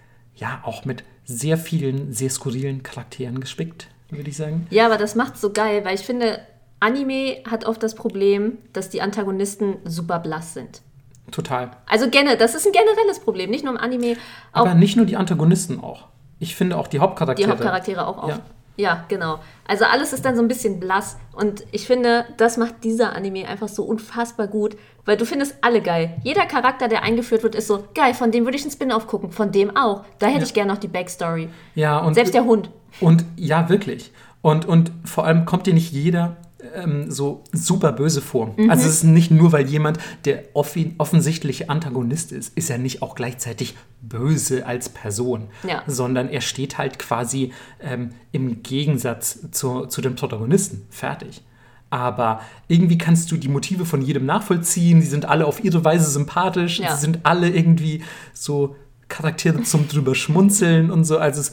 ja 0.43 0.61
auch 0.65 0.85
mit 0.85 1.05
sehr 1.25 1.57
vielen, 1.57 2.13
sehr 2.13 2.31
skurrilen 2.31 2.83
Charakteren 2.83 3.41
gespickt, 3.41 3.87
würde 4.11 4.29
ich 4.29 4.37
sagen. 4.37 4.67
Ja, 4.71 4.87
aber 4.87 4.99
das 4.99 5.15
macht's 5.15 5.41
so 5.41 5.53
geil, 5.53 5.85
weil 5.85 5.95
ich 5.95 6.03
finde, 6.03 6.41
Anime 6.81 7.37
hat 7.49 7.65
oft 7.65 7.83
das 7.83 7.95
Problem, 7.95 8.59
dass 8.73 8.91
die 8.91 9.01
Antagonisten 9.01 9.77
super 9.85 10.19
blass 10.19 10.53
sind. 10.53 10.83
Total. 11.31 11.71
Also 11.87 12.11
generell, 12.11 12.37
das 12.37 12.57
ist 12.57 12.67
ein 12.67 12.73
generelles 12.73 13.21
Problem, 13.21 13.51
nicht 13.51 13.65
nur 13.65 13.73
im 13.73 13.81
Anime, 13.81 14.17
auch 14.53 14.63
Aber 14.63 14.75
nicht 14.75 14.97
nur 14.97 15.07
die 15.07 15.17
Antagonisten 15.17 15.81
auch. 15.81 16.09
Ich 16.41 16.57
finde 16.57 16.77
auch 16.77 16.89
die 16.89 16.99
Hauptcharaktere. 16.99 17.47
die 17.47 17.53
Hauptcharaktere 17.53 18.07
auch 18.07 18.19
oft. 18.19 18.29
Ja. 18.29 18.41
Ja. 18.77 19.05
genau. 19.09 19.39
Also 19.67 19.85
alles 19.85 20.13
ist 20.13 20.25
dann 20.25 20.35
so 20.37 20.43
ein 20.43 20.49
bisschen 20.49 20.81
blass 20.81 21.17
und 21.33 21.65
ich 21.73 21.87
finde, 21.87 22.25
das 22.37 22.57
macht 22.57 22.85
dieser 22.85 23.15
Anime 23.15 23.47
einfach 23.47 23.69
so 23.69 23.85
unfassbar 23.85 24.47
gut, 24.49 24.77
weil 25.05 25.17
du 25.17 25.25
findest 25.25 25.57
alle 25.63 25.81
geil. 25.81 26.17
Jeder 26.25 26.47
Charakter, 26.47 26.89
der 26.89 27.03
eingeführt 27.03 27.43
wird, 27.43 27.55
ist 27.55 27.69
so 27.69 27.85
geil, 27.95 28.15
von 28.15 28.31
dem 28.31 28.45
würde 28.45 28.57
ich 28.57 28.63
einen 28.63 28.71
Spin-off 28.73 29.07
gucken, 29.07 29.31
von 29.31 29.53
dem 29.53 29.77
auch. 29.77 30.05
Da 30.19 30.27
hätte 30.27 30.39
Ja. 30.39 30.45
ich 30.45 30.55
gerne 30.55 30.73
noch 30.73 30.81
die 30.81 30.89
Backstory. 30.89 31.49
Ja, 31.75 31.99
und 31.99 32.15
Selbst 32.15 32.35
der 32.35 32.45
Hund. 32.45 32.71
Und 33.01 33.25
ja, 33.37 33.69
wirklich. 33.69 34.13
Und, 34.43 34.65
und 34.67 34.91
vor 35.05 35.25
allem 35.25 35.45
kommt 35.45 35.67
dir 35.67 35.75
nicht 35.75 35.93
jeder 35.93 36.37
ähm, 36.75 37.11
so 37.11 37.45
super 37.53 37.93
böse 37.93 38.21
vor. 38.21 38.55
Mhm. 38.57 38.71
Also 38.71 38.87
es 38.89 38.97
ist 38.97 39.05
nicht 39.05 39.31
nur, 39.31 39.53
weil 39.53 39.69
jemand 39.69 39.99
der 40.25 40.45
offi 40.55 40.95
offensichtliche 40.99 41.69
Antagonist 41.69 42.33
ist, 42.33 42.57
ist 42.57 42.71
er 42.71 42.79
nicht 42.79 43.03
auch 43.03 43.15
gleichzeitig 43.15 43.75
böse 44.01 44.67
als 44.67 44.89
Person, 44.89 45.49
Ja. 45.67 45.83
sondern 45.87 46.29
er 46.29 46.41
steht 46.41 46.79
halt 46.79 46.99
quasi 46.99 47.53
ähm, 47.81 48.11
im 48.33 48.63
Gegensatz 48.63 49.51
zu, 49.51 49.87
zu 49.87 50.01
dem 50.01 50.17
Protagonisten. 50.17 50.87
Fertig. 50.91 51.43
Aber 51.91 52.41
irgendwie 52.69 52.97
kannst 52.97 53.31
du 53.31 53.37
die 53.37 53.49
Motive 53.49 53.85
von 53.85 54.01
jedem 54.01 54.25
nachvollziehen. 54.25 55.01
Die 55.01 55.07
sind 55.07 55.27
alle 55.27 55.47
auf 55.47 55.63
ihre 55.63 55.85
Weise 55.85 56.11
sympathisch. 56.11 56.79
Ja. 56.81 56.95
Sie 56.95 57.01
sind 57.03 57.21
alle 57.25 57.51
irgendwie 57.51 58.03
so 58.33 58.77
Charaktere 59.09 59.63
zum 59.63 59.89
drüber 59.89 60.15
schmunzeln 60.15 60.91
und 60.91 61.05
so. 61.05 61.19
Also 61.19 61.43
es 61.43 61.53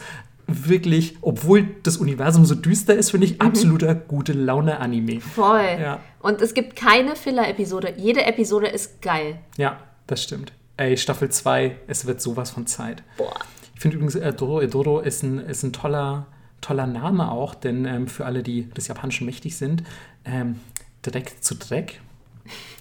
wirklich, 0.68 1.18
obwohl 1.22 1.68
das 1.84 1.98
Universum 1.98 2.46
so 2.46 2.56
düster 2.56 2.96
ist, 2.96 3.12
finde 3.12 3.28
ich 3.28 3.42
absoluter 3.42 3.96
gute 3.96 4.34
Laune-Anime. 4.34 5.22
Voll. 5.22 5.78
Ja. 5.80 6.00
Und 6.20 6.42
es 6.42 6.54
gibt 6.54 6.76
keine 6.76 7.16
Filler-Episode. 7.16 7.94
Jede 7.98 8.26
Episode 8.26 8.68
ist 8.68 9.02
geil. 9.02 9.40
Ja, 9.58 9.80
das 10.08 10.24
stimmt. 10.24 10.52
Ey, 10.78 10.98
Staffel 10.98 11.30
2, 11.30 11.78
es 11.88 12.06
wird 12.06 12.22
sowas 12.22 12.52
von 12.52 12.68
Zeit. 12.68 13.04
Boah. 13.18 13.34
Ich 13.76 13.82
finde 13.82 13.98
übrigens, 13.98 14.16
äh, 14.16 14.34
Doro 14.34 14.62
Edoro 14.62 15.00
ist 15.00 15.24
ein, 15.24 15.40
ist 15.40 15.64
ein 15.64 15.74
toller, 15.74 16.28
toller 16.62 16.88
Name 16.88 17.32
auch, 17.32 17.56
denn 17.56 17.86
ähm, 17.86 18.08
für 18.08 18.26
alle, 18.26 18.44
die 18.44 18.70
des 18.70 18.88
Japanischen 18.88 19.26
mächtig 19.26 19.56
sind, 19.58 19.84
ähm, 20.26 20.60
Dreck 21.02 21.42
zu 21.42 21.56
Dreck 21.56 22.02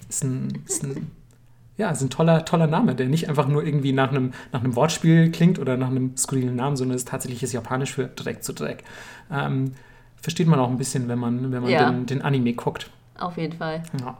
ist 0.09 0.23
ein, 0.23 0.63
ist 0.65 0.83
ein, 0.83 1.11
ja, 1.79 1.89
ist 1.89 2.01
ein 2.01 2.09
toller, 2.11 2.45
toller 2.45 2.67
Name, 2.67 2.93
der 2.93 3.07
nicht 3.07 3.27
einfach 3.29 3.47
nur 3.47 3.63
irgendwie 3.63 3.93
nach 3.93 4.11
einem, 4.11 4.33
nach 4.51 4.61
einem 4.63 4.75
Wortspiel 4.75 5.31
klingt 5.31 5.57
oder 5.57 5.77
nach 5.77 5.89
einem 5.89 6.15
skurrilen 6.17 6.55
Namen, 6.55 6.75
sondern 6.77 6.95
ist 6.95 7.07
tatsächlich 7.07 7.41
Japanisch 7.51 7.93
für 7.93 8.05
Dreck 8.07 8.43
zu 8.43 8.53
Dreck. 8.53 8.83
Ähm, 9.31 9.71
versteht 10.21 10.47
man 10.47 10.59
auch 10.59 10.69
ein 10.69 10.77
bisschen, 10.77 11.07
wenn 11.07 11.17
man, 11.17 11.51
wenn 11.51 11.61
man 11.63 11.71
Ja. 11.71 11.89
den, 11.89 12.05
den 12.05 12.21
Anime 12.21 12.53
guckt. 12.53 12.89
Auf 13.17 13.37
jeden 13.37 13.57
Fall. 13.57 13.81
Ja. 13.99 14.17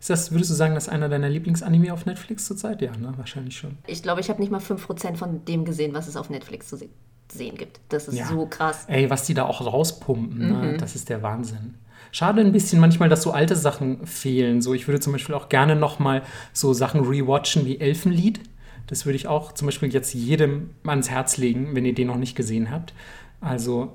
Ist 0.00 0.10
das, 0.10 0.32
würdest 0.32 0.50
du 0.50 0.54
sagen, 0.54 0.74
das 0.74 0.84
ist 0.86 0.92
einer 0.92 1.08
deiner 1.08 1.28
Lieblingsanime 1.28 1.92
auf 1.92 2.06
Netflix 2.06 2.46
zurzeit? 2.46 2.80
Ja, 2.82 2.90
ne? 2.96 3.12
Wahrscheinlich 3.16 3.56
schon. 3.56 3.76
Ich 3.86 4.02
glaube, 4.02 4.20
ich 4.20 4.30
habe 4.30 4.40
nicht 4.40 4.50
mal 4.50 4.60
5% 4.60 5.16
von 5.16 5.44
dem 5.44 5.64
gesehen, 5.64 5.92
was 5.94 6.08
es 6.08 6.16
auf 6.16 6.30
Netflix 6.30 6.68
zu 6.68 6.76
se 6.76 6.88
sehen 7.32 7.56
gibt. 7.56 7.78
Das 7.90 8.08
ist 8.08 8.16
Ja. 8.18 8.26
so 8.26 8.46
krass. 8.46 8.86
Ey, 8.88 9.08
was 9.08 9.24
die 9.24 9.34
da 9.34 9.44
auch 9.44 9.60
rauspumpen, 9.64 10.38
Mhm. 10.48 10.60
ne? 10.72 10.76
das 10.78 10.96
ist 10.96 11.08
der 11.10 11.22
Wahnsinn. 11.22 11.74
Schade 12.12 12.40
ein 12.40 12.52
bisschen 12.52 12.80
manchmal, 12.80 13.08
dass 13.08 13.22
so 13.22 13.32
alte 13.32 13.56
Sachen 13.56 14.06
fehlen. 14.06 14.62
So, 14.62 14.74
ich 14.74 14.88
würde 14.88 15.00
zum 15.00 15.12
Beispiel 15.12 15.34
auch 15.34 15.48
gerne 15.48 15.76
noch 15.76 15.98
mal 15.98 16.22
so 16.52 16.72
Sachen 16.72 17.02
rewatchen 17.02 17.66
wie 17.66 17.80
Elfenlied. 17.80 18.40
Das 18.86 19.06
würde 19.06 19.16
ich 19.16 19.28
auch 19.28 19.52
zum 19.52 19.66
Beispiel 19.66 19.92
jetzt 19.92 20.14
jedem 20.14 20.70
ans 20.84 21.10
Herz 21.10 21.36
legen, 21.36 21.74
wenn 21.74 21.84
ihr 21.84 21.94
den 21.94 22.08
noch 22.08 22.16
nicht 22.16 22.34
gesehen 22.34 22.70
habt. 22.70 22.92
Also 23.40 23.92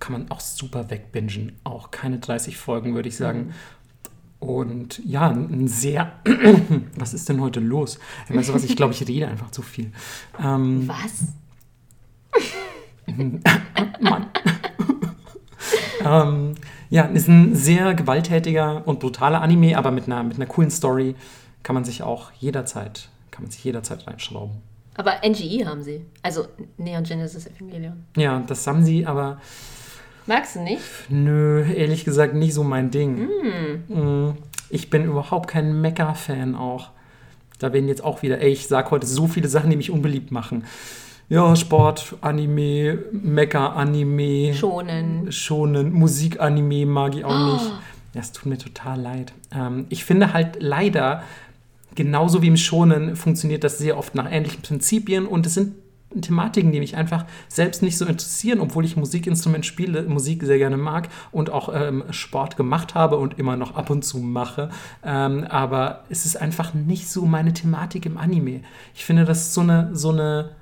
kann 0.00 0.12
man 0.12 0.30
auch 0.30 0.40
super 0.40 0.90
wegbingen. 0.90 1.52
Auch 1.64 1.90
keine 1.90 2.18
30 2.18 2.56
Folgen, 2.56 2.94
würde 2.94 3.08
ich 3.08 3.16
sagen. 3.16 3.54
Und 4.40 5.00
ja, 5.04 5.28
ein 5.30 5.66
sehr. 5.66 6.12
was 6.96 7.14
ist 7.14 7.28
denn 7.28 7.40
heute 7.40 7.60
los? 7.60 7.98
Weißt 8.28 8.48
du 8.48 8.54
was? 8.54 8.64
Ich 8.64 8.76
glaube, 8.76 8.92
ich 8.92 9.06
rede 9.06 9.26
einfach 9.26 9.50
zu 9.50 9.62
viel. 9.62 9.92
Ähm, 10.40 10.88
Was? 10.88 11.32
Mann. 14.00 14.26
ähm, 16.04 16.54
ja, 16.90 17.02
ist 17.04 17.28
ein 17.28 17.54
sehr 17.54 17.94
gewalttätiger 17.94 18.82
und 18.86 19.00
brutaler 19.00 19.40
Anime, 19.42 19.76
aber 19.76 19.90
mit 19.90 20.06
einer, 20.06 20.22
mit 20.22 20.36
einer 20.36 20.46
coolen 20.46 20.70
Story 20.70 21.14
kann 21.62 21.74
man 21.74 21.84
sich 21.84 22.02
auch 22.02 22.30
jederzeit, 22.38 23.08
kann 23.30 23.42
man 23.44 23.50
sich 23.50 23.62
jederzeit 23.64 24.06
reinschrauben. 24.06 24.56
Aber 24.96 25.12
NGE 25.24 25.64
haben 25.66 25.82
sie. 25.82 26.04
Also 26.22 26.46
Neon 26.76 27.04
Genesis 27.04 27.46
Evangelion. 27.46 28.04
Ja, 28.16 28.42
das 28.46 28.66
haben 28.66 28.84
sie, 28.84 29.06
aber 29.06 29.40
Magst 30.26 30.56
du 30.56 30.60
nicht? 30.60 30.82
nö, 31.08 31.62
ehrlich 31.64 32.04
gesagt 32.04 32.34
nicht 32.34 32.52
so 32.52 32.64
mein 32.64 32.90
Ding. 32.90 33.28
Mm, 33.88 34.32
Ich 34.70 34.90
bin 34.90 35.04
überhaupt 35.04 35.48
kein 35.48 35.80
Mecha-Fan 35.80 36.54
auch. 36.54 36.90
Da 37.58 37.72
werden 37.72 37.88
jetzt 37.88 38.04
auch 38.04 38.22
wieder, 38.22 38.40
ey, 38.40 38.50
ich 38.50 38.66
sag 38.68 38.90
heute 38.90 39.06
so 39.06 39.26
viele 39.26 39.48
Sachen, 39.48 39.70
die 39.70 39.76
mich 39.76 39.90
unbeliebt 39.90 40.30
machen. 40.30 40.64
Ja, 41.30 41.54
Sport, 41.56 42.16
Anime, 42.22 43.00
Mecha-Anime. 43.12 44.54
Schonen. 44.54 45.30
Schonen, 45.30 45.92
Musik-Anime 45.92 46.86
mag 46.86 47.14
ich 47.16 47.24
auch 47.24 47.52
nicht. 47.52 47.66
Ja, 48.14 48.20
es 48.22 48.32
tut 48.32 48.46
mir 48.46 48.56
total 48.56 48.98
leid. 48.98 49.34
Ähm, 49.54 49.84
ich 49.90 50.06
finde 50.06 50.32
halt 50.32 50.56
leider, 50.58 51.22
genauso 51.94 52.40
wie 52.40 52.46
im 52.46 52.56
Schonen, 52.56 53.14
funktioniert 53.14 53.62
das 53.62 53.76
sehr 53.76 53.98
oft 53.98 54.14
nach 54.14 54.30
ähnlichen 54.30 54.62
Prinzipien 54.62 55.26
und 55.26 55.44
es 55.44 55.52
sind 55.52 55.74
Thematiken, 56.18 56.72
die 56.72 56.80
mich 56.80 56.96
einfach 56.96 57.26
selbst 57.48 57.82
nicht 57.82 57.98
so 57.98 58.06
interessieren, 58.06 58.60
obwohl 58.60 58.86
ich 58.86 58.96
Musikinstrument 58.96 59.66
spiele, 59.66 60.04
Musik 60.04 60.42
sehr 60.44 60.56
gerne 60.56 60.78
mag 60.78 61.10
und 61.30 61.50
auch 61.50 61.68
ähm, 61.74 62.04
Sport 62.08 62.56
gemacht 62.56 62.94
habe 62.94 63.18
und 63.18 63.38
immer 63.38 63.58
noch 63.58 63.76
ab 63.76 63.90
und 63.90 64.02
zu 64.02 64.16
mache. 64.16 64.70
Ähm, 65.04 65.44
aber 65.44 66.04
es 66.08 66.24
ist 66.24 66.40
einfach 66.40 66.72
nicht 66.72 67.10
so 67.10 67.26
meine 67.26 67.52
Thematik 67.52 68.06
im 68.06 68.16
Anime. 68.16 68.62
Ich 68.94 69.04
finde, 69.04 69.26
das 69.26 69.42
ist 69.42 69.52
so 69.52 69.60
eine, 69.60 69.90
so 69.92 70.08
eine 70.08 70.56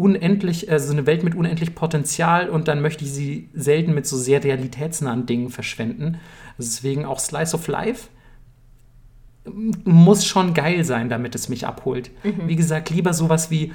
unendlich, 0.00 0.70
also 0.70 0.92
eine 0.92 1.06
Welt 1.06 1.22
mit 1.22 1.34
unendlich 1.34 1.74
Potenzial 1.74 2.48
und 2.48 2.68
dann 2.68 2.80
möchte 2.80 3.04
ich 3.04 3.12
sie 3.12 3.48
selten 3.52 3.92
mit 3.94 4.06
so 4.06 4.16
sehr 4.16 4.42
realitätsnahen 4.42 5.26
Dingen 5.26 5.50
verschwenden. 5.50 6.18
Deswegen 6.58 7.04
auch 7.04 7.20
Slice 7.20 7.54
of 7.54 7.68
Life 7.68 8.08
muss 9.84 10.24
schon 10.24 10.54
geil 10.54 10.84
sein, 10.84 11.08
damit 11.08 11.34
es 11.34 11.48
mich 11.48 11.66
abholt. 11.66 12.10
Wie 12.46 12.56
gesagt, 12.56 12.90
lieber 12.90 13.12
sowas 13.12 13.50
wie 13.50 13.72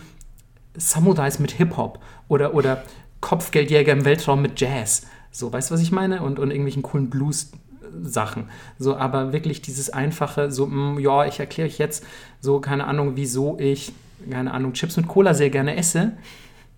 Samurais 0.76 1.39
mit 1.39 1.51
Hip-Hop 1.51 1.99
oder, 2.28 2.53
oder 2.53 2.84
Kopfgeldjäger 3.21 3.93
im 3.93 4.05
Weltraum 4.05 4.41
mit 4.41 4.59
Jazz. 4.59 5.07
So, 5.32 5.51
weißt 5.51 5.69
du, 5.69 5.76
was 5.76 5.82
ich 5.82 5.91
meine? 5.91 6.21
Und, 6.21 6.39
und 6.39 6.49
irgendwelchen 6.49 6.84
coolen 6.84 7.09
Blues-Sachen. 7.09 8.45
So, 8.80 8.95
aber 8.95 9.34
wirklich 9.34 9.61
dieses 9.61 9.89
einfache, 9.89 10.51
so, 10.51 10.67
mm, 10.67 10.99
ja, 10.99 11.26
ich 11.26 11.39
erkläre 11.39 11.69
euch 11.69 11.78
jetzt 11.78 12.05
so, 12.39 12.59
keine 12.59 12.86
Ahnung, 12.86 13.13
wieso 13.15 13.57
ich, 13.59 13.91
keine 14.30 14.53
Ahnung, 14.53 14.74
Chips 14.74 14.97
mit 14.97 15.07
Cola 15.07 15.34
sehr 15.34 15.49
gerne 15.49 15.76
esse. 15.76 16.11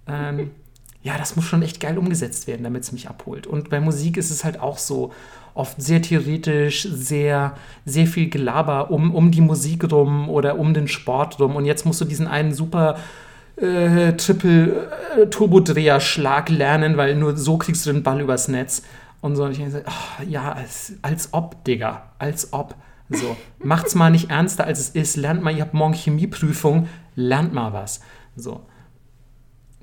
Ähm, 0.08 0.52
ja, 1.04 1.18
das 1.18 1.36
muss 1.36 1.44
schon 1.46 1.62
echt 1.62 1.80
geil 1.80 1.96
umgesetzt 1.98 2.48
werden, 2.48 2.64
damit 2.64 2.84
es 2.84 2.92
mich 2.92 3.08
abholt. 3.08 3.48
Und 3.48 3.70
bei 3.70 3.80
Musik 3.80 4.18
ist 4.18 4.30
es 4.30 4.44
halt 4.44 4.60
auch 4.60 4.78
so 4.78 5.14
oft 5.54 5.82
sehr 5.82 6.02
theoretisch, 6.02 6.86
sehr, 6.90 7.56
sehr 7.86 8.08
viel 8.08 8.30
Gelaber 8.30 8.92
um, 8.92 9.16
um 9.16 9.32
die 9.32 9.40
Musik 9.42 9.92
rum 9.92 10.30
oder 10.30 10.58
um 10.60 10.74
den 10.74 10.88
Sport 10.88 11.40
rum. 11.40 11.56
Und 11.56 11.66
jetzt 11.66 11.86
musst 11.86 12.02
du 12.02 12.06
diesen 12.06 12.28
einen 12.28 12.54
super 12.54 12.98
äh, 13.56 14.14
Triple-Turbodreher-Schlag 14.14 16.50
lernen, 16.50 16.98
weil 16.98 17.16
nur 17.16 17.38
so 17.38 17.58
kriegst 17.58 17.86
du 17.86 17.92
den 17.92 18.04
Ball 18.04 18.22
übers 18.22 18.50
Netz. 18.50 18.84
Und 19.22 19.36
so, 19.36 19.46
und 19.46 19.52
ich 19.52 19.58
denke, 19.58 19.84
oh, 19.88 20.24
ja, 20.28 20.52
als, 20.52 20.94
als 21.02 21.34
ob, 21.34 21.64
Digga, 21.64 22.12
als 22.20 22.54
ob. 22.54 22.76
So, 23.10 23.38
macht's 23.60 23.96
mal 23.96 24.12
nicht 24.12 24.30
ernster, 24.30 24.66
als 24.66 24.80
es 24.80 24.90
ist. 24.90 25.16
Lernt 25.16 25.42
mal, 25.42 25.56
ihr 25.56 25.62
habt 25.62 25.74
morgen 25.74 25.94
Chemieprüfung, 25.94 26.88
lernt 27.18 27.54
mal 27.54 27.74
was. 27.74 28.00
So. 28.38 28.62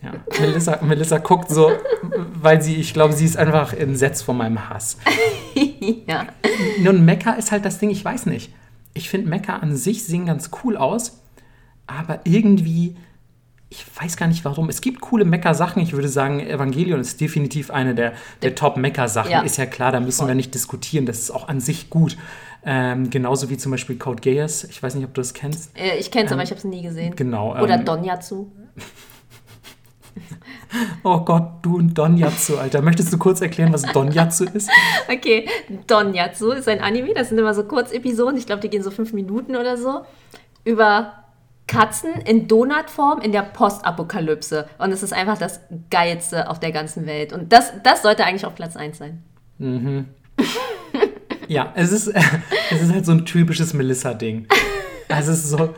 Ja, 0.03 0.13
Melissa, 0.39 0.81
Melissa 0.83 1.19
guckt 1.19 1.51
so, 1.51 1.73
weil 2.35 2.63
sie, 2.63 2.77
ich 2.77 2.93
glaube, 2.93 3.15
sie 3.15 3.25
ist 3.25 3.37
einfach 3.37 3.73
entsetzt 3.73 4.23
von 4.23 4.37
meinem 4.37 4.69
Hass. 4.69 4.99
ja. 6.07 6.27
Nun, 6.81 7.05
Mecca 7.05 7.33
ist 7.33 7.53
halt 7.53 7.65
das 7.65 7.79
Ding, 7.79 7.91
ich 7.91 8.05
weiß 8.05 8.27
nicht. 8.27 8.53
Ich 8.93 9.09
finde 9.09 9.29
Mecca 9.29 9.57
an 9.57 9.77
sich 9.77 10.05
sehen 10.05 10.27
ganz 10.27 10.51
cool 10.63 10.77
aus, 10.77 11.21
aber 11.87 12.21
irgendwie, 12.25 12.97
ich 13.71 13.85
weiß 14.01 14.17
gar 14.17 14.27
nicht 14.27 14.45
warum. 14.45 14.69
Es 14.69 14.81
gibt 14.81 15.01
coole 15.01 15.25
Mecca-Sachen. 15.25 15.83
Ich 15.83 15.95
würde 15.95 16.09
sagen, 16.09 16.39
Evangelion 16.39 17.01
ist 17.01 17.21
definitiv 17.21 17.71
eine 17.71 17.95
der, 17.95 18.13
der 18.43 18.55
Top-Mecca-Sachen. 18.55 19.31
Ja. 19.31 19.41
Ist 19.41 19.57
ja 19.57 19.67
klar, 19.67 19.91
da 19.91 20.01
müssen 20.01 20.19
Voll. 20.19 20.29
wir 20.29 20.35
nicht 20.35 20.55
diskutieren. 20.55 21.07
Das 21.07 21.19
ist 21.19 21.31
auch 21.31 21.49
an 21.49 21.61
sich 21.61 21.91
gut. 21.91 22.17
Ähm, 22.67 23.11
genauso 23.11 23.51
wie 23.51 23.59
zum 23.59 23.73
Beispiel 23.73 23.97
Code 23.97 24.21
Geass. 24.21 24.65
Ich 24.65 24.83
weiß 24.83 24.95
nicht, 24.95 25.05
ob 25.05 25.13
du 25.15 25.21
das 25.21 25.35
kennst. 25.35 25.77
Äh, 25.79 25.99
ich 25.99 26.11
kenn's, 26.11 26.33
aber 26.33 26.43
ich 26.43 26.51
habe 26.51 26.59
es 26.59 26.65
nie 26.65 26.83
gesehen. 26.83 27.15
Genau. 27.15 27.53
Oder 27.53 27.75
ähm, 27.75 27.85
Donjatsu. 27.85 28.51
Oh 31.05 31.21
Gott, 31.21 31.63
du 31.63 31.77
und 31.77 31.97
Donjatsu, 31.97 32.57
Alter. 32.57 32.83
Möchtest 32.83 33.13
du 33.13 33.19
kurz 33.19 33.41
erklären, 33.41 33.73
was 33.73 33.83
Donjatsu 33.83 34.45
ist? 34.45 34.71
Okay, 35.13 35.49
Donjatsu 35.87 36.51
ist 36.51 36.69
ein 36.69 36.81
Anime, 36.81 37.15
das 37.15 37.29
sind 37.29 37.39
immer 37.39 37.55
so 37.55 37.65
Kurzepisoden, 37.65 38.37
ich 38.37 38.47
glaube, 38.47 38.63
die 38.63 38.71
gehen 38.71 38.83
so 38.83 38.91
fünf 38.91 39.13
Minuten 39.13 39.57
oder 39.57 39.77
so, 39.77 40.03
über 40.65 41.25
Katzen 41.67 42.13
in 42.25 42.49
Donutform 42.49 43.21
in 43.21 43.33
der 43.33 43.43
Postapokalypse. 43.43 44.67
Und 44.79 44.93
es 44.93 45.03
ist 45.03 45.13
einfach 45.13 45.39
das 45.39 45.61
Geilste 45.91 46.51
auf 46.51 46.61
der 46.61 46.73
ganzen 46.73 47.07
Welt. 47.07 47.33
Und 47.33 47.53
das, 47.53 47.73
das 47.83 48.03
sollte 48.03 48.25
eigentlich 48.25 48.47
auf 48.47 48.55
Platz 48.55 48.77
1 48.77 48.99
sein. 48.99 49.23
Ja, 51.49 51.73
es 51.77 51.93
ist, 51.93 52.09
es 52.71 52.83
ist 52.83 52.93
halt 52.93 53.07
so 53.07 53.13
ein 53.13 53.25
typisches 53.27 53.75
Melissa-Ding. 53.75 54.47
Also 55.09 55.33
es 55.33 55.45
ist 55.45 55.51
so 55.51 55.75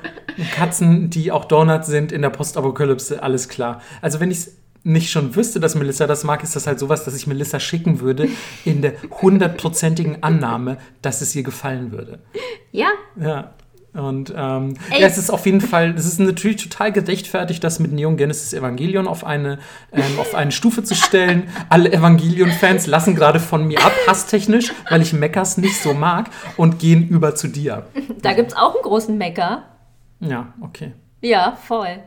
Katzen, 0.54 1.10
die 1.10 1.32
auch 1.32 1.44
Donuts 1.44 1.88
sind 1.88 2.12
in 2.12 2.22
der 2.22 2.30
Postapokalypse, 2.30 3.22
alles 3.22 3.48
klar. 3.48 3.82
Also 4.00 4.20
wenn 4.20 4.30
ich 4.30 4.38
es 4.38 4.56
nicht 4.84 5.10
schon 5.10 5.34
wüsste, 5.34 5.58
dass 5.58 5.74
Melissa 5.74 6.06
das 6.06 6.22
mag, 6.22 6.44
ist 6.44 6.54
das 6.54 6.68
halt 6.68 6.78
sowas, 6.78 7.04
dass 7.04 7.16
ich 7.16 7.26
Melissa 7.26 7.58
schicken 7.58 8.00
würde, 8.00 8.28
in 8.64 8.82
der 8.82 8.94
hundertprozentigen 9.20 10.22
Annahme, 10.22 10.78
dass 11.02 11.22
es 11.22 11.34
ihr 11.34 11.42
gefallen 11.42 11.90
würde. 11.90 12.20
Ja, 12.70 12.90
Ja. 13.20 13.52
Und 13.96 14.32
ähm, 14.36 14.74
ja, 14.90 15.06
es 15.06 15.18
ist 15.18 15.30
auf 15.30 15.46
jeden 15.46 15.60
Fall, 15.60 15.94
es 15.96 16.04
ist 16.04 16.20
natürlich 16.20 16.62
total 16.62 16.92
gerechtfertigt, 16.92 17.64
das 17.64 17.78
mit 17.78 17.92
Neon 17.92 18.16
Genesis 18.16 18.52
Evangelion 18.52 19.08
auf 19.08 19.24
eine, 19.24 19.58
ähm, 19.92 20.18
auf 20.18 20.34
eine 20.34 20.52
Stufe 20.52 20.84
zu 20.84 20.94
stellen. 20.94 21.48
Alle 21.68 21.92
Evangelion-Fans 21.92 22.86
lassen 22.86 23.14
gerade 23.14 23.40
von 23.40 23.66
mir 23.66 23.78
ab, 23.84 23.92
hasstechnisch, 24.06 24.72
weil 24.90 25.02
ich 25.02 25.12
Meckers 25.12 25.56
nicht 25.56 25.80
so 25.80 25.94
mag 25.94 26.30
und 26.56 26.78
gehen 26.78 27.08
über 27.08 27.34
zu 27.34 27.48
dir. 27.48 27.86
da 28.22 28.32
gibt 28.34 28.52
es 28.52 28.56
auch 28.56 28.74
einen 28.74 28.82
großen 28.82 29.16
Mecker. 29.16 29.62
Ja, 30.20 30.52
okay. 30.60 30.92
Ja, 31.20 31.56
voll. 31.66 31.98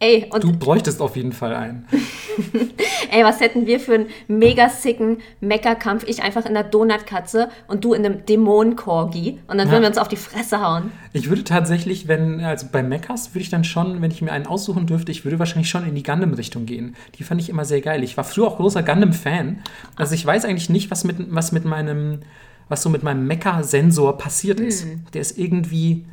Ey, 0.00 0.30
Du 0.40 0.52
bräuchtest 0.52 1.00
auf 1.00 1.16
jeden 1.16 1.32
Fall 1.32 1.54
einen. 1.56 1.84
ey, 3.10 3.24
was 3.24 3.40
hätten 3.40 3.66
wir 3.66 3.80
für 3.80 3.94
einen 3.94 4.06
mega 4.28 4.68
sicken 4.68 5.18
Meckerkampf? 5.40 6.04
Ich 6.06 6.22
einfach 6.22 6.46
in 6.46 6.54
der 6.54 6.62
Donutkatze 6.62 7.48
und 7.66 7.84
du 7.84 7.94
in 7.94 8.04
einem 8.06 8.24
Dämonen-Corgi. 8.24 9.40
Und 9.48 9.58
dann 9.58 9.66
würden 9.68 9.74
Ja. 9.74 9.80
wir 9.82 9.88
uns 9.88 9.98
auf 9.98 10.06
die 10.06 10.14
Fresse 10.16 10.60
hauen. 10.60 10.92
Ich 11.12 11.28
würde 11.28 11.42
tatsächlich, 11.42 12.06
wenn, 12.06 12.38
also 12.40 12.68
bei 12.70 12.84
Mechas 12.84 13.34
würde 13.34 13.40
ich 13.42 13.50
dann 13.50 13.64
schon, 13.64 14.00
wenn 14.00 14.12
ich 14.12 14.22
mir 14.22 14.30
einen 14.30 14.46
aussuchen 14.46 14.86
dürfte, 14.86 15.10
ich 15.10 15.24
würde 15.24 15.40
wahrscheinlich 15.40 15.68
schon 15.68 15.84
in 15.84 15.96
die 15.96 16.04
Gundam-Richtung 16.04 16.64
gehen. 16.64 16.94
Die 17.18 17.24
fand 17.24 17.40
ich 17.40 17.48
immer 17.48 17.64
sehr 17.64 17.80
geil. 17.80 18.04
Ich 18.04 18.16
war 18.16 18.22
früher 18.22 18.46
auch 18.46 18.56
großer 18.58 18.84
Gundam-Fan. 18.84 19.64
Also 19.96 20.14
ich 20.14 20.24
weiß 20.24 20.44
eigentlich 20.44 20.70
nicht, 20.70 20.92
was 20.92 21.02
mit, 21.02 21.16
was 21.34 21.50
mit 21.50 21.64
meinem, 21.64 22.20
was 22.68 22.84
so 22.84 22.88
mit 22.88 23.02
meinem 23.02 23.26
Mecha-Sensor 23.26 24.16
passiert 24.16 24.60
ist. 24.60 24.86
Der 25.12 25.20
ist 25.22 25.36
irgendwie 25.38 26.04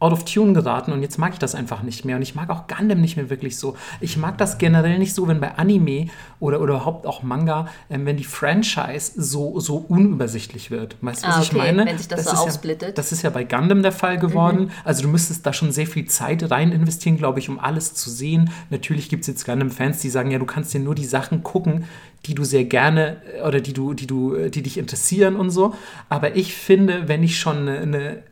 out 0.00 0.12
of 0.12 0.24
tune 0.24 0.52
geraten 0.52 0.92
und 0.92 1.02
jetzt 1.02 1.18
mag 1.18 1.32
ich 1.32 1.38
das 1.40 1.54
einfach 1.56 1.82
nicht 1.82 2.04
mehr. 2.04 2.16
Und 2.16 2.22
ich 2.22 2.34
mag 2.36 2.50
auch 2.50 2.68
Gundam 2.68 3.00
nicht 3.00 3.16
mehr 3.16 3.30
wirklich 3.30 3.56
so. 3.58 3.76
Ich 4.00 4.16
mag 4.16 4.38
das 4.38 4.58
generell 4.58 4.98
nicht 4.98 5.12
so, 5.12 5.26
wenn 5.26 5.40
bei 5.40 5.56
Anime 5.56 6.06
oder, 6.38 6.60
oder 6.60 6.74
überhaupt 6.74 7.04
auch 7.06 7.22
Manga, 7.24 7.66
ähm, 7.90 8.06
wenn 8.06 8.16
die 8.16 8.24
Franchise 8.24 9.12
so, 9.16 9.58
so 9.58 9.84
unübersichtlich 9.88 10.70
wird. 10.70 10.96
Weißt 11.00 11.24
du, 11.24 11.28
was 11.28 11.36
Ah, 11.36 11.42
ich 11.42 11.48
okay, 11.48 11.58
meine? 11.58 11.86
wenn 11.86 11.98
sich 11.98 12.06
das 12.08 12.24
so 12.24 12.30
ist 12.30 12.38
aufsplittet. 12.38 12.88
Ja, 12.90 12.94
das 12.94 13.10
ist 13.10 13.22
ja 13.22 13.30
bei 13.30 13.42
Gundam 13.42 13.82
der 13.82 13.90
Fall 13.92 14.18
geworden. 14.18 14.70
Also 14.84 15.02
du 15.02 15.08
müsstest 15.08 15.44
da 15.44 15.52
schon 15.52 15.72
sehr 15.72 15.86
viel 15.86 16.06
Zeit 16.06 16.48
rein 16.48 16.70
investieren, 16.70 17.16
glaube 17.16 17.40
ich, 17.40 17.48
um 17.48 17.58
alles 17.58 17.94
zu 17.94 18.08
sehen. 18.08 18.50
Natürlich 18.70 19.08
gibt 19.08 19.22
es 19.22 19.26
jetzt 19.26 19.44
Gundam-Fans, 19.46 19.98
die 19.98 20.10
sagen, 20.10 20.30
ja, 20.30 20.38
du 20.38 20.46
kannst 20.46 20.72
dir 20.74 20.80
nur 20.80 20.94
die 20.94 21.04
Sachen 21.06 21.42
gucken, 21.42 21.84
die 22.26 22.34
du 22.34 22.44
sehr 22.44 22.64
gerne 22.64 23.16
äh, 23.36 23.42
oder 23.46 23.60
die 23.60 23.72
du, 23.72 23.94
die 23.94 24.06
du, 24.06 24.34
äh, 24.36 24.50
die 24.50 24.62
dich 24.62 24.78
interessieren 24.78 25.34
und 25.34 25.50
so. 25.50 25.74
Aber 26.08 26.36
ich 26.36 26.54
finde, 26.54 27.08
wenn 27.08 27.22
ich 27.24 27.38
schon 27.38 27.68
eine, 27.68 27.78
eine 27.80 28.22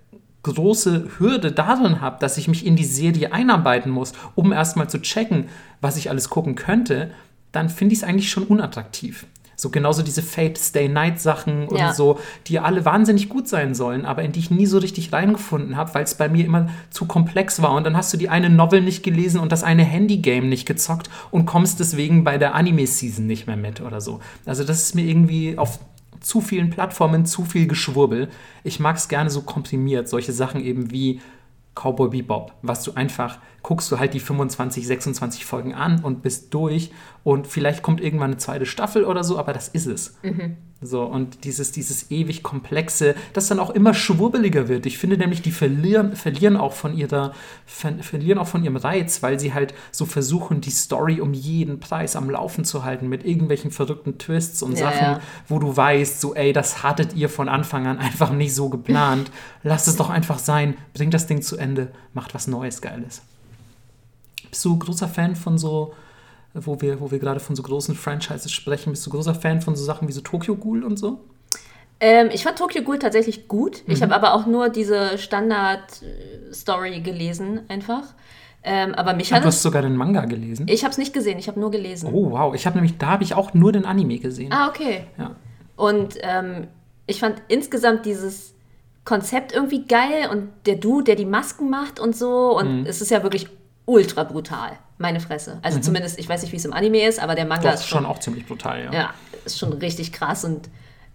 große 0.55 1.09
Hürde 1.19 1.53
darin 1.53 2.01
habe, 2.01 2.19
dass 2.21 2.39
ich 2.39 2.49
mich 2.49 2.65
in 2.67 2.77
die 2.77 2.85
Serie 2.85 3.33
einarbeiten 3.33 3.91
muss, 3.91 4.13
um 4.35 4.53
erstmal 4.53 4.89
zu 4.89 5.01
checken, 5.01 5.49
was 5.81 5.97
ich 5.97 6.11
alles 6.11 6.31
gucken 6.31 6.55
könnte, 6.55 7.11
dann 7.53 7.69
finde 7.69 7.95
ich 7.95 8.01
es 8.01 8.05
eigentlich 8.05 8.31
schon 8.31 8.45
unattraktiv. 8.45 9.27
So 9.59 9.71
genauso 9.71 10.03
diese 10.03 10.21
Fate 10.23 10.59
Stay 10.59 10.87
Night 10.87 11.19
Sachen 11.19 11.67
und 11.69 11.79
Ja. 11.79 11.95
so, 11.95 12.21
die 12.47 12.59
alle 12.59 12.85
wahnsinnig 12.85 13.31
gut 13.31 13.49
sein 13.49 13.75
sollen, 13.75 14.05
aber 14.05 14.23
in 14.23 14.33
die 14.33 14.41
ich 14.41 14.51
nie 14.51 14.67
so 14.67 14.77
richtig 14.77 15.15
reingefunden 15.15 15.77
habe, 15.77 15.95
weil 15.95 16.05
es 16.05 16.15
bei 16.15 16.29
mir 16.29 16.45
immer 16.45 16.69
zu 16.91 17.07
komplex 17.07 17.63
war. 17.63 17.73
Und 17.73 17.85
dann 17.85 17.97
hast 17.97 18.13
du 18.13 18.19
die 18.19 18.29
eine 18.29 18.51
Novel 18.51 18.83
nicht 18.83 19.03
gelesen 19.03 19.41
und 19.41 19.53
das 19.53 19.63
eine 19.63 19.83
Handy-Game 19.85 20.51
nicht 20.51 20.67
gezockt 20.67 21.09
und 21.31 21.47
kommst 21.47 21.81
deswegen 21.81 22.23
bei 22.23 22.37
der 22.37 22.55
Anime-Season 22.55 23.27
nicht 23.27 23.47
mehr 23.47 23.57
mit 23.57 23.81
oder 23.81 24.03
so. 24.03 24.21
Also 24.45 24.63
das 24.63 24.83
ist 24.83 24.95
mir 24.95 25.07
irgendwie 25.07 25.57
auf 25.57 25.79
zu 26.21 26.41
vielen 26.41 26.71
Plattformen 26.71 27.27
zu 27.27 27.45
viel 27.45 27.67
Geschwurbel. 27.67 28.29
Ich 28.65 28.81
mag 28.81 28.97
es 28.97 29.09
gerne 29.09 29.31
so 29.31 29.43
komprimiert, 29.43 30.09
solche 30.09 30.33
Sachen 30.33 30.63
eben 30.63 30.91
wie 30.91 31.21
Cowboy 31.75 32.09
Bebop, 32.09 32.53
was 32.63 32.83
du 32.83 32.93
einfach, 32.95 33.39
guckst 33.67 33.91
du 33.91 33.99
halt 33.99 34.15
die 34.15 34.21
25, 34.21 34.87
26 34.87 35.45
Folgen 35.45 35.75
an 35.75 36.05
und 36.05 36.23
bist 36.23 36.55
durch 36.55 36.93
und 37.25 37.49
vielleicht 37.49 37.83
kommt 37.83 38.01
irgendwann 38.01 38.31
eine 38.31 38.37
zweite 38.37 38.65
Staffel 38.65 39.05
oder 39.05 39.25
so, 39.25 39.41
aber 39.41 39.53
das 39.53 39.67
ist 39.67 39.87
es. 39.87 40.17
So, 40.81 41.03
und 41.03 41.43
dieses, 41.43 41.73
dieses 41.73 42.13
ewig 42.13 42.45
komplexe, 42.45 43.17
das 43.33 43.49
dann 43.49 43.59
auch 43.59 43.71
immer 43.71 43.93
schwurbeliger 43.93 44.69
wird. 44.69 44.87
Ich 44.87 44.99
finde 44.99 45.19
nämlich, 45.19 45.43
die 45.43 45.51
verlieren, 45.51 46.15
verlieren, 46.15 46.57
auch 46.57 46.75
von 46.75 46.97
ihrer, 46.97 47.33
ver, 47.65 47.95
verlieren 48.03 48.39
auch 48.39 48.47
von 48.47 48.63
ihrem 48.63 48.77
Reiz, 48.77 49.21
weil 49.25 49.41
sie 49.41 49.53
halt 49.53 49.75
so 49.91 50.07
versuchen, 50.07 50.61
die 50.61 50.71
Story 50.71 51.21
um 51.21 51.35
jeden 51.35 51.81
Preis 51.81 52.15
am 52.15 52.31
Laufen 52.31 52.65
zu 52.65 52.85
halten 52.85 53.09
mit 53.09 53.25
irgendwelchen 53.25 53.73
verrückten 53.73 54.17
Twists 54.19 54.63
und 54.63 54.79
Ja, 54.79 54.93
Sachen, 54.93 55.07
ja. 55.07 55.21
wo 55.49 55.59
du 55.59 55.77
weißt, 55.77 56.21
so, 56.21 56.37
ey, 56.37 56.53
das 56.53 56.85
hattet 56.85 57.15
ihr 57.15 57.29
von 57.29 57.49
Anfang 57.49 57.89
an 57.89 57.99
einfach 57.99 58.31
nicht 58.31 58.55
so 58.55 58.69
geplant. 58.69 59.33
Lasst 59.65 59.89
es 59.89 59.97
doch 59.97 60.11
einfach 60.11 60.39
sein, 60.39 60.77
bringt 60.95 61.15
das 61.15 61.27
Ding 61.27 61.43
zu 61.43 61.57
Ende, 61.57 61.91
macht 62.15 62.33
was 62.33 62.47
Neues, 62.47 62.81
Geiles. 62.81 63.23
Bist 64.51 64.65
du 64.65 64.79
großer 64.79 65.09
Fan 65.09 65.37
von 65.37 65.59
so, 65.59 65.95
wo 66.55 66.81
wir, 66.81 67.01
wo 67.01 67.11
wir 67.11 67.19
gerade 67.19 67.41
von 67.41 67.55
so 67.57 67.63
großen 67.63 67.95
Franchises 67.95 68.51
sprechen, 68.53 68.91
bist 68.91 69.05
du 69.07 69.11
großer 69.11 69.35
Fan 69.35 69.61
von 69.61 69.77
so 69.77 69.85
Sachen 69.85 70.09
wie 70.09 70.13
so 70.13 70.21
Tokyo 70.21 70.57
Ghoul 70.57 70.85
und 70.85 70.99
so? 70.99 71.21
Ähm, 71.99 72.29
ich 72.33 72.43
fand 72.43 72.59
Tokyo 72.59 72.83
Ghoul 72.83 72.99
tatsächlich 72.99 73.49
gut. 73.49 73.83
Mhm. 73.87 73.93
Ich 73.95 74.03
habe 74.03 74.15
aber 74.15 74.35
auch 74.35 74.47
nur 74.47 74.69
diese 74.69 75.17
Standard-Story 75.19 77.01
gelesen, 77.01 77.61
einfach. 77.69 78.03
Ähm, 78.63 78.95
aber 78.95 79.15
mich 79.15 79.33
hat 79.33 79.45
du 79.45 79.49
es. 79.49 79.57
hast 79.57 79.63
sogar 79.63 79.83
den 79.83 79.95
Manga 79.97 80.25
gelesen. 80.25 80.67
Ich 80.69 80.83
habe 80.83 80.91
es 80.91 80.99
nicht 80.99 81.13
gesehen, 81.13 81.39
ich 81.39 81.47
habe 81.49 81.61
nur 81.61 81.71
gelesen. 81.71 82.11
Oh, 82.13 82.31
wow. 82.33 82.55
Ich 82.55 82.67
habe 82.67 82.77
nämlich, 82.77 82.99
da 82.99 83.07
habe 83.09 83.23
ich 83.23 83.35
auch 83.35 83.55
nur 83.55 83.71
den 83.73 83.85
Anime 83.85 84.19
gesehen. 84.19 84.53
Ah, 84.53 84.69
okay. 84.69 85.05
Ja. 85.19 85.37
Und 85.77 86.17
ähm, 86.23 86.67
ich 87.07 87.21
fand 87.21 87.41
insgesamt 87.49 88.07
dieses 88.07 88.55
Konzept 89.05 89.53
irgendwie 89.53 89.85
geil 89.87 90.29
und 90.33 90.49
der 90.67 90.75
Dude, 90.77 91.05
der 91.05 91.15
die 91.15 91.27
Masken 91.27 91.71
macht 91.71 92.01
und 92.01 92.17
so. 92.17 92.59
Und 92.59 92.81
Mhm. 92.81 92.87
es 92.87 93.01
ist 93.01 93.11
ja 93.11 93.23
wirklich 93.23 93.47
ultra 93.87 94.25
brutal. 94.25 94.73
Meine 94.99 95.21
Fresse. 95.21 95.59
Also 95.63 95.79
zumindest, 95.81 96.19
ich 96.19 96.29
weiß 96.29 96.43
nicht, 96.43 96.53
wie 96.53 96.57
es 96.57 96.65
im 96.65 96.73
Anime 96.73 97.07
ist, 97.07 97.21
aber 97.21 97.35
der 97.35 97.45
Manga 97.45 97.63
Mhm. 97.63 97.65
Das 97.65 97.81
ist 97.81 97.87
ist 97.87 97.89
schon 97.91 98.07
auch 98.07 98.19
ziemlich 98.19 98.47
brutal, 98.47 98.85
ja. 98.85 98.93
ja, 98.93 99.15
ist 99.45 99.59
schon 99.59 99.73
richtig 99.75 100.13
krass. 100.13 100.45
Und 100.45 100.69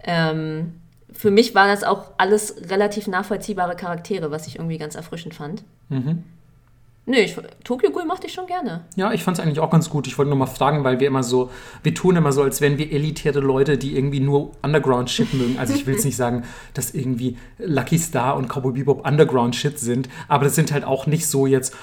ähm, 0.03 0.73
für 1.11 1.31
mich 1.31 1.53
waren 1.55 1.69
das 1.69 1.83
auch 1.83 2.11
alles 2.17 2.55
relativ 2.69 3.07
nachvollziehbare 3.07 3.75
Charaktere, 3.75 4.31
was 4.31 4.47
ich 4.47 4.57
irgendwie 4.57 4.77
ganz 4.77 4.95
erfrischend 4.95 5.33
fand. 5.33 5.63
Mhm. 5.89 6.23
Nö, 7.07 7.17
ich, 7.17 7.35
Tokyo 7.63 7.89
Ghoul 7.89 8.05
mochte 8.05 8.27
ich 8.27 8.33
schon 8.33 8.45
gerne. 8.45 8.85
Ja, 8.95 9.11
ich 9.11 9.23
fand 9.23 9.37
es 9.37 9.43
eigentlich 9.43 9.59
auch 9.59 9.71
ganz 9.71 9.89
gut. 9.89 10.05
Ich 10.05 10.19
wollte 10.19 10.29
nur 10.29 10.37
mal 10.37 10.45
fragen, 10.45 10.83
weil 10.83 10.99
wir 10.99 11.07
immer 11.07 11.23
so, 11.23 11.49
wir 11.81 11.95
tun 11.95 12.15
immer 12.15 12.31
so, 12.31 12.43
als 12.43 12.61
wären 12.61 12.77
wir 12.77 12.91
elitäre 12.91 13.39
Leute, 13.39 13.79
die 13.79 13.95
irgendwie 13.97 14.19
nur 14.19 14.51
Underground-Shit 14.61 15.33
mögen. 15.33 15.57
Also 15.57 15.73
ich 15.73 15.87
will 15.87 15.95
jetzt 15.95 16.05
nicht 16.05 16.15
sagen, 16.15 16.43
dass 16.75 16.93
irgendwie 16.93 17.37
Lucky 17.57 17.97
Star 17.97 18.37
und 18.37 18.47
Cowboy 18.49 18.73
Bebop 18.73 19.05
Underground-Shit 19.05 19.79
sind, 19.79 20.09
aber 20.27 20.43
das 20.43 20.53
sind 20.53 20.71
halt 20.71 20.83
auch 20.83 21.07
nicht 21.07 21.25
so 21.27 21.47
jetzt, 21.47 21.75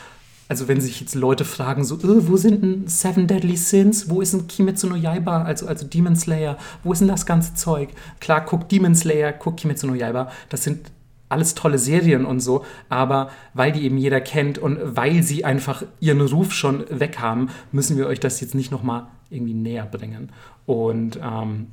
also 0.48 0.66
wenn 0.66 0.80
sich 0.80 1.00
jetzt 1.00 1.14
Leute 1.14 1.44
fragen, 1.44 1.84
so, 1.84 1.96
äh, 1.96 2.28
wo 2.28 2.36
sind 2.36 2.62
denn 2.62 2.88
Seven 2.88 3.26
Deadly 3.26 3.56
Sins? 3.56 4.08
Wo 4.08 4.20
ist 4.22 4.32
denn 4.32 4.48
Kimetsu 4.48 4.88
no 4.88 4.96
Yaiba, 4.96 5.42
also, 5.42 5.66
also 5.66 5.86
Demon 5.86 6.16
Slayer? 6.16 6.56
Wo 6.82 6.92
ist 6.92 7.00
denn 7.00 7.08
das 7.08 7.26
ganze 7.26 7.54
Zeug? 7.54 7.90
Klar, 8.20 8.44
guck 8.44 8.68
Demon 8.68 8.94
Slayer, 8.94 9.32
guck 9.32 9.58
Kimetsu 9.58 9.86
no 9.86 9.94
Yaiba. 9.94 10.30
Das 10.48 10.64
sind 10.64 10.90
alles 11.28 11.54
tolle 11.54 11.78
Serien 11.78 12.24
und 12.24 12.40
so, 12.40 12.64
aber 12.88 13.30
weil 13.52 13.72
die 13.72 13.82
eben 13.82 13.98
jeder 13.98 14.20
kennt 14.22 14.56
und 14.56 14.78
weil 14.82 15.22
sie 15.22 15.44
einfach 15.44 15.82
ihren 16.00 16.22
Ruf 16.22 16.52
schon 16.52 16.84
weg 16.88 17.18
haben, 17.18 17.50
müssen 17.70 17.98
wir 17.98 18.06
euch 18.06 18.18
das 18.18 18.40
jetzt 18.40 18.54
nicht 18.54 18.70
nochmal 18.70 19.08
irgendwie 19.28 19.52
näher 19.52 19.84
bringen. 19.84 20.30
Und 20.64 21.18
ähm, 21.22 21.68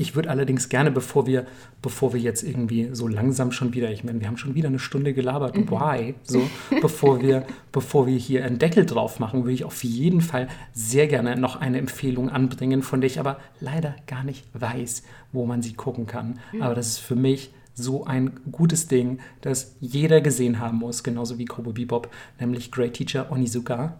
ich 0.00 0.16
würde 0.16 0.30
allerdings 0.30 0.70
gerne, 0.70 0.90
bevor 0.90 1.26
wir, 1.26 1.46
bevor 1.82 2.14
wir 2.14 2.20
jetzt 2.20 2.42
irgendwie 2.42 2.88
so 2.92 3.06
langsam 3.06 3.52
schon 3.52 3.74
wieder, 3.74 3.90
ich 3.90 4.02
meine, 4.02 4.18
wir 4.20 4.28
haben 4.28 4.38
schon 4.38 4.54
wieder 4.54 4.68
eine 4.68 4.78
Stunde 4.78 5.12
gelabert, 5.12 5.54
why? 5.56 6.14
So, 6.22 6.42
bevor 6.80 7.20
wir, 7.20 7.44
bevor 7.72 8.06
wir 8.06 8.16
hier 8.16 8.44
einen 8.46 8.58
Deckel 8.58 8.86
drauf 8.86 9.20
machen, 9.20 9.44
würde 9.44 9.52
ich 9.52 9.64
auf 9.64 9.84
jeden 9.84 10.22
Fall 10.22 10.48
sehr 10.72 11.06
gerne 11.06 11.36
noch 11.36 11.56
eine 11.56 11.78
Empfehlung 11.78 12.30
anbringen, 12.30 12.82
von 12.82 13.02
der 13.02 13.10
ich 13.10 13.20
aber 13.20 13.38
leider 13.60 13.94
gar 14.06 14.24
nicht 14.24 14.46
weiß, 14.54 15.02
wo 15.32 15.44
man 15.44 15.60
sie 15.60 15.74
gucken 15.74 16.06
kann. 16.06 16.40
Aber 16.60 16.74
das 16.74 16.88
ist 16.88 16.98
für 16.98 17.16
mich 17.16 17.52
so 17.74 18.04
ein 18.04 18.40
gutes 18.50 18.88
Ding, 18.88 19.20
das 19.42 19.76
jeder 19.80 20.22
gesehen 20.22 20.60
haben 20.60 20.78
muss, 20.78 21.02
genauso 21.02 21.38
wie 21.38 21.44
Kobo 21.44 21.72
Bebop, 21.72 22.08
nämlich 22.38 22.72
Great 22.72 22.94
Teacher 22.94 23.30
Onizuka. 23.30 23.98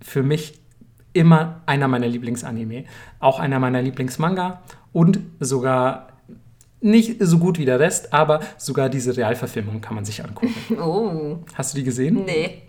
Für 0.00 0.22
mich 0.22 0.60
immer 1.12 1.62
einer 1.66 1.88
meiner 1.88 2.06
Lieblingsanime, 2.06 2.84
auch 3.18 3.40
einer 3.40 3.58
meiner 3.58 3.82
Lieblingsmanga 3.82 4.62
und 4.92 5.20
sogar 5.40 6.08
nicht 6.80 7.16
so 7.20 7.38
gut 7.38 7.58
wie 7.58 7.64
der 7.64 7.80
Rest, 7.80 8.12
aber 8.12 8.40
sogar 8.56 8.88
diese 8.88 9.16
Realverfilmung 9.16 9.80
kann 9.80 9.94
man 9.96 10.04
sich 10.04 10.22
angucken. 10.24 10.54
Oh, 10.80 11.38
Hast 11.54 11.74
du 11.74 11.78
die 11.78 11.84
gesehen? 11.84 12.24
nee. 12.24 12.62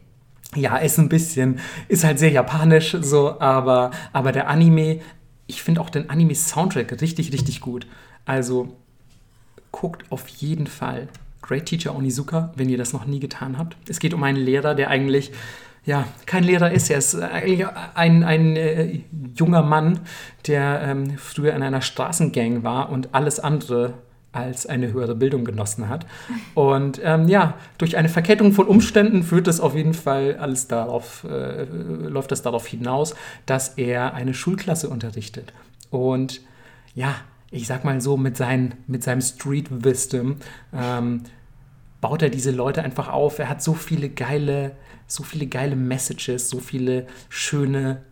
Ja, 0.55 0.77
ist 0.77 0.97
ein 0.97 1.09
bisschen, 1.09 1.59
ist 1.89 2.03
halt 2.03 2.17
sehr 2.17 2.31
japanisch 2.31 2.97
so, 3.01 3.39
aber, 3.39 3.91
aber 4.13 4.31
der 4.31 4.47
Anime, 4.49 4.99
ich 5.45 5.61
finde 5.61 5.79
auch 5.79 5.91
den 5.91 6.09
Anime-Soundtrack 6.09 6.99
richtig, 7.01 7.31
richtig 7.31 7.61
gut. 7.61 7.85
Also 8.25 8.75
guckt 9.71 10.11
auf 10.11 10.27
jeden 10.27 10.65
Fall 10.65 11.07
Great 11.43 11.67
Teacher 11.67 11.95
Onizuka, 11.95 12.51
wenn 12.55 12.67
ihr 12.67 12.79
das 12.79 12.93
noch 12.93 13.05
nie 13.05 13.19
getan 13.19 13.59
habt. 13.59 13.77
Es 13.87 13.99
geht 13.99 14.15
um 14.15 14.23
einen 14.23 14.43
Lehrer, 14.43 14.73
der 14.73 14.89
eigentlich 14.89 15.31
ja, 15.89 16.07
kein 16.27 16.43
Lehrer 16.43 16.71
ist. 16.71 16.91
Er 16.91 16.99
ist 16.99 17.15
eigentlich 17.15 17.65
ein, 17.95 18.23
ein 18.23 18.55
äh, 18.55 18.99
junger 19.35 19.63
Mann, 19.63 20.01
der 20.45 20.83
ähm, 20.83 21.17
früher 21.17 21.55
in 21.55 21.63
einer 21.63 21.81
Straßengang 21.81 22.61
war 22.61 22.91
und 22.91 23.15
alles 23.15 23.39
andere 23.39 23.95
als 24.31 24.67
eine 24.67 24.93
höhere 24.93 25.15
Bildung 25.15 25.45
genossen 25.45 25.89
hat. 25.89 26.05
Und 26.53 27.01
ähm, 27.03 27.27
ja, 27.27 27.55
durch 27.79 27.97
eine 27.97 28.07
Verkettung 28.07 28.51
von 28.51 28.67
Umständen 28.67 29.23
führt 29.23 29.47
es 29.47 29.59
auf 29.59 29.73
jeden 29.73 29.95
Fall 29.95 30.37
alles 30.39 30.67
darauf, 30.67 31.23
äh, 31.23 31.63
läuft 31.63 32.31
das 32.31 32.43
darauf 32.43 32.67
hinaus, 32.67 33.15
dass 33.47 33.69
er 33.69 34.13
eine 34.13 34.35
Schulklasse 34.35 34.89
unterrichtet. 34.89 35.53
Und 35.89 36.41
ja, 36.93 37.15
ich 37.49 37.65
sag 37.65 37.83
mal 37.83 37.99
so, 37.99 38.15
mit, 38.15 38.37
seinen, 38.37 38.75
mit 38.85 39.01
seinem 39.01 39.21
Street 39.21 39.83
Wisdom 39.83 40.35
ähm, 40.71 41.23
baut 41.99 42.21
er 42.21 42.29
diese 42.29 42.51
Leute 42.51 42.83
einfach 42.83 43.09
auf. 43.09 43.39
Er 43.39 43.49
hat 43.49 43.63
so 43.63 43.73
viele 43.73 44.09
geile, 44.09 44.73
so 45.09 45.23
viele 45.23 45.47
geile 45.47 45.75
Messages, 45.75 46.49
so 46.49 46.59
viele 46.59 47.07
schöne 47.27 48.03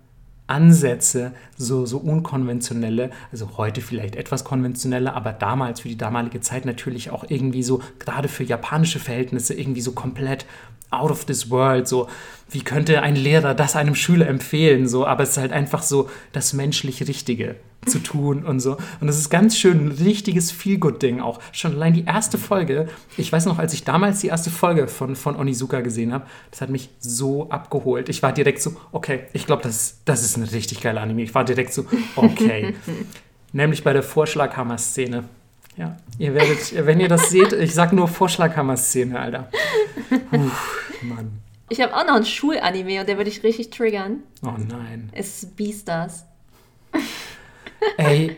Ansätze, 0.47 1.33
so, 1.57 1.85
so 1.85 1.97
unkonventionelle, 1.97 3.11
also 3.31 3.57
heute 3.57 3.81
vielleicht 3.81 4.15
etwas 4.15 4.43
konventioneller, 4.43 5.13
aber 5.13 5.33
damals 5.33 5.81
für 5.81 5.89
die 5.89 5.97
damalige 5.97 6.41
Zeit 6.41 6.65
natürlich 6.65 7.11
auch 7.11 7.25
irgendwie 7.29 7.63
so, 7.63 7.81
gerade 7.99 8.27
für 8.27 8.43
japanische 8.43 8.99
Verhältnisse, 8.99 9.53
irgendwie 9.53 9.81
so 9.81 9.91
komplett 9.91 10.45
out 10.89 11.11
of 11.11 11.25
this 11.25 11.49
world. 11.49 11.87
So, 11.87 12.07
wie 12.49 12.61
könnte 12.61 13.01
ein 13.01 13.15
Lehrer 13.15 13.53
das 13.53 13.75
einem 13.75 13.95
Schüler 13.95 14.27
empfehlen? 14.27 14.87
So, 14.87 15.05
aber 15.05 15.23
es 15.23 15.31
ist 15.31 15.37
halt 15.37 15.51
einfach 15.51 15.83
so 15.83 16.09
das 16.31 16.53
menschlich 16.53 17.05
Richtige 17.07 17.57
zu 17.87 17.99
tun 17.99 18.45
und 18.45 18.59
so. 18.59 18.77
Und 18.99 19.07
das 19.07 19.17
ist 19.17 19.29
ganz 19.29 19.57
schön 19.57 19.87
ein 19.87 19.91
richtiges 19.91 20.51
Feel-Good-Ding 20.51 21.21
auch. 21.21 21.39
Schon 21.51 21.73
allein 21.73 21.93
die 21.93 22.05
erste 22.05 22.37
Folge, 22.37 22.87
ich 23.17 23.31
weiß 23.31 23.45
noch, 23.45 23.59
als 23.59 23.73
ich 23.73 23.83
damals 23.83 24.19
die 24.19 24.27
erste 24.27 24.49
Folge 24.49 24.87
von, 24.87 25.15
von 25.15 25.35
Onizuka 25.35 25.81
gesehen 25.81 26.13
habe, 26.13 26.25
das 26.51 26.61
hat 26.61 26.69
mich 26.69 26.89
so 26.99 27.49
abgeholt. 27.49 28.09
Ich 28.09 28.23
war 28.23 28.33
direkt 28.33 28.61
so, 28.61 28.75
okay, 28.91 29.21
ich 29.33 29.45
glaube, 29.45 29.63
das, 29.63 29.99
das 30.05 30.23
ist 30.23 30.37
eine 30.37 30.51
richtig 30.51 30.81
geile 30.81 31.01
Anime. 31.01 31.23
Ich 31.23 31.33
war 31.35 31.45
direkt 31.45 31.73
so, 31.73 31.85
okay. 32.15 32.75
Nämlich 33.53 33.83
bei 33.83 33.93
der 33.93 34.03
Vorschlaghammer-Szene. 34.03 35.23
Ja, 35.77 35.95
ihr 36.17 36.33
werdet, 36.33 36.85
wenn 36.85 36.99
ihr 36.99 37.07
das 37.07 37.29
seht, 37.29 37.53
ich 37.53 37.73
sag 37.73 37.93
nur 37.93 38.07
Vorschlaghammer-Szene, 38.07 39.19
Alter. 39.19 39.49
Puh, 40.31 40.49
Mann. 41.03 41.31
Ich 41.69 41.81
habe 41.81 41.95
auch 41.95 42.05
noch 42.05 42.15
einen 42.15 42.25
Schulanime 42.25 43.01
und 43.01 43.09
der 43.09 43.17
würde 43.17 43.29
ich 43.29 43.43
richtig 43.43 43.69
triggern. 43.69 44.23
Oh 44.41 44.53
nein. 44.57 45.09
Es 45.11 45.43
ist 45.43 45.55
Beastars. 45.55 46.25
Ey, 47.97 48.37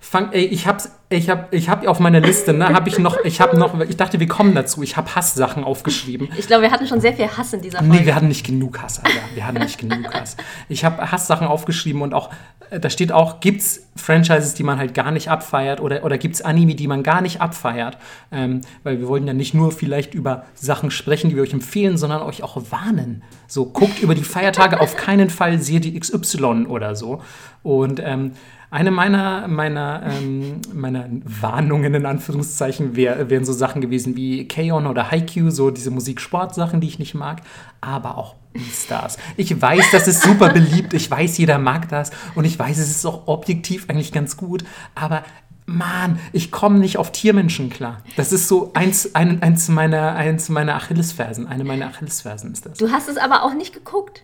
fang, 0.00 0.32
ey, 0.32 0.44
ich 0.44 0.66
hab's, 0.66 0.90
ich 1.08 1.28
hab, 1.30 1.52
ich 1.52 1.68
hab 1.68 1.86
auf 1.86 2.00
meiner 2.00 2.20
Liste, 2.20 2.52
ne, 2.52 2.68
hab 2.68 2.86
ich 2.86 2.98
noch, 2.98 3.16
ich 3.24 3.40
hab 3.40 3.54
noch, 3.54 3.78
ich 3.80 3.96
dachte, 3.96 4.18
wir 4.18 4.26
kommen 4.26 4.54
dazu. 4.54 4.82
Ich 4.82 4.96
habe 4.96 5.14
Hasssachen 5.14 5.62
aufgeschrieben. 5.64 6.28
Ich 6.36 6.46
glaube, 6.46 6.62
wir 6.62 6.70
hatten 6.70 6.86
schon 6.86 7.00
sehr 7.00 7.12
viel 7.12 7.28
Hass 7.28 7.52
in 7.52 7.60
dieser 7.60 7.78
Folge. 7.78 7.94
Nee, 7.94 8.06
wir 8.06 8.14
hatten 8.14 8.28
nicht 8.28 8.46
genug 8.46 8.80
Hass, 8.80 8.98
Alter. 9.04 9.20
Wir 9.34 9.46
hatten 9.46 9.58
nicht 9.58 9.78
genug 9.78 10.12
Hass. 10.12 10.36
Ich 10.68 10.84
habe 10.84 11.10
Hasssachen 11.10 11.46
aufgeschrieben 11.46 12.02
und 12.02 12.14
auch, 12.14 12.30
äh, 12.70 12.80
da 12.80 12.90
steht 12.90 13.12
auch, 13.12 13.40
gibt's 13.40 13.86
Franchises, 13.94 14.54
die 14.54 14.62
man 14.62 14.78
halt 14.78 14.94
gar 14.94 15.10
nicht 15.10 15.28
abfeiert 15.28 15.80
oder, 15.80 16.04
oder 16.04 16.18
gibt's 16.18 16.42
Anime, 16.42 16.74
die 16.74 16.88
man 16.88 17.02
gar 17.02 17.20
nicht 17.20 17.40
abfeiert? 17.40 17.98
Ähm, 18.32 18.62
weil 18.82 18.98
wir 18.98 19.08
wollen 19.08 19.26
ja 19.26 19.32
nicht 19.32 19.54
nur 19.54 19.70
vielleicht 19.70 20.14
über 20.14 20.44
Sachen 20.54 20.90
sprechen, 20.90 21.30
die 21.30 21.36
wir 21.36 21.42
euch 21.42 21.52
empfehlen, 21.52 21.98
sondern 21.98 22.22
euch 22.22 22.42
auch 22.42 22.56
warnen. 22.70 23.22
So, 23.46 23.66
guckt 23.66 24.00
über 24.02 24.14
die 24.14 24.24
Feiertage 24.24 24.80
auf 24.80 24.96
keinen 24.96 25.30
Fall 25.30 25.60
Serie 25.60 25.98
XY 25.98 26.66
oder 26.66 26.96
so. 26.96 27.22
Und 27.62 28.00
ähm, 28.04 28.32
eine 28.70 28.90
meiner, 28.90 29.48
meiner, 29.48 30.02
ähm, 30.04 30.60
meiner 30.72 31.08
Warnungen 31.24 31.94
in 31.94 32.06
Anführungszeichen 32.06 32.96
wär, 32.96 33.30
wären 33.30 33.44
so 33.44 33.52
Sachen 33.52 33.80
gewesen 33.80 34.16
wie 34.16 34.46
K-On! 34.48 34.86
oder 34.86 35.10
Haikyuu, 35.10 35.50
so 35.50 35.70
diese 35.70 35.90
Musik-Sport-Sachen, 35.90 36.80
die 36.80 36.88
ich 36.88 36.98
nicht 36.98 37.14
mag, 37.14 37.42
aber 37.80 38.18
auch 38.18 38.34
Stars. 38.72 39.18
Ich 39.36 39.60
weiß, 39.60 39.84
das 39.92 40.08
ist 40.08 40.22
super 40.22 40.48
beliebt, 40.48 40.94
ich 40.94 41.10
weiß, 41.10 41.38
jeder 41.38 41.58
mag 41.58 41.88
das 41.88 42.10
und 42.34 42.44
ich 42.44 42.58
weiß, 42.58 42.78
es 42.78 42.90
ist 42.90 43.06
auch 43.06 43.26
objektiv 43.26 43.88
eigentlich 43.88 44.12
ganz 44.12 44.36
gut, 44.36 44.64
aber 44.94 45.22
Mann, 45.66 46.20
ich 46.32 46.52
komme 46.52 46.78
nicht 46.78 46.96
auf 46.96 47.10
Tiermenschen 47.10 47.70
klar. 47.70 48.02
Das 48.16 48.32
ist 48.32 48.46
so 48.46 48.70
eins, 48.74 49.16
ein, 49.16 49.42
eins, 49.42 49.68
meiner, 49.68 50.14
eins 50.14 50.48
meiner 50.48 50.76
Achillesfersen. 50.76 51.48
Eine 51.48 51.64
meiner 51.64 51.88
Achillesfersen 51.88 52.52
ist 52.52 52.66
das. 52.66 52.78
Du 52.78 52.92
hast 52.92 53.08
es 53.08 53.16
aber 53.16 53.42
auch 53.42 53.52
nicht 53.52 53.74
geguckt. 53.74 54.22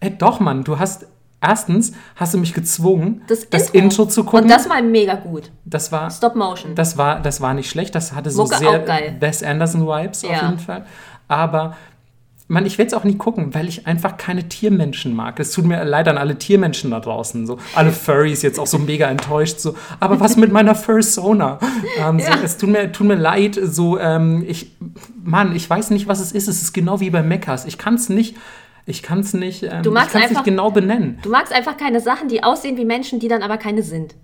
Ey, 0.00 0.16
doch, 0.16 0.40
Mann, 0.40 0.64
du 0.64 0.78
hast. 0.78 1.06
Erstens 1.40 1.92
hast 2.16 2.34
du 2.34 2.38
mich 2.38 2.52
gezwungen, 2.52 3.22
Das, 3.28 3.44
Intro. 3.44 3.78
Intro. 3.78 4.04
zu 4.06 4.24
gucken. 4.24 4.42
Und 4.44 4.50
das 4.50 4.68
war 4.68 4.82
mega 4.82 5.14
gut. 5.14 5.50
das 5.64 5.92
war 5.92 6.10
Stop 6.10 6.34
Motion. 6.34 6.74
Das 6.74 6.96
war, 6.98 7.20
das 7.20 7.40
war 7.40 7.54
nicht 7.54 7.70
schlecht. 7.70 7.94
Das 7.94 8.12
hatte 8.12 8.30
so 8.30 8.42
Mucke 8.42 8.56
sehr. 8.58 8.86
Wes 9.20 9.42
Anderson-Vibes 9.44 10.24
auf 10.24 10.30
Ja. 10.32 10.46
jeden 10.48 10.58
Fall. 10.58 10.84
Aber 11.28 11.76
man, 12.50 12.64
ich 12.66 12.78
werde 12.78 12.88
es 12.88 12.94
auch 12.94 13.04
nie 13.04 13.16
gucken, 13.16 13.54
weil 13.54 13.68
ich 13.68 13.86
einfach 13.86 14.16
keine 14.16 14.48
Tiermenschen 14.48 15.14
mag. 15.14 15.38
Es 15.38 15.52
tut 15.52 15.66
mir 15.66 15.84
leid 15.84 16.08
an 16.08 16.16
alle 16.18 16.38
Tiermenschen 16.38 16.90
da 16.90 16.98
draußen. 16.98 17.46
So. 17.46 17.58
Alle 17.76 17.92
Furries 17.92 18.42
jetzt 18.42 18.58
auch 18.58 18.66
so 18.66 18.78
mega 18.78 19.06
enttäuscht. 19.08 19.60
So. 19.60 19.76
Aber 20.00 20.18
was 20.18 20.36
mit 20.36 20.50
meiner 20.50 20.74
Fursona? 20.74 21.58
Ähm, 22.00 22.18
so, 22.18 22.26
Ja. 22.30 22.38
es 22.42 22.56
tut 22.56 22.70
mir, 22.70 22.90
tut 22.90 23.06
mir 23.06 23.14
leid. 23.16 23.58
So, 23.62 23.98
ähm, 23.98 24.44
ich, 24.48 24.72
Mann, 25.22 25.54
ich 25.54 25.68
weiß 25.70 25.90
nicht, 25.90 26.08
was 26.08 26.18
es 26.20 26.32
ist. 26.32 26.48
Es 26.48 26.62
ist 26.62 26.72
genau 26.72 26.98
wie 27.00 27.10
bei 27.10 27.22
Mechas. 27.22 27.64
Ich 27.66 27.76
kann 27.78 27.94
es 27.94 28.08
nicht. 28.08 28.36
Ich 28.88 29.02
kann 29.02 29.20
es 29.20 29.34
nicht, 29.34 29.62
ähm, 29.64 29.82
Du 29.82 29.90
ich 29.90 29.94
magst 29.94 30.12
kann's 30.12 30.22
nicht 30.24 30.30
einfach- 30.30 30.44
genau 30.44 30.70
benennen. 30.70 31.18
Du 31.22 31.28
magst 31.30 31.52
einfach 31.52 31.76
keine 31.76 32.00
Sachen, 32.00 32.28
die 32.28 32.42
aussehen 32.42 32.76
wie 32.78 32.84
Menschen, 32.86 33.20
die 33.20 33.28
dann 33.28 33.42
aber 33.42 33.58
keine 33.58 33.82
sind. 33.82 34.14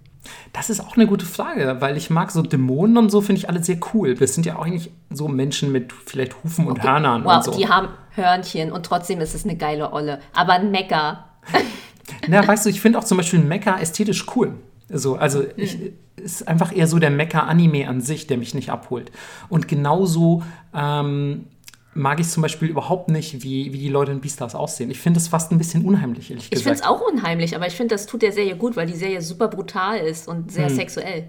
Das 0.54 0.70
ist 0.70 0.80
auch 0.80 0.96
eine 0.96 1.06
gute 1.06 1.26
Frage, 1.26 1.76
weil 1.80 1.98
ich 1.98 2.08
mag 2.08 2.30
so 2.30 2.40
Dämonen 2.40 2.96
und 2.96 3.10
so, 3.10 3.20
finde 3.20 3.40
ich 3.40 3.48
alle 3.50 3.62
sehr 3.62 3.76
cool. 3.92 4.14
Das 4.14 4.34
sind 4.34 4.46
ja 4.46 4.56
auch 4.56 4.64
eigentlich 4.64 4.90
so 5.10 5.28
Menschen 5.28 5.70
mit 5.70 5.92
vielleicht 5.92 6.42
Hufen 6.42 6.66
und 6.66 6.82
Hörnern 6.82 7.24
Wow, 7.24 7.36
und 7.36 7.44
so. 7.44 7.50
die 7.58 7.68
haben 7.68 7.88
Hörnchen 8.12 8.72
und 8.72 8.86
trotzdem 8.86 9.20
ist 9.20 9.34
es 9.34 9.44
eine 9.44 9.56
geile 9.56 9.92
Olle. 9.92 10.20
Aber 10.32 10.54
ein 10.54 10.70
Mecker. 10.70 11.26
Na, 12.28 12.46
weißt 12.46 12.64
du, 12.64 12.70
ich 12.70 12.80
finde 12.80 12.98
auch 12.98 13.04
zum 13.04 13.18
Beispiel 13.18 13.40
Mecha 13.40 13.78
ästhetisch 13.78 14.24
cool. 14.34 14.54
So, 14.88 15.16
also 15.16 15.44
ich, 15.56 15.78
ist 16.16 16.48
einfach 16.48 16.74
eher 16.74 16.86
so 16.86 16.98
der 16.98 17.10
Mecha-Anime 17.10 17.86
an 17.88 18.00
sich, 18.00 18.26
der 18.26 18.38
mich 18.38 18.54
nicht 18.54 18.70
abholt. 18.70 19.10
Und 19.50 19.68
genauso 19.68 20.42
ähm, 20.74 21.46
mag 21.94 22.20
ich 22.20 22.28
zum 22.28 22.42
Beispiel 22.42 22.68
überhaupt 22.68 23.08
nicht, 23.08 23.42
wie, 23.42 23.72
wie 23.72 23.78
die 23.78 23.88
Leute 23.88 24.12
in 24.12 24.20
Beastars 24.20 24.54
aussehen. 24.54 24.90
Ich 24.90 24.98
finde 25.00 25.18
es 25.20 25.28
fast 25.28 25.52
ein 25.52 25.58
bisschen 25.58 25.84
unheimlich, 25.84 26.30
ehrlich 26.30 26.46
Ich 26.50 26.58
finde 26.62 26.72
gesagt. 26.74 26.80
es 26.80 26.86
auch 26.86 27.00
unheimlich, 27.12 27.54
aber 27.54 27.66
ich 27.66 27.74
finde, 27.74 27.94
das 27.94 28.06
tut 28.06 28.22
der 28.22 28.32
Serie 28.32 28.56
gut, 28.56 28.76
weil 28.76 28.86
die 28.86 28.94
Serie 28.96 29.22
super 29.22 29.48
brutal 29.48 29.98
ist 29.98 30.26
und 30.28 30.50
sehr 30.52 30.68
Hm. 30.68 30.74
sexuell. 30.74 31.24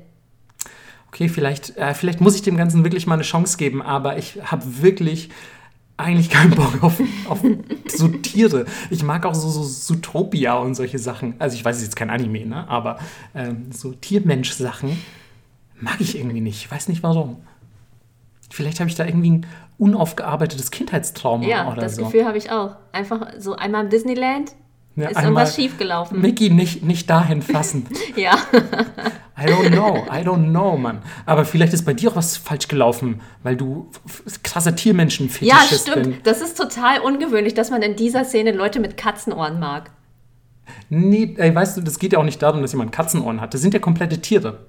Okay, 1.10 1.30
vielleicht, 1.30 1.78
äh, 1.78 1.94
vielleicht 1.94 2.20
muss 2.20 2.36
ich 2.36 2.42
dem 2.42 2.58
Ganzen 2.58 2.84
wirklich 2.84 3.08
mal 3.08 3.14
eine 3.14 3.24
Chance 3.24 3.58
geben, 3.58 3.82
aber 3.82 4.18
ich 4.18 4.38
habe 4.44 4.64
wirklich 4.82 5.30
eigentlich 5.98 6.30
keinen 6.30 6.52
Bock 6.52 6.74
auf, 6.84 7.00
auf 7.30 7.40
so 7.88 8.08
Tiere. 8.10 8.66
Ich 8.90 9.02
mag 9.04 9.26
auch 9.26 9.36
so, 9.36 9.50
so 9.50 9.64
Zootopia 9.64 10.56
und 10.56 10.76
solche 10.76 11.00
Sachen. 11.00 11.36
Also 11.40 11.56
ich 11.56 11.64
weiß, 11.64 11.76
es 11.78 11.82
ist 11.84 11.88
jetzt 11.90 11.96
kein 11.96 12.10
Anime, 12.10 12.46
ne? 12.46 12.68
aber 12.68 13.00
ähm, 13.34 13.68
so 13.72 13.94
Tiermensch-Sachen 13.94 15.00
mag 15.80 15.96
ich 16.00 16.18
irgendwie 16.18 16.42
nicht. 16.42 16.58
Ich 16.66 16.70
weiß 16.72 16.90
nicht 16.90 17.02
warum. 17.04 17.38
Vielleicht 18.56 18.80
habe 18.80 18.90
ich 18.90 18.96
da 18.96 19.06
irgendwie 19.06 19.32
ein 19.32 19.46
unaufgearbeitetes 19.78 20.72
Kindheitstrauma 20.72 21.46
Ja, 21.46 21.70
oder 21.72 21.82
das 21.82 21.96
so. 21.98 22.06
Gefühl 22.06 22.26
habe 22.26 22.38
ich 22.38 22.52
auch. 22.52 22.78
Einfach 22.94 23.28
so 23.38 23.56
einmal 23.58 23.84
im 23.84 23.90
Disneyland 23.90 24.54
Ja, 24.96 25.10
ist 25.10 25.20
irgendwas 25.22 25.56
schiefgelaufen. 25.56 26.22
Mickey, 26.22 26.50
nicht, 26.50 26.82
nicht 26.84 27.10
dahin 27.10 27.42
fassen. 27.42 27.86
Ja. 28.16 28.36
I 29.38 29.48
don't 29.48 29.72
know, 29.72 30.06
I 30.10 30.24
don't 30.26 30.50
know, 30.52 30.78
Mann. 30.78 31.00
Aber 31.26 31.44
vielleicht 31.44 31.74
ist 31.74 31.84
bei 31.84 31.94
dir 31.94 32.10
auch 32.12 32.16
was 32.16 32.38
falsch 32.38 32.70
gelaufen, 32.70 33.20
weil 33.44 33.58
du 33.58 33.90
f- 34.06 34.24
f- 34.26 34.44
krasser 34.44 34.74
ja, 35.42 35.58
stimmt. 35.92 36.04
bin. 36.04 36.18
Das 36.24 36.40
ist 36.40 36.58
total 36.58 37.02
ungewöhnlich, 37.02 37.54
dass 37.54 37.70
man 37.72 37.82
in 37.82 37.98
dieser 37.98 38.24
Szene 38.24 38.54
Leute 38.54 38.80
mit 38.80 38.96
Katzenohren 38.96 39.60
mag. 39.60 39.92
Nee, 40.90 41.36
ey, 41.38 41.54
weißt 41.54 41.76
du, 41.76 41.82
das 41.82 42.00
geht 42.00 42.14
ja 42.14 42.20
auch 42.20 42.24
nicht 42.24 42.42
darum, 42.42 42.62
dass 42.62 42.72
jemand 42.72 42.94
Katzenohren 42.94 43.42
hat. 43.42 43.54
Das 43.54 43.60
sind 43.62 43.74
ja 43.74 43.82
komplette 43.82 44.20
Tiere. 44.22 44.60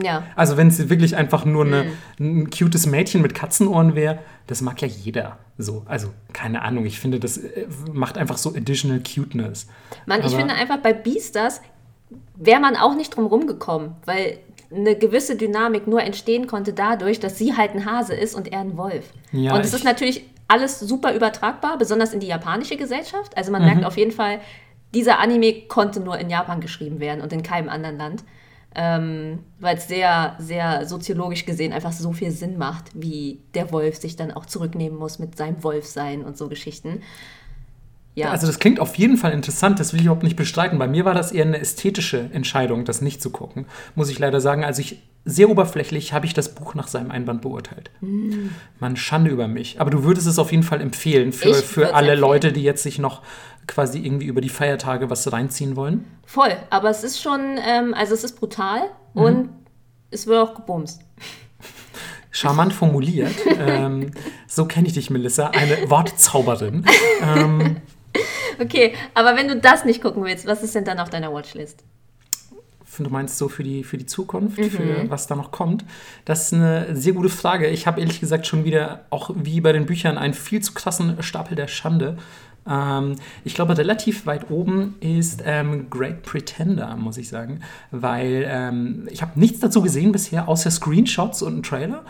Ja. 0.00 0.22
Also 0.36 0.56
wenn 0.56 0.68
es 0.68 0.88
wirklich 0.88 1.16
einfach 1.16 1.44
nur 1.44 1.64
eine, 1.66 1.84
Mhm. 2.18 2.40
ein 2.42 2.50
cutes 2.50 2.86
Mädchen 2.86 3.20
mit 3.20 3.34
Katzenohren 3.34 3.94
wäre, 3.94 4.18
das 4.46 4.62
mag 4.62 4.80
ja 4.80 4.88
jeder. 4.88 5.38
So, 5.58 5.82
also 5.86 6.08
keine 6.32 6.62
Ahnung. 6.62 6.86
Ich 6.86 6.98
finde, 6.98 7.20
das 7.20 7.36
äh, 7.38 7.66
macht 7.92 8.16
einfach 8.16 8.38
so 8.38 8.50
additional 8.54 9.00
cuteness. 9.02 9.66
Mann, 10.06 10.22
ich 10.24 10.34
finde 10.34 10.54
einfach 10.54 10.78
bei 10.78 10.92
Beastars 10.94 11.60
wäre 12.36 12.60
man 12.60 12.76
auch 12.76 12.94
nicht 12.94 13.14
drum 13.16 13.26
rumgekommen, 13.26 13.92
weil 14.06 14.38
eine 14.74 14.96
gewisse 14.96 15.36
Dynamik 15.36 15.86
nur 15.86 16.02
entstehen 16.02 16.46
konnte 16.46 16.72
dadurch, 16.72 17.20
dass 17.20 17.36
sie 17.38 17.56
halt 17.56 17.72
ein 17.74 17.84
Hase 17.84 18.14
ist 18.14 18.34
und 18.34 18.50
er 18.50 18.60
ein 18.60 18.76
Wolf. 18.78 19.04
Ja, 19.32 19.54
und 19.54 19.60
es 19.64 19.74
ist 19.74 19.84
natürlich 19.84 20.24
alles 20.48 20.80
super 20.80 21.14
übertragbar, 21.14 21.76
besonders 21.78 22.12
in 22.14 22.20
die 22.20 22.26
japanische 22.26 22.76
Gesellschaft. 22.76 23.36
Also 23.36 23.50
Mhm. 23.50 23.58
man 23.58 23.66
merkt 23.66 23.84
auf 23.84 23.96
jeden 23.98 24.12
Fall, 24.12 24.40
dieser 24.94 25.18
Anime 25.18 25.62
konnte 25.68 26.00
nur 26.00 26.18
in 26.18 26.28
Japan 26.30 26.60
geschrieben 26.60 27.00
werden 27.00 27.20
und 27.22 27.32
in 27.32 27.42
keinem 27.42 27.68
anderen 27.68 27.96
Land. 27.98 28.24
Ähm, 28.74 29.40
weil 29.60 29.76
es 29.76 29.88
sehr, 29.88 30.34
sehr 30.38 30.86
soziologisch 30.86 31.44
gesehen 31.44 31.72
einfach 31.72 31.92
so 31.92 32.12
viel 32.12 32.30
Sinn 32.30 32.56
macht, 32.56 32.86
wie 32.94 33.40
der 33.54 33.70
Wolf 33.70 33.96
sich 33.96 34.16
dann 34.16 34.30
auch 34.30 34.46
zurücknehmen 34.46 34.98
muss 34.98 35.18
mit 35.18 35.36
seinem 35.36 35.62
Wolfsein 35.62 36.24
und 36.24 36.38
so 36.38 36.48
Geschichten. 36.48 37.02
Ja. 38.14 38.30
Also 38.30 38.46
das 38.46 38.58
klingt 38.58 38.78
auf 38.78 38.94
jeden 38.96 39.16
Fall 39.16 39.32
interessant, 39.32 39.80
das 39.80 39.92
will 39.92 40.00
ich 40.00 40.06
überhaupt 40.06 40.22
nicht 40.22 40.36
bestreiten. 40.36 40.78
Bei 40.78 40.86
mir 40.86 41.04
war 41.04 41.14
das 41.14 41.32
eher 41.32 41.46
eine 41.46 41.58
ästhetische 41.58 42.30
Entscheidung, 42.32 42.84
das 42.84 43.00
nicht 43.00 43.22
zu 43.22 43.30
gucken, 43.30 43.66
muss 43.94 44.10
ich 44.10 44.18
leider 44.18 44.40
sagen. 44.40 44.64
Also 44.64 44.80
ich 44.80 45.02
sehr 45.24 45.48
oberflächlich 45.48 46.12
habe 46.12 46.26
ich 46.26 46.34
das 46.34 46.54
Buch 46.54 46.74
nach 46.74 46.88
seinem 46.88 47.10
Einband 47.10 47.42
beurteilt. 47.42 47.90
Man 48.80 48.96
Schande 48.96 49.30
über 49.30 49.46
mich. 49.46 49.80
Aber 49.80 49.90
du 49.90 50.02
würdest 50.02 50.26
es 50.26 50.38
auf 50.38 50.50
jeden 50.50 50.64
Fall 50.64 50.80
empfehlen 50.80 51.32
für, 51.32 51.50
Ich 51.50 51.56
für 51.56 51.94
alle 51.94 52.08
empfehlen. 52.08 52.20
Leute, 52.20 52.52
die 52.52 52.62
jetzt 52.62 52.82
sich 52.82 52.98
noch 52.98 53.22
quasi 53.66 53.98
irgendwie 54.00 54.26
über 54.26 54.40
die 54.40 54.48
Feiertage 54.48 55.08
was 55.10 55.30
reinziehen 55.32 55.76
wollen. 55.76 56.04
Voll, 56.26 56.56
aber 56.70 56.90
es 56.90 57.04
ist 57.04 57.20
schon, 57.22 57.58
ähm, 57.66 57.94
also 57.94 58.14
es 58.14 58.24
ist 58.24 58.38
brutal 58.38 58.80
Mhm. 59.14 59.22
und 59.22 59.48
es 60.10 60.26
wird 60.26 60.38
auch 60.38 60.54
gebumst. 60.54 61.00
Charmant 62.30 62.72
formuliert. 62.72 63.34
ähm, 63.58 64.10
so 64.46 64.64
kenne 64.66 64.86
ich 64.88 64.94
dich, 64.94 65.10
Melissa, 65.10 65.48
eine 65.48 65.90
Wortzauberin. 65.90 66.84
ähm, 67.22 67.76
Okay, 68.60 68.94
aber 69.14 69.36
wenn 69.36 69.48
du 69.48 69.56
das 69.56 69.84
nicht 69.86 70.02
gucken 70.02 70.22
willst, 70.24 70.46
was 70.46 70.62
ist 70.62 70.74
denn 70.74 70.84
dann 70.84 70.98
auf 71.00 71.08
deiner 71.10 71.32
Watchlist? 71.32 71.82
Du 72.98 73.08
meinst 73.08 73.38
so 73.38 73.48
für 73.48 73.64
die, 73.64 73.82
für 73.84 73.96
die 73.96 74.04
Zukunft, 74.04 74.58
Mhm. 74.58 74.70
für 74.70 75.10
was 75.10 75.26
da 75.26 75.34
noch 75.34 75.50
kommt? 75.50 75.84
Das 76.26 76.44
ist 76.46 76.52
eine 76.54 76.94
sehr 76.94 77.14
gute 77.14 77.30
Frage. 77.30 77.66
Ich 77.68 77.86
habe 77.86 78.00
ehrlich 78.00 78.20
gesagt 78.20 78.46
schon 78.46 78.64
wieder, 78.64 79.06
auch 79.08 79.30
wie 79.34 79.60
bei 79.62 79.72
den 79.72 79.86
Büchern, 79.86 80.18
einen 80.18 80.34
viel 80.34 80.60
zu 80.60 80.74
krassen 80.74 81.20
Stapel 81.22 81.56
der 81.56 81.68
Schande. 81.68 82.18
Ähm, 82.68 83.16
ich 83.44 83.54
glaube, 83.54 83.76
relativ 83.76 84.26
weit 84.26 84.50
oben 84.50 84.94
ist 85.00 85.42
ähm, 85.44 85.88
Great 85.90 86.22
Pretender, 86.22 86.96
muss 86.96 87.16
ich 87.16 87.28
sagen. 87.28 87.60
Weil 87.90 88.44
ähm, 88.46 89.08
ich 89.10 89.22
habe 89.22 89.38
nichts 89.38 89.60
dazu 89.60 89.82
gesehen 89.82 90.12
bisher, 90.12 90.48
außer 90.48 90.70
Screenshots 90.70 91.42
und 91.42 91.52
einen 91.54 91.62
Trailer. 91.62 92.04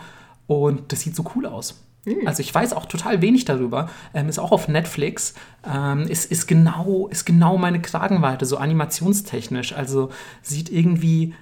Und 0.47 0.91
das 0.91 1.01
sieht 1.01 1.15
so 1.15 1.25
cool 1.35 1.45
aus. 1.45 1.83
Also 2.25 2.41
ich 2.41 2.53
weiß 2.53 2.73
auch 2.73 2.85
total 2.85 3.21
wenig 3.21 3.45
darüber. 3.45 3.89
Ähm, 4.13 4.27
ist 4.27 4.39
auch 4.39 4.51
auf 4.51 4.67
Netflix. 4.67 5.35
Ähm, 5.65 6.01
ist, 6.01 6.29
ist, 6.29 6.47
genau, 6.47 7.07
ist 7.07 7.25
genau 7.25 7.57
meine 7.57 7.81
Kragenweite, 7.81 8.45
so 8.45 8.57
animationstechnisch. 8.57 9.73
Also 9.73 10.09
sieht 10.41 10.69
irgendwie. 10.69 11.33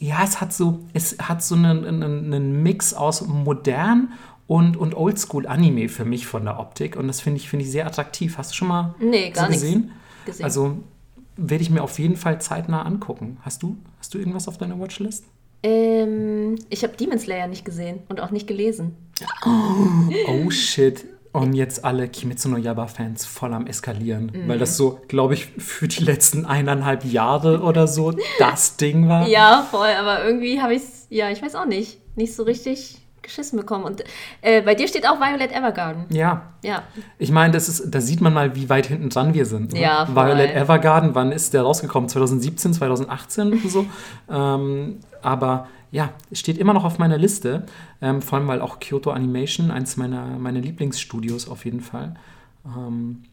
Ja, 0.00 0.24
es 0.24 0.40
hat 0.40 0.52
so, 0.52 0.80
es 0.92 1.18
hat 1.20 1.44
so 1.44 1.54
einen, 1.54 1.84
einen, 1.84 2.02
einen 2.02 2.62
Mix 2.64 2.94
aus 2.94 3.24
modern 3.28 4.12
und, 4.46 4.76
und 4.76 4.94
Oldschool-Anime 4.94 5.88
für 5.88 6.04
mich 6.04 6.26
von 6.26 6.44
der 6.44 6.58
Optik. 6.60 6.96
Und 6.96 7.06
das 7.08 7.20
finde 7.20 7.38
ich, 7.40 7.48
finde 7.48 7.64
ich 7.64 7.70
sehr 7.70 7.86
attraktiv. 7.86 8.36
Hast 8.38 8.50
du 8.52 8.54
schon 8.56 8.68
mal 8.68 8.94
Nee, 9.00 9.30
gar 9.30 9.46
so 9.46 9.52
gesehen? 9.52 9.92
gesehen. 10.26 10.44
Also 10.44 10.78
werde 11.36 11.62
ich 11.62 11.70
mir 11.70 11.82
auf 11.82 11.98
jeden 11.98 12.16
Fall 12.16 12.40
zeitnah 12.40 12.82
angucken. 12.82 13.38
Hast 13.42 13.62
du, 13.62 13.76
hast 13.98 14.14
du 14.14 14.18
irgendwas 14.18 14.46
auf 14.48 14.58
deiner 14.58 14.78
Watchlist? 14.78 15.24
ähm, 15.62 16.56
ich 16.68 16.82
habe 16.84 16.94
Demon 16.96 17.18
Slayer 17.18 17.46
nicht 17.48 17.64
gesehen 17.64 18.00
und 18.10 18.20
auch 18.20 18.30
nicht 18.30 18.46
gelesen. 18.46 18.94
Oh 20.28 20.50
shit. 20.50 21.06
Und 21.32 21.54
jetzt 21.54 21.84
alle 21.84 22.06
Kimetsu 22.08 22.48
no 22.48 22.58
Yaiba-Fans 22.58 23.26
voll 23.26 23.52
am 23.54 23.66
Eskalieren. 23.66 24.30
Mhm. 24.32 24.46
Weil 24.48 24.58
das 24.58 24.76
so, 24.76 25.00
glaube 25.08 25.34
ich, 25.34 25.46
für 25.58 25.88
die 25.88 26.04
letzten 26.04 26.44
eineinhalb 26.44 27.04
Jahre 27.04 27.62
oder 27.62 27.88
so 27.88 28.12
das 28.38 28.76
Ding 28.76 29.08
war. 29.08 29.26
Ja, 29.26 29.66
voll, 29.68 29.88
aber 29.98 30.24
irgendwie 30.24 30.60
habe 30.60 30.74
ich 30.74 30.82
es, 30.82 31.06
ja, 31.10 31.30
ich 31.30 31.42
weiß 31.42 31.56
auch 31.56 31.66
nicht, 31.66 31.98
nicht 32.16 32.36
so 32.36 32.44
richtig 32.44 32.98
geschissen 33.24 33.58
bekommen. 33.58 33.84
Und 33.84 34.04
äh, 34.42 34.62
bei 34.62 34.74
dir 34.74 34.86
steht 34.86 35.08
auch 35.08 35.18
Violet 35.18 35.50
Evergarden. 35.52 36.04
Ja. 36.10 36.54
Ja, 36.62 36.84
Ich 37.18 37.30
meine, 37.30 37.52
das 37.52 37.68
ist, 37.68 37.90
da 37.90 38.00
sieht 38.00 38.20
man 38.20 38.32
mal, 38.32 38.54
wie 38.54 38.68
weit 38.70 38.86
hinten 38.86 39.10
dran 39.10 39.34
wir 39.34 39.44
sind. 39.44 39.72
Ne? 39.72 39.82
Ja, 39.82 40.06
voll. 40.06 40.14
Violet 40.14 40.54
Evergarden, 40.54 41.14
wann 41.14 41.32
ist 41.32 41.52
der 41.52 41.62
rausgekommen? 41.62 42.08
2017, 42.08 42.72
2018 42.74 43.52
und 43.52 43.70
so. 43.70 43.86
ähm, 44.30 45.00
aber 45.20 45.68
ja, 45.90 46.10
es 46.30 46.40
steht 46.40 46.58
immer 46.58 46.72
noch 46.72 46.84
auf 46.84 46.98
meiner 46.98 47.18
Liste. 47.18 47.66
Ähm, 48.00 48.22
vor 48.22 48.38
allem, 48.38 48.48
weil 48.48 48.60
auch 48.60 48.80
Kyoto 48.80 49.10
Animation, 49.10 49.70
eins 49.70 49.96
meiner, 49.96 50.24
meiner 50.38 50.60
Lieblingsstudios 50.60 51.48
auf 51.48 51.64
jeden 51.64 51.80
Fall. 51.80 52.14
Ähm, 52.64 53.24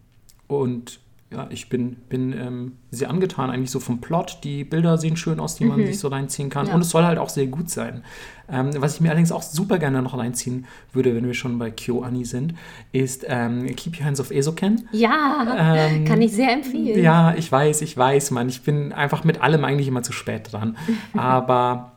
und 0.47 0.99
ja, 1.31 1.47
ich 1.49 1.69
bin, 1.69 1.95
bin 2.09 2.33
ähm, 2.33 2.73
sehr 2.91 3.09
angetan 3.09 3.49
eigentlich 3.49 3.71
so 3.71 3.79
vom 3.79 4.01
Plot. 4.01 4.39
Die 4.43 4.65
Bilder 4.65 4.97
sehen 4.97 5.15
schön 5.15 5.39
aus, 5.39 5.55
die 5.55 5.63
man 5.63 5.85
sich 5.85 5.97
so 5.97 6.09
reinziehen 6.09 6.49
kann. 6.49 6.67
Ja. 6.67 6.73
Und 6.75 6.81
es 6.81 6.89
soll 6.89 7.03
halt 7.03 7.17
auch 7.19 7.29
sehr 7.29 7.47
gut 7.47 7.69
sein. 7.69 8.03
Ähm, 8.49 8.71
was 8.77 8.95
ich 8.95 9.01
mir 9.01 9.09
allerdings 9.09 9.31
auch 9.31 9.41
super 9.41 9.79
gerne 9.79 10.01
noch 10.01 10.17
reinziehen 10.17 10.65
würde, 10.91 11.15
wenn 11.15 11.25
wir 11.25 11.33
schon 11.33 11.57
bei 11.57 11.71
KyoAni 11.71 12.25
sind, 12.25 12.53
ist 12.91 13.25
ähm, 13.29 13.65
Keep 13.77 13.99
Your 13.99 14.05
Hands 14.05 14.19
Off 14.19 14.29
Esoken. 14.31 14.89
ja, 14.91 15.55
Ähm, 15.57 16.03
kann 16.03 16.21
ich 16.21 16.33
sehr 16.33 16.51
empfehlen. 16.51 17.01
Ja, 17.01 17.33
ich 17.33 17.49
weiß, 17.49 17.81
ich 17.81 17.95
weiß, 17.95 18.31
Mann. 18.31 18.49
Ich 18.49 18.63
bin 18.63 18.91
einfach 18.91 19.23
mit 19.23 19.41
allem 19.41 19.63
eigentlich 19.63 19.87
immer 19.87 20.03
zu 20.03 20.11
spät 20.11 20.51
dran. 20.51 20.75
Aber 21.15 21.90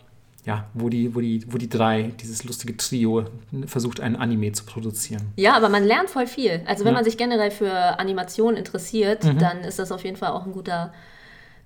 ja, 0.47 0.67
wo 0.75 0.89
die, 0.89 1.15
wo 1.15 1.21
die, 1.21 1.45
wo 1.51 1.57
die 1.59 1.69
drei, 1.69 2.13
dieses 2.21 2.45
lustige 2.45 2.77
Trio, 2.77 3.25
versucht, 3.67 4.01
ein 4.01 4.15
Anime 4.17 4.53
zu 4.53 4.65
produzieren. 4.65 5.23
Ja, 5.37 5.57
aber 5.57 5.69
man 5.71 5.85
lernt 5.85 6.11
voll 6.11 6.27
viel. 6.27 6.63
Also 6.67 6.85
wenn 6.85 6.93
Ja. 6.93 6.99
man 6.99 7.05
sich 7.05 7.17
generell 7.17 7.51
für 7.51 7.99
Animation 7.99 8.57
interessiert, 8.57 9.25
Mhm. 9.25 9.39
dann 9.39 9.59
ist 9.61 9.79
das 9.79 9.91
auf 9.91 10.05
jeden 10.05 10.17
Fall 10.17 10.31
auch 10.33 10.45
ein 10.45 10.53
guter, 10.53 10.93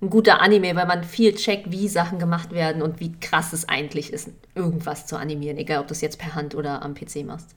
ein 0.01 0.09
guter 0.09 0.41
Anime, 0.41 0.75
weil 0.77 0.87
man 0.87 1.03
viel 1.03 1.35
checkt, 1.35 1.71
wie 1.71 1.89
Sachen 1.89 2.19
gemacht 2.19 2.51
werden 2.53 2.81
und 2.81 3.01
wie 3.01 3.11
krass 3.19 3.51
es 3.51 3.67
eigentlich 3.67 4.13
ist, 4.13 4.29
irgendwas 4.55 5.05
zu 5.07 5.17
animieren, 5.17 5.57
egal 5.57 5.81
ob 5.81 5.87
du 5.87 5.93
es 5.93 5.99
jetzt 5.99 6.17
per 6.17 6.35
Hand 6.35 6.55
oder 6.55 6.81
am 6.81 6.93
PC 6.93 7.25
machst. 7.25 7.49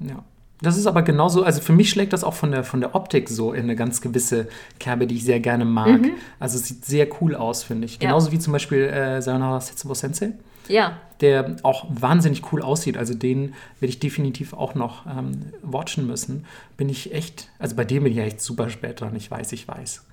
Ja. 0.00 0.24
Das 0.62 0.76
ist 0.78 0.86
aber 0.86 1.02
genauso, 1.02 1.42
also 1.42 1.60
für 1.60 1.72
mich 1.72 1.90
schlägt 1.90 2.12
das 2.12 2.22
auch 2.22 2.34
von 2.34 2.52
der, 2.52 2.62
von 2.62 2.80
der 2.80 2.94
Optik 2.94 3.28
so 3.28 3.52
in 3.52 3.64
eine 3.64 3.74
ganz 3.74 4.00
gewisse 4.00 4.46
Kerbe, 4.78 5.08
die 5.08 5.16
ich 5.16 5.24
sehr 5.24 5.40
gerne 5.40 5.64
mag. 5.64 6.00
Also 6.38 6.56
es 6.56 6.66
sieht 6.68 6.84
sehr 6.84 7.08
cool 7.20 7.34
aus, 7.34 7.64
finde 7.64 7.84
ich. 7.86 7.98
Mhm. 7.98 8.02
Ja. 8.04 8.08
Genauso 8.10 8.30
wie 8.30 8.38
zum 8.38 8.52
Beispiel 8.52 8.84
äh, 8.84 9.20
Sayonara 9.20 9.60
Setsubo 9.60 9.94
Sensei, 9.94 10.30
Ja, 10.72 10.98
der 11.20 11.56
auch 11.62 11.86
wahnsinnig 11.88 12.52
cool 12.52 12.62
aussieht. 12.62 12.96
Also 12.96 13.14
den 13.14 13.54
werde 13.78 13.90
ich 13.90 14.00
definitiv 14.00 14.52
auch 14.52 14.74
noch 14.74 15.06
ähm, 15.06 15.52
watchen 15.62 16.06
müssen. 16.06 16.46
Bin 16.76 16.88
ich 16.88 17.14
echt, 17.14 17.48
also 17.58 17.76
bei 17.76 17.84
dem 17.84 18.02
bin 18.02 18.12
ich 18.12 18.18
ja 18.18 18.24
echt 18.24 18.40
super 18.40 18.68
spät 18.70 19.00
dran, 19.00 19.14
ich 19.14 19.30
weiß, 19.30 19.52
ich 19.52 19.68
weiß. 19.68 20.04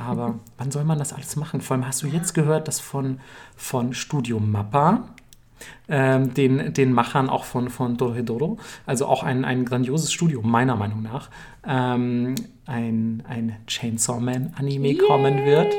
Aber 0.00 0.40
wann 0.58 0.70
soll 0.70 0.84
man 0.84 0.98
das 0.98 1.12
alles 1.12 1.36
machen? 1.36 1.60
Vor 1.60 1.76
allem 1.76 1.86
hast 1.86 2.02
du 2.02 2.06
jetzt 2.08 2.34
gehört, 2.34 2.66
dass 2.66 2.80
von, 2.80 3.20
von 3.56 3.94
Studio 3.94 4.40
Mappa, 4.40 5.08
ähm, 5.88 6.34
den, 6.34 6.72
den 6.72 6.92
Machern 6.92 7.28
auch 7.28 7.44
von, 7.44 7.70
von 7.70 7.96
Dorohedoro, 7.96 8.58
also 8.86 9.06
auch 9.06 9.22
ein, 9.22 9.44
ein 9.44 9.64
grandioses 9.64 10.12
Studio, 10.12 10.42
meiner 10.42 10.76
Meinung 10.76 11.02
nach, 11.02 11.30
ähm, 11.66 12.34
ein, 12.66 13.22
ein 13.28 13.56
Chainsaw 13.66 14.20
Man-Anime 14.20 14.96
kommen 14.96 15.44
wird. 15.44 15.72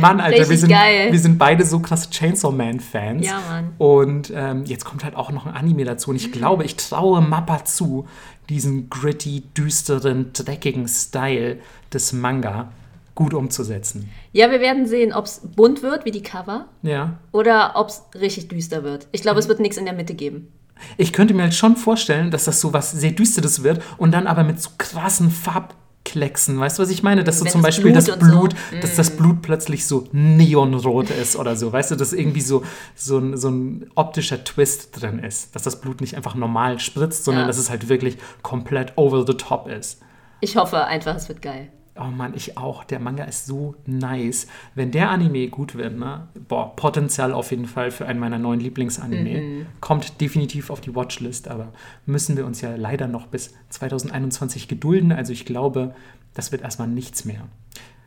Mann, 0.00 0.20
Alter, 0.20 0.48
wir 0.48 0.58
sind, 0.58 0.70
geil. 0.70 1.12
wir 1.12 1.18
sind 1.18 1.38
beide 1.38 1.64
so 1.64 1.78
krasse 1.78 2.10
Chainsaw 2.10 2.52
Man-Fans. 2.52 3.24
Ja, 3.26 3.40
Mann. 3.48 3.72
Und 3.78 4.32
ähm, 4.34 4.64
jetzt 4.64 4.84
kommt 4.84 5.04
halt 5.04 5.14
auch 5.14 5.30
noch 5.30 5.46
ein 5.46 5.54
Anime 5.54 5.84
dazu. 5.84 6.10
Und 6.10 6.16
ich 6.16 6.32
glaube, 6.32 6.64
ich 6.64 6.76
traue 6.76 7.20
Mappa 7.20 7.64
zu, 7.64 8.06
diesen 8.48 8.90
gritty, 8.90 9.44
düsteren, 9.56 10.32
dreckigen 10.32 10.88
Style 10.88 11.58
des 11.92 12.12
Manga 12.12 12.72
gut 13.14 13.34
umzusetzen. 13.34 14.10
ja, 14.32 14.50
wir 14.50 14.60
werden 14.60 14.86
sehen, 14.86 15.12
ob 15.12 15.26
es 15.26 15.40
bunt 15.54 15.82
wird, 15.82 16.04
wie 16.04 16.10
die 16.10 16.22
Cover, 16.22 16.66
Ja. 16.82 17.18
oder 17.32 17.72
ob 17.76 17.88
es 17.88 18.02
richtig 18.18 18.48
düster 18.48 18.82
wird. 18.84 19.06
Ich 19.12 19.20
Mhm. 19.20 19.22
glaube, 19.24 19.40
es 19.40 19.48
wird 19.48 19.60
nichts 19.60 19.76
in 19.76 19.84
der 19.84 19.94
Mitte 19.94 20.14
geben. 20.14 20.48
Ich 20.96 21.12
könnte 21.12 21.34
mir 21.34 21.42
halt 21.42 21.54
schon 21.54 21.76
vorstellen, 21.76 22.30
dass 22.30 22.44
das 22.44 22.60
so 22.60 22.72
was 22.72 22.90
sehr 22.92 23.12
Düsteres 23.12 23.62
wird 23.62 23.82
und 23.98 24.12
dann 24.12 24.26
aber 24.26 24.42
mit 24.44 24.60
so 24.60 24.70
krassen 24.78 25.30
Farbklecksen. 25.30 26.58
Weißt 26.58 26.78
du, 26.78 26.82
was 26.82 26.90
ich 26.90 27.02
meine? 27.02 27.22
Dass 27.22 27.38
so 27.38 27.44
zum 27.44 27.60
das 27.62 27.68
Beispiel 27.68 27.92
Blut 27.92 27.96
das 27.96 28.08
und 28.08 28.20
so. 28.24 28.30
Blut, 28.30 28.54
dass 28.80 28.96
das 28.96 29.10
Blut 29.16 29.42
plötzlich 29.42 29.86
so 29.86 30.08
neonrot 30.12 31.10
ist 31.10 31.36
oder 31.36 31.54
so. 31.54 31.72
Weißt 31.72 31.90
du, 31.92 31.96
dass 31.96 32.12
irgendwie 32.12 32.40
so, 32.40 32.64
so, 32.96 33.18
ein, 33.18 33.36
so 33.36 33.48
ein 33.50 33.90
optischer 33.94 34.42
Twist 34.42 35.00
drin 35.00 35.18
ist. 35.20 35.54
Dass 35.54 35.62
das 35.62 35.80
Blut 35.80 36.00
nicht 36.00 36.16
einfach 36.16 36.34
normal 36.34 36.80
spritzt, 36.80 37.24
sondern 37.24 37.42
Ja. 37.42 37.46
dass 37.46 37.58
es 37.58 37.70
halt 37.70 37.88
wirklich 37.88 38.18
komplett 38.42 38.92
over 38.96 39.24
the 39.26 39.34
top 39.34 39.68
ist. 39.68 40.00
Ich 40.40 40.56
hoffe 40.56 40.84
einfach, 40.86 41.14
es 41.14 41.28
wird 41.28 41.42
geil. 41.42 41.68
Oh 41.94 42.04
Mann, 42.04 42.32
ich 42.34 42.56
auch. 42.56 42.84
Der 42.84 43.00
Manga 43.00 43.24
ist 43.24 43.46
so 43.46 43.74
nice. 43.84 44.46
Wenn 44.74 44.90
der 44.90 45.10
Anime 45.10 45.48
gut 45.48 45.74
wird, 45.74 45.98
ne? 45.98 46.28
Boah, 46.48 46.74
Potenzial 46.74 47.32
auf 47.32 47.50
jeden 47.50 47.66
Fall 47.66 47.90
für 47.90 48.06
einen 48.06 48.18
meiner 48.18 48.38
neuen 48.38 48.60
Lieblingsanime. 48.60 49.66
Kommt 49.80 50.20
definitiv 50.20 50.70
auf 50.70 50.80
die 50.80 50.94
Watchlist, 50.94 51.48
aber 51.48 51.72
müssen 52.06 52.36
wir 52.36 52.46
uns 52.46 52.62
ja 52.62 52.76
leider 52.76 53.08
noch 53.08 53.26
bis 53.26 53.52
2021 53.68 54.68
gedulden. 54.68 55.12
Also 55.12 55.34
ich 55.34 55.44
glaube, 55.44 55.94
das 56.32 56.50
wird 56.50 56.62
erstmal 56.62 56.88
nichts 56.88 57.26
mehr. 57.26 57.42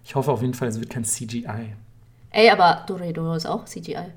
Ich 0.03 0.15
hoffe 0.15 0.31
auf 0.31 0.41
jeden 0.41 0.55
Fall, 0.55 0.67
es 0.67 0.79
wird 0.79 0.89
kein 0.89 1.05
CGI. 1.05 1.73
Ey, 2.31 2.49
aber 2.49 2.83
Doredoro 2.87 3.35
ist 3.35 3.45
auch 3.45 3.65
CGI. 3.65 4.11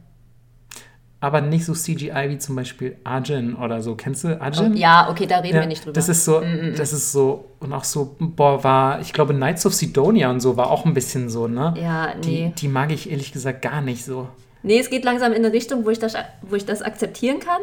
Aber 1.21 1.41
nicht 1.41 1.65
so 1.65 1.73
CGI 1.73 2.27
wie 2.29 2.39
zum 2.39 2.55
Beispiel 2.55 2.97
Arjun 3.03 3.57
oder 3.57 3.83
so. 3.83 3.97
Kennst 3.97 4.23
du 4.23 4.41
Arjun? 4.41 4.77
Ja, 4.77 5.09
okay, 5.11 5.27
da 5.27 5.39
reden 5.39 5.57
Ja, 5.57 5.63
wir 5.63 5.67
nicht 5.69 5.83
drüber. 5.85 5.93
Das 5.95 6.09
ist 6.09 6.25
so, 6.25 6.41
das 6.77 6.93
ist 6.93 7.11
so, 7.11 7.47
und 7.59 7.73
auch 7.73 7.83
so, 7.83 8.15
boah, 8.21 8.63
war, 8.63 9.01
ich 9.01 9.13
glaube, 9.13 9.35
Knights 9.35 9.67
of 9.67 9.75
Sidonia 9.75 10.31
und 10.31 10.39
so 10.39 10.57
war 10.57 10.71
auch 10.71 10.85
ein 10.85 10.95
bisschen 10.95 11.29
so, 11.29 11.49
ne? 11.49 11.75
ja, 11.77 12.15
nee. 12.15 12.53
Die, 12.55 12.61
die 12.61 12.69
mag 12.69 12.93
ich 12.93 13.11
ehrlich 13.11 13.33
gesagt 13.33 13.63
gar 13.63 13.81
nicht 13.81 14.05
so. 14.05 14.29
Nee, 14.63 14.79
es 14.79 14.91
geht 14.91 15.05
langsam 15.05 15.33
in 15.33 15.45
eine 15.45 15.53
Richtung, 15.53 15.85
wo 15.85 15.91
ich 15.91 15.99
das, 15.99 16.15
wo 16.43 16.55
ich 16.55 16.67
das 16.67 16.83
akzeptieren 16.83 17.41
kann. 17.41 17.61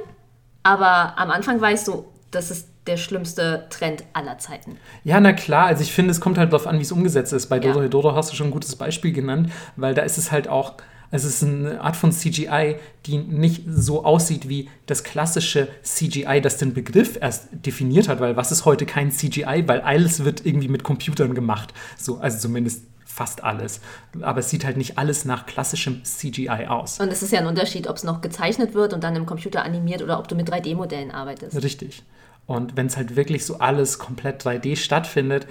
Aber 0.63 1.17
am 1.17 1.29
Anfang 1.31 1.61
war 1.61 1.71
ich 1.71 1.81
so, 1.81 2.11
das 2.31 2.51
ist 2.51 2.67
der 2.87 2.97
schlimmste 2.97 3.67
Trend 3.69 4.03
aller 4.13 4.37
Zeiten. 4.37 4.77
Ja, 5.03 5.19
na 5.19 5.33
klar, 5.33 5.67
also 5.67 5.81
ich 5.81 5.91
finde, 5.91 6.11
es 6.11 6.19
kommt 6.19 6.37
halt 6.37 6.51
darauf 6.51 6.67
an, 6.67 6.77
wie 6.77 6.83
es 6.83 6.91
umgesetzt 6.91 7.33
ist. 7.33 7.47
Bei 7.47 7.57
Ja. 7.57 7.73
Dodo 7.73 7.87
Dodo 7.87 8.15
hast 8.15 8.31
du 8.31 8.35
schon 8.35 8.47
ein 8.47 8.51
gutes 8.51 8.75
Beispiel 8.75 9.11
genannt, 9.11 9.51
weil 9.75 9.93
da 9.93 10.01
ist 10.03 10.17
es 10.17 10.31
halt 10.31 10.47
auch, 10.47 10.73
es 11.15 11.23
ist 11.23 11.43
eine 11.43 11.81
Art 11.81 11.95
von 11.95 12.11
CGI, 12.11 12.75
die 13.05 13.17
nicht 13.17 13.63
so 13.67 14.05
aussieht 14.05 14.49
wie 14.49 14.69
das 14.85 15.03
klassische 15.03 15.67
CGI, 15.83 16.41
das 16.41 16.57
den 16.57 16.73
Begriff 16.73 17.17
erst 17.19 17.47
definiert 17.51 18.07
hat, 18.07 18.19
weil 18.19 18.35
was 18.35 18.51
ist 18.51 18.65
heute 18.65 18.85
kein 18.85 19.11
CGI, 19.11 19.63
weil 19.67 19.81
alles 19.81 20.23
wird 20.23 20.45
irgendwie 20.45 20.67
mit 20.67 20.83
Computern 20.83 21.33
gemacht. 21.33 21.73
So, 21.97 22.17
also 22.17 22.37
zumindest 22.37 22.83
fast 23.05 23.43
alles. 23.43 23.79
Aber 24.21 24.39
es 24.39 24.49
sieht 24.49 24.65
halt 24.65 24.75
nicht 24.75 24.97
alles 24.97 25.23
nach 25.23 25.45
klassischem 25.45 26.03
CGI 26.03 26.67
aus. 26.67 26.99
Und 26.99 27.09
es 27.11 27.23
ist 27.23 27.31
ja 27.31 27.39
ein 27.39 27.47
Unterschied, 27.47 27.87
ob 27.87 27.95
es 27.95 28.03
noch 28.03 28.19
gezeichnet 28.19 28.73
wird 28.73 28.93
und 28.93 29.03
dann 29.03 29.15
im 29.15 29.25
Computer 29.25 29.63
animiert 29.63 30.01
oder 30.01 30.19
ob 30.19 30.27
du 30.27 30.35
mit 30.35 30.51
3D-Modellen 30.51 31.11
arbeitest. 31.11 31.63
Richtig. 31.63 32.03
Und 32.45 32.75
wenn 32.75 32.87
es 32.87 32.97
halt 32.97 33.15
wirklich 33.15 33.45
so 33.45 33.59
alles 33.59 33.99
komplett 33.99 34.45
3D 34.45 34.75
stattfindet, 34.75 35.47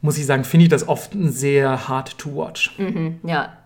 muss 0.00 0.16
ich 0.16 0.26
sagen, 0.26 0.44
finde 0.44 0.64
ich 0.64 0.70
das 0.70 0.86
oft 0.88 1.12
sehr 1.14 1.88
hard 1.88 2.16
to 2.18 2.36
watch. 2.36 2.78
Ja, 3.24 3.56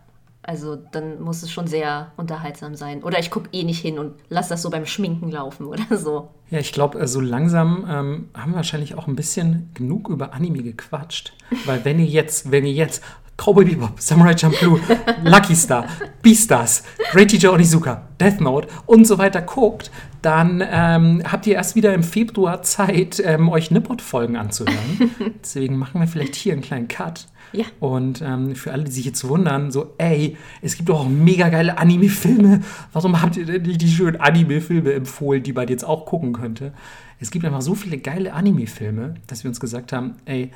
also 0.47 0.77
dann 0.77 1.21
muss 1.21 1.43
es 1.43 1.51
schon 1.51 1.67
sehr 1.67 2.13
unterhaltsam 2.17 2.75
sein. 2.75 3.03
Oder 3.03 3.19
ich 3.19 3.31
gucke 3.31 3.49
eh 3.53 3.65
nicht 3.65 3.81
hin 3.81 3.99
und 3.99 4.15
lass 4.29 4.49
das 4.49 4.63
so 4.63 4.71
beim 4.71 4.87
Schminken 4.87 5.31
laufen 5.31 5.67
oder 5.67 5.97
so. 5.97 6.29
Ja, 6.51 6.59
ich 6.59 6.73
glaube, 6.73 7.07
so 7.09 7.21
langsam 7.21 7.87
ähm, 7.89 8.29
haben 8.35 8.53
wir 8.53 8.57
wahrscheinlich 8.57 8.95
auch 8.95 9.09
ein 9.09 9.17
bisschen 9.17 9.71
genug 9.75 10.09
über 10.09 10.33
Anime 10.33 10.63
gequatscht. 10.63 11.33
Weil 11.67 11.85
wenn 11.85 11.99
ihr 11.99 12.07
jetzt, 12.07 12.51
wenn 12.51 12.65
ihr 12.65 12.73
jetzt 12.73 13.03
Cowboy 13.37 13.67
Bebop, 13.67 14.01
Samurai 14.01 14.37
Champloo, 14.37 14.79
Lucky 15.25 15.55
Star, 15.55 15.87
Beastars, 16.23 16.85
Great 17.11 17.29
Teacher 17.29 17.53
Onizuka, 17.53 18.09
Death 18.19 18.41
Note 18.41 18.69
und 18.87 19.07
so 19.07 19.19
weiter 19.19 19.43
guckt, 19.43 19.91
dann 20.23 20.65
ähm, 20.67 21.23
habt 21.31 21.47
ihr 21.47 21.55
erst 21.55 21.77
wieder 21.77 21.93
im 21.93 22.03
Februar 22.03 22.63
Zeit, 22.63 23.21
ähm, 23.23 23.51
euch 23.51 23.71
Nippot-Folgen 23.71 24.37
anzuhören. 24.37 25.13
Deswegen 25.43 25.77
machen 25.77 26.01
wir 26.01 26.09
vielleicht 26.09 26.35
hier 26.35 26.55
einen 26.55 26.63
kleinen 26.63 26.89
Cut. 26.89 27.27
Ja. 27.57 27.65
Und 27.81 28.23
ähm, 28.23 28.55
für 28.55 28.73
alle, 28.73 28.85
die 28.85 28.91
sich 28.91 29.07
jetzt 29.07 29.27
wundern, 29.27 29.71
so, 29.71 29.95
ey, 29.97 30.37
es 30.61 30.77
gibt 30.77 30.91
doch 30.91 31.01
auch 31.01 31.09
mega 31.09 31.49
geile 31.49 31.79
Anime-Filme. 31.79 32.61
Warum 32.93 33.23
habt 33.23 33.39
ihr 33.39 33.47
denn 33.47 33.63
nicht 33.63 33.81
die 33.81 33.89
schönen 33.89 34.21
Anime-Filme 34.21 34.93
empfohlen, 34.93 35.43
die 35.43 35.55
man 35.55 35.67
jetzt 35.69 35.85
auch 35.85 36.05
gucken 36.05 36.35
könnte? 36.35 36.75
Es 37.19 37.31
gibt 37.31 37.47
einfach 37.47 37.63
so 37.63 37.75
viele 37.75 37.97
geile 37.97 38.35
Anime-Filme, 38.35 39.15
dass 39.27 39.43
wir 39.43 39.49
uns 39.49 39.59
gesagt 39.59 39.95
haben, 39.95 40.17
ey, 40.27 40.51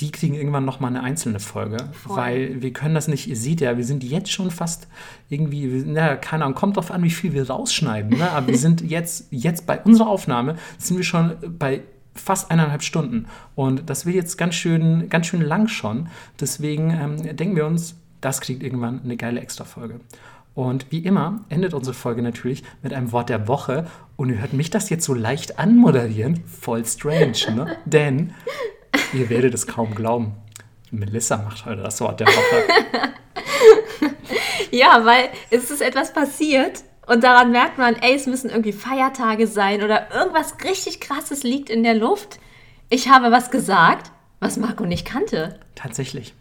die 0.00 0.10
kriegen 0.10 0.34
irgendwann 0.34 0.64
noch 0.64 0.80
mal 0.80 0.88
eine 0.88 1.02
einzelne 1.02 1.40
Folge, 1.40 1.76
Voll. 1.92 2.16
weil 2.16 2.62
wir 2.62 2.72
können 2.72 2.94
das 2.94 3.06
nicht, 3.06 3.28
ihr 3.28 3.36
seht 3.36 3.60
ja, 3.60 3.76
wir 3.76 3.84
sind 3.84 4.02
jetzt 4.02 4.32
schon 4.32 4.50
fast 4.50 4.88
irgendwie, 5.28 5.84
na, 5.86 6.16
keine 6.16 6.44
Ahnung, 6.44 6.54
kommt 6.54 6.78
drauf 6.78 6.90
an, 6.90 7.02
wie 7.02 7.10
viel 7.10 7.34
wir 7.34 7.50
rausschneiden, 7.50 8.18
ne? 8.18 8.30
aber 8.30 8.46
wir 8.46 8.56
sind 8.58 8.80
jetzt, 8.80 9.26
jetzt 9.30 9.66
bei 9.66 9.78
unserer 9.82 10.08
Aufnahme, 10.08 10.56
sind 10.78 10.96
wir 10.96 11.04
schon 11.04 11.34
bei 11.58 11.82
fast 12.14 12.50
eineinhalb 12.50 12.82
Stunden 12.82 13.26
und 13.54 13.88
das 13.88 14.06
wird 14.06 14.16
jetzt 14.16 14.36
ganz 14.36 14.54
schön, 14.54 15.08
ganz 15.08 15.26
schön 15.26 15.42
lang 15.42 15.68
schon, 15.68 16.08
deswegen 16.40 16.90
ähm, 16.90 17.36
denken 17.36 17.56
wir 17.56 17.66
uns, 17.66 17.96
das 18.20 18.40
kriegt 18.40 18.62
irgendwann 18.62 19.02
eine 19.02 19.16
geile 19.16 19.40
Extra-Folge. 19.40 20.00
Und 20.54 20.90
wie 20.90 20.98
immer 20.98 21.40
endet 21.48 21.72
unsere 21.74 21.94
Folge 21.94 22.22
natürlich 22.22 22.64
mit 22.82 22.92
einem 22.92 23.12
Wort 23.12 23.28
der 23.28 23.46
Woche. 23.46 23.86
Und 24.16 24.30
ihr 24.30 24.40
hört 24.40 24.52
mich 24.52 24.68
das 24.68 24.90
jetzt 24.90 25.04
so 25.04 25.14
leicht 25.14 25.58
anmoderieren. 25.60 26.42
Voll 26.44 26.84
strange, 26.84 27.54
ne? 27.54 27.76
Denn 27.86 28.34
Ihr 29.12 29.28
werdet 29.28 29.54
es 29.54 29.66
kaum 29.66 29.94
glauben. 29.94 30.34
Melissa 30.90 31.38
macht 31.38 31.64
heute 31.66 31.82
das 31.82 32.00
Wort 32.00 32.20
der 32.20 32.26
Woche. 32.26 33.12
Ja, 34.72 35.04
weil 35.04 35.30
es 35.50 35.68
ist 35.68 35.82
etwas 35.82 36.12
passiert 36.12 36.84
und 37.10 37.24
daran 37.24 37.50
merkt 37.50 37.76
man, 37.76 37.96
ey, 37.96 38.14
es 38.14 38.28
müssen 38.28 38.50
irgendwie 38.50 38.72
Feiertage 38.72 39.48
sein 39.48 39.82
oder 39.82 40.14
irgendwas 40.14 40.54
richtig 40.62 41.00
krasses 41.00 41.42
liegt 41.42 41.68
in 41.68 41.82
der 41.82 41.94
Luft. 41.94 42.38
Ich 42.88 43.08
habe 43.08 43.32
was 43.32 43.50
gesagt, 43.50 44.12
was 44.38 44.56
Marco 44.56 44.86
nicht 44.86 45.08
kannte. 45.08 45.58
Tatsächlich. 45.74 46.34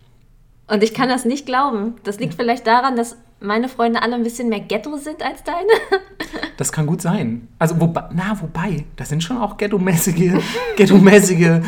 Und 0.67 0.83
ich 0.83 0.93
kann 0.93 1.09
das 1.09 1.25
nicht 1.25 1.47
glauben. 1.47 1.95
Das 2.03 2.19
liegt 2.19 2.35
vielleicht 2.35 2.67
daran, 2.67 2.95
dass 2.95 3.17
meine 3.39 3.67
Freunde 3.67 4.03
alle 4.03 4.13
ein 4.13 4.21
bisschen 4.21 4.49
mehr 4.49 4.59
Ghetto 4.59 4.95
sind 4.97 5.23
als 5.23 5.43
deine. 5.43 5.59
Das 6.57 6.71
kann 6.73 6.85
gut 6.85 7.01
sein. 7.01 7.47
Also, 7.57 7.79
wobei, 7.79 8.09
na, 8.11 8.37
wobei, 8.39 8.83
da 8.97 9.05
sind 9.05 9.23
schon 9.23 9.37
auch 9.37 9.55
ghetto-mäßige, 9.55 10.33
ghetto-mäßige 10.75 11.61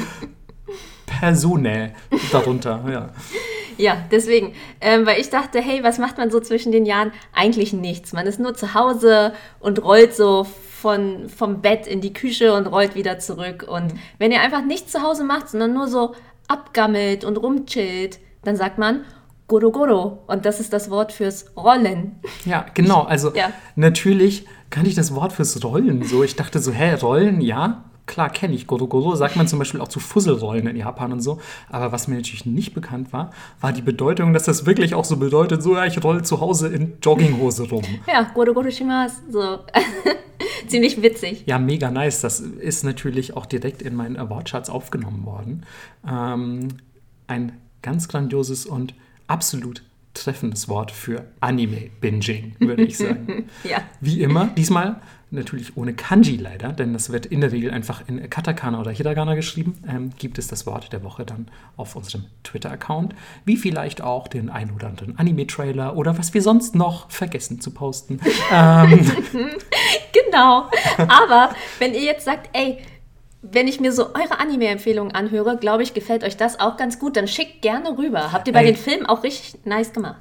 Personen 1.06 1.94
darunter, 2.32 2.84
ja. 2.92 3.10
Ja, 3.78 3.98
deswegen. 4.12 4.54
Ähm, 4.80 5.06
weil 5.06 5.20
ich 5.20 5.30
dachte, 5.30 5.60
hey, 5.62 5.84
was 5.84 5.98
macht 5.98 6.18
man 6.18 6.30
so 6.32 6.40
zwischen 6.40 6.72
den 6.72 6.86
Jahren? 6.86 7.12
Eigentlich 7.34 7.74
nichts. 7.74 8.14
Man 8.14 8.28
ist 8.28 8.40
nur 8.40 8.54
zu 8.56 8.74
Hause 8.74 9.34
und 9.60 9.84
rollt 9.84 10.16
so 10.16 10.44
von, 10.46 11.30
vom 11.30 11.62
Bett 11.62 11.88
in 11.88 12.02
die 12.02 12.14
Küche 12.14 12.54
und 12.54 12.68
rollt 12.68 12.96
wieder 12.96 13.20
zurück. 13.20 13.66
Und 13.70 13.94
wenn 14.18 14.32
ihr 14.32 14.42
einfach 14.42 14.64
nichts 14.64 14.92
zu 14.92 15.02
Hause 15.04 15.24
macht, 15.24 15.50
sondern 15.50 15.74
nur 15.74 15.88
so 15.88 16.16
abgammelt 16.48 17.24
und 17.24 17.38
rumchillt, 17.38 18.20
dann 18.44 18.56
sagt 18.56 18.78
man 18.78 19.06
Goro 19.48 19.72
Goro. 19.72 20.24
Und 20.28 20.46
das 20.46 20.60
ist 20.60 20.74
das 20.74 20.90
Wort 20.90 21.12
fürs 21.12 21.46
Rollen. 21.58 22.20
Ja, 22.46 22.66
genau. 22.74 23.02
Also 23.04 23.34
Ja. 23.36 23.52
natürlich 23.76 24.46
kannte 24.70 24.90
ich 24.90 24.96
das 24.96 25.14
Wort 25.14 25.34
fürs 25.34 25.62
Rollen 25.64 26.04
so. 26.04 26.24
Ich 26.24 26.36
dachte 26.36 26.60
so, 26.60 26.72
hä, 26.72 26.94
Rollen, 26.96 27.42
ja, 27.42 27.84
klar 28.12 28.30
kenne 28.30 28.54
ich 28.54 28.68
Goro 28.68 28.88
Goro. 28.88 29.16
Sagt 29.16 29.38
man 29.38 29.48
zum 29.48 29.58
Beispiel 29.58 29.80
auch 29.80 29.88
zu 29.88 30.00
Fusselrollen 30.00 30.68
in 30.68 30.76
Japan 30.76 31.14
und 31.14 31.22
so. 31.22 31.40
Aber 31.70 31.92
was 31.92 32.08
mir 32.08 32.16
natürlich 32.16 32.46
nicht 32.46 32.74
bekannt 32.74 33.14
war, 33.14 33.32
war 33.62 33.72
die 33.72 33.82
Bedeutung, 33.82 34.34
dass 34.34 34.44
das 34.44 34.66
wirklich 34.66 34.94
auch 34.94 35.06
so 35.06 35.16
bedeutet, 35.16 35.64
so, 35.64 35.76
ja, 35.76 35.86
ich 35.86 36.04
roll 36.04 36.24
zu 36.24 36.42
Hause 36.42 36.68
in 36.68 36.94
Jogginghose 37.02 37.70
rum. 37.70 37.84
Ja, 38.08 38.24
Goro 38.34 38.54
Goro 38.54 38.70
Shimasu. 38.70 39.22
So. 39.30 39.60
Ziemlich 40.68 41.02
witzig. 41.02 41.44
Ja, 41.46 41.58
mega 41.58 41.90
nice. 41.90 42.22
Das 42.22 42.42
ist 42.42 42.84
natürlich 42.84 43.38
auch 43.38 43.46
direkt 43.46 43.82
in 43.82 43.96
meinen 43.96 44.18
Wortschatz 44.30 44.70
aufgenommen 44.70 45.26
worden. 45.26 45.66
Ähm, 46.08 46.68
ein 47.28 47.54
ganz 47.82 48.10
grandioses 48.10 48.66
und 48.66 48.94
absolut 49.28 49.84
treffendes 50.14 50.68
Wort 50.68 50.92
für 50.92 51.26
Anime-Binging, 51.40 52.56
würde 52.60 52.84
ich 52.84 52.98
sagen. 52.98 53.50
Ja. 53.64 53.78
Wie 54.02 54.22
immer, 54.22 54.48
diesmal 54.48 55.00
natürlich 55.32 55.78
ohne 55.78 55.94
Kanji 55.94 56.38
leider, 56.38 56.74
denn 56.74 56.94
das 56.94 57.12
wird 57.12 57.26
in 57.26 57.42
der 57.42 57.52
Regel 57.52 57.72
einfach 57.72 58.04
in 58.08 58.30
Katakana 58.30 58.80
oder 58.80 58.92
Hiragana 58.92 59.36
geschrieben, 59.36 59.82
ähm, 59.88 60.12
gibt 60.18 60.38
es 60.38 60.48
das 60.48 60.66
Wort 60.66 60.92
der 60.94 61.04
Woche 61.04 61.26
dann 61.26 61.48
auf 61.78 61.96
unserem 61.96 62.26
Twitter-Account, 62.44 63.16
wie 63.46 63.58
vielleicht 63.58 64.02
auch 64.02 64.28
den 64.28 64.50
ein 64.50 64.72
oder 64.72 64.88
anderen 64.88 65.18
Anime-Trailer 65.18 65.96
oder 65.96 66.18
was 66.18 66.34
wir 66.34 66.42
sonst 66.42 66.76
noch 66.76 67.10
vergessen 67.10 67.62
zu 67.62 67.72
posten. 67.72 68.20
Ähm, 68.54 69.06
Genau. 70.14 70.70
Aber 70.98 71.52
wenn 71.80 71.94
ihr 71.94 72.04
jetzt 72.04 72.26
sagt, 72.26 72.50
ey, 72.54 72.80
wenn 73.44 73.68
ich 73.68 73.80
mir 73.80 73.92
so 73.92 74.14
eure 74.14 74.40
Anime-Empfehlungen 74.40 75.14
anhöre, 75.16 75.58
glaube 75.58 75.82
ich, 75.84 75.94
gefällt 75.96 76.24
euch 76.24 76.38
das 76.38 76.60
auch 76.60 76.78
ganz 76.78 77.00
gut, 77.00 77.18
dann 77.18 77.28
schickt 77.28 77.62
gerne 77.64 77.98
rüber. 77.98 78.32
Habt 78.32 78.48
ihr 78.48 78.54
bei 78.54 78.60
Ey. 78.60 78.68
den 78.68 78.76
Filmen 78.76 79.06
auch 79.08 79.24
richtig 79.24 79.56
nice 79.66 79.94
gemacht. 79.94 80.18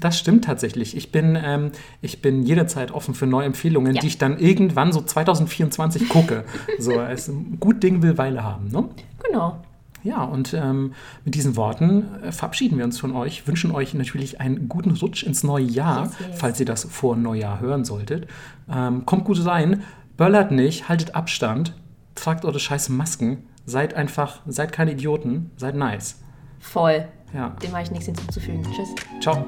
Das 0.00 0.18
stimmt 0.18 0.44
tatsächlich. 0.46 0.96
Ich 0.96 1.12
bin, 1.12 1.38
ähm, 1.42 1.72
ich 2.00 2.22
bin 2.22 2.42
jederzeit 2.44 2.90
offen 2.92 3.14
für 3.14 3.26
neue 3.26 3.44
Empfehlungen, 3.46 3.94
Ja. 3.94 4.00
die 4.00 4.06
ich 4.06 4.16
dann 4.18 4.38
irgendwann 4.38 4.90
so 4.92 5.02
2024 5.02 6.08
gucke. 6.08 6.44
so, 6.78 6.92
als 6.98 7.30
gut 7.60 7.82
Ding 7.82 8.00
will 8.02 8.16
Weile 8.16 8.42
haben. 8.42 8.68
Ne? 8.68 8.88
Genau. 9.26 9.58
Ja, 10.04 10.24
und 10.24 10.52
ähm, 10.54 10.94
mit 11.24 11.34
diesen 11.36 11.54
Worten 11.56 12.08
äh, 12.24 12.32
verabschieden 12.32 12.76
wir 12.78 12.84
uns 12.84 12.98
von 12.98 13.14
euch, 13.14 13.46
wünschen 13.46 13.70
euch 13.70 13.94
natürlich 13.94 14.40
einen 14.40 14.68
guten 14.68 14.90
Rutsch 14.90 15.22
ins 15.22 15.44
neue 15.44 15.64
Jahr, 15.64 16.04
Yes, 16.06 16.12
yes. 16.18 16.38
falls 16.40 16.58
ihr 16.58 16.66
das 16.66 16.84
vor 16.84 17.16
Neujahr 17.16 17.60
hören 17.60 17.84
solltet. 17.84 18.26
Ähm, 18.68 19.06
kommt 19.06 19.24
gut 19.24 19.44
rein, 19.46 19.84
böllert 20.16 20.50
nicht, 20.50 20.88
haltet 20.88 21.14
Abstand, 21.14 21.74
tragt 22.14 22.44
eure 22.44 22.58
scheiß 22.60 22.88
Masken, 22.88 23.48
seid 23.66 23.94
einfach, 23.94 24.40
seid 24.46 24.72
keine 24.72 24.92
Idioten, 24.92 25.50
seid 25.56 25.74
nice. 25.74 26.20
Voll. 26.58 27.08
Ja, 27.34 27.50
Dem 27.62 27.72
habe 27.72 27.82
ich 27.82 27.90
nichts 27.90 28.06
hinzuzufügen. 28.06 28.62
Tschüss. 28.62 28.88
ciao. 29.20 29.44